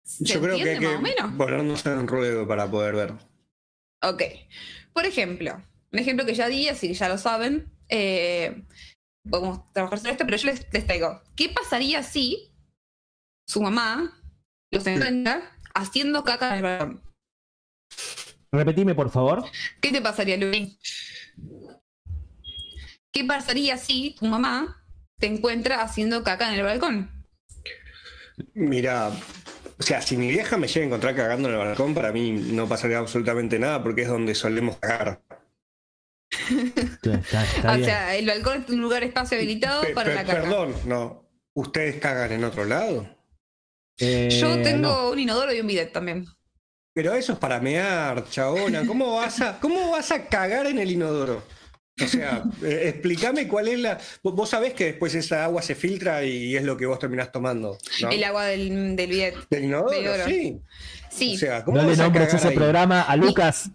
¿Se 0.03 0.25
Yo 0.25 0.41
creo 0.41 0.57
que 0.57 0.71
hay 0.71 0.79
que 0.79 1.23
ponernos 1.37 1.85
en 1.85 2.07
ruedo 2.07 2.47
para 2.47 2.69
poder 2.69 2.95
ver. 2.95 3.34
Ok. 4.01 4.21
Por 4.93 5.05
ejemplo, 5.05 5.61
un 5.91 5.99
ejemplo 5.99 6.25
que 6.25 6.33
ya 6.33 6.47
di, 6.47 6.67
así 6.67 6.87
que 6.87 6.93
ya 6.93 7.09
lo 7.09 7.17
saben. 7.17 7.71
eh, 7.89 8.63
podemos 9.29 9.71
trabajar 9.73 9.99
sobre 9.99 10.11
esto, 10.11 10.25
pero 10.25 10.37
yo 10.37 10.47
les, 10.47 10.71
les 10.71 10.85
traigo. 10.85 11.21
¿Qué 11.35 11.49
pasaría 11.49 12.03
si 12.03 12.51
su 13.47 13.61
mamá 13.61 14.21
los 14.71 14.85
encuentra 14.85 15.51
haciendo 15.73 16.23
caca 16.23 16.49
en 16.49 16.55
el 16.57 16.61
balcón? 16.63 17.03
Repetime, 18.51 18.95
por 18.95 19.09
favor. 19.09 19.43
¿Qué 19.81 19.91
te 19.91 20.01
pasaría, 20.01 20.37
Luis? 20.37 20.77
¿Qué 23.11 23.23
pasaría 23.23 23.77
si 23.77 24.15
tu 24.19 24.25
mamá 24.25 24.85
te 25.19 25.27
encuentra 25.27 25.81
haciendo 25.81 26.23
caca 26.23 26.49
en 26.49 26.59
el 26.59 26.63
balcón? 26.65 27.25
Mira, 28.53 29.11
o 29.77 29.83
sea, 29.83 30.01
si 30.01 30.17
mi 30.17 30.29
vieja 30.29 30.57
me 30.57 30.67
llega 30.67 30.83
a 30.83 30.87
encontrar 30.87 31.15
cagando 31.15 31.49
en 31.49 31.55
el 31.55 31.59
balcón, 31.59 31.93
para 31.93 32.11
mí 32.11 32.31
no 32.31 32.67
pasaría 32.67 32.97
absolutamente 32.99 33.59
nada 33.59 33.81
porque 33.83 34.03
es 34.03 34.07
donde 34.07 34.33
solemos 34.35 34.77
cagar. 34.77 35.21
Está, 36.49 37.43
está 37.43 37.43
o 37.71 37.75
bien. 37.75 37.85
sea, 37.85 38.15
el 38.15 38.25
balcón 38.27 38.63
es 38.63 38.69
un 38.69 38.81
lugar 38.81 39.03
espacio 39.03 39.37
habilitado 39.37 39.81
Pe- 39.81 39.93
para 39.93 40.13
la 40.13 40.23
caca. 40.25 40.41
Perdón, 40.41 40.75
no. 40.85 41.23
¿Ustedes 41.53 41.95
cagan 42.01 42.31
en 42.33 42.43
otro 42.43 42.65
lado? 42.65 43.07
Eh, 43.97 44.29
Yo 44.41 44.61
tengo 44.61 44.89
no. 44.89 45.09
un 45.11 45.19
inodoro 45.19 45.53
y 45.53 45.61
un 45.61 45.67
bidet 45.67 45.91
también. 45.93 46.25
Pero 46.93 47.13
eso 47.13 47.33
es 47.33 47.39
para 47.39 47.59
mear, 47.59 48.29
chabona. 48.29 48.85
¿Cómo 48.85 49.15
vas 49.15 49.41
a, 49.41 49.59
cómo 49.59 49.91
vas 49.91 50.11
a 50.11 50.25
cagar 50.27 50.65
en 50.67 50.79
el 50.79 50.91
inodoro? 50.91 51.43
O 52.03 52.07
sea, 52.07 52.43
eh, 52.61 52.89
explícame 52.89 53.47
cuál 53.47 53.69
es 53.69 53.79
la. 53.79 53.97
Vos 54.21 54.49
sabés 54.49 54.73
que 54.73 54.85
después 54.85 55.15
esa 55.15 55.45
agua 55.45 55.61
se 55.61 55.75
filtra 55.75 56.25
y 56.25 56.55
es 56.55 56.63
lo 56.63 56.75
que 56.75 56.85
vos 56.85 56.99
terminás 56.99 57.31
tomando. 57.31 57.77
¿no? 58.01 58.09
El 58.09 58.23
agua 58.25 58.45
del, 58.45 58.95
del 58.97 59.09
bidet. 59.09 59.35
Del 59.49 59.63
inodoro, 59.63 59.91
del 59.91 60.07
oro. 60.07 60.25
sí. 60.25 60.59
Sí. 61.09 61.35
O 61.35 61.37
sea, 61.39 61.63
¿cómo 61.63 61.77
No 61.81 61.89
le 61.89 61.95
nombres 61.95 62.33
ese 62.33 62.49
ahí? 62.49 62.55
programa 62.55 63.01
a 63.03 63.15
Lucas. 63.15 63.69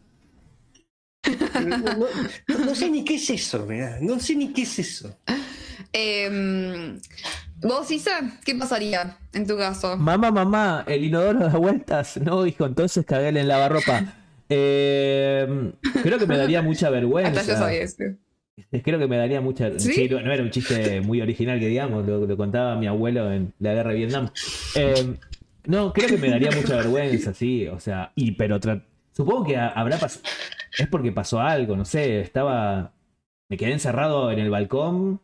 No, 1.54 1.78
no- 1.78 1.78
no- 2.48 2.58
no 2.66 2.74
sé 2.74 2.90
ni 2.90 3.04
qué 3.04 3.14
es 3.14 3.30
eso, 3.30 3.64
mirá. 3.66 3.96
No 4.02 4.20
sé 4.20 4.34
ni 4.36 4.52
qué 4.52 4.62
es 4.62 4.78
eso. 4.78 5.16
Em, 5.92 7.00
¿Vos, 7.62 7.90
Isa? 7.90 8.38
¿Qué 8.44 8.54
pasaría 8.54 9.16
en 9.32 9.46
tu 9.46 9.56
caso? 9.56 9.96
Mamá, 9.96 10.30
mamá, 10.30 10.84
el 10.86 11.04
inodoro 11.04 11.40
da 11.40 11.56
vueltas. 11.56 12.16
No, 12.18 12.46
hijo, 12.46 12.66
entonces 12.66 13.04
caguéle 13.06 13.40
en 13.40 13.48
lavarropa. 13.48 14.14
Eh, 14.50 15.72
creo 16.02 16.18
que 16.18 16.26
me 16.26 16.36
daría 16.36 16.60
mucha 16.62 16.90
vergüenza. 16.90 17.40
Hasta 17.40 17.52
yo 17.52 17.58
sabía 17.58 17.82
eso. 17.82 17.96
Creo 18.84 18.98
que 18.98 19.06
me 19.06 19.16
daría 19.16 19.40
mucha. 19.40 19.70
¿Sí? 19.78 19.92
Sí, 19.92 20.08
no, 20.08 20.20
no 20.20 20.32
era 20.32 20.42
un 20.42 20.50
chiste 20.50 21.00
muy 21.00 21.20
original 21.22 21.58
que 21.58 21.68
digamos, 21.68 22.06
lo, 22.06 22.26
lo 22.26 22.36
contaba 22.36 22.76
mi 22.76 22.86
abuelo 22.86 23.32
en 23.32 23.54
la 23.58 23.72
guerra 23.74 23.90
de 23.92 23.96
Vietnam. 23.96 24.28
Eh, 24.74 25.14
no, 25.66 25.92
creo 25.92 26.08
que 26.08 26.18
me 26.18 26.28
daría 26.30 26.50
mucha 26.50 26.76
vergüenza, 26.76 27.32
sí. 27.32 27.66
O 27.68 27.80
sea, 27.80 28.12
y 28.16 28.32
pero 28.32 28.60
tra- 28.60 28.84
supongo 29.12 29.44
que 29.46 29.56
ha- 29.56 29.68
habrá 29.68 29.96
pasado. 29.98 30.24
Es 30.78 30.88
porque 30.88 31.10
pasó 31.12 31.40
algo, 31.40 31.76
no 31.76 31.84
sé. 31.84 32.20
Estaba. 32.20 32.92
Me 33.48 33.56
quedé 33.56 33.72
encerrado 33.72 34.30
en 34.30 34.38
el 34.40 34.50
balcón 34.50 35.20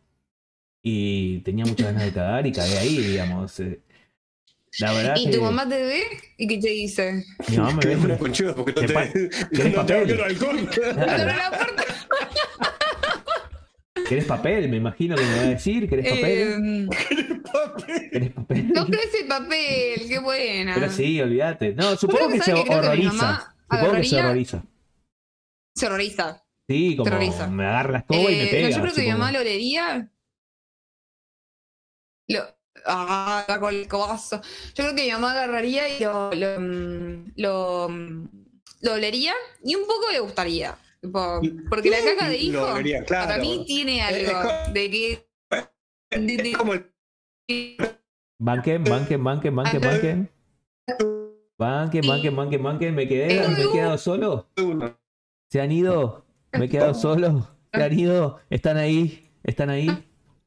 y 0.83 1.39
tenía 1.41 1.65
muchas 1.67 1.87
ganas 1.89 2.05
de 2.05 2.13
cagar 2.13 2.47
y 2.47 2.53
cagué 2.53 2.79
ahí, 2.79 2.97
digamos. 2.99 3.61
eh. 3.61 3.81
La 4.79 4.93
verdad 4.93 5.15
¿Y 5.17 5.31
que 5.31 5.37
tu 5.37 5.43
mamá 5.43 5.69
te 5.69 5.83
ve? 5.83 6.03
¿Y 6.37 6.47
qué 6.47 6.59
te 6.59 6.69
dice? 6.69 7.25
mi 7.49 7.57
mamá 7.57 7.73
me 7.83 7.95
ve. 7.97 8.19
conchuda 8.19 8.55
porque 8.55 8.73
no 8.73 8.81
¿Qué 8.81 8.87
te, 8.87 8.95
pa- 8.95 9.07
querés 9.13 9.49
no 9.77 9.87
te 9.87 9.95
papel? 9.95 10.17
la 10.19 11.51
puerta. 11.51 11.83
¿Querés 14.09 14.25
papel? 14.27 14.69
Me 14.69 14.77
imagino 14.77 15.17
que 15.17 15.23
me 15.25 15.37
va 15.37 15.41
a 15.43 15.47
decir. 15.49 15.89
¿Querés 15.89 16.09
papel? 16.09 16.53
Em, 16.53 16.89
Papel. 17.43 18.11
¿Querés 18.11 18.31
papel? 18.33 18.69
no 18.69 18.87
crees 18.87 19.15
el 19.21 19.27
papel, 19.27 20.09
qué 20.09 20.19
buena. 20.19 20.75
Pero 20.75 20.91
sí, 20.91 21.21
olvídate. 21.21 21.75
No, 21.75 21.97
supongo 21.97 22.19
Pero 22.19 22.31
que 22.33 22.39
se 22.39 22.45
¿sabes 22.51 22.63
que 22.65 22.69
que 22.71 22.75
horroriza. 22.77 23.13
mamá 23.13 23.57
Supongo 23.71 23.93
que 23.97 24.05
se 24.05 24.17
horroriza. 24.21 24.63
Se 25.75 25.87
horroriza. 25.87 26.45
Sí, 26.69 26.97
como 26.97 27.05
Terroriza. 27.11 27.47
me 27.49 27.65
agarra 27.65 27.93
la 27.93 27.99
escoba 27.99 28.21
y 28.31 28.37
me 28.37 28.45
Eh, 28.45 28.49
pega. 28.51 28.69
no, 28.69 28.75
yo 28.77 28.83
creo 28.83 28.95
que 28.95 29.01
mi 29.01 29.07
supongo. 29.07 29.19
mamá 29.19 29.33
lo 29.33 29.41
olería. 29.41 30.11
Lo. 32.29 32.56
Ah, 32.87 33.45
con 33.61 33.75
el 33.75 33.89
cobazo. 33.89 34.41
Yo 34.75 34.85
creo 34.85 34.95
que 34.95 35.05
mi 35.07 35.11
mamá 35.13 35.33
agarraría 35.33 35.89
y 35.89 36.03
lo. 36.03 36.31
Lo, 36.33 36.61
mm, 36.61 37.33
lo, 37.37 37.89
mm, 37.89 38.29
lo 38.83 38.93
olería 38.93 39.33
y 39.65 39.75
un 39.75 39.83
poco 39.87 40.11
le 40.13 40.21
gustaría. 40.21 40.77
Tipo, 41.01 41.41
porque 41.69 41.91
la 41.91 41.99
caca 42.05 42.29
de 42.29 42.37
Lo 42.39 42.43
hijo. 42.43 42.63
olería, 42.67 43.05
claro. 43.05 43.27
Para 43.29 43.39
mí 43.41 43.65
tiene 43.67 43.99
Es 43.99 44.29
algo 44.29 44.49
de 44.73 44.91
que. 44.91 45.27
de- 46.11 46.37
de- 46.37 46.51
Es 46.51 46.57
como 46.57 46.75
el 46.75 46.91
Banquen, 48.39 48.85
banquen, 48.85 49.25
banquen, 49.25 49.55
banquen, 49.57 49.81
banquen. 49.81 50.31
Banquen, 51.59 52.07
banquen, 52.07 52.37
banquen, 52.37 52.63
banquen. 52.63 52.95
Me 52.95 53.09
quedé, 53.09 53.49
me 53.49 53.63
he 53.63 53.73
quedado 53.73 53.99
solo. 53.99 54.49
¿Se 55.51 55.61
han 55.61 55.73
ido? 55.73 56.27
Me 56.53 56.67
he 56.67 56.69
quedado 56.69 56.93
solo. 56.95 57.49
¿Se 57.73 57.83
han 57.83 57.99
ido? 57.99 58.41
¿Están 58.51 58.77
ahí? 58.77 59.31
¿Están 59.43 59.71
ahí? 59.71 59.89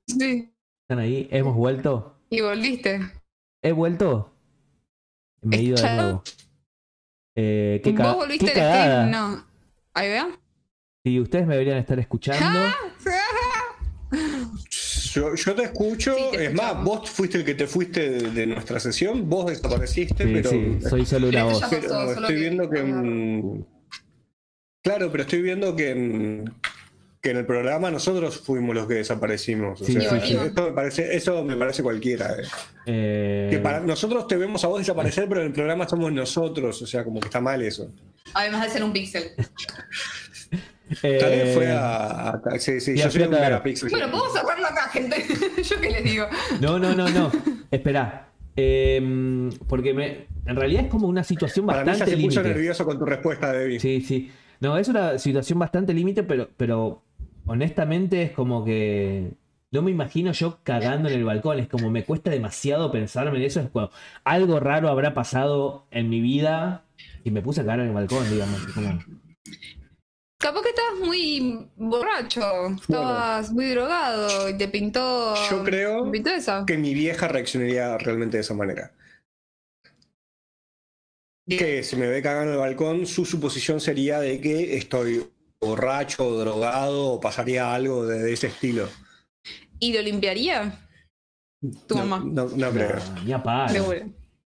Sí. 0.08 0.54
¿Están 0.84 1.00
ahí? 1.00 1.28
¿Hemos 1.32 1.56
vuelto? 1.56 2.16
Y 2.30 2.42
volviste. 2.42 3.00
¿He 3.62 3.72
vuelto? 3.72 4.34
Me 5.42 5.58
he 5.58 5.62
ido 5.64 5.78
de 5.78 5.96
nuevo. 5.96 6.24
Eh, 7.36 7.82
qué, 7.84 7.92
Vos 7.92 8.16
volviste 8.16 8.46
qué 8.46 8.52
stream, 8.52 9.12
no. 9.12 9.46
Ahí 9.94 10.10
vea. 10.10 10.30
Si 11.04 11.20
ustedes 11.20 11.48
me 11.48 11.54
deberían 11.54 11.78
estar 11.78 11.98
escuchando. 12.00 12.60
Yo, 15.12 15.34
yo 15.36 15.56
te 15.56 15.64
escucho, 15.64 16.16
Sí, 16.16 16.24
te 16.32 16.46
es 16.46 16.54
más, 16.54 16.84
vos 16.84 17.10
fuiste 17.10 17.40
el 17.40 17.46
que 17.46 17.56
te 17.56 17.66
fuiste 17.66 18.10
de, 18.12 18.30
de 18.32 18.46
nuestra 18.46 18.80
sesión, 18.80 19.28
vos 19.28 19.48
desapareciste, 19.48 20.24
Sí, 20.24 20.32
pero, 20.34 20.50
sí, 20.52 20.78
soy 20.88 21.06
solo 21.06 21.30
una 21.30 21.46
Pero 21.46 21.50
voz. 21.50 21.64
pero 21.70 22.12
estoy 22.12 22.28
que- 22.28 22.34
viendo 22.36 22.70
que... 22.70 22.84
mm, 22.84 23.66
Claro, 24.84 25.12
pero 25.12 25.24
estoy 25.24 25.42
viendo 25.42 25.76
que, 25.76 25.96
mm, 25.96 26.46
que 27.22 27.32
en 27.32 27.38
el 27.38 27.46
programa 27.46 27.92
nosotros 27.92 28.40
fuimos 28.40 28.74
los 28.76 28.88
que 28.88 28.94
desaparecimos. 28.96 29.82
O 29.82 29.86
Sí, 29.86 29.94
sea, 29.94 30.22
sí, 30.22 30.28
sí. 30.30 30.38
Esto 30.38 30.68
me 30.68 30.72
parece, 30.72 31.16
eso 31.16 31.44
me 31.44 31.56
parece 31.58 31.84
cualquiera. 31.84 32.32
eh. 32.34 32.44
Eh, 32.86 33.48
Que 33.52 33.60
para 33.60 33.82
nosotros 33.82 34.26
te 34.28 34.38
vemos 34.38 34.64
a 34.64 34.68
vos 34.68 34.80
desaparecer, 34.80 35.28
pero 35.28 35.42
en 35.42 35.48
el 35.48 35.54
programa 35.54 35.88
somos 35.88 36.12
nosotros, 36.14 36.82
o 36.82 36.88
sea, 36.88 37.04
como 37.04 37.20
que 37.20 37.26
está 37.28 37.42
mal 37.42 37.62
eso. 37.62 37.92
Además 38.34 38.64
de 38.66 38.70
ser 38.70 38.84
un 38.84 38.94
pixel. 38.94 39.24
eh, 41.04 41.18
Tal 41.20 41.30
vez 41.30 41.56
fue 41.56 41.68
a... 41.72 42.30
a- 42.30 42.42
sí, 42.60 42.80
sí, 42.80 42.98
yo 42.98 43.12
soy 43.12 43.24
un 43.24 43.32
megapíxel. 43.32 43.90
Bueno, 43.90 44.10
podemos 44.12 44.34
cerrarlo 44.34 44.66
acá, 44.68 44.90
gente. 44.90 45.18
Yo 45.64 45.80
qué 45.82 45.90
les 45.92 46.04
digo. 46.04 46.26
No, 46.62 46.80
no, 46.80 46.96
no, 46.96 47.10
no. 47.10 47.32
Espera. 47.70 48.28
Eh, 48.56 49.50
porque 49.68 49.94
me, 49.94 50.28
en 50.46 50.56
realidad 50.56 50.84
es 50.86 50.90
como 50.90 51.08
una 51.08 51.24
situación 51.24 51.66
Para 51.66 51.82
mí 51.82 51.86
ya 51.86 51.92
bastante 51.92 52.16
se 52.16 52.22
puso 52.22 52.42
nervioso 52.44 52.86
con 52.86 52.98
tu 52.98 53.06
respuesta, 53.06 53.52
Debbie. 53.54 53.80
Sí, 53.80 54.02
sí. 54.02 54.32
No, 54.60 54.78
es 54.78 54.88
una 54.90 55.18
situación 55.20 55.60
bastante 55.60 55.94
límite, 55.94 56.24
pero, 56.24 56.50
pero 56.58 57.04
honestamente 57.50 58.22
es 58.22 58.32
como 58.32 58.64
que 58.64 59.32
no 59.72 59.82
me 59.82 59.92
imagino 59.92 60.32
yo 60.32 60.60
cagando 60.64 61.10
en 61.10 61.16
el 61.16 61.26
balcón. 61.26 61.60
Es 61.60 61.68
como 61.68 61.90
me 61.90 62.06
cuesta 62.06 62.30
demasiado 62.32 62.92
pensarme 62.92 63.38
en 63.38 63.44
eso. 63.44 63.60
Es 63.60 63.70
como 63.70 63.90
algo 64.24 64.60
raro 64.60 64.90
habrá 64.90 65.14
pasado 65.14 65.86
en 65.92 66.10
mi 66.10 66.22
vida 66.22 66.86
y 67.24 67.32
me 67.32 67.42
puse 67.42 67.62
a 67.62 67.64
cagar 67.64 67.82
en 67.82 67.88
el 67.88 67.94
balcón, 67.94 68.30
digamos. 68.30 68.66
Como- 68.74 69.00
Capaz 70.42 70.62
que 70.62 70.70
estabas 70.70 71.00
muy 71.06 71.68
borracho, 71.76 72.68
estabas 72.82 73.52
muy 73.52 73.66
drogado 73.72 74.48
y 74.50 74.58
te 74.58 74.70
pintó. 74.70 75.34
Yo 75.52 75.64
creo 75.66 76.06
¿te 76.06 76.12
pintó 76.12 76.30
eso? 76.30 76.66
que 76.66 76.78
mi 76.78 76.94
vieja 76.94 77.28
reaccionaría 77.28 77.98
realmente 77.98 78.38
de 78.38 78.42
esa 78.42 78.54
manera. 78.54 78.94
Que 81.46 81.84
si 81.84 81.96
me 81.98 82.08
ve 82.08 82.22
cagando 82.22 82.52
en 82.52 82.54
el 82.54 82.60
balcón, 82.60 83.06
su 83.06 83.26
suposición 83.26 83.82
sería 83.82 84.20
de 84.20 84.40
que 84.40 84.78
estoy 84.78 85.28
borracho 85.62 86.26
o 86.26 86.38
drogado 86.38 87.14
o 87.14 87.20
pasaría 87.20 87.74
algo 87.74 88.06
de, 88.06 88.20
de 88.20 88.34
ese 88.34 88.48
estilo. 88.48 88.88
¿Y 89.80 89.94
lo 89.94 90.02
limpiaría? 90.02 90.88
Tu 91.88 91.96
no, 91.96 92.06
mamá. 92.06 92.24
No, 92.26 92.48
no 92.48 92.72
creo. 92.72 92.98
No, 92.98 93.24
ni 93.24 93.34
a 93.34 93.44
palo. 93.44 93.94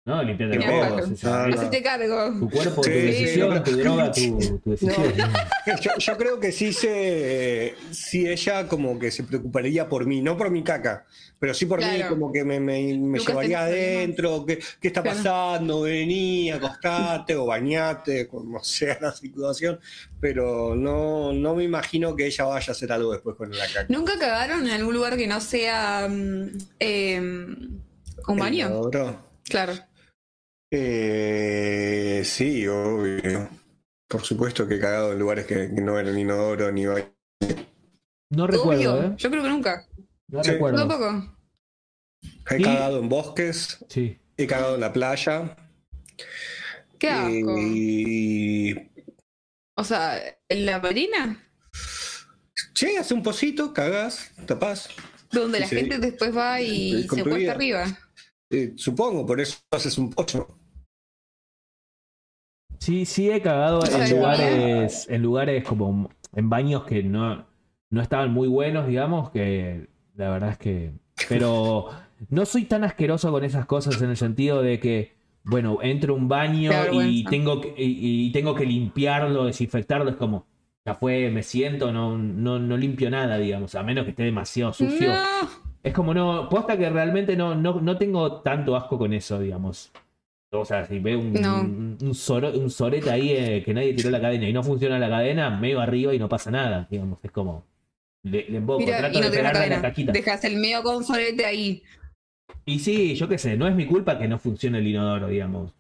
No, 0.06 0.22
limpiate 0.22 0.56
Ni 0.60 0.64
los 0.66 1.24
No, 1.24 1.48
no. 1.48 1.56
Hacete 1.56 1.82
cargo. 1.82 2.32
Tu 2.40 2.50
cuerpo, 2.52 2.82
tu 2.82 2.90
Sí, 2.90 2.90
decisión, 2.92 3.50
no, 3.56 3.64
tu 3.64 3.72
droga, 3.76 4.12
tu, 4.12 4.60
tu 4.60 4.70
decisión. 4.72 5.14
Yo, 5.82 5.92
yo 5.98 6.18
creo 6.18 6.40
que 6.40 6.52
sí 6.52 6.72
se, 6.74 7.74
sí 7.90 8.30
ella 8.30 8.68
como 8.68 9.00
que 9.00 9.10
se 9.10 9.24
preocuparía 9.24 9.90
por 9.90 10.06
mí, 10.06 10.22
no 10.22 10.38
por 10.38 10.52
mi 10.52 10.64
caca, 10.64 11.08
pero 11.40 11.56
sí 11.56 11.66
por 11.66 11.80
mí 11.80 12.04
como 12.08 12.32
que 12.32 12.44
me, 12.44 12.60
me- 12.60 12.96
me 13.00 13.18
Lucas, 13.18 13.26
llevaría 13.30 13.62
adentro, 13.64 14.46
¿qué, 14.46 14.60
qué 14.80 14.90
está 14.90 15.02
Claro. 15.02 15.18
pasando? 15.18 15.82
Vení, 15.82 16.52
acostate 16.52 17.36
o 17.36 17.48
bañate, 17.48 18.28
como 18.28 18.64
sea 18.64 18.96
la 19.02 19.12
situación, 19.12 19.80
pero 20.22 20.76
no, 20.76 21.34
no 21.34 21.56
me 21.56 21.64
imagino 21.64 22.16
que 22.16 22.28
ella 22.28 22.44
vaya 22.46 22.68
a 22.68 22.72
hacer 22.74 22.92
algo 22.92 23.12
después 23.14 23.36
con 23.36 23.50
la 23.50 23.66
caca. 23.66 23.88
¿Nunca 23.90 24.20
cagaron 24.20 24.68
en 24.68 24.72
algún 24.74 24.94
lugar 24.94 25.18
que 25.18 25.26
no 25.26 25.42
sea 25.42 26.08
eh, 26.80 27.20
un 27.20 28.38
baño? 28.38 28.92
Claro. 29.50 29.74
Eh, 30.78 32.22
sí, 32.26 32.68
obvio. 32.68 33.50
Por 34.08 34.22
supuesto 34.24 34.68
que 34.68 34.76
he 34.76 34.80
cagado 34.80 35.14
en 35.14 35.20
lugares 35.20 35.46
que, 35.46 35.56
que 35.74 35.82
no 35.82 35.98
eran 35.98 36.18
inodoro 36.18 36.72
ni 36.72 36.86
baño. 36.86 37.12
No 38.30 38.48
recuerdo, 38.48 38.94
Obvio. 38.98 39.04
¿eh? 39.12 39.14
Yo 39.18 39.30
creo 39.30 39.44
que 39.44 39.50
nunca. 39.50 39.88
No 40.28 40.44
Sí. 40.44 40.52
recuerdo. 40.52 40.78
Tampoco. 40.80 41.38
He 42.50 42.62
cagado 42.62 43.00
en 43.00 43.10
bosques, 43.10 43.84
Sí. 43.90 44.20
he 44.38 44.48
cagado 44.48 44.76
en 44.76 44.82
la 44.82 44.92
playa. 44.94 45.56
Qué 47.00 47.10
asco. 47.10 47.58
Y. 47.58 48.92
O 49.78 49.84
sea, 49.84 50.22
¿en 50.50 50.66
la 50.66 50.80
marina? 50.80 51.42
Che, 52.74 52.98
hace 52.98 53.14
un 53.14 53.24
pocito, 53.24 53.74
cagás, 53.74 54.32
tapás. 54.46 54.90
donde 55.32 55.60
la 55.60 55.68
gente 55.68 55.98
después 56.00 56.36
va 56.36 56.62
y 56.62 57.08
se 57.08 57.24
cuesta 57.24 57.52
arriba. 57.52 57.86
Eh, 58.50 58.74
supongo, 58.78 59.26
por 59.26 59.40
eso 59.42 59.58
haces 59.72 59.98
un 59.98 60.10
pocho. 60.10 60.48
Sí, 62.86 63.06
sí 63.06 63.32
he 63.32 63.42
cagado 63.42 63.80
¿Tú 63.80 63.96
en 63.96 64.12
lugares, 64.12 65.08
en 65.10 65.24
lugares 65.24 65.64
como 65.64 66.08
en 66.36 66.50
baños 66.52 66.84
que 66.84 67.02
no, 67.02 67.44
no 67.90 68.02
estaban 68.02 68.32
muy 68.32 68.48
buenos, 68.48 68.86
digamos, 68.86 69.32
que 69.32 69.88
la 70.14 70.30
verdad 70.30 70.52
es 70.52 70.58
que. 70.60 70.92
Pero 71.28 71.90
no 72.30 72.46
soy 72.46 72.66
tan 72.66 72.84
asqueroso 72.84 73.32
con 73.32 73.44
esas 73.44 73.66
cosas 73.66 74.00
en 74.04 74.12
el 74.12 74.18
sentido 74.18 74.62
de 74.62 74.80
que, 74.80 75.16
bueno, 75.44 75.80
entro 75.82 76.14
a 76.14 76.18
un 76.18 76.28
baño 76.28 76.72
y 76.94 77.24
tengo 77.24 77.60
que, 77.60 77.70
y, 77.76 78.28
y 78.28 78.32
tengo 78.32 78.54
que 78.54 78.68
limpiarlo, 78.68 79.46
desinfectarlo, 79.46 80.12
es 80.12 80.18
como, 80.18 80.46
ya 80.86 80.94
fue, 80.94 81.32
me 81.32 81.42
siento, 81.42 81.92
no, 81.92 82.20
no, 82.20 82.60
no 82.60 82.78
limpio 82.78 83.10
nada, 83.10 83.40
digamos, 83.40 83.74
a 83.74 83.82
menos 83.82 84.04
que 84.04 84.12
esté 84.12 84.26
demasiado 84.26 84.74
sucio. 84.74 85.12
No. 85.12 85.66
Es 85.82 85.92
como 85.92 86.14
no, 86.14 86.50
posta 86.50 86.78
que 86.78 86.88
realmente 86.92 87.36
no, 87.36 87.56
no, 87.56 87.82
no 87.82 87.98
tengo 87.98 88.42
tanto 88.42 88.76
asco 88.76 89.00
con 89.00 89.12
eso, 89.12 89.40
digamos. 89.40 89.92
O 90.62 90.66
sea, 90.66 90.86
si 90.86 91.00
veo 91.00 91.20
un, 91.20 91.34
No. 91.34 91.62
un, 91.62 91.98
un 92.02 92.14
soro- 92.14 92.52
un 92.58 92.70
sorete 92.70 93.10
ahí 93.10 93.32
eh, 93.32 93.64
que 93.64 93.74
nadie 93.74 93.94
tiró 93.94 94.10
la 94.10 94.22
cadena 94.22 94.48
y 94.48 94.54
no 94.54 94.64
funciona 94.64 94.98
la 95.00 95.10
cadena, 95.10 95.50
medio 95.50 95.80
arriba 95.80 96.14
y 96.14 96.20
no 96.20 96.28
pasa 96.30 96.52
nada, 96.52 96.88
digamos. 96.90 97.20
Es 97.24 97.32
como. 97.32 97.66
Le, 98.24 98.50
le 98.50 98.58
emboco, 98.58 98.80
Mira, 98.80 98.98
trato 98.98 99.18
y 99.20 99.22
no 99.22 99.30
de 99.30 99.36
la 99.44 99.50
pegarle 99.52 99.60
la 99.60 99.76
cadena. 99.76 99.82
caquita. 99.90 100.12
Dejas 100.12 100.44
el 100.46 100.58
medio 100.58 100.82
con 100.84 101.04
solete 101.04 101.46
ahí. 101.46 101.84
Y 102.66 102.80
sí, 102.80 103.16
yo 103.16 103.28
qué 103.28 103.38
sé, 103.38 103.56
no 103.56 103.68
es 103.68 103.76
mi 103.76 103.86
culpa 103.86 104.18
que 104.18 104.28
no 104.28 104.40
funcione 104.40 104.80
el 104.80 104.88
inodoro, 104.88 105.28
digamos. 105.28 105.72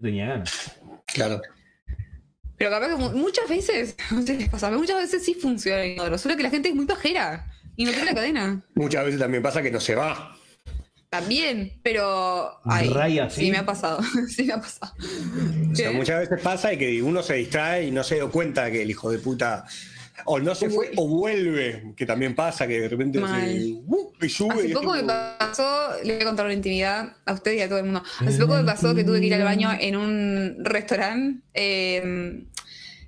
No 0.00 0.06
tenía 0.08 0.26
ganas. 0.26 0.80
Claro. 1.06 1.40
Pero 2.56 2.70
capaz 2.70 2.88
que 2.88 2.96
mu- 2.96 3.10
muchas 3.10 3.48
veces, 3.48 3.96
no 4.10 4.22
sé 4.22 4.32
qué 4.34 4.38
les 4.44 4.48
pasa, 4.48 4.70
muchas 4.70 4.96
veces 4.96 5.24
sí 5.24 5.34
funciona 5.34 5.82
el 5.84 5.92
inodoro, 5.92 6.18
solo 6.18 6.36
que 6.36 6.42
la 6.42 6.50
gente 6.50 6.68
es 6.68 6.74
muy 6.74 6.86
pajera 6.86 7.46
y 7.76 7.84
no 7.84 7.90
tiene 7.92 8.06
la 8.06 8.14
cadena. 8.14 8.62
Muchas 8.74 9.04
veces 9.04 9.20
también 9.20 9.42
pasa 9.42 9.62
que 9.62 9.70
no 9.70 9.80
se 9.80 9.94
va. 9.94 10.36
También, 11.20 11.72
pero. 11.82 12.60
Ay, 12.64 12.88
Raya, 12.88 13.30
¿sí? 13.30 13.42
sí 13.42 13.50
me 13.52 13.58
ha 13.58 13.64
pasado. 13.64 14.00
sí 14.28 14.42
me 14.44 14.54
ha 14.54 14.60
pasado. 14.60 14.92
O 15.70 15.74
sea, 15.76 15.90
¿Qué? 15.90 15.96
muchas 15.96 16.20
veces 16.28 16.42
pasa 16.42 16.72
y 16.72 16.78
que 16.78 17.02
uno 17.02 17.22
se 17.22 17.34
distrae 17.34 17.84
y 17.86 17.90
no 17.92 18.02
se 18.02 18.16
dio 18.16 18.32
cuenta 18.32 18.68
que 18.70 18.82
el 18.82 18.90
hijo 18.90 19.12
de 19.12 19.18
puta 19.18 19.64
o 20.24 20.40
no 20.40 20.54
se 20.56 20.70
fue 20.70 20.90
o 20.96 21.06
vuelve, 21.06 21.92
que 21.96 22.04
también 22.04 22.34
pasa 22.34 22.66
que 22.66 22.80
de 22.80 22.88
repente 22.88 23.20
se, 23.20 23.72
uh, 23.86 24.12
y 24.20 24.28
sube. 24.28 24.54
Hace 24.54 24.68
poco 24.70 24.92
me 24.92 25.04
pasó, 25.04 25.90
le 26.02 26.14
voy 26.14 26.22
a 26.22 26.26
contar 26.26 26.46
una 26.46 26.54
intimidad 26.54 27.16
a 27.24 27.32
usted 27.32 27.52
y 27.52 27.60
a 27.60 27.68
todo 27.68 27.78
el 27.78 27.84
mundo. 27.84 28.02
Hace 28.20 28.38
poco 28.40 28.54
me 28.56 28.64
pasó 28.64 28.92
que 28.94 29.04
tuve 29.04 29.20
que 29.20 29.26
ir 29.26 29.34
al 29.34 29.44
baño 29.44 29.70
en 29.78 29.96
un 29.96 30.64
restaurante. 30.64 31.42
eh, 31.54 32.44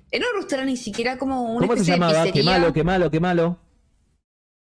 en 0.09 0.23
un 0.23 0.39
restaurante 0.39 0.71
ni 0.71 0.77
siquiera 0.77 1.17
como 1.17 1.55
una 1.55 1.67
¿Cómo 1.67 1.73
se 1.75 1.81
especie 1.81 1.93
de 1.93 1.99
llamaba? 1.99 2.31
Qué 2.31 2.43
malo, 2.43 2.73
qué 2.73 2.83
malo, 2.83 3.11
qué 3.11 3.19
malo. 3.19 3.59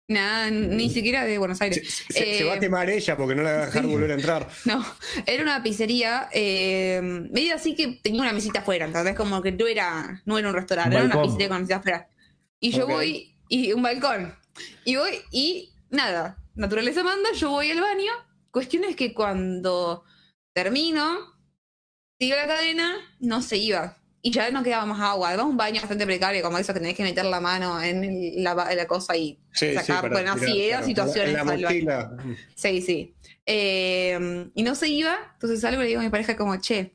Nada, 0.07 0.51
ni 0.51 0.91
siquiera 0.91 1.25
de 1.25 1.39
Buenos 1.39 1.61
Aires. 1.63 2.05
se- 2.11 2.39
se 2.39 2.45
va 2.45 2.53
a 2.53 2.57
Eh, 2.57 2.61
quemar 2.61 2.91
ella 2.91 3.17
porque 3.17 3.35
no 3.35 3.43
la 3.43 3.53
va 3.53 3.63
a 3.63 3.67
dejar 3.67 3.83
sí. 3.85 3.89
volver 3.89 4.11
a 4.11 4.15
entrar. 4.15 4.49
No, 4.67 4.85
era 5.27 5.43
una 5.43 5.63
pizzería, 5.63 6.29
eh, 6.33 7.01
medio 7.03 7.55
así 7.55 7.75
que 7.75 8.01
tenía 8.03 8.21
una 8.21 8.33
mesita 8.35 8.61
afuera, 8.61 8.85
entonces 8.85 9.15
como 9.17 9.41
que 9.41 9.53
no 9.53 9.67
era, 9.67 10.23
no 10.27 10.39
era 10.39 10.49
un 10.49 10.55
restaurante, 10.55 10.97
Un 10.97 11.05
era 11.05 11.15
una 11.15 11.23
pizzería 11.23 11.49
con 11.49 11.59
mesita 11.61 11.77
afuera. 11.77 12.09
Y 12.61 12.71
yo 12.73 12.87
voy, 12.87 13.37
y 13.49 13.73
un 13.73 13.83
balcón, 13.83 14.35
y 14.85 14.97
voy, 14.97 15.21
y 15.31 15.73
nada, 15.91 16.37
naturaleza 16.55 17.03
manda, 17.03 17.31
yo 17.33 17.51
voy 17.51 17.71
al 17.71 17.81
baño, 17.81 18.13
cuestión 18.51 18.85
es 18.85 18.97
que 18.97 19.15
cuando 19.15 20.05
termino, 20.55 21.19
sigo 22.21 22.37
la 22.37 22.47
cadena, 22.47 22.95
no 23.21 23.41
se 23.43 23.57
iba. 23.57 23.99
Y 24.27 24.31
ya 24.31 24.51
no 24.51 24.63
quedaba 24.63 24.87
más 24.87 25.01
agua. 25.03 25.29
Además, 25.29 25.47
un 25.49 25.57
baño 25.59 25.83
bastante 25.83 26.07
precario, 26.07 26.43
como 26.43 26.57
eso 26.57 26.73
que 26.73 26.81
tenés 26.81 26.97
que 26.97 27.03
meter 27.03 27.27
la 27.27 27.41
mano 27.41 27.81
en 27.83 28.03
el- 28.05 28.43
la, 28.43 28.69
en 28.71 28.77
la 28.79 28.87
cosa 28.87 29.15
y 29.15 29.39
Sí, 29.53 29.75
sacar. 29.75 30.01
para 30.01 30.15
bueno, 30.15 30.33
así 30.33 30.63
eran 30.63 30.79
claro. 30.81 30.87
situaciones 30.87 31.37
En 31.71 31.85
la. 31.85 32.11
Sí, 32.55 32.81
sí. 32.81 33.15
Eh, 33.45 34.49
y 34.55 34.63
no 34.63 34.75
se 34.75 34.89
iba, 34.89 35.15
entonces 35.35 35.63
algo 35.65 35.83
le 35.83 35.89
digo 35.89 36.01
a 36.01 36.05
mi 36.05 36.09
pareja 36.09 36.37
como, 36.37 36.57
che, 36.59 36.95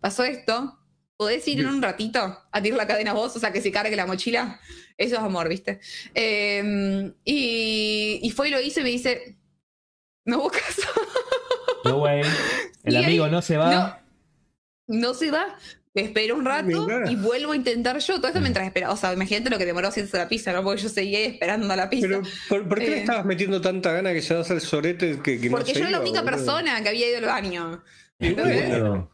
pasó 0.00 0.24
esto, 0.24 0.78
¿podés 1.18 1.46
ir 1.48 1.60
en 1.60 1.66
un 1.66 1.82
ratito 1.82 2.38
a 2.50 2.62
tirar 2.62 2.78
la 2.78 2.86
cadena 2.86 3.12
vos? 3.12 3.36
O 3.36 3.38
sea, 3.38 3.52
que 3.52 3.60
se 3.60 3.70
cargue 3.70 3.94
la 3.94 4.06
mochila. 4.06 4.58
Eso 4.96 5.16
es 5.16 5.20
amor, 5.20 5.50
¿viste? 5.50 5.80
Eh, 6.14 7.12
y, 7.26 8.20
y 8.22 8.30
fue 8.30 8.48
y 8.48 8.52
lo 8.52 8.60
hice 8.60 8.80
y 8.80 8.84
me 8.84 8.88
dice, 8.90 9.36
¿me 10.24 10.36
buscas? 10.36 10.76
No, 11.84 11.98
güey. 11.98 12.22
El 12.84 12.94
Y 12.94 12.96
ahí- 12.96 13.04
amigo 13.04 13.28
no 13.28 13.42
se 13.42 13.58
va. 13.58 14.02
no, 14.88 14.98
no 15.00 15.12
se 15.14 15.30
va. 15.30 15.58
Me 15.92 16.02
espero 16.02 16.36
un 16.36 16.44
rato 16.44 16.86
y 17.10 17.16
vuelvo 17.16 17.50
a 17.52 17.56
intentar 17.56 17.98
yo. 17.98 18.16
Todo 18.18 18.28
esto 18.28 18.40
mientras 18.40 18.64
esperaba. 18.66 18.92
O 18.94 18.96
sea, 18.96 19.12
imagínate 19.12 19.50
lo 19.50 19.58
que 19.58 19.66
demoró 19.66 19.88
haciéndose 19.88 20.18
la 20.18 20.28
pizza, 20.28 20.52
¿no? 20.52 20.62
Porque 20.62 20.82
yo 20.82 20.88
seguía 20.88 21.18
esperando 21.26 21.74
la 21.74 21.90
pizza. 21.90 22.06
Pero, 22.06 22.22
¿por, 22.48 22.68
por 22.68 22.78
qué 22.78 22.90
le 22.90 22.96
Eh. 22.98 23.00
estabas 23.00 23.24
metiendo 23.24 23.60
tanta 23.60 23.92
gana 23.92 24.12
que 24.12 24.22
se 24.22 24.34
das 24.34 24.50
al 24.52 24.60
sorete 24.60 25.18
que, 25.22 25.40
que 25.40 25.50
Porque 25.50 25.72
yo 25.72 25.80
era 25.80 25.90
la 25.90 26.00
única 26.00 26.20
boludo? 26.22 26.36
persona 26.36 26.80
que 26.82 26.88
había 26.90 27.08
ido 27.08 27.18
al 27.18 27.24
baño. 27.24 27.82
Bueno, 28.20 29.10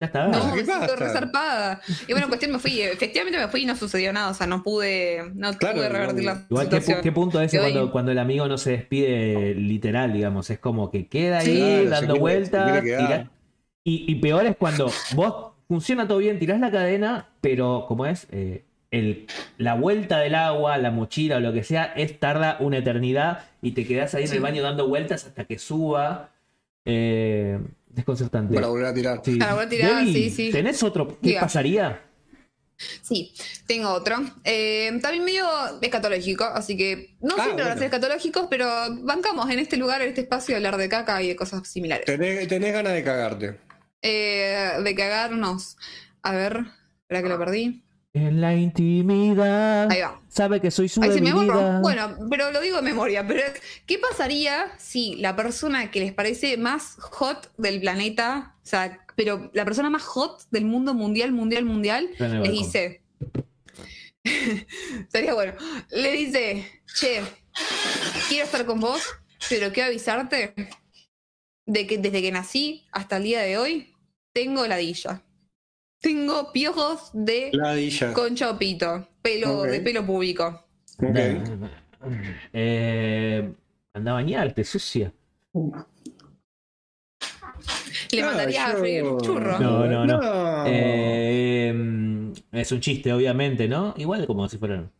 Ya 0.00 0.06
está. 0.06 0.28
No, 0.28 0.54
¿qué 0.54 0.62
me 0.62 0.64
siento 0.64 0.96
resarpada. 0.96 1.80
Y 2.06 2.12
bueno, 2.12 2.28
cuestión 2.28 2.52
me 2.52 2.58
fui, 2.58 2.80
efectivamente 2.82 3.38
me 3.38 3.48
fui 3.48 3.62
y 3.62 3.66
no 3.66 3.74
sucedió 3.76 4.12
nada, 4.12 4.30
o 4.30 4.34
sea, 4.34 4.46
no 4.48 4.62
pude, 4.62 5.30
no 5.34 5.52
Claro, 5.58 5.76
pude 5.78 5.88
revertir 5.88 6.24
no. 6.24 6.32
la 6.34 6.46
Igual, 6.50 6.68
¿qué, 6.68 6.76
pu- 6.76 6.80
situación. 6.80 7.02
qué 7.02 7.12
punto 7.12 7.38
ahí. 7.38 7.48
cuando, 7.48 7.90
cuando 7.92 8.12
el 8.12 8.18
amigo 8.18 8.46
no 8.48 8.58
se 8.58 8.70
despide 8.72 9.54
literal, 9.54 10.12
digamos? 10.12 10.50
Es 10.50 10.58
como 10.58 10.90
que 10.90 11.06
queda 11.08 11.38
ahí 11.38 11.82
Sí. 11.82 11.86
Dando 11.88 12.16
vueltas. 12.16 12.84
Y, 13.84 14.04
y 14.12 14.14
peor 14.16 14.46
es 14.46 14.56
cuando 14.56 14.90
vos 15.14 15.51
funciona 15.72 16.06
todo 16.06 16.18
bien, 16.18 16.38
tirás 16.38 16.60
la 16.60 16.70
cadena, 16.70 17.30
pero 17.40 17.86
como 17.88 18.04
es, 18.04 18.26
Eh, 18.30 18.62
el, 18.90 19.26
la 19.56 19.72
vuelta 19.74 20.18
del 20.18 20.34
agua, 20.34 20.76
la 20.76 20.90
mochila 20.90 21.38
o 21.38 21.40
lo 21.40 21.50
que 21.54 21.64
sea, 21.64 21.84
es 21.96 22.20
tarda 22.20 22.58
una 22.60 22.76
eternidad 22.76 23.46
y 23.62 23.70
te 23.72 23.86
quedás 23.86 24.14
ahí 24.14 24.24
en 24.24 24.32
el 24.32 24.40
baño 24.40 24.62
dando 24.62 24.86
vueltas 24.86 25.24
hasta 25.24 25.44
que 25.46 25.58
suba. 25.58 26.28
Eh, 26.84 27.58
desconcertante. 27.88 28.54
para 28.54 28.66
volver 28.66 28.84
a 28.86 28.92
tirar. 28.92 29.22
Sí. 29.24 29.36
Para 29.38 29.54
volver 29.54 29.66
a 29.66 29.70
tirar, 29.70 30.04
sí, 30.04 30.28
sí. 30.28 30.50
¿Tenés 30.52 30.82
otro? 30.82 31.08
¿Qué 31.22 31.28
Diga. 31.28 31.40
pasaría? 31.40 32.02
Sí, 33.00 33.32
tengo 33.66 33.88
otro. 33.90 34.16
Eh, 34.44 34.90
también 35.00 35.24
medio 35.24 35.46
escatológico, 35.80 36.44
así 36.44 36.76
que 36.76 37.14
no 37.22 37.34
Ah, 37.38 37.44
siempre 37.44 37.62
van 37.64 37.72
a 37.72 37.76
ser 37.76 37.84
escatológicos, 37.84 38.46
pero 38.50 38.66
bancamos 39.04 39.48
en 39.50 39.58
este 39.58 39.78
lugar, 39.78 40.02
en 40.02 40.08
este 40.08 40.20
espacio, 40.22 40.54
hablar 40.56 40.76
de 40.76 40.90
caca 40.90 41.22
y 41.22 41.28
de 41.28 41.36
cosas 41.36 41.66
similares. 41.66 42.04
Tenés, 42.04 42.46
tenés 42.46 42.72
ganas 42.74 42.92
de 42.92 43.02
cagarte. 43.02 43.56
Eh, 44.02 44.72
de 44.82 44.94
cagarnos. 44.94 45.76
A 46.22 46.32
ver, 46.32 46.64
espera 47.02 47.22
que 47.22 47.28
lo 47.28 47.38
perdí. 47.38 47.82
En 48.14 48.42
la 48.42 48.54
intimidad. 48.54 49.90
Ahí 49.90 50.02
va. 50.02 50.20
Sabe 50.28 50.60
que 50.60 50.70
soy 50.70 50.88
su 50.88 51.00
se 51.02 51.20
me. 51.20 51.32
Bueno, 51.80 52.16
pero 52.28 52.50
lo 52.50 52.60
digo 52.60 52.76
de 52.76 52.82
memoria. 52.82 53.26
Pero 53.26 53.42
¿qué 53.86 53.98
pasaría 53.98 54.70
si 54.78 55.16
la 55.16 55.34
persona 55.34 55.90
que 55.90 56.00
les 56.00 56.12
parece 56.12 56.58
más 56.58 56.96
hot 56.98 57.50
del 57.56 57.80
planeta, 57.80 58.54
o 58.62 58.66
sea, 58.66 59.06
pero 59.16 59.50
la 59.54 59.64
persona 59.64 59.88
más 59.88 60.02
hot 60.02 60.42
del 60.50 60.66
mundo 60.66 60.92
mundial, 60.92 61.32
mundial, 61.32 61.64
mundial, 61.64 62.10
les 62.18 62.52
dice. 62.52 63.02
Sería 65.08 65.32
bueno. 65.32 65.54
Le 65.90 66.12
dice, 66.12 66.82
che, 66.94 67.22
quiero 68.28 68.44
estar 68.44 68.66
con 68.66 68.78
vos, 68.78 69.02
pero 69.48 69.72
quiero 69.72 69.88
avisarte 69.88 70.54
de 71.64 71.86
que 71.86 71.98
desde 71.98 72.20
que 72.20 72.32
nací 72.32 72.84
hasta 72.92 73.16
el 73.16 73.22
día 73.22 73.40
de 73.40 73.56
hoy 73.56 73.91
tengo 74.32 74.66
ladilla. 74.66 75.22
Tengo 76.00 76.50
piojos 76.52 77.10
de 77.12 77.50
Ladilla. 77.52 78.12
concha 78.12 78.50
o 78.50 78.58
pito, 78.58 79.06
pelo, 79.22 79.62
de 79.62 79.80
pelo 79.80 80.04
público. 80.04 80.64
Ok. 80.98 81.16
Eh, 82.52 83.52
anda 83.94 84.10
a 84.10 84.14
bañarte, 84.14 84.64
sucia. 84.64 85.12
Le 88.10 88.20
Ah, 88.22 88.26
mandaría 88.26 88.66
a 88.66 88.76
freír 88.76 89.04
churro. 89.22 89.58
No, 89.60 89.86
no, 89.86 90.04
no. 90.04 90.20
No. 90.20 90.64
Eh, 90.66 92.32
es 92.52 92.72
un 92.72 92.80
chiste, 92.80 93.12
obviamente, 93.12 93.68
¿no? 93.68 93.94
Igual 93.96 94.26
como 94.26 94.48
si 94.48 94.58
fueran. 94.58 94.90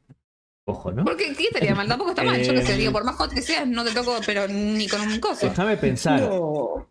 Ojo, 0.64 0.92
¿no? 0.92 1.04
Porque 1.04 1.34
¿qué 1.36 1.44
estaría 1.44 1.74
mal? 1.74 1.88
Tampoco 1.88 2.10
está 2.10 2.22
mal. 2.22 2.40
Yo 2.40 2.52
que 2.54 2.62
sé, 2.62 2.74
Eh, 2.74 2.76
digo, 2.78 2.92
por 2.92 3.02
más 3.04 3.16
hot 3.16 3.32
que 3.34 3.42
seas, 3.42 3.66
no 3.66 3.84
te 3.84 3.90
toco, 3.92 4.16
pero 4.24 4.46
ni 4.46 4.86
con 4.86 5.00
un 5.00 5.18
coso. 5.18 5.46
Déjame 5.48 5.76
pensar. 5.76 6.20
No. 6.20 6.86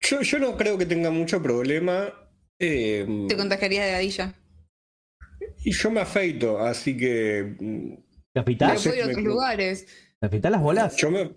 Yo, 0.00 0.22
yo 0.22 0.38
no 0.38 0.56
creo 0.56 0.78
que 0.78 0.86
tenga 0.86 1.10
mucho 1.10 1.42
problema. 1.42 2.12
eh, 2.58 3.06
Te 3.28 3.36
contagiarías 3.36 3.86
de 3.86 3.92
ladilla. 3.92 4.34
y 5.64 5.72
yo 5.72 5.90
me 5.90 6.00
afeito, 6.00 6.58
así 6.58 6.96
que. 6.96 7.54
¿Te 7.58 8.02
Pero 8.32 8.42
afeitás? 8.42 8.80
sé, 8.80 9.02
a 9.02 9.06
otros 9.06 9.22
lugares. 9.24 9.86
¿Te 10.20 10.50
las 10.50 10.60
bolas? 10.62 10.96
Yo 10.96 11.10
me. 11.10 11.32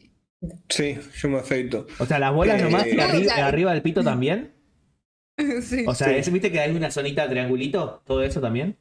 Sí, 0.69 0.97
yo 1.17 1.29
me 1.29 1.37
afeito. 1.39 1.87
O 1.99 2.05
sea, 2.05 2.19
las 2.19 2.33
bolas 2.33 2.59
Eh, 2.59 2.63
nomás 2.65 2.85
y 2.87 2.93
no, 2.95 3.03
arri- 3.03 3.21
o 3.21 3.29
sea- 3.29 3.47
arriba 3.47 3.71
del 3.73 3.81
pito 3.81 4.03
también. 4.03 4.53
sí. 5.61 5.85
O 5.87 5.95
sea, 5.95 6.21
Sí. 6.23 6.31
¿viste 6.31 6.51
que 6.51 6.59
hay 6.59 6.75
una 6.75 6.91
zonita 6.91 7.29
triangulito? 7.29 8.01
¿Todo 8.05 8.23
eso 8.23 8.41
también? 8.41 8.77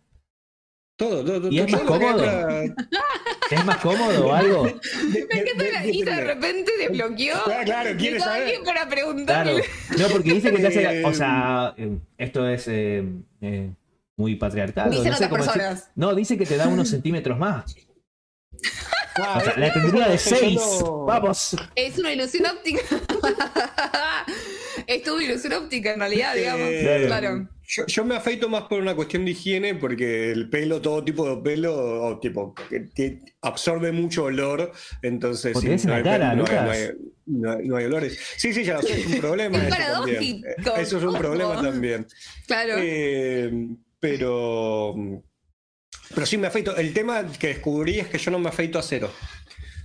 Todo, 0.96 1.24
todo, 1.24 1.40
todo. 1.40 1.50
¿Y 1.50 1.58
es 1.58 1.70
más 1.72 1.80
cómodo? 1.82 2.24
¿Es 3.50 3.64
más 3.64 3.76
cómodo 3.78 4.26
o 4.26 4.32
algo? 4.32 4.64
de- 4.64 4.72
de- 4.72 5.26
¿Qué 5.28 5.44
tal 5.56 5.58
de- 5.66 5.72
la 5.72 5.86
Isa 5.86 6.10
de 6.10 6.16
de- 6.16 6.24
repente 6.24 6.72
desbloqueó? 6.78 7.42
Claro, 7.44 7.64
claro, 7.64 7.90
quiere 7.96 8.12
Llegó 8.18 8.24
saber. 8.24 8.42
alguien 8.42 8.64
para 8.64 8.74
Claro. 8.82 8.90
preguntarle. 8.90 9.64
No, 9.98 10.08
porque 10.08 10.32
dice 10.34 10.50
que 10.52 10.58
te 10.58 10.66
hace. 10.68 10.82
Eh, 11.00 11.04
O 11.04 11.12
sea, 11.14 11.74
eh, 11.76 11.98
esto 12.18 12.46
es 12.48 12.68
eh, 12.68 13.04
eh, 13.40 13.72
muy 14.16 14.36
patriarcal. 14.36 14.90
Dicen 14.90 15.10
no 15.10 15.16
sé 15.16 15.24
otras 15.24 15.30
cómo 15.30 15.42
decir. 15.44 15.60
personas. 15.62 15.90
No, 15.96 16.14
dice 16.14 16.38
que 16.38 16.46
te 16.46 16.56
da 16.56 16.68
unos 16.68 16.88
centímetros 16.90 17.38
más. 17.38 17.74
Ah, 19.16 19.38
O 19.38 19.44
sea, 19.44 19.54
la 19.58 19.72
tendría 19.72 20.08
de 20.08 20.16
yo 20.16 20.18
6. 20.36 20.54
no- 20.82 21.04
Vamos. 21.04 21.56
Es 21.74 21.98
una 21.98 22.12
ilusión 22.12 22.46
óptica. 22.46 22.80
es 24.86 25.02
tu 25.02 25.20
ilusión 25.20 25.52
óptica 25.54 25.92
en 25.94 26.00
realidad, 26.00 26.34
digamos. 26.34 26.68
Eh, 26.70 27.04
claro. 27.06 27.48
Yo, 27.74 27.86
yo 27.86 28.04
me 28.04 28.14
afeito 28.16 28.50
más 28.50 28.64
por 28.64 28.80
una 28.80 28.94
cuestión 28.94 29.24
de 29.24 29.30
higiene, 29.30 29.74
porque 29.74 30.30
el 30.30 30.50
pelo, 30.50 30.82
todo 30.82 31.02
tipo 31.02 31.26
de 31.36 31.40
pelo, 31.42 32.04
o 32.04 32.18
tipo, 32.18 32.54
que 32.94 33.20
absorbe 33.40 33.92
mucho 33.92 34.24
olor, 34.24 34.72
entonces... 35.00 35.56
¿O 35.56 35.60
sí, 35.60 35.68
no 35.86 35.94
hay- 35.94 36.02
cara, 36.02 36.26
no 36.26 36.30
hay, 36.32 36.36
Lucas? 36.38 36.64
no 37.26 37.50
hay- 37.50 37.66
no 37.68 37.76
hay- 37.76 37.84
olores. 37.86 38.18
Sí, 38.36 38.52
sí, 38.52 38.62
ya 38.62 38.74
lo 38.74 38.82
sé, 38.82 39.00
es 39.00 39.06
un 39.06 39.20
problema. 39.20 39.56
Es 39.56 39.74
eso 39.78 39.92
también. 40.00 40.42
Eso 40.76 40.98
es 40.98 41.04
un 41.04 41.14
problema 41.16 41.62
también. 41.62 42.06
Claro. 42.46 42.74
Eh, 42.78 43.68
pero... 43.98 44.94
Pero 46.14 46.26
sí 46.26 46.36
me 46.36 46.48
afeito. 46.48 46.76
El 46.76 46.92
tema 46.92 47.24
que 47.38 47.46
descubrí 47.48 48.00
es 48.00 48.08
que 48.08 48.18
yo 48.18 48.30
no 48.30 48.38
me 48.38 48.50
afeito 48.50 48.78
a 48.78 48.82
cero. 48.82 49.10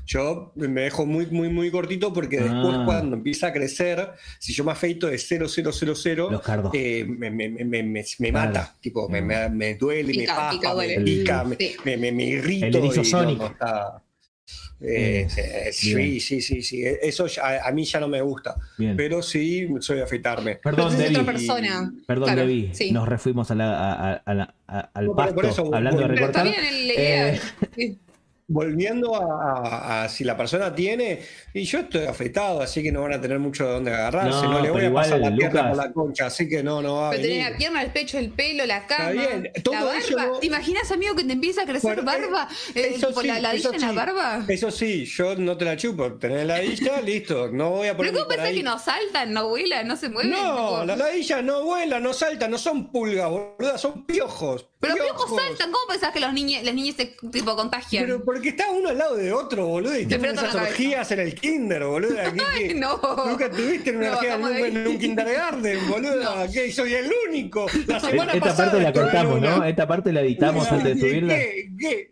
Yo 0.07 0.53
me 0.55 0.81
dejo 0.83 1.05
muy, 1.05 1.25
muy, 1.25 1.49
muy 1.49 1.69
cortito 1.69 2.13
porque 2.13 2.37
después 2.37 2.75
Ah. 2.77 2.83
cuando 2.85 3.17
empieza 3.17 3.47
a 3.47 3.53
crecer, 3.53 4.11
si 4.39 4.53
yo 4.53 4.63
me 4.63 4.71
afeito 4.71 5.07
de 5.07 5.17
0, 5.17 5.47
0, 5.49 5.71
0, 5.73 5.93
0, 5.95 6.27
Los 6.31 6.41
cardos. 6.41 6.71
eh, 6.73 7.05
me, 7.05 7.29
me- 7.29 7.49
me- 7.49 7.65
me- 7.65 7.83
me- 7.83 8.05
me 8.19 8.29
Claro. 8.31 8.47
mata. 8.47 8.75
Tipo, 8.79 9.09
me, 9.09 9.21
Mm. 9.21 9.25
me- 9.25 9.49
me 9.49 9.75
duele, 9.75 10.13
Pica, 10.13 10.33
me 10.33 10.39
pasa, 10.39 10.51
pica, 10.51 10.69
me 10.69 10.73
duele. 10.75 11.01
pica, 11.03 11.43
me, 11.43 11.55
Sí. 11.57 11.75
me, 11.83 11.97
me- 11.97 12.11
me 12.13 12.23
irrito. 12.23 12.65
El 12.67 12.75
erizo 12.77 13.01
y 13.01 13.05
Sonic. 13.05 13.37
no, 13.37 13.43
no 13.43 13.51
está- 13.51 14.01
eh, 14.79 15.27
eh, 15.35 15.69
sí, 15.73 16.19
sí, 16.21 16.39
sí, 16.41 16.61
sí. 16.61 16.83
Eso 16.85 17.27
ya- 17.27 17.43
a, 17.65 17.67
a 17.67 17.71
mí 17.73 17.83
ya 17.83 17.99
no 17.99 18.07
me 18.07 18.21
gusta. 18.21 18.55
Bien. 18.77 18.95
Pero 18.95 19.21
sí 19.21 19.67
soy 19.81 19.97
de 19.97 20.03
afeitarme. 20.03 20.55
Perdón, 20.55 20.87
es 20.87 20.93
otra 20.93 21.09
Debbie. 21.09 21.23
persona. 21.25 21.93
Perdón, 22.07 22.25
Claro, 22.27 22.41
Debbie. 22.47 22.69
sí. 22.73 22.91
Nos 22.93 23.09
refuimos 23.09 23.51
a 23.51 23.55
la- 23.55 23.77
a- 23.77 24.11
a- 24.13 24.21
a 24.25 24.33
la- 24.33 24.55
a- 24.67 24.89
al 24.93 25.05
No, 25.07 25.15
pasto, 25.17 25.41
eso, 25.41 25.65
hablando 25.75 25.99
de 25.99 26.05
bueno, 26.07 26.13
Pero 26.15 26.25
está 26.27 26.43
recortar. 26.43 26.63
bien 26.63 26.73
el- 26.81 26.87
la 26.87 26.93
idea. 26.93 27.33
Eh, 27.33 27.39
Sí. 27.75 27.99
Volviendo 28.49 29.13
a, 29.13 29.57
a- 29.57 30.03
a 30.05 30.09
si 30.09 30.23
la 30.23 30.37
persona 30.37 30.73
tiene, 30.73 31.19
y 31.53 31.63
yo 31.65 31.79
estoy 31.79 32.05
afeitado, 32.05 32.61
así 32.61 32.81
que 32.81 32.93
no 32.93 33.01
van 33.01 33.11
a 33.11 33.19
tener 33.19 33.39
mucho 33.39 33.65
de 33.65 33.73
dónde 33.73 33.93
agarrarse, 33.93 34.29
No, 34.47 34.51
no, 34.53 34.61
le 34.61 34.69
voy 34.71 34.85
a 34.85 34.93
pasar 34.93 35.19
la 35.19 35.35
pierna 35.35 35.61
Lucas. 35.63 35.67
por 35.67 35.77
la 35.85 35.91
concha, 35.91 36.25
así 36.27 36.47
que 36.47 36.63
no, 36.63 36.81
no 36.81 36.95
va 36.95 37.07
a 37.07 37.11
Pero 37.11 37.23
venir. 37.23 37.37
tenés 37.39 37.51
la 37.51 37.57
pierna, 37.57 37.81
el 37.83 37.91
pecho, 37.91 38.17
el 38.17 38.29
pelo, 38.31 38.65
la 38.65 38.87
cama, 38.87 39.09
bien, 39.09 39.51
todo 39.63 39.73
la 39.75 39.83
barba. 39.83 39.97
eso 39.99 40.17
no- 40.17 40.39
¿Te 40.39 40.45
imaginas, 40.47 40.89
amigo, 40.93 41.13
que 41.15 41.25
te 41.25 41.33
empieza 41.33 41.63
a 41.63 41.65
crecer 41.65 42.01
Bueno, 42.01 42.03
barba? 42.05 42.47
eh, 42.73 42.79
Eh, 42.81 42.91
eso 42.95 43.11
por 43.13 43.23
sí, 43.23 43.27
la 43.27 43.39
ladilla 43.41 43.69
en 43.73 43.81
la 43.81 43.89
sí. 43.89 43.95
barba. 43.95 44.45
Eso 44.47 44.71
sí, 44.71 45.03
yo 45.05 45.35
no 45.35 45.57
te 45.57 45.65
la 45.65 45.75
chupo, 45.75 46.13
tenés 46.13 46.47
la 46.47 46.55
ladilla, 46.59 47.01
listo, 47.05 47.49
no 47.51 47.71
voy 47.71 47.89
a 47.89 47.97
poner 47.97 48.13
¿Pero 48.13 48.23
cómo 48.23 48.33
pensás 48.33 48.53
que 48.55 48.63
no 48.63 48.79
saltan, 48.79 49.33
no 49.33 49.49
vuelan, 49.49 49.85
no 49.89 49.97
se 49.97 50.07
mueven? 50.07 50.31
No, 50.31 50.85
las 50.85 50.97
ladillas 50.97 51.43
no 51.43 51.65
vuelan, 51.65 52.01
no 52.01 52.13
saltan, 52.13 52.49
no 52.51 52.57
son 52.57 52.93
pulgas, 52.93 53.29
boluda, 53.29 53.77
son 53.77 54.05
piojos. 54.05 54.69
Pero 54.79 54.93
piojos 54.93 55.35
saltan, 55.35 55.71
¿cómo 55.71 55.85
pensás 55.89 56.13
que 56.13 56.19
los 56.21 56.31
niños, 56.31 56.63
las 56.63 56.73
niñas 56.73 56.95
se 56.95 57.07
tipo 57.29 57.55
contagian? 57.55 58.05
Pero 58.05 58.23
porque 58.37 58.49
está 58.49 58.69
uno 58.69 58.89
al 58.89 58.97
lado 58.99 59.15
de 59.15 59.33
otro, 59.33 59.65
boludo, 59.65 59.97
y 59.97 60.05
Te 60.05 60.19
tienen 60.19 60.35
esas 60.35 60.53
orgías 60.53 61.11
en 61.11 61.19
el 61.21 61.33
kinder, 61.33 61.83
boludo. 61.85 62.15
Ay, 62.53 62.75
no. 62.75 62.99
Nunca 63.25 63.49
tuviste 63.49 63.97
una 63.97 64.11
No, 64.11 64.17
orgía 64.17 64.35
en 64.35 64.77
un, 64.77 64.87
en 64.87 64.99
kindergarten, 64.99 65.89
boludo. 65.89 66.47
Soy 66.71 66.93
el 66.93 67.11
único. 67.27 67.65
La 67.87 67.99
semana 67.99 68.33
Esta 68.33 68.49
pasada 68.49 68.71
parte 68.71 68.83
la 68.83 68.93
cortamos. 68.93 69.41
¿no? 69.41 69.63
Esta 69.63 69.87
parte 69.87 70.13
la 70.13 70.21
editamos 70.21 70.71
antes 70.71 70.85
de 70.85 70.93
¿qué? 70.93 71.09
subirla. 71.09 71.33
¿Qué? 71.33 71.71
¿Qué? 71.79 72.09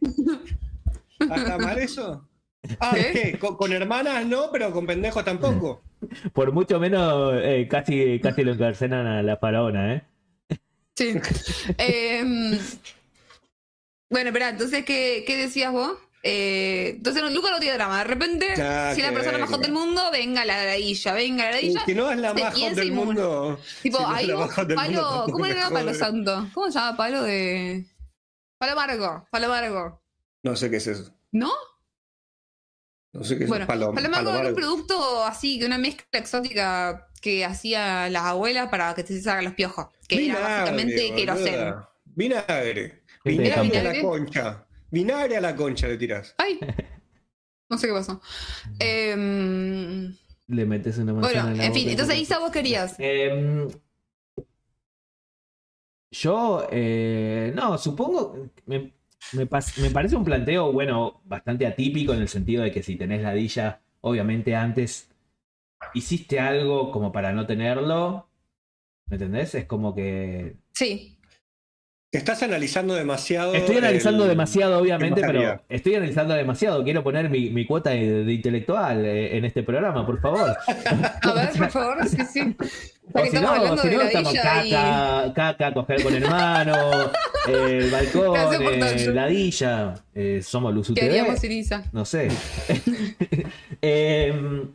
¿Hasta 1.29 1.57
mal 1.59 1.77
eso? 1.77 2.27
Ah, 2.79 2.93
¿Qué? 2.95 3.11
¿qué? 3.11 3.37
Con, 3.37 3.55
con 3.55 3.71
hermanas 3.71 4.25
no, 4.25 4.49
pero 4.51 4.71
con 4.71 4.87
pendejos 4.87 5.23
tampoco. 5.23 5.83
Por 6.33 6.51
mucho 6.53 6.79
menos, 6.79 7.35
eh, 7.35 7.67
casi, 7.69 8.19
casi 8.19 8.43
lo 8.43 8.53
encarcelan 8.53 9.05
a 9.05 9.21
la 9.21 9.37
faraona, 9.37 9.93
¿eh? 9.93 10.03
Sí. 10.95 11.13
Em, 11.77 12.57
bueno, 14.09 14.29
espera, 14.29 14.49
entonces, 14.49 14.83
¿qué, 14.85 15.23
qué 15.27 15.37
decías 15.37 15.71
vos? 15.71 15.99
Eh, 16.27 16.95
entonces, 16.97 17.21
no, 17.21 17.29
Luca 17.29 17.51
no 17.51 17.59
tiene 17.59 17.75
drama. 17.75 17.99
De 17.99 18.03
repente, 18.05 18.47
Ah, 18.59 18.91
si 18.95 19.01
la 19.03 19.11
persona 19.11 19.37
más 19.37 19.47
hot 19.47 19.61
del 19.61 19.71
mundo, 19.71 20.09
venga 20.11 20.43
la 20.43 20.65
ladilla, 20.65 21.13
venga 21.13 21.45
la 21.45 21.51
ladilla. 21.51 21.83
Que 21.85 21.93
no 21.93 22.11
es 22.11 22.17
la 22.17 22.33
más 22.33 22.55
hot 22.59 22.71
del 22.73 22.91
mundo. 22.93 23.59
Tipo, 23.83 23.97
Si 23.99 24.03
no 24.03 24.09
ahí 24.09 24.31
vos, 24.31 24.57
mundo, 24.57 24.75
palo, 24.75 25.25
¿cómo 25.31 25.45
le 25.45 25.53
llama 25.53 25.69
palo 25.69 25.93
santo? 25.93 26.49
¿Cómo 26.55 26.71
se 26.71 26.79
llama 26.79 26.97
palo 26.97 27.21
de. 27.21 27.85
Palo 28.57 28.71
amargo, 28.71 29.27
palo 29.29 29.45
amargo. 29.45 30.01
No 30.41 30.55
sé 30.55 30.71
qué 30.71 30.77
es 30.77 30.87
eso. 30.87 31.13
¿No? 31.31 31.51
No 33.13 33.23
sé 33.23 33.37
qué 33.37 33.43
es 33.43 33.49
Bueno. 33.49 33.67
Palo, 33.67 33.93
palo 33.93 34.07
amargo 34.07 34.29
palo 34.31 34.39
era 34.39 34.49
un 34.49 34.55
producto 34.55 35.23
así, 35.25 35.59
que 35.59 35.67
una 35.67 35.77
mezcla 35.77 36.19
exótica 36.19 37.07
que 37.21 37.45
hacía 37.45 38.09
las 38.09 38.23
abuelas 38.23 38.69
para 38.69 38.95
que 38.95 39.03
se 39.05 39.21
salgan 39.21 39.45
los 39.45 39.53
piojos. 39.53 39.89
Que 40.07 40.25
era 40.25 40.39
básicamente 40.39 41.13
queroseno. 41.13 41.87
Vinagre. 42.03 43.03
Vinagre 43.23 43.53
campo. 43.53 43.75
la 43.75 44.01
concha. 44.01 44.65
Vinagre 44.91 45.37
a 45.37 45.41
la 45.41 45.55
concha 45.55 45.87
le 45.87 45.97
tiras. 45.97 46.35
Ay. 46.37 46.59
No 47.69 47.77
sé 47.77 47.87
qué 47.87 47.93
pasó. 47.93 48.21
Em, 48.79 50.15
Le 50.47 50.65
metes 50.65 50.97
una 50.99 51.13
manzana 51.13 51.39
bueno, 51.41 51.51
en 51.53 51.57
la 51.57 51.65
en 51.65 51.73
fin, 51.73 51.89
entonces 51.89 52.19
Isa, 52.19 52.37
vos 52.39 52.51
querías. 52.51 52.95
Em, 52.99 53.67
yo, 56.11 56.67
eh, 56.71 57.51
no, 57.55 57.77
supongo, 57.77 58.49
me, 58.67 58.93
me, 59.33 59.49
pas- 59.49 59.77
me 59.81 59.89
parece 59.89 60.15
un 60.15 60.23
planteo, 60.23 60.71
bueno, 60.71 61.21
bastante 61.25 61.65
atípico 61.65 62.13
en 62.13 62.21
el 62.21 62.29
sentido 62.29 62.63
de 62.63 62.71
que 62.71 62.83
si 62.83 62.95
tenés 62.95 63.21
ladilla, 63.21 63.81
obviamente 64.01 64.55
antes 64.55 65.09
hiciste 65.93 66.39
algo 66.39 66.91
como 66.91 67.11
para 67.11 67.33
no 67.33 67.45
tenerlo, 67.45 68.29
¿me 69.07 69.15
entendés? 69.15 69.55
Es 69.55 69.65
como 69.65 69.93
que... 69.95 70.55
Sí. 70.73 71.14
Estás 72.15 72.41
analizando 72.43 72.93
demasiado. 72.95 73.53
Estoy 73.53 73.77
analizando 73.77 74.23
el- 74.23 74.29
demasiado, 74.29 74.79
obviamente, 74.79 75.21
pero 75.25 75.61
estoy 75.69 75.95
analizando 75.95 76.33
demasiado. 76.33 76.83
Quiero 76.83 77.03
poner 77.03 77.29
mi, 77.29 77.49
mi 77.49 77.65
cuota 77.65 77.89
de, 77.91 78.23
de 78.23 78.33
intelectual 78.33 79.05
eh, 79.05 79.37
en 79.37 79.45
este 79.45 79.63
programa, 79.63 80.05
por 80.05 80.19
favor. 80.21 80.55
A 81.21 81.33
ver, 81.33 81.49
por 81.57 81.71
favor, 81.71 82.07
sí, 82.07 82.17
sí. 82.31 82.55
O 83.13 83.25
si 83.25 83.35
no, 83.37 83.77
si 83.77 83.87
no 83.89 84.01
estamos 84.01 84.31
villa 84.33 84.65
y. 84.65 84.71
caca, 84.71 85.33
caca, 85.33 85.73
coger 85.73 86.01
con 86.03 86.13
hermano, 86.15 86.75
eh, 87.47 87.79
el 87.83 87.91
balcón, 87.91 88.35
eh, 88.61 89.11
ladilla, 89.13 89.93
eh, 90.13 90.41
somos 90.43 90.73
Luz 90.73 90.91
¿Qué 90.95 91.05
UTV, 91.23 91.85
no 91.93 92.03
sé. 92.05 92.29
Em, 93.81 94.69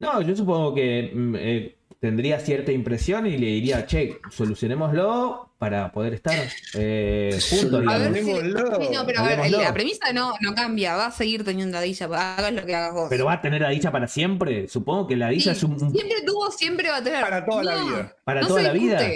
no, 0.00 0.20
yo 0.22 0.36
supongo 0.36 0.74
que 0.74 1.10
mm, 1.14 1.34
eh, 1.38 1.74
tendría 2.00 2.38
cierta 2.40 2.72
impresión 2.72 3.26
y 3.26 3.38
le 3.38 3.46
diría, 3.46 3.86
che, 3.86 4.18
solucionémoslo 4.30 5.51
para 5.62 5.92
poder 5.92 6.14
estar 6.14 6.34
eh, 6.74 7.38
juntos, 7.48 7.84
A 7.86 7.98
ver, 7.98 8.14
sí, 8.16 8.88
no, 8.92 9.06
pero 9.06 9.20
a 9.20 9.22
ver, 9.22 9.48
la 9.48 9.72
premisa 9.72 10.12
no, 10.12 10.34
no 10.40 10.56
cambia, 10.56 10.96
va 10.96 11.06
a 11.06 11.10
seguir 11.12 11.44
teniendo 11.44 11.76
ladilla, 11.76 12.06
hagas 12.06 12.52
lo 12.52 12.66
que 12.66 12.74
hagas 12.74 12.92
vos. 12.92 13.06
Pero 13.08 13.26
va 13.26 13.34
a 13.34 13.40
tener 13.40 13.60
ladilla 13.60 13.92
para 13.92 14.08
siempre. 14.08 14.66
Supongo 14.66 15.06
que 15.06 15.14
ladilla 15.14 15.54
Sí, 15.54 15.58
es 15.58 15.62
un... 15.62 15.78
Siempre 15.78 16.22
tuvo, 16.26 16.50
siempre 16.50 16.88
va 16.88 16.96
a 16.96 17.04
tener. 17.04 17.20
Para 17.20 17.46
toda 17.46 17.62
la 17.62 17.76
vida. 17.76 18.16
Para 18.24 18.40
no 18.40 18.48
toda 18.48 18.60
se 18.60 18.66
la 18.66 18.72
vida. 18.72 19.06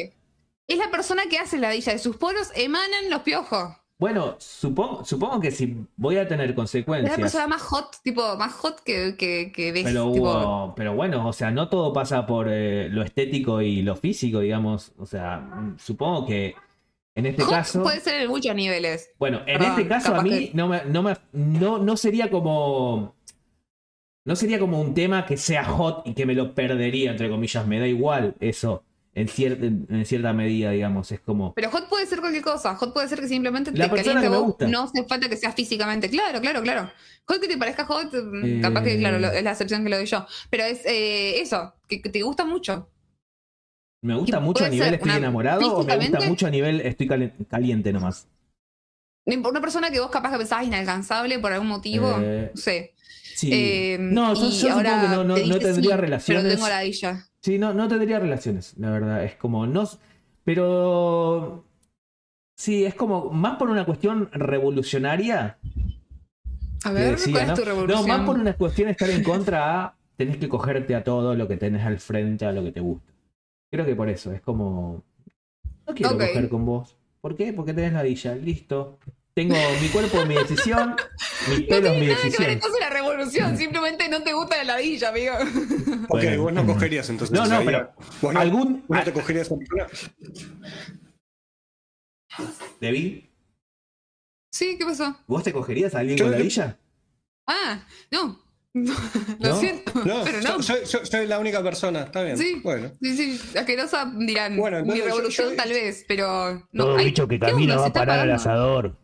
Es 0.68 0.78
la 0.78 0.88
persona 0.88 1.24
que 1.28 1.36
hace 1.36 1.58
la 1.58 1.66
ladilla, 1.66 1.92
de 1.92 1.98
sus 1.98 2.16
poros 2.16 2.52
emanan 2.54 3.10
los 3.10 3.22
piojos. 3.22 3.74
Bueno, 3.98 4.36
supongo, 4.38 5.04
supongo 5.06 5.40
que 5.40 5.50
si 5.50 5.74
voy 5.96 6.18
a 6.18 6.28
tener 6.28 6.44
Es 6.46 6.50
la 6.50 6.54
consecuencias... 6.56 7.16
persona 7.18 7.46
más 7.46 7.62
hot, 7.62 7.96
tipo, 8.02 8.36
más 8.36 8.52
hot 8.52 8.80
que, 8.80 9.16
que, 9.16 9.50
que 9.52 9.72
ves. 9.72 9.84
Pero, 9.84 10.12
tipo, 10.12 10.74
pero 10.76 10.94
bueno, 10.94 11.26
o 11.26 11.32
sea, 11.32 11.50
no 11.50 11.70
todo 11.70 11.94
pasa 11.94 12.26
por 12.26 12.48
eh, 12.50 12.90
lo 12.90 13.02
estético 13.02 13.62
y 13.62 13.80
lo 13.80 13.96
físico, 13.96 14.40
digamos. 14.40 14.92
O 14.98 15.06
sea, 15.06 15.38
mm, 15.38 15.78
supongo 15.78 16.26
que 16.26 16.54
en 17.14 17.24
este 17.24 17.42
hot 17.42 17.54
caso. 17.54 17.82
puede 17.82 18.00
ser 18.00 18.20
en 18.20 18.28
muchos 18.28 18.54
niveles. 18.54 19.08
Bueno, 19.18 19.38
en 19.46 19.58
Perdón, 19.58 19.70
este 19.70 19.88
caso 19.88 20.14
a 20.14 20.22
mí 20.22 20.30
que- 20.30 20.50
no, 20.52 20.68
me, 20.68 20.84
no, 20.84 21.02
me- 21.02 21.16
no, 21.32 21.78
no 21.78 21.96
sería 21.96 22.30
como. 22.30 23.14
No 24.26 24.36
sería 24.36 24.58
como 24.58 24.80
un 24.80 24.92
tema 24.92 25.24
que 25.24 25.36
sea 25.38 25.64
hot 25.64 26.02
y 26.06 26.12
que 26.12 26.26
me 26.26 26.34
lo 26.34 26.52
perdería, 26.54 27.12
entre 27.12 27.30
comillas. 27.30 27.66
Me 27.66 27.78
da 27.78 27.86
igual 27.86 28.34
eso 28.40 28.82
en, 29.16 29.28
cier- 29.28 29.58
en 29.88 30.04
cierta 30.06 30.32
medida, 30.32 30.70
digamos. 30.70 31.10
Es 31.10 31.20
como. 31.20 31.54
Pero 31.54 31.70
hot 31.70 31.88
puede 31.88 32.06
ser 32.06 32.20
cualquier 32.20 32.44
cosa. 32.44 32.76
Hot 32.76 32.92
puede 32.92 33.08
ser 33.08 33.18
que 33.18 33.26
simplemente 33.28 33.72
te 33.72 33.78
La 33.78 33.88
persona 33.90 34.14
caliente 34.20 34.26
que 34.26 34.30
me 34.30 34.36
vos. 34.36 34.46
gusta. 34.46 34.68
No 34.68 34.82
hace 34.82 35.04
falta 35.04 35.28
que 35.28 35.36
sea 35.36 35.52
físicamente. 35.52 36.08
Claro, 36.10 36.40
claro, 36.40 36.62
claro. 36.62 36.90
Hot 37.26 37.40
que 37.40 37.48
te 37.48 37.56
parezca 37.56 37.84
hot, 37.86 38.12
mm, 38.12 38.44
Eh. 38.44 38.60
capaz 38.60 38.82
que, 38.84 38.98
claro, 38.98 39.18
lo- 39.18 39.32
es 39.32 39.42
la 39.42 39.50
excepción 39.52 39.82
que 39.82 39.88
lo 39.90 39.96
doy 39.96 40.06
yo. 40.06 40.26
Pero 40.50 40.64
es 40.64 40.84
eh, 40.84 41.40
eso, 41.40 41.74
que, 41.88 42.00
que 42.02 42.10
te 42.10 42.22
gusta 42.22 42.44
mucho. 42.44 42.88
Me 44.02 44.14
gusta 44.14 44.38
mucho 44.38 44.64
a 44.64 44.68
nivel 44.68 44.94
estoy 44.94 45.08
una- 45.08 45.18
enamorado 45.18 45.60
o 45.78 45.82
me 45.84 45.96
gusta 45.96 46.20
mucho 46.28 46.46
a 46.46 46.50
nivel 46.50 46.80
estoy 46.82 47.08
cali- 47.08 47.32
caliente 47.48 47.92
nomás. 47.92 48.28
Una 49.24 49.60
persona 49.60 49.90
que 49.90 49.98
vos 49.98 50.10
capaz 50.10 50.30
que 50.30 50.38
pensabas 50.38 50.66
inalcanzable 50.66 51.38
por 51.40 51.52
algún 51.52 51.68
motivo. 51.68 52.16
Eh, 52.20 52.50
No 52.54 52.60
sé. 52.60 52.94
Sí. 53.36 53.50
Eh, 53.52 53.98
no, 54.00 54.32
yo, 54.32 54.44
yo 54.44 54.50
supongo 54.50 54.78
que 54.82 55.08
no, 55.08 55.22
no- 55.24 55.34
te 55.34 55.46
no 55.46 55.58
tendría 55.58 55.94
sí, 55.96 56.00
relaciones. 56.00 56.42
Pero 56.42 56.54
tengo 56.54 56.68
ladilla. 56.68 57.26
Sí, 57.42 57.58
no, 57.58 57.74
no 57.74 57.86
tendría 57.86 58.18
relaciones, 58.18 58.72
la 58.78 58.90
verdad. 58.90 59.24
Es 59.24 59.34
como, 59.36 59.66
no. 59.66 59.86
Pero. 60.42 61.64
Sí, 62.56 62.86
es 62.86 62.94
como 62.94 63.30
más 63.30 63.58
por 63.58 63.68
una 63.68 63.84
cuestión 63.84 64.30
revolucionaria. 64.32 65.58
A 66.84 66.92
ver, 66.92 67.10
decía, 67.16 67.32
¿cuál 67.34 67.46
¿no? 67.48 67.52
es 67.52 67.58
tu 67.58 67.64
No, 67.66 67.70
revolución? 67.70 68.08
más 68.08 68.20
por 68.26 68.38
una 68.38 68.54
cuestión 68.54 68.86
de 68.86 68.92
estar 68.92 69.10
en 69.10 69.22
contra 69.22 69.84
a. 69.84 69.96
Tenés 70.16 70.38
que 70.38 70.48
cogerte 70.48 70.94
a 70.94 71.04
todo 71.04 71.34
lo 71.34 71.46
que 71.46 71.58
tenés 71.58 71.84
al 71.84 71.98
frente, 71.98 72.46
a 72.46 72.52
lo 72.52 72.64
que 72.64 72.72
te 72.72 72.80
gusta. 72.80 73.12
Creo 73.70 73.84
que 73.84 73.94
por 73.94 74.08
eso, 74.08 74.32
es 74.32 74.40
como. 74.40 75.04
No 75.86 75.94
quiero 75.94 76.12
coger 76.16 76.48
con 76.48 76.64
vos. 76.64 76.96
¿Por 77.20 77.36
qué? 77.36 77.52
Porque 77.52 77.74
tenés 77.74 77.92
la 77.92 78.02
villa. 78.02 78.34
Listo. 78.34 78.98
Tengo 79.36 79.54
mi 79.82 79.88
cuerpo, 79.88 80.24
mi 80.24 80.34
decisión, 80.34 80.96
mis 81.50 81.60
No 81.60 81.66
pelos, 81.66 81.82
tiene 81.92 82.00
mi 82.00 82.06
nada 82.06 82.16
que 82.16 82.22
ver 82.22 82.30
decisión. 82.30 82.50
entonces 82.52 82.80
la 82.80 82.88
revolución, 82.90 83.56
simplemente 83.58 84.08
no 84.08 84.22
te 84.22 84.32
gusta 84.32 84.56
la 84.56 84.64
ladilla, 84.64 85.10
amigo. 85.10 85.34
Ok, 86.08 86.22
Bueno. 86.22 86.42
vos 86.42 86.52
no 86.54 86.66
cogerías 86.66 87.10
entonces. 87.10 87.36
No, 87.38 87.46
no, 87.46 87.62
pero 87.64 87.92
vos 88.22 88.32
no, 88.32 88.40
algún- 88.40 88.84
vos 88.88 88.96
no 88.98 89.04
te 89.04 89.12
cogerías 89.12 89.50
a. 89.52 89.54
Debbie, 92.80 93.30
Sí, 94.52 94.76
¿qué 94.78 94.86
pasó? 94.86 95.14
¿vos 95.26 95.42
te 95.42 95.52
cogerías 95.52 95.94
a 95.94 95.98
alguien 95.98 96.16
Yo- 96.16 96.24
con 96.24 96.32
ladilla? 96.32 96.78
Ah, 97.46 97.86
no. 98.10 98.40
Lo 98.74 99.48
¿No? 99.50 99.56
siento, 99.60 99.92
No, 100.04 100.22
pero 100.24 100.40
no. 100.42 100.62
soy, 100.62 100.84
soy- 100.86 101.04
soy 101.06 101.26
la 101.26 101.38
única 101.38 101.62
persona, 101.62 102.02
está 102.04 102.22
bien. 102.22 102.36
Sí. 102.38 102.60
Bueno. 102.64 102.90
Sí, 103.02 103.16
sí, 103.38 103.58
asquerosa 103.58 104.10
dirán. 104.16 104.56
Bueno, 104.56 104.82
Mi 104.82 104.98
yo- 104.98 105.04
revolución 105.06 105.50
yo- 105.50 105.56
tal 105.56 105.68
vez, 105.70 106.04
pero 106.08 106.66
no. 106.72 106.84
Todo 106.84 106.96
Ay, 106.96 107.06
bicho 107.06 107.28
que 107.28 107.38
¿qué 107.38 107.46
camina 107.46 107.76
va 107.76 107.82
¿Se 107.84 107.88
a 107.88 107.92
parar 107.92 108.18
al 108.20 108.32
asador. 108.32 108.96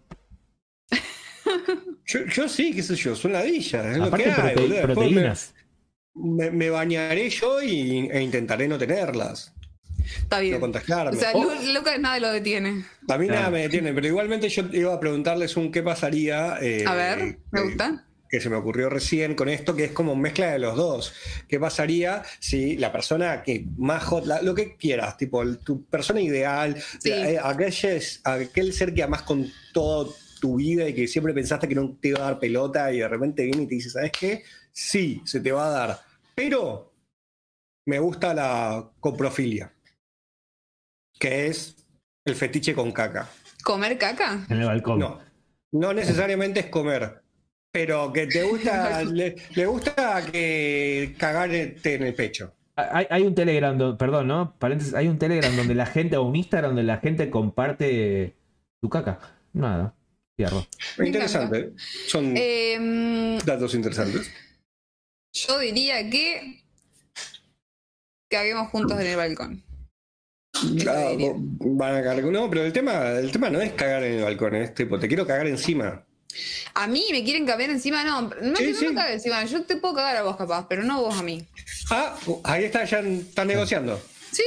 Yo, 2.06 2.20
yo 2.26 2.48
sí, 2.48 2.74
qué 2.74 2.82
sé 2.82 2.94
yo, 2.96 3.14
son 3.14 3.32
ladillas. 3.32 3.86
Es 3.86 3.96
lo 3.98 4.04
Aparte, 4.04 4.24
que 4.24 4.30
hay, 4.30 4.54
prote- 4.54 4.82
proteínas. 4.82 5.54
Me, 6.14 6.44
me- 6.46 6.50
me 6.50 6.70
bañaré 6.70 7.30
yo 7.30 7.62
y, 7.62 8.08
e 8.10 8.20
intentaré 8.22 8.68
no 8.68 8.76
tenerlas. 8.78 9.52
Está 10.04 10.36
No 10.36 10.42
bien. 10.42 10.60
contagiarme. 10.60 11.16
O 11.16 11.20
sea, 11.20 11.30
Oh, 11.34 11.44
Lu- 11.44 11.72
Lucas 11.72 11.98
nada 12.00 12.18
lo 12.18 12.32
detiene. 12.32 12.84
a 13.08 13.18
mí 13.18 13.26
nada 13.28 13.50
me 13.50 13.62
detiene, 13.62 13.92
pero 13.94 14.06
igualmente 14.08 14.48
yo 14.48 14.64
iba 14.72 14.92
a 14.92 15.00
preguntarles 15.00 15.56
un 15.56 15.70
qué 15.70 15.82
pasaría. 15.82 16.58
eh, 16.60 16.84
A 16.86 16.94
ver, 16.94 17.38
me 17.50 17.60
eh, 17.60 17.64
gusta. 17.64 18.04
que 18.28 18.40
se 18.40 18.50
me 18.50 18.56
ocurrió 18.56 18.88
recién 18.90 19.34
con 19.34 19.48
esto, 19.48 19.76
que 19.76 19.84
es 19.84 19.92
como 19.92 20.16
mezcla 20.16 20.50
de 20.52 20.58
los 20.58 20.76
dos. 20.76 21.14
¿Qué 21.48 21.60
pasaría 21.60 22.22
si 22.40 22.76
la 22.78 22.90
persona 22.90 23.42
que 23.42 23.64
más 23.78 24.02
hot, 24.04 24.26
la- 24.26 24.42
lo 24.42 24.54
que 24.54 24.76
quieras, 24.76 25.16
tipo 25.16 25.40
el- 25.42 25.58
tu 25.58 25.84
persona 25.84 26.20
ideal, 26.20 26.76
Sí. 26.98 27.10
la- 27.10 27.30
eh, 27.30 27.38
aquel, 27.42 27.72
aquel 28.24 28.72
ser 28.72 28.92
que 28.94 29.02
amás 29.04 29.22
con 29.22 29.46
toda 29.72 30.10
tu 30.42 30.56
vida 30.56 30.88
y 30.88 30.92
que 30.92 31.06
siempre 31.06 31.32
pensaste 31.32 31.68
que 31.68 31.74
no 31.76 31.96
te 32.00 32.08
iba 32.08 32.18
a 32.18 32.22
dar 32.32 32.38
pelota 32.40 32.92
y 32.92 32.98
de 32.98 33.06
repente 33.08 33.44
viene 33.44 33.62
y 33.62 33.68
te 33.68 33.76
dice, 33.76 33.90
¿sabes 33.90 34.10
qué? 34.10 34.42
Sí, 34.72 35.22
se 35.24 35.40
te 35.40 35.52
va 35.52 35.66
a 35.68 35.70
dar, 35.70 36.00
pero 36.34 36.92
me 37.86 38.00
gusta 38.00 38.34
la 38.34 38.90
coprofilia, 38.98 39.72
que 41.18 41.46
es 41.46 41.76
el 42.26 42.34
fetiche 42.34 42.74
con 42.74 42.90
caca. 42.90 43.28
¿Comer 43.62 43.96
caca? 43.98 44.44
En 44.48 44.58
el 44.58 44.66
balcón. 44.66 44.98
No, 44.98 45.20
no 45.72 45.92
necesariamente 45.92 46.60
es 46.60 46.66
comer, 46.66 47.22
pero 47.72 48.12
que 48.12 48.26
te 48.26 48.42
gusta, 48.42 49.04
le, 49.04 49.36
le 49.54 49.66
gusta 49.66 50.24
que 50.30 51.14
cagarte 51.18 51.94
en 51.94 52.02
el 52.02 52.14
pecho. 52.14 52.52
Hay, 52.74 53.06
hay 53.10 53.22
un 53.22 53.34
Telegram, 53.34 53.76
do- 53.76 53.96
perdón, 53.98 54.26
¿no? 54.28 54.56
Paréntesis, 54.58 54.94
hay 54.94 55.06
un 55.06 55.18
Telegram 55.18 55.54
donde 55.54 55.74
la 55.74 55.86
gente, 55.86 56.16
o 56.16 56.22
un 56.24 56.34
Instagram 56.34 56.70
donde 56.70 56.82
la 56.84 56.96
gente 56.98 57.30
comparte 57.30 58.34
tu 58.80 58.88
caca. 58.88 59.20
Nada. 59.52 59.94
Cierro. 60.36 60.66
Interesante. 61.04 61.72
Son 62.06 62.34
Eh, 62.36 63.38
datos 63.44 63.74
interesantes. 63.74 64.30
yo 65.34 65.58
diría 65.58 66.08
que 66.08 66.62
caguemos 68.30 68.68
juntos 68.70 68.98
en 69.00 69.06
el 69.06 69.16
balcón. 69.16 69.62
Ah, 70.88 71.12
van 71.60 71.96
a 71.96 72.02
cagar- 72.02 72.22
No, 72.24 72.48
pero 72.48 72.64
el 72.64 72.72
tema, 72.72 73.10
el 73.10 73.30
tema 73.32 73.50
no 73.50 73.60
es 73.60 73.72
cagar 73.72 74.04
en 74.04 74.14
el 74.18 74.24
balcón, 74.24 74.54
es 74.54 74.74
tipo, 74.74 74.98
te 74.98 75.08
quiero 75.08 75.26
cagar 75.26 75.46
encima. 75.46 76.06
A 76.74 76.86
mí 76.86 77.04
me 77.10 77.24
quieren 77.24 77.44
caber 77.44 77.68
encima, 77.70 78.04
no, 78.04 78.22
no 78.22 78.56
Sí, 78.56 78.64
que 78.64 78.72
no 78.72 78.78
sí. 78.78 78.88
me 78.88 78.94
cague 78.94 79.14
encima, 79.14 79.44
yo 79.44 79.62
te 79.64 79.76
puedo 79.76 79.94
cagar 79.96 80.16
a 80.16 80.22
vos 80.22 80.36
capaz, 80.36 80.66
pero 80.68 80.82
no 80.82 81.02
vos 81.02 81.18
a 81.18 81.22
mí. 81.22 81.46
Ah, 81.90 82.16
ahí 82.44 82.64
está, 82.64 82.84
ya 82.84 83.00
están 83.00 83.48
negociando. 83.48 84.00
Sí, 84.30 84.42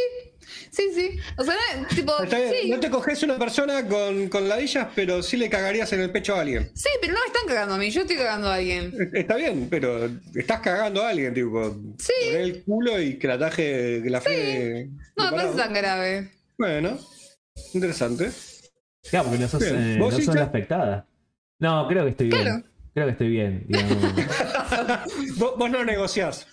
sí, 0.71 0.83
sí. 0.93 1.17
O 1.37 1.43
sea, 1.43 1.55
no, 1.77 1.87
tipo, 1.87 2.11
Está 2.21 2.37
bien, 2.37 2.53
sí, 2.61 2.69
No 2.69 2.79
te 2.79 2.89
coges 2.89 3.23
una 3.23 3.37
persona 3.37 3.87
con, 3.87 4.29
con 4.29 4.47
ladillas, 4.47 4.87
pero 4.95 5.21
sí 5.23 5.37
le 5.37 5.49
cagarías 5.49 5.91
en 5.93 6.01
el 6.01 6.11
pecho 6.11 6.35
a 6.35 6.41
alguien. 6.41 6.71
sí, 6.73 6.89
pero 7.01 7.13
no 7.13 7.19
me 7.19 7.27
están 7.27 7.47
cagando 7.47 7.75
a 7.75 7.77
mí, 7.77 7.89
yo 7.89 8.01
estoy 8.01 8.17
cagando 8.17 8.47
a 8.49 8.55
alguien. 8.55 8.93
Está 9.13 9.35
bien, 9.35 9.67
pero 9.69 10.09
estás 10.33 10.59
cagando 10.61 11.03
a 11.03 11.09
alguien, 11.09 11.33
tipo. 11.33 11.75
Sí. 11.97 12.13
Poner 12.25 12.41
el 12.41 12.63
culo 12.63 13.01
y 13.01 13.17
que 13.17 13.27
la 13.27 13.39
taje, 13.39 14.01
que 14.03 14.09
la 14.09 14.21
fe. 14.21 14.89
No 15.15 15.31
me 15.31 15.37
parece 15.37 15.57
tan 15.57 15.73
grave. 15.73 16.31
Bueno, 16.57 16.97
interesante. 17.73 18.31
Claro, 19.09 19.25
porque 19.25 19.39
no 19.41 19.47
sos, 19.47 19.61
eh, 19.63 19.97
¿Vos, 19.99 20.13
no 20.13 20.19
sos 20.21 20.35
la 20.35 20.43
afectada. 20.43 21.07
No, 21.59 21.87
creo 21.87 22.03
que 22.03 22.11
estoy 22.11 22.29
bien. 22.29 22.65
Creo 22.93 23.05
que 23.07 23.11
estoy 23.11 23.29
bien, 23.29 23.65
digamos. 23.67 23.97
Vos, 25.37 25.57
vos 25.57 25.69
no 25.69 25.83
negociás. 25.83 26.47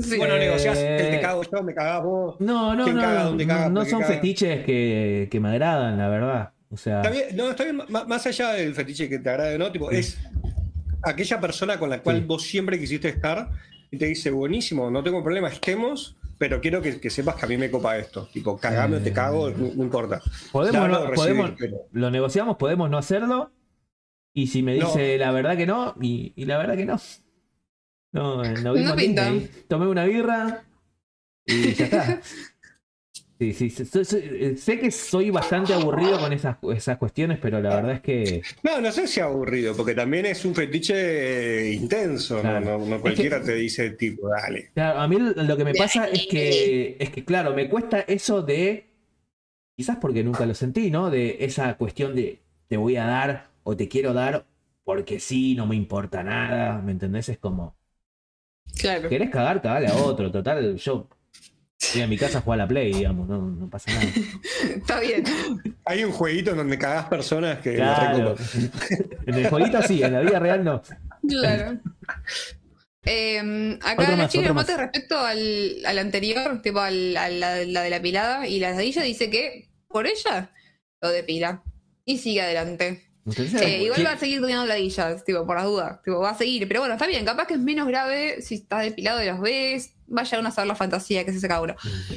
Sí. 0.00 0.18
Vos 0.18 0.28
no 0.28 0.36
Eh, 0.36 0.40
negociás, 0.40 0.76
él 0.78 1.10
te 1.10 1.20
cago 1.20 1.42
yo, 1.42 1.62
me 1.62 1.74
cagás 1.74 2.02
vos. 2.04 2.36
No, 2.40 2.74
no, 2.74 2.84
¿Quién 2.84 2.96
no. 2.96 3.70
no, 3.70 3.84
son 3.86 4.00
caga? 4.02 4.14
fetiches 4.14 4.64
que, 4.64 5.28
que 5.30 5.40
me 5.40 5.48
agradan, 5.50 5.96
la 5.96 6.08
verdad. 6.08 6.52
O 6.70 6.76
sea, 6.76 7.00
Está 7.00 7.10
bien, 7.10 7.24
no, 7.34 7.50
está 7.50 7.64
bien, 7.64 7.80
más 7.88 8.26
allá 8.26 8.52
del 8.52 8.74
fetiche 8.74 9.08
que 9.08 9.18
te 9.20 9.30
agrade, 9.30 9.56
¿no? 9.58 9.70
Tipo, 9.72 9.90
es 9.90 10.18
aquella 11.02 11.40
persona 11.40 11.78
con 11.78 11.88
la 11.88 12.00
cual 12.02 12.18
Sí. 12.18 12.24
vos 12.26 12.42
siempre 12.42 12.78
quisiste 12.78 13.08
estar 13.08 13.48
y 13.90 13.96
te 13.96 14.06
dice, 14.06 14.30
buenísimo, 14.30 14.90
no 14.90 15.02
tengo 15.02 15.22
problema, 15.22 15.48
estemos, 15.48 16.16
pero 16.38 16.60
quiero 16.60 16.82
que, 16.82 17.00
que 17.00 17.08
sepas 17.08 17.36
que 17.36 17.46
a 17.46 17.48
mí 17.48 17.56
me 17.56 17.70
copa 17.70 17.96
esto. 17.96 18.28
Tipo, 18.32 18.58
cagame 18.58 18.96
o 18.96 19.00
te 19.00 19.10
Eh. 19.10 19.12
cago, 19.12 19.48
no, 19.50 19.70
no 19.74 19.82
importa. 19.84 20.20
podemos, 20.52 20.88
no- 20.88 21.06
recibir, 21.06 21.14
podemos 21.14 21.50
pero- 21.58 21.76
lo 21.92 22.10
negociamos, 22.10 22.56
podemos 22.56 22.90
no 22.90 22.98
hacerlo. 22.98 23.52
Y 24.34 24.48
si 24.48 24.62
me 24.62 24.76
No. 24.76 24.86
dice 24.88 25.16
la 25.16 25.30
verdad 25.30 25.56
que 25.56 25.64
no, 25.66 25.94
y, 26.02 26.32
y 26.36 26.44
la 26.44 26.58
verdad 26.58 26.76
que 26.76 26.84
no. 26.84 27.00
No, 28.12 28.44
no 28.44 28.72
vimos 28.74 28.90
No 28.90 28.96
pinta. 28.96 29.30
Disney. 29.30 29.64
Tomé 29.68 29.86
una 29.86 30.04
birra 30.04 30.64
y 31.46 31.74
ya 31.74 31.84
está. 31.86 32.20
Sí, 33.38 33.52
sí, 33.52 33.68
sí, 33.68 33.84
soy- 33.84 34.04
soy- 34.06 34.22
eh, 34.32 34.56
sé 34.56 34.78
que 34.80 34.90
soy 34.90 35.28
bastante 35.28 35.74
aburrido 35.74 36.18
con 36.18 36.32
esas, 36.32 36.56
esas 36.74 36.96
cuestiones, 36.96 37.38
pero 37.38 37.60
la 37.60 37.74
verdad 37.74 37.92
es 37.92 38.00
que 38.00 38.42
No, 38.62 38.80
no 38.80 38.90
sé 38.90 39.06
si 39.06 39.20
aburrido, 39.20 39.76
porque 39.76 39.94
también 39.94 40.24
es 40.24 40.42
un 40.46 40.54
fetiche 40.54 40.94
eh, 41.68 41.72
intenso, 41.74 42.42
no, 42.42 42.78
no 42.78 43.00
cualquiera 43.00 43.42
te 43.42 43.54
dice, 43.54 43.90
tipo, 43.90 44.30
dale. 44.30 44.70
Claro, 44.72 45.00
a 45.00 45.06
mí 45.08 45.18
lo 45.18 45.56
que 45.58 45.64
me 45.66 45.74
pasa 45.74 46.08
es 46.08 46.26
que, 46.26 46.96
es 46.98 47.10
que, 47.10 47.26
claro, 47.26 47.52
me 47.54 47.68
cuesta 47.68 48.00
eso 48.00 48.40
de, 48.40 48.86
quizás 49.76 49.98
porque 49.98 50.24
nunca 50.24 50.46
lo 50.46 50.54
sentí, 50.54 50.90
¿no? 50.90 51.10
De 51.10 51.36
esa 51.40 51.76
cuestión 51.76 52.14
de 52.14 52.40
te 52.68 52.78
voy 52.78 52.96
a 52.96 53.04
dar 53.06 53.50
o 53.64 53.76
te 53.76 53.88
quiero 53.88 54.14
dar 54.14 54.46
porque 54.84 55.20
sí, 55.20 55.54
no 55.56 55.66
me 55.66 55.76
importa 55.76 56.22
nada, 56.24 56.80
¿me 56.80 56.92
entendés? 56.92 57.28
Es 57.28 57.38
como, 57.38 57.75
Claro. 58.78 59.08
¿querés 59.08 59.30
cagar? 59.30 59.62
Cagale 59.62 59.88
a 59.88 59.94
otro, 59.94 60.30
total, 60.30 60.76
yo 60.76 61.08
voy 61.94 62.02
a 62.02 62.06
mi 62.06 62.18
casa 62.18 62.38
a 62.38 62.40
jugar 62.40 62.60
a 62.60 62.64
la 62.64 62.68
Play, 62.68 62.92
digamos, 62.92 63.28
no, 63.28 63.38
no 63.38 63.70
pasa 63.70 63.92
nada. 63.92 64.06
Está 64.76 65.00
bien. 65.00 65.24
Hay 65.84 66.04
un 66.04 66.12
jueguito 66.12 66.50
en 66.50 66.58
donde 66.58 66.78
cagás 66.78 67.06
personas 67.06 67.58
que 67.60 67.76
Claro. 67.76 68.36
En 69.26 69.34
el 69.34 69.48
jueguito 69.48 69.82
sí, 69.82 70.02
en 70.02 70.12
la 70.12 70.20
vida 70.20 70.38
real 70.38 70.64
no. 70.64 70.82
Claro. 71.28 71.78
Eh, 73.04 73.78
acá 73.82 74.16
la 74.16 74.24
otro 74.24 74.54
mate 74.54 74.76
respecto 74.76 75.16
al, 75.16 75.76
al 75.86 75.98
anterior, 75.98 76.60
tipo 76.60 76.80
al, 76.80 77.16
a 77.16 77.28
la, 77.28 77.64
la 77.64 77.82
de 77.82 77.90
la 77.90 78.02
pilada, 78.02 78.48
y 78.48 78.58
la 78.58 78.72
ladilla 78.72 79.02
dice 79.02 79.30
que 79.30 79.70
por 79.88 80.06
ella 80.06 80.50
lo 81.00 81.10
depila. 81.10 81.62
Y 82.04 82.18
sigue 82.18 82.42
adelante. 82.42 83.05
Eh, 83.60 83.82
igual 83.84 83.96
¿qué- 83.96 84.04
va 84.04 84.12
a 84.12 84.18
seguir 84.18 84.40
teniendo 84.40 84.64
ladillas, 84.66 85.24
tipo, 85.24 85.44
por 85.46 85.56
las 85.56 85.64
dudas. 85.64 86.02
Tipo, 86.02 86.20
va 86.20 86.30
a 86.30 86.34
seguir. 86.38 86.66
Pero 86.68 86.80
bueno, 86.80 86.94
está 86.94 87.06
bien, 87.06 87.24
capaz 87.24 87.46
que 87.46 87.54
es 87.54 87.60
menos 87.60 87.86
grave 87.88 88.40
si 88.42 88.54
está 88.56 88.78
depilado 88.80 89.22
y 89.22 89.26
los 89.26 89.40
ves. 89.40 89.92
Vaya 90.08 90.38
uno 90.38 90.50
a 90.50 90.52
saber 90.52 90.68
la 90.68 90.76
fantasía 90.76 91.24
que 91.24 91.32
se 91.32 91.40
saca 91.40 91.60
uno. 91.60 91.74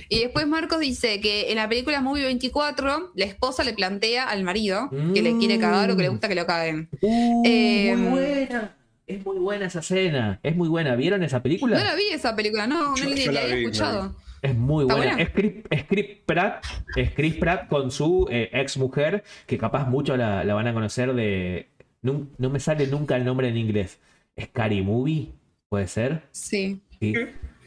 Y 0.10 0.20
después 0.20 0.45
Marcos 0.45 0.80
dice 0.80 1.20
que 1.22 1.49
en 1.49 1.55
la 1.55 1.68
película 1.68 2.01
Movie 2.01 2.24
24, 2.26 3.12
la 3.16 3.26
esposa 3.26 3.64
le 3.64 3.74
plantea 3.74 4.26
al 4.30 4.43
marido 4.43 4.91
que 5.16 5.24
le 5.24 5.36
quiere 5.39 5.57
cagar 5.60 5.89
o 5.89 5.95
que 5.97 6.03
le 6.03 6.10
gusta 6.10 6.28
que 6.28 6.36
lo 6.36 6.45
caguen. 6.45 6.88
Uh, 7.01 7.41
Eh, 7.47 7.95
muy 7.97 8.12
buena. 8.12 8.76
Es 9.07 9.26
muy 9.26 9.39
buena 9.39 9.66
esa 9.66 9.80
escena. 9.80 10.39
Es 10.43 10.55
muy 10.55 10.68
buena. 10.70 10.95
¿Vieron 10.95 11.24
esa 11.24 11.41
película? 11.41 11.80
No 11.80 11.84
la 11.84 11.95
vi 11.95 12.10
esa 12.14 12.36
película, 12.36 12.68
no, 12.68 12.91
no 12.91 12.95
Yo- 12.95 13.05
ni 13.05 13.16
yo 13.16 13.32
la 13.32 13.39
la 13.39 13.41
había 13.45 13.55
vi, 13.55 13.62
escuchado. 13.64 14.16
Es 14.42 14.56
muy 14.56 14.84
¿Está 14.84 14.96
buena. 14.96 15.12
buena? 15.16 15.24
Es 15.24 15.30
Chris, 15.32 15.54
es 15.70 15.84
Chris 15.86 16.06
Pratt, 16.26 16.66
es 16.96 17.12
Chris 17.14 17.36
Pratt 17.36 17.68
con 17.68 17.92
su 17.92 18.28
eh, 18.32 18.50
ex 18.54 18.78
mujer, 18.78 19.24
que 19.46 19.58
capaz 19.58 19.88
muchos 19.88 20.18
la, 20.18 20.44
la 20.44 20.54
van 20.54 20.68
a 20.68 20.74
conocer 20.74 21.14
de. 21.14 21.68
No, 22.02 22.28
no 22.38 22.50
me 22.50 22.60
sale 22.60 22.88
nunca 22.88 23.16
el 23.18 23.26
nombre 23.26 23.50
en 23.50 23.58
inglés. 23.58 24.00
¿Scary 24.40 24.82
Movie? 24.82 25.30
¿Puede 25.68 25.88
ser? 25.88 26.22
Sí. 26.32 26.80
Sí. 27.00 27.14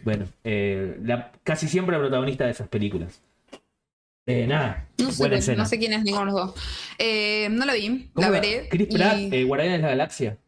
Bueno, 0.04 0.24
eh, 0.44 0.96
la, 1.04 1.30
casi 1.44 1.68
siempre 1.68 1.98
protagonista 1.98 2.44
de 2.46 2.50
esas 2.52 2.68
películas. 2.68 3.22
Eh, 4.26 4.46
nada, 4.46 4.88
No 4.98 5.10
sé, 5.10 5.18
buena 5.22 5.36
escena. 5.38 5.62
no 5.64 5.68
sé 5.68 5.78
quién 5.78 5.92
es 5.92 6.02
ninguno 6.04 6.26
de 6.26 6.32
los 6.32 6.54
dos. 6.54 6.64
Eh, 6.98 7.48
no 7.50 7.66
la 7.66 7.74
vi, 7.74 8.08
¿Cómo 8.14 8.26
la 8.28 8.32
la- 8.32 8.40
veré. 8.40 8.68
Chris 8.68 8.88
Pratt, 8.88 9.18
Guardianes 9.46 9.78
de 9.78 9.82
la 9.82 9.88
Galaxia. 9.88 10.38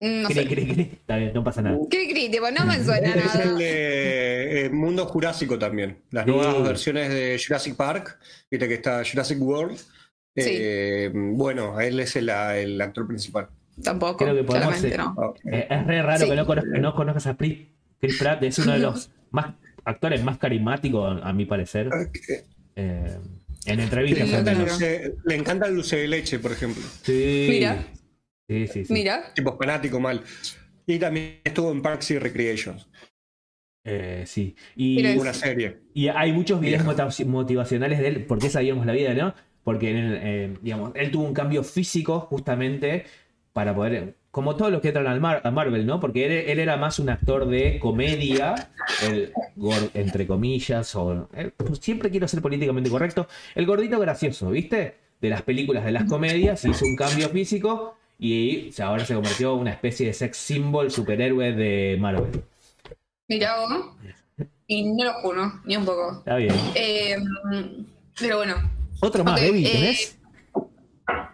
Mm, 0.00 0.22
no 0.22 0.28
Cri, 0.28 0.34
sé. 0.34 0.46
cri, 0.48 0.66
cri. 0.66 0.82
Está 0.92 1.16
bien, 1.16 1.32
no 1.34 1.44
pasa 1.44 1.62
nada. 1.62 1.78
¿Qué 1.90 2.08
crítico? 2.10 2.50
No 2.50 2.64
me 2.66 2.82
suena 2.82 3.08
Es 3.14 3.34
el 3.34 3.40
nada. 3.50 3.58
de 3.58 4.66
eh, 4.66 4.70
Mundo 4.70 5.06
Jurásico 5.06 5.58
también. 5.58 5.98
Las 6.10 6.24
Sí. 6.24 6.30
nuevas 6.30 6.62
versiones 6.62 7.08
de 7.10 7.40
Jurassic 7.44 7.76
Park. 7.76 8.18
Viste 8.50 8.68
que 8.68 8.74
está 8.74 9.02
Jurassic 9.04 9.40
World. 9.40 9.78
Eh, 10.36 11.10
Bueno, 11.14 11.80
él 11.80 12.00
es 12.00 12.16
el, 12.16 12.28
el 12.28 12.80
actor 12.80 13.06
principal. 13.06 13.48
Tampoco, 13.82 14.16
Creo 14.18 14.34
que 14.34 14.44
podemos 14.44 14.82
no. 14.82 15.14
Ah, 15.18 15.32
Eh, 15.50 15.66
es 15.70 15.86
re 15.86 16.02
raro 16.02 16.20
Sí. 16.24 16.28
que 16.30 16.36
no, 16.36 16.46
conozcas, 16.46 16.80
no 16.80 16.94
conozcas 16.94 17.26
a 17.26 17.36
Chris, 17.36 17.58
Chris 18.00 18.18
Pratt. 18.18 18.42
Es 18.42 18.58
uno 18.58 18.72
de 18.72 18.78
los 18.80 19.10
más 19.30 19.54
actores 19.84 20.22
más 20.22 20.38
carismáticos, 20.38 21.20
a 21.22 21.32
mi 21.32 21.46
parecer. 21.46 21.88
Eh, 22.76 23.16
En 23.66 23.76
Le 23.76 23.82
entrevistas. 23.84 24.28
Sí, 24.28 24.34
al 24.34 24.40
encanta, 24.40 24.52
el 24.52 24.58
dulce, 24.68 25.14
le 25.24 25.34
encanta 25.34 25.66
el 25.66 25.74
dulce 25.74 25.96
de 25.96 26.08
leche, 26.08 26.38
por 26.38 26.52
ejemplo. 26.52 26.82
Sí. 27.02 27.46
Mira. 27.50 27.84
Sí, 28.50 28.66
sí, 28.66 28.84
sí. 28.84 28.92
Mira. 28.92 29.32
Tipo 29.32 29.56
fanático 29.56 30.00
mal. 30.00 30.22
Y 30.84 30.98
también 30.98 31.38
estuvo 31.44 31.70
en 31.70 31.82
Parks 31.82 32.10
y 32.10 32.18
Recreations, 32.18 32.88
Eh, 33.84 34.24
sí. 34.26 34.56
Y, 34.74 35.16
una 35.16 35.32
serie. 35.32 35.78
y 35.94 36.08
hay 36.08 36.32
muchos 36.32 36.60
videos 36.60 36.84
motivacionales 37.26 38.00
de 38.00 38.08
él. 38.08 38.24
¿Por 38.26 38.40
qué 38.40 38.50
sabíamos 38.50 38.84
la 38.86 38.92
vida, 38.92 39.14
no? 39.14 39.32
Porque 39.62 39.90
en 39.90 39.96
el, 39.96 40.18
eh, 40.20 40.58
digamos, 40.62 40.90
él 40.96 41.12
tuvo 41.12 41.24
un 41.24 41.32
cambio 41.34 41.62
físico 41.62 42.20
justamente 42.20 43.04
para 43.52 43.72
poder. 43.74 44.16
Como 44.32 44.56
todos 44.56 44.72
los 44.72 44.80
que 44.80 44.88
entran 44.88 45.06
al 45.06 45.20
Mar- 45.20 45.42
a 45.44 45.50
Marvel, 45.52 45.86
¿no? 45.86 46.00
Porque 46.00 46.26
él, 46.26 46.32
él 46.50 46.58
era 46.58 46.76
más 46.76 46.98
un 46.98 47.08
actor 47.08 47.46
de 47.46 47.78
comedia, 47.78 48.70
el 49.08 49.32
entre 49.94 50.26
comillas, 50.26 50.94
o. 50.96 51.28
eh, 51.34 51.50
pues 51.56 51.78
siempre 51.78 52.10
quiero 52.10 52.26
ser 52.26 52.42
políticamente 52.42 52.90
correcto. 52.90 53.28
El 53.54 53.66
gordito 53.66 53.98
gracioso, 54.00 54.50
¿viste? 54.50 54.96
De 55.20 55.28
las 55.28 55.42
películas 55.42 55.84
de 55.84 55.92
las 55.92 56.04
comedias, 56.04 56.64
hizo 56.64 56.84
un 56.84 56.96
cambio 56.96 57.28
físico 57.28 57.96
y 58.20 58.68
o 58.68 58.72
sea, 58.72 58.86
ahora 58.88 59.04
se 59.04 59.14
convirtió 59.14 59.54
en 59.54 59.60
una 59.60 59.70
especie 59.72 60.06
de 60.06 60.12
sex 60.12 60.36
symbol 60.36 60.90
superhéroe 60.90 61.52
de 61.52 61.96
Marvel. 61.98 62.42
Mira 63.28 63.56
vos. 63.60 63.86
Y 64.66 64.84
no 64.84 65.04
lo 65.04 65.12
juro, 65.14 65.52
ni 65.64 65.76
un 65.76 65.84
poco. 65.84 66.18
Está 66.18 66.36
bien. 66.36 66.54
Eh, 66.74 67.16
pero 68.18 68.36
bueno. 68.38 68.54
Otro 69.00 69.24
más, 69.24 69.34
Ok, 69.40 69.46
Debbie, 69.46 69.66
eh, 69.66 69.72
¿tenés? 69.72 70.16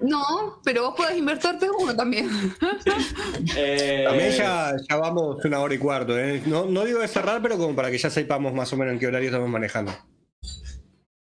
No, 0.01 0.61
pero 0.65 0.85
vos 0.85 0.95
podés 0.97 1.19
invertirte 1.19 1.67
uno 1.79 1.95
también. 1.95 2.29
Eh, 3.57 4.05
También 4.07 4.31
ya, 4.33 4.75
ya 4.89 4.97
vamos 4.97 5.45
una 5.45 5.61
hora 5.61 5.75
y 5.75 5.79
cuarto. 5.79 6.19
¿eh? 6.19 6.43
No, 6.47 6.67
no 6.67 6.85
digo 6.85 7.01
de 7.01 7.09
cerrar, 7.09 7.41
pero 7.43 7.57
como 7.59 7.75
para 7.75 7.91
que 7.91 7.99
ya 7.99 8.09
sepamos 8.11 8.53
más 8.55 8.73
o 8.73 8.77
menos 8.77 8.95
en 8.95 8.99
qué 8.99 9.07
horario 9.07 9.29
estamos 9.29 9.49
manejando. 9.49 9.93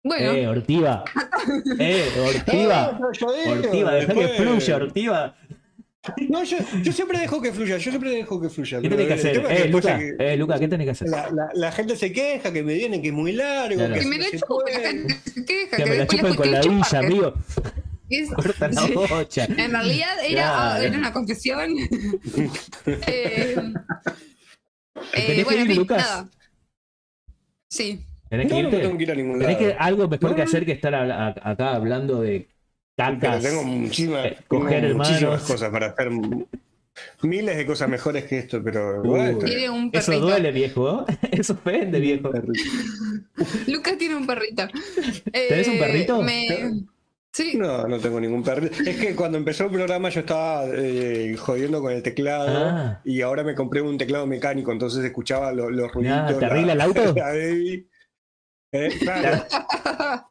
Bueno, 0.04 0.32
Eh, 0.34 0.48
Ortiva. 0.48 1.04
Eh, 1.80 2.12
Ortiva. 2.20 3.00
Digo, 3.00 3.52
Ortiva, 3.52 3.94
deja 3.96 4.14
que 4.14 4.28
fluya, 4.30 4.76
Ortiva. 4.78 5.36
No, 6.30 6.44
yo, 6.44 6.58
yo 6.84 6.92
siempre 6.92 7.20
dejo 7.20 7.42
que 7.42 7.52
fluya, 7.52 7.78
yo 7.78 7.90
siempre 7.92 8.12
dejo 8.12 8.40
que 8.42 8.50
fluya. 8.50 8.82
¿Qué 8.82 8.90
tenés 8.90 9.08
que 9.08 9.14
hacer? 9.14 9.42
que 9.46 9.56
Eh, 9.64 9.68
Luca, 9.70 9.98
se- 10.00 10.16
eh, 10.20 10.38
Luca, 10.38 10.60
¿qué 10.60 10.68
tenés 10.68 10.86
que 10.86 10.92
hacer? 10.92 11.10
la, 11.10 11.30
la- 11.32 11.50
la 11.54 11.72
gente 11.72 11.96
se 11.96 12.12
queja 12.12 12.52
que 12.54 12.64
me 12.64 12.74
viene, 12.74 13.02
que 13.02 13.08
es 13.10 13.14
muy 13.14 13.32
largo. 13.34 13.76
Claro. 13.78 13.94
que 13.94 14.00
que 14.02 14.08
me 14.08 14.18
la 14.18 14.26
chupen, 14.32 14.74
la 14.74 14.90
gente 14.90 15.16
se 15.34 15.46
queja. 15.46 15.78
Que 15.78 15.86
me 15.86 15.98
la 15.98 16.08
chupen 16.08 16.36
con 16.36 16.52
la 16.52 16.62
villa, 16.62 16.84
chupar, 16.84 17.06
amigo. 17.06 17.34
es- 18.10 18.30
Corta 18.36 18.68
la 18.70 18.88
bocha. 18.88 19.46
En 19.46 19.72
realidad 19.72 20.18
era, 20.28 20.42
Claro. 20.44 20.84
era 20.84 20.98
una 20.98 21.12
confesión. 21.14 21.72
eh, 22.86 23.56
¿Tenés 25.12 25.30
eh, 25.30 25.36
que 25.36 25.44
bueno, 25.44 25.60
en 25.62 25.66
ir, 25.66 25.68
fin, 25.72 25.78
Lucas? 25.78 25.98
nada. 25.98 26.30
Sí. 27.70 28.06
Tenés 28.30 28.48
que 28.48 28.54
No, 28.54 28.62
no 28.64 28.70
irte. 28.70 28.82
tengo 28.82 28.98
que 28.98 29.04
ir 29.04 29.12
a 29.12 29.16
ningún 29.16 29.40
Tenés 29.40 29.60
lado. 29.62 29.68
que 29.74 29.78
algo 29.80 30.08
mejor 30.08 30.30
No, 30.32 30.36
que 30.36 30.42
hacer 30.42 30.66
que 30.66 30.72
estar 30.72 30.96
a- 30.96 31.28
a- 31.28 31.52
acá 31.52 31.76
hablando 31.76 32.22
de 32.22 32.48
Pero 32.96 33.20
cacas. 33.20 33.44
tengo 33.44 33.64
muchísimas, 33.64 34.26
eh, 34.26 34.38
tengo 34.50 34.64
coger 34.64 34.94
muchísimas 34.96 35.22
hermanos. 35.22 35.44
cosas 35.48 35.70
para 35.72 35.86
hacer. 35.88 36.10
Miles 37.24 37.58
de 37.58 37.66
cosas 37.66 37.90
mejores 37.90 38.24
que 38.24 38.38
esto, 38.38 38.64
pero 38.64 39.04
bueno, 39.04 39.40
Tiene 39.40 39.70
un 39.70 39.90
Eso 39.92 40.18
duele, 40.18 40.52
viejo. 40.54 41.06
Eso 41.32 41.54
ofende, 41.54 42.00
viejo. 42.00 42.32
Lucas 43.68 43.98
tiene 43.98 44.16
un 44.16 44.26
perrito. 44.26 44.66
¿Tenés 45.32 45.68
un 45.68 45.74
Eh, 45.76 45.80
perrito? 45.80 46.22
me- 46.22 46.84
Sí. 47.34 47.58
No, 47.58 47.86
no 47.86 48.00
tengo 48.00 48.18
ningún 48.22 48.44
perrito. 48.44 48.82
Es 48.86 48.96
que 48.96 49.14
cuando 49.14 49.38
empezó 49.38 49.66
el 49.66 49.72
programa 49.72 50.08
yo 50.08 50.22
estaba 50.22 50.64
eh, 50.74 51.36
jodiendo 51.38 51.82
con 51.82 51.92
el 51.92 52.02
teclado 52.02 52.48
Ah. 52.70 53.02
y 53.04 53.20
ahora 53.20 53.44
me 53.44 53.54
compré 53.56 53.82
un 53.82 53.98
teclado 53.98 54.26
mecánico, 54.26 54.72
entonces 54.72 55.04
escuchaba 55.04 55.52
lo- 55.52 55.70
los 55.70 55.92
ruiditos. 55.92 56.40
¿te 56.40 56.46
arregla 56.46 56.72
el 56.72 56.80
auto? 56.82 57.02
la. 57.14 57.36
Eh, 57.36 58.90
claro. 59.02 59.44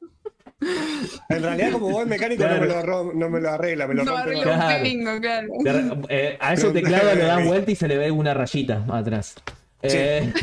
En 1.28 1.42
realidad, 1.42 1.72
como 1.72 1.90
vos 1.90 2.02
es 2.02 2.08
mecánico, 2.08 2.44
no, 2.46 2.60
me 2.60 2.66
lo, 2.66 3.12
no 3.14 3.30
me 3.30 3.40
lo 3.40 3.50
arregla, 3.50 3.86
me 3.86 3.94
lo 3.94 4.04
No 4.04 4.16
rompe 4.16 4.42
Claro. 4.42 5.48
claro. 5.62 6.00
Eh, 6.08 6.36
a 6.40 6.52
ese 6.54 6.70
teclado 6.70 7.14
le 7.14 7.24
das 7.24 7.44
vuelta 7.44 7.70
y 7.70 7.76
se 7.76 7.88
le 7.88 7.98
ve 7.98 8.10
una 8.10 8.34
rayita 8.34 8.84
atrás. 8.90 9.34
Eh, 9.82 10.32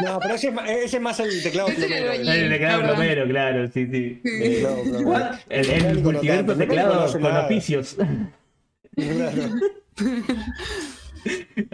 No, 0.00 0.20
pero 0.20 0.34
ese 0.36 0.46
es, 0.48 0.54
más- 0.54 0.70
ese 0.70 0.96
es 0.98 1.02
más 1.02 1.18
el 1.18 1.42
teclado 1.42 1.68
el 1.70 1.74
plomero, 1.74 2.12
el 2.12 2.48
teclado 2.50 2.82
plomero, 2.82 3.26
claro, 3.26 3.66
sí, 3.66 3.84
sí. 3.90 4.20
Sí. 4.22 4.30
Eh, 4.44 4.66
No, 5.02 5.16
el, 5.48 5.70
el 5.70 6.02
no 6.04 6.12
multiverso 6.12 6.54
teclado 6.54 7.12
con 7.20 7.36
oficios. 7.36 7.96
Claro. 8.94 9.42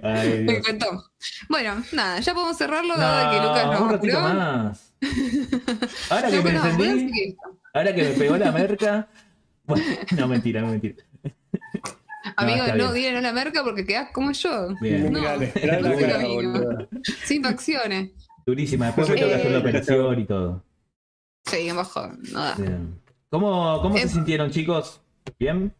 Ay, 0.02 0.44
Me 0.44 0.56
encantó. 0.58 1.10
Bueno, 1.48 1.82
nada, 1.92 2.20
ya 2.20 2.34
podemos 2.34 2.56
cerrarlo 2.56 2.94
No, 2.96 3.00
dado 3.00 3.30
que 3.30 3.46
Lucas 3.46 3.66
nos 3.66 3.80
un 3.80 3.90
ratito 3.90 4.18
apuró. 4.18 4.34
más. 4.34 4.92
Ahora 6.10 6.30
que 6.30 6.42
me 6.42 6.50
así 6.50 6.82
encendí, 6.82 7.36
ahora 7.74 7.94
que 7.94 8.02
me 8.04 8.10
pegó 8.10 8.36
la 8.38 8.52
merca. 8.52 9.08
Bueno, 9.66 9.84
no, 10.16 10.28
mentira, 10.28 10.60
no 10.60 10.68
mentira. 10.68 10.96
Amigo, 12.36 12.64
no 12.76 12.92
digan 12.92 13.22
la 13.22 13.32
merca 13.32 13.62
porque 13.62 13.84
quedás 13.84 14.10
como 14.12 14.32
yo. 14.32 14.74
Bien. 14.80 15.12
No, 15.12 15.20
no 15.20 15.98
cara, 15.98 16.26
boludo. 16.26 16.88
Sin 17.24 17.42
facciones. 17.42 18.10
Durísima. 18.46 18.86
Después 18.86 19.08
me 19.10 19.14
Eh, 19.16 19.18
que 19.18 19.34
hacer 19.34 19.50
la 19.50 19.58
operación 19.58 20.20
y 20.20 20.24
todo. 20.24 20.64
Sí, 21.44 21.70
bajo. 21.72 22.08
Nada. 22.32 22.54
Bien. 22.56 23.00
¿Cómo, 23.30 23.80
cómo 23.82 23.98
se 23.98 24.08
sintieron, 24.08 24.50
chicos? 24.50 25.00
¿Bien? 25.38 25.74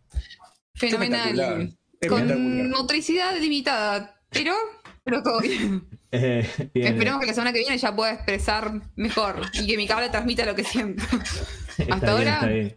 Fenomenal. 0.75 1.77
Con 2.09 2.71
motricidad 2.71 3.37
limitada, 3.39 4.21
pero, 4.31 4.55
pero 5.03 5.23
todo 5.23 5.41
bien. 5.41 5.87
Eh, 6.17 6.49
bien. 6.73 6.87
Esperemos 6.95 7.21
que 7.21 7.27
la 7.27 7.35
semana 7.35 7.53
que 7.53 7.59
viene 7.59 7.77
ya 7.77 7.97
pueda 7.97 8.13
expresar 8.13 8.71
mejor 8.95 9.41
y 9.55 9.67
que 9.67 9.77
mi 9.77 9.85
cable 9.89 10.11
transmita 10.11 10.47
lo 10.47 10.55
que 10.55 10.63
siento. 10.63 11.03
Está 11.77 11.95
hasta 11.97 12.15
bien, 12.17 12.29
ahora- 12.29 12.57
está 12.57 12.77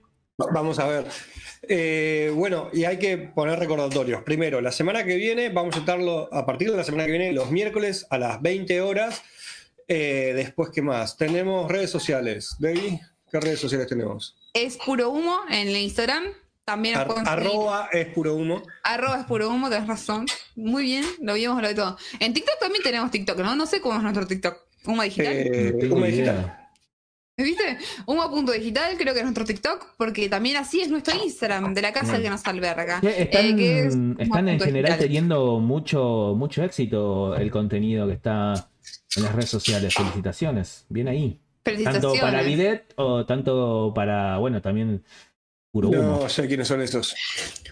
Vamos 0.54 0.80
a 0.80 0.88
ver. 0.88 1.06
Eh, 1.70 2.32
bueno, 2.34 2.70
y 2.74 2.86
hay 2.86 2.98
que 2.98 3.18
poner 3.20 3.60
recordatorios. 3.60 4.24
Primero, 4.24 4.60
la 4.60 4.72
semana 4.72 5.04
que 5.04 5.16
viene, 5.18 5.50
vamos 5.50 5.76
a 5.76 5.80
estarlo 5.82 6.34
a 6.34 6.48
partir 6.48 6.72
de 6.72 6.78
la 6.78 6.84
semana 6.84 7.06
que 7.06 7.12
viene, 7.12 7.32
los 7.32 7.52
miércoles 7.52 8.08
a 8.10 8.18
las 8.18 8.42
20 8.42 8.82
horas. 8.82 9.22
Eh, 9.88 10.34
después, 10.36 10.70
¿qué 10.74 10.82
más? 10.82 11.16
Tenemos 11.16 11.70
redes 11.72 11.92
sociales. 11.92 12.56
Debbie, 12.58 13.00
¿qué 13.32 13.40
redes 13.40 13.60
sociales 13.60 13.86
tenemos? 13.88 14.36
Es 14.56 14.78
puro 14.78 15.12
humo 15.12 15.42
en 15.50 15.68
el 15.68 15.78
Instagram. 15.78 16.24
También 16.68 16.96
nos 16.96 17.18
Ar- 17.26 17.40
arroba 17.40 17.88
es 17.94 18.08
puro 18.08 18.36
humo. 18.36 18.62
Arroba 18.84 19.22
es 19.22 19.26
puro 19.26 19.50
humo, 19.50 19.70
tenés 19.70 19.88
razón. 19.88 20.26
Muy 20.58 20.84
bien, 20.84 21.06
lo 21.22 21.36
vimos 21.36 21.62
lo 21.62 21.68
de 21.70 21.74
todo. 21.76 21.98
En 22.20 22.34
TikTok 22.34 22.60
también 22.60 22.84
tenemos 22.84 23.10
TikTok, 23.10 23.38
¿no? 23.40 23.56
No 23.56 23.66
sé 23.66 23.80
cómo 23.80 23.96
es 23.96 24.04
nuestro 24.04 24.28
TikTok. 24.28 24.58
Humo 24.86 25.02
digital. 25.04 25.34
Eh, 25.34 25.90
Humo 25.90 26.06
digital. 26.06 26.58
¿Viste? 27.38 27.78
Humo.digital 28.06 28.98
creo 28.98 29.14
que 29.14 29.20
es 29.20 29.26
nuestro 29.26 29.46
TikTok, 29.46 29.96
porque 29.98 30.28
también 30.28 30.58
así 30.58 30.82
es 30.82 30.90
nuestro 30.90 31.16
Instagram 31.24 31.74
de 31.74 31.82
la 31.84 31.94
casa 31.94 32.20
que 32.22 32.30
nos 32.30 32.46
alberga. 32.46 33.00
Están, 33.02 33.46
Eh, 33.46 33.56
que 33.56 33.80
es 33.86 33.96
están 34.18 34.50
en 34.50 34.60
general 34.60 34.98
teniendo 35.00 35.60
mucho, 35.60 36.34
mucho 36.36 36.64
éxito 36.64 37.34
el 37.36 37.50
contenido 37.50 38.08
que 38.08 38.14
está 38.14 38.70
en 39.16 39.24
las 39.24 39.34
redes 39.34 39.50
sociales. 39.52 39.94
Felicitaciones. 39.94 40.86
Bien 40.90 41.08
ahí. 41.08 41.40
Tanto 41.64 41.82
Felicitaciones. 41.84 42.22
para 42.22 42.42
Bidet 42.42 42.94
o 42.96 43.26
tanto 43.26 43.92
para, 43.96 44.38
bueno, 44.38 44.62
también 44.62 45.04
puro 45.82 45.90
humo. 45.90 46.20
No 46.24 46.30
sé 46.30 46.48
quiénes 46.48 46.68
son 46.68 46.82
esos. 46.82 47.16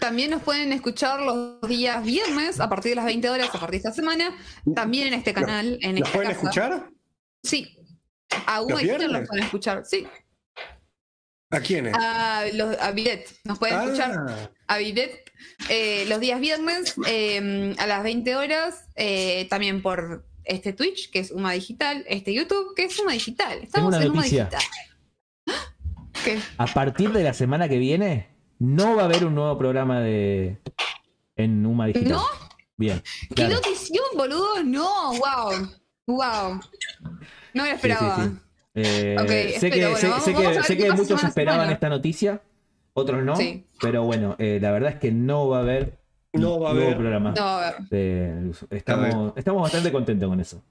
También 0.00 0.30
nos 0.30 0.42
pueden 0.42 0.72
escuchar 0.72 1.20
los 1.20 1.60
días 1.68 2.04
viernes 2.04 2.60
a 2.60 2.68
partir 2.68 2.90
de 2.90 2.96
las 2.96 3.04
20 3.06 3.28
horas, 3.30 3.48
a 3.48 3.52
partir 3.58 3.70
de 3.70 3.76
esta 3.88 3.92
semana. 3.92 4.36
También 4.74 5.08
en 5.08 5.14
este 5.14 5.32
canal, 5.34 5.78
en 5.82 5.98
¿Los 5.98 6.08
esta 6.08 6.12
pueden 6.12 6.28
casa. 6.32 6.40
escuchar? 6.42 6.90
Sí. 7.42 7.76
A 8.46 8.60
Humo 8.60 8.70
¿Los 8.70 8.80
Digital 8.80 8.98
viernes? 8.98 9.20
los 9.20 9.28
pueden 9.28 9.44
escuchar. 9.44 9.82
Sí. 9.84 10.06
¿A 11.50 11.60
quiénes? 11.60 11.94
A, 11.96 12.44
los, 12.54 12.76
a 12.80 12.90
Bidet. 12.92 13.28
Nos 13.44 13.58
pueden 13.58 13.80
escuchar 13.80 14.16
Ah, 14.28 14.50
a 14.68 14.78
Bidet 14.78 15.30
eh, 15.68 16.04
los 16.08 16.18
días 16.20 16.40
viernes 16.40 16.94
eh, 17.06 17.74
a 17.78 17.86
las 17.86 18.02
20 18.02 18.36
horas. 18.36 18.84
eh, 18.96 19.46
también 19.48 19.80
por 19.82 20.26
este 20.44 20.72
Twitch, 20.72 21.10
que 21.10 21.20
es 21.20 21.30
Uma 21.30 21.52
Digital. 21.52 22.04
Este 22.08 22.32
YouTube, 22.34 22.74
que 22.76 22.84
es 22.84 22.98
Uma 22.98 23.12
Digital. 23.12 23.60
Estamos 23.62 23.94
una 23.94 24.04
en 24.04 24.10
Uma. 24.12 24.22
Digital. 24.24 24.62
¿Qué? 26.26 26.38
A 26.58 26.66
partir 26.66 27.12
de 27.12 27.22
la 27.22 27.32
semana 27.32 27.68
que 27.68 27.78
viene, 27.78 28.28
no 28.58 28.96
va 28.96 29.02
a 29.02 29.04
haber 29.06 29.24
un 29.24 29.34
nuevo 29.34 29.56
programa 29.58 30.00
de 30.00 30.58
en 31.36 31.64
Uma 31.64 31.86
Digital. 31.86 32.12
¿No? 32.12 32.24
Bien. 32.76 33.02
¿Qué 33.28 33.34
claro. 33.34 33.54
notición, 33.54 34.04
boludo? 34.16 34.62
No, 34.64 35.10
wow. 35.12 35.68
Wow. 36.06 36.60
No 37.54 37.62
me 37.62 37.62
lo 37.62 37.64
Sí, 37.64 37.70
sí, 37.70 37.74
esperaba. 37.74 38.24
sí. 38.24 38.30
Eh, 38.74 39.16
sé 39.58 39.68
espero, 39.68 39.74
que, 39.74 39.80
bueno, 39.84 39.96
sé, 39.98 40.08
vamos- 40.08 40.24
sé 40.24 40.32
vamos 40.34 40.46
a 40.46 40.52
que, 40.60 40.62
sé 40.64 40.76
que 40.76 40.92
muchos 40.92 41.24
a 41.24 41.28
esperaban 41.28 41.60
semana. 41.60 41.72
esta 41.72 41.88
noticia, 41.88 42.42
otros 42.92 43.22
no. 43.24 43.36
Sí. 43.36 43.66
Pero 43.80 44.04
bueno, 44.04 44.36
eh, 44.38 44.58
la 44.60 44.70
verdad 44.72 44.90
es 44.92 44.96
que 44.98 45.12
no 45.12 45.48
va 45.48 45.58
a 45.58 45.60
haber 45.60 45.98
No 46.34 46.60
va 46.60 46.70
a 46.70 46.74
nuevo 46.74 46.86
haber. 46.88 46.98
programa. 46.98 47.32
No, 47.36 47.42
a 47.46 47.60
ver. 47.70 47.88
de- 47.88 48.52
estamos, 48.70 49.32
estamos 49.36 49.62
bastante 49.62 49.90
contentos 49.92 50.28
con 50.28 50.40
eso. 50.40 50.62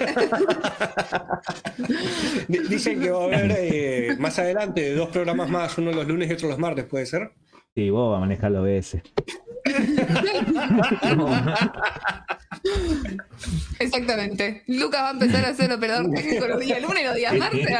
Di- 2.48 2.58
Dicen 2.68 3.00
que 3.00 3.10
va 3.10 3.22
a 3.22 3.24
haber 3.24 3.52
eh, 3.58 4.16
más 4.18 4.38
adelante 4.38 4.94
dos 4.94 5.08
programas 5.10 5.48
más, 5.50 5.76
uno 5.78 5.92
los 5.92 6.06
lunes 6.06 6.28
y 6.30 6.32
otro 6.34 6.48
los 6.48 6.58
martes, 6.58 6.84
¿puede 6.84 7.06
ser? 7.06 7.32
Sí, 7.74 7.90
vos 7.90 8.10
vas 8.12 8.18
a 8.18 8.20
manejar 8.20 8.50
los 8.52 8.62
OBS. 8.64 9.02
Exactamente. 13.78 14.62
Lucas 14.66 15.02
va 15.02 15.08
a 15.08 15.12
empezar 15.12 15.44
a 15.44 15.54
ser 15.54 15.72
operador 15.72 16.10
técnico 16.12 16.46
los 16.46 16.60
días 16.60 16.80
lunes 16.82 17.02
y 17.02 17.04
los 17.06 17.14
días 17.16 17.34
martes. 17.36 17.66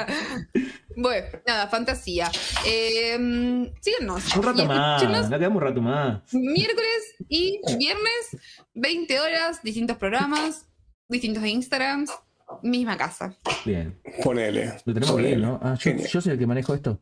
Bueno, 0.99 1.27
nada, 1.47 1.69
fantasía. 1.69 2.31
Eh, 2.65 3.71
síguenos. 3.83 4.35
Un 4.35 4.43
rato 4.43 4.65
más. 4.65 5.03
Nos 5.05 5.29
quedamos 5.29 5.57
un 5.57 5.69
rato 5.69 5.83
más. 5.83 6.23
Miércoles 6.33 7.15
y 7.29 7.61
viernes, 7.77 8.65
20 8.73 9.21
horas, 9.21 9.63
distintos 9.63 9.99
programas, 9.99 10.67
distintos 11.07 11.45
Instagrams, 11.45 12.11
misma 12.63 12.97
casa. 12.97 13.35
Bien. 13.65 13.99
Ponele. 14.23 14.75
Lo 14.85 14.95
tenemos 14.95 15.17
bien, 15.17 15.43
¿no? 15.43 15.61
Ah, 15.63 15.77
yo, 15.79 16.21
soy 16.21 16.33
el 16.33 16.39
que 16.39 16.47
manejo 16.47 16.75
esto. 16.75 16.99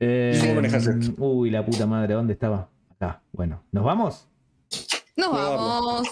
Eh, 0.00 0.38
¿Cómo 0.40 0.56
manejas? 0.56 0.88
Uy, 1.18 1.50
la 1.50 1.64
puta 1.64 1.86
madre, 1.86 2.14
¿dónde 2.14 2.32
estaba? 2.32 2.68
Acá. 2.90 3.22
Bueno, 3.32 3.62
¿nos 3.72 3.84
vamos? 3.84 4.28
Nos 5.16 5.32
vamos. 5.32 6.08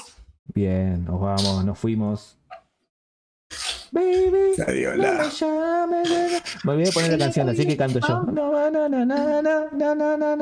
Bien, 0.55 1.05
nos 1.05 1.21
vamos, 1.21 1.65
nos 1.65 1.79
fuimos. 1.79 2.37
Baby, 3.93 4.55
Adiós, 4.65 4.97
no 4.97 5.87
me 5.89 6.77
me 6.77 6.83
voy 6.83 6.93
poner 6.93 7.11
la 7.11 7.19
canción, 7.19 7.49
así 7.49 7.67
que 7.67 7.77
canto 7.77 7.99
yo. 7.99 8.23
No, 8.23 8.71
no, 8.71 8.89
no, 8.89 9.05
no, 9.05 9.05
no, 9.05 9.69
no, 9.73 9.95
no, 9.95 10.17
no. 10.17 10.37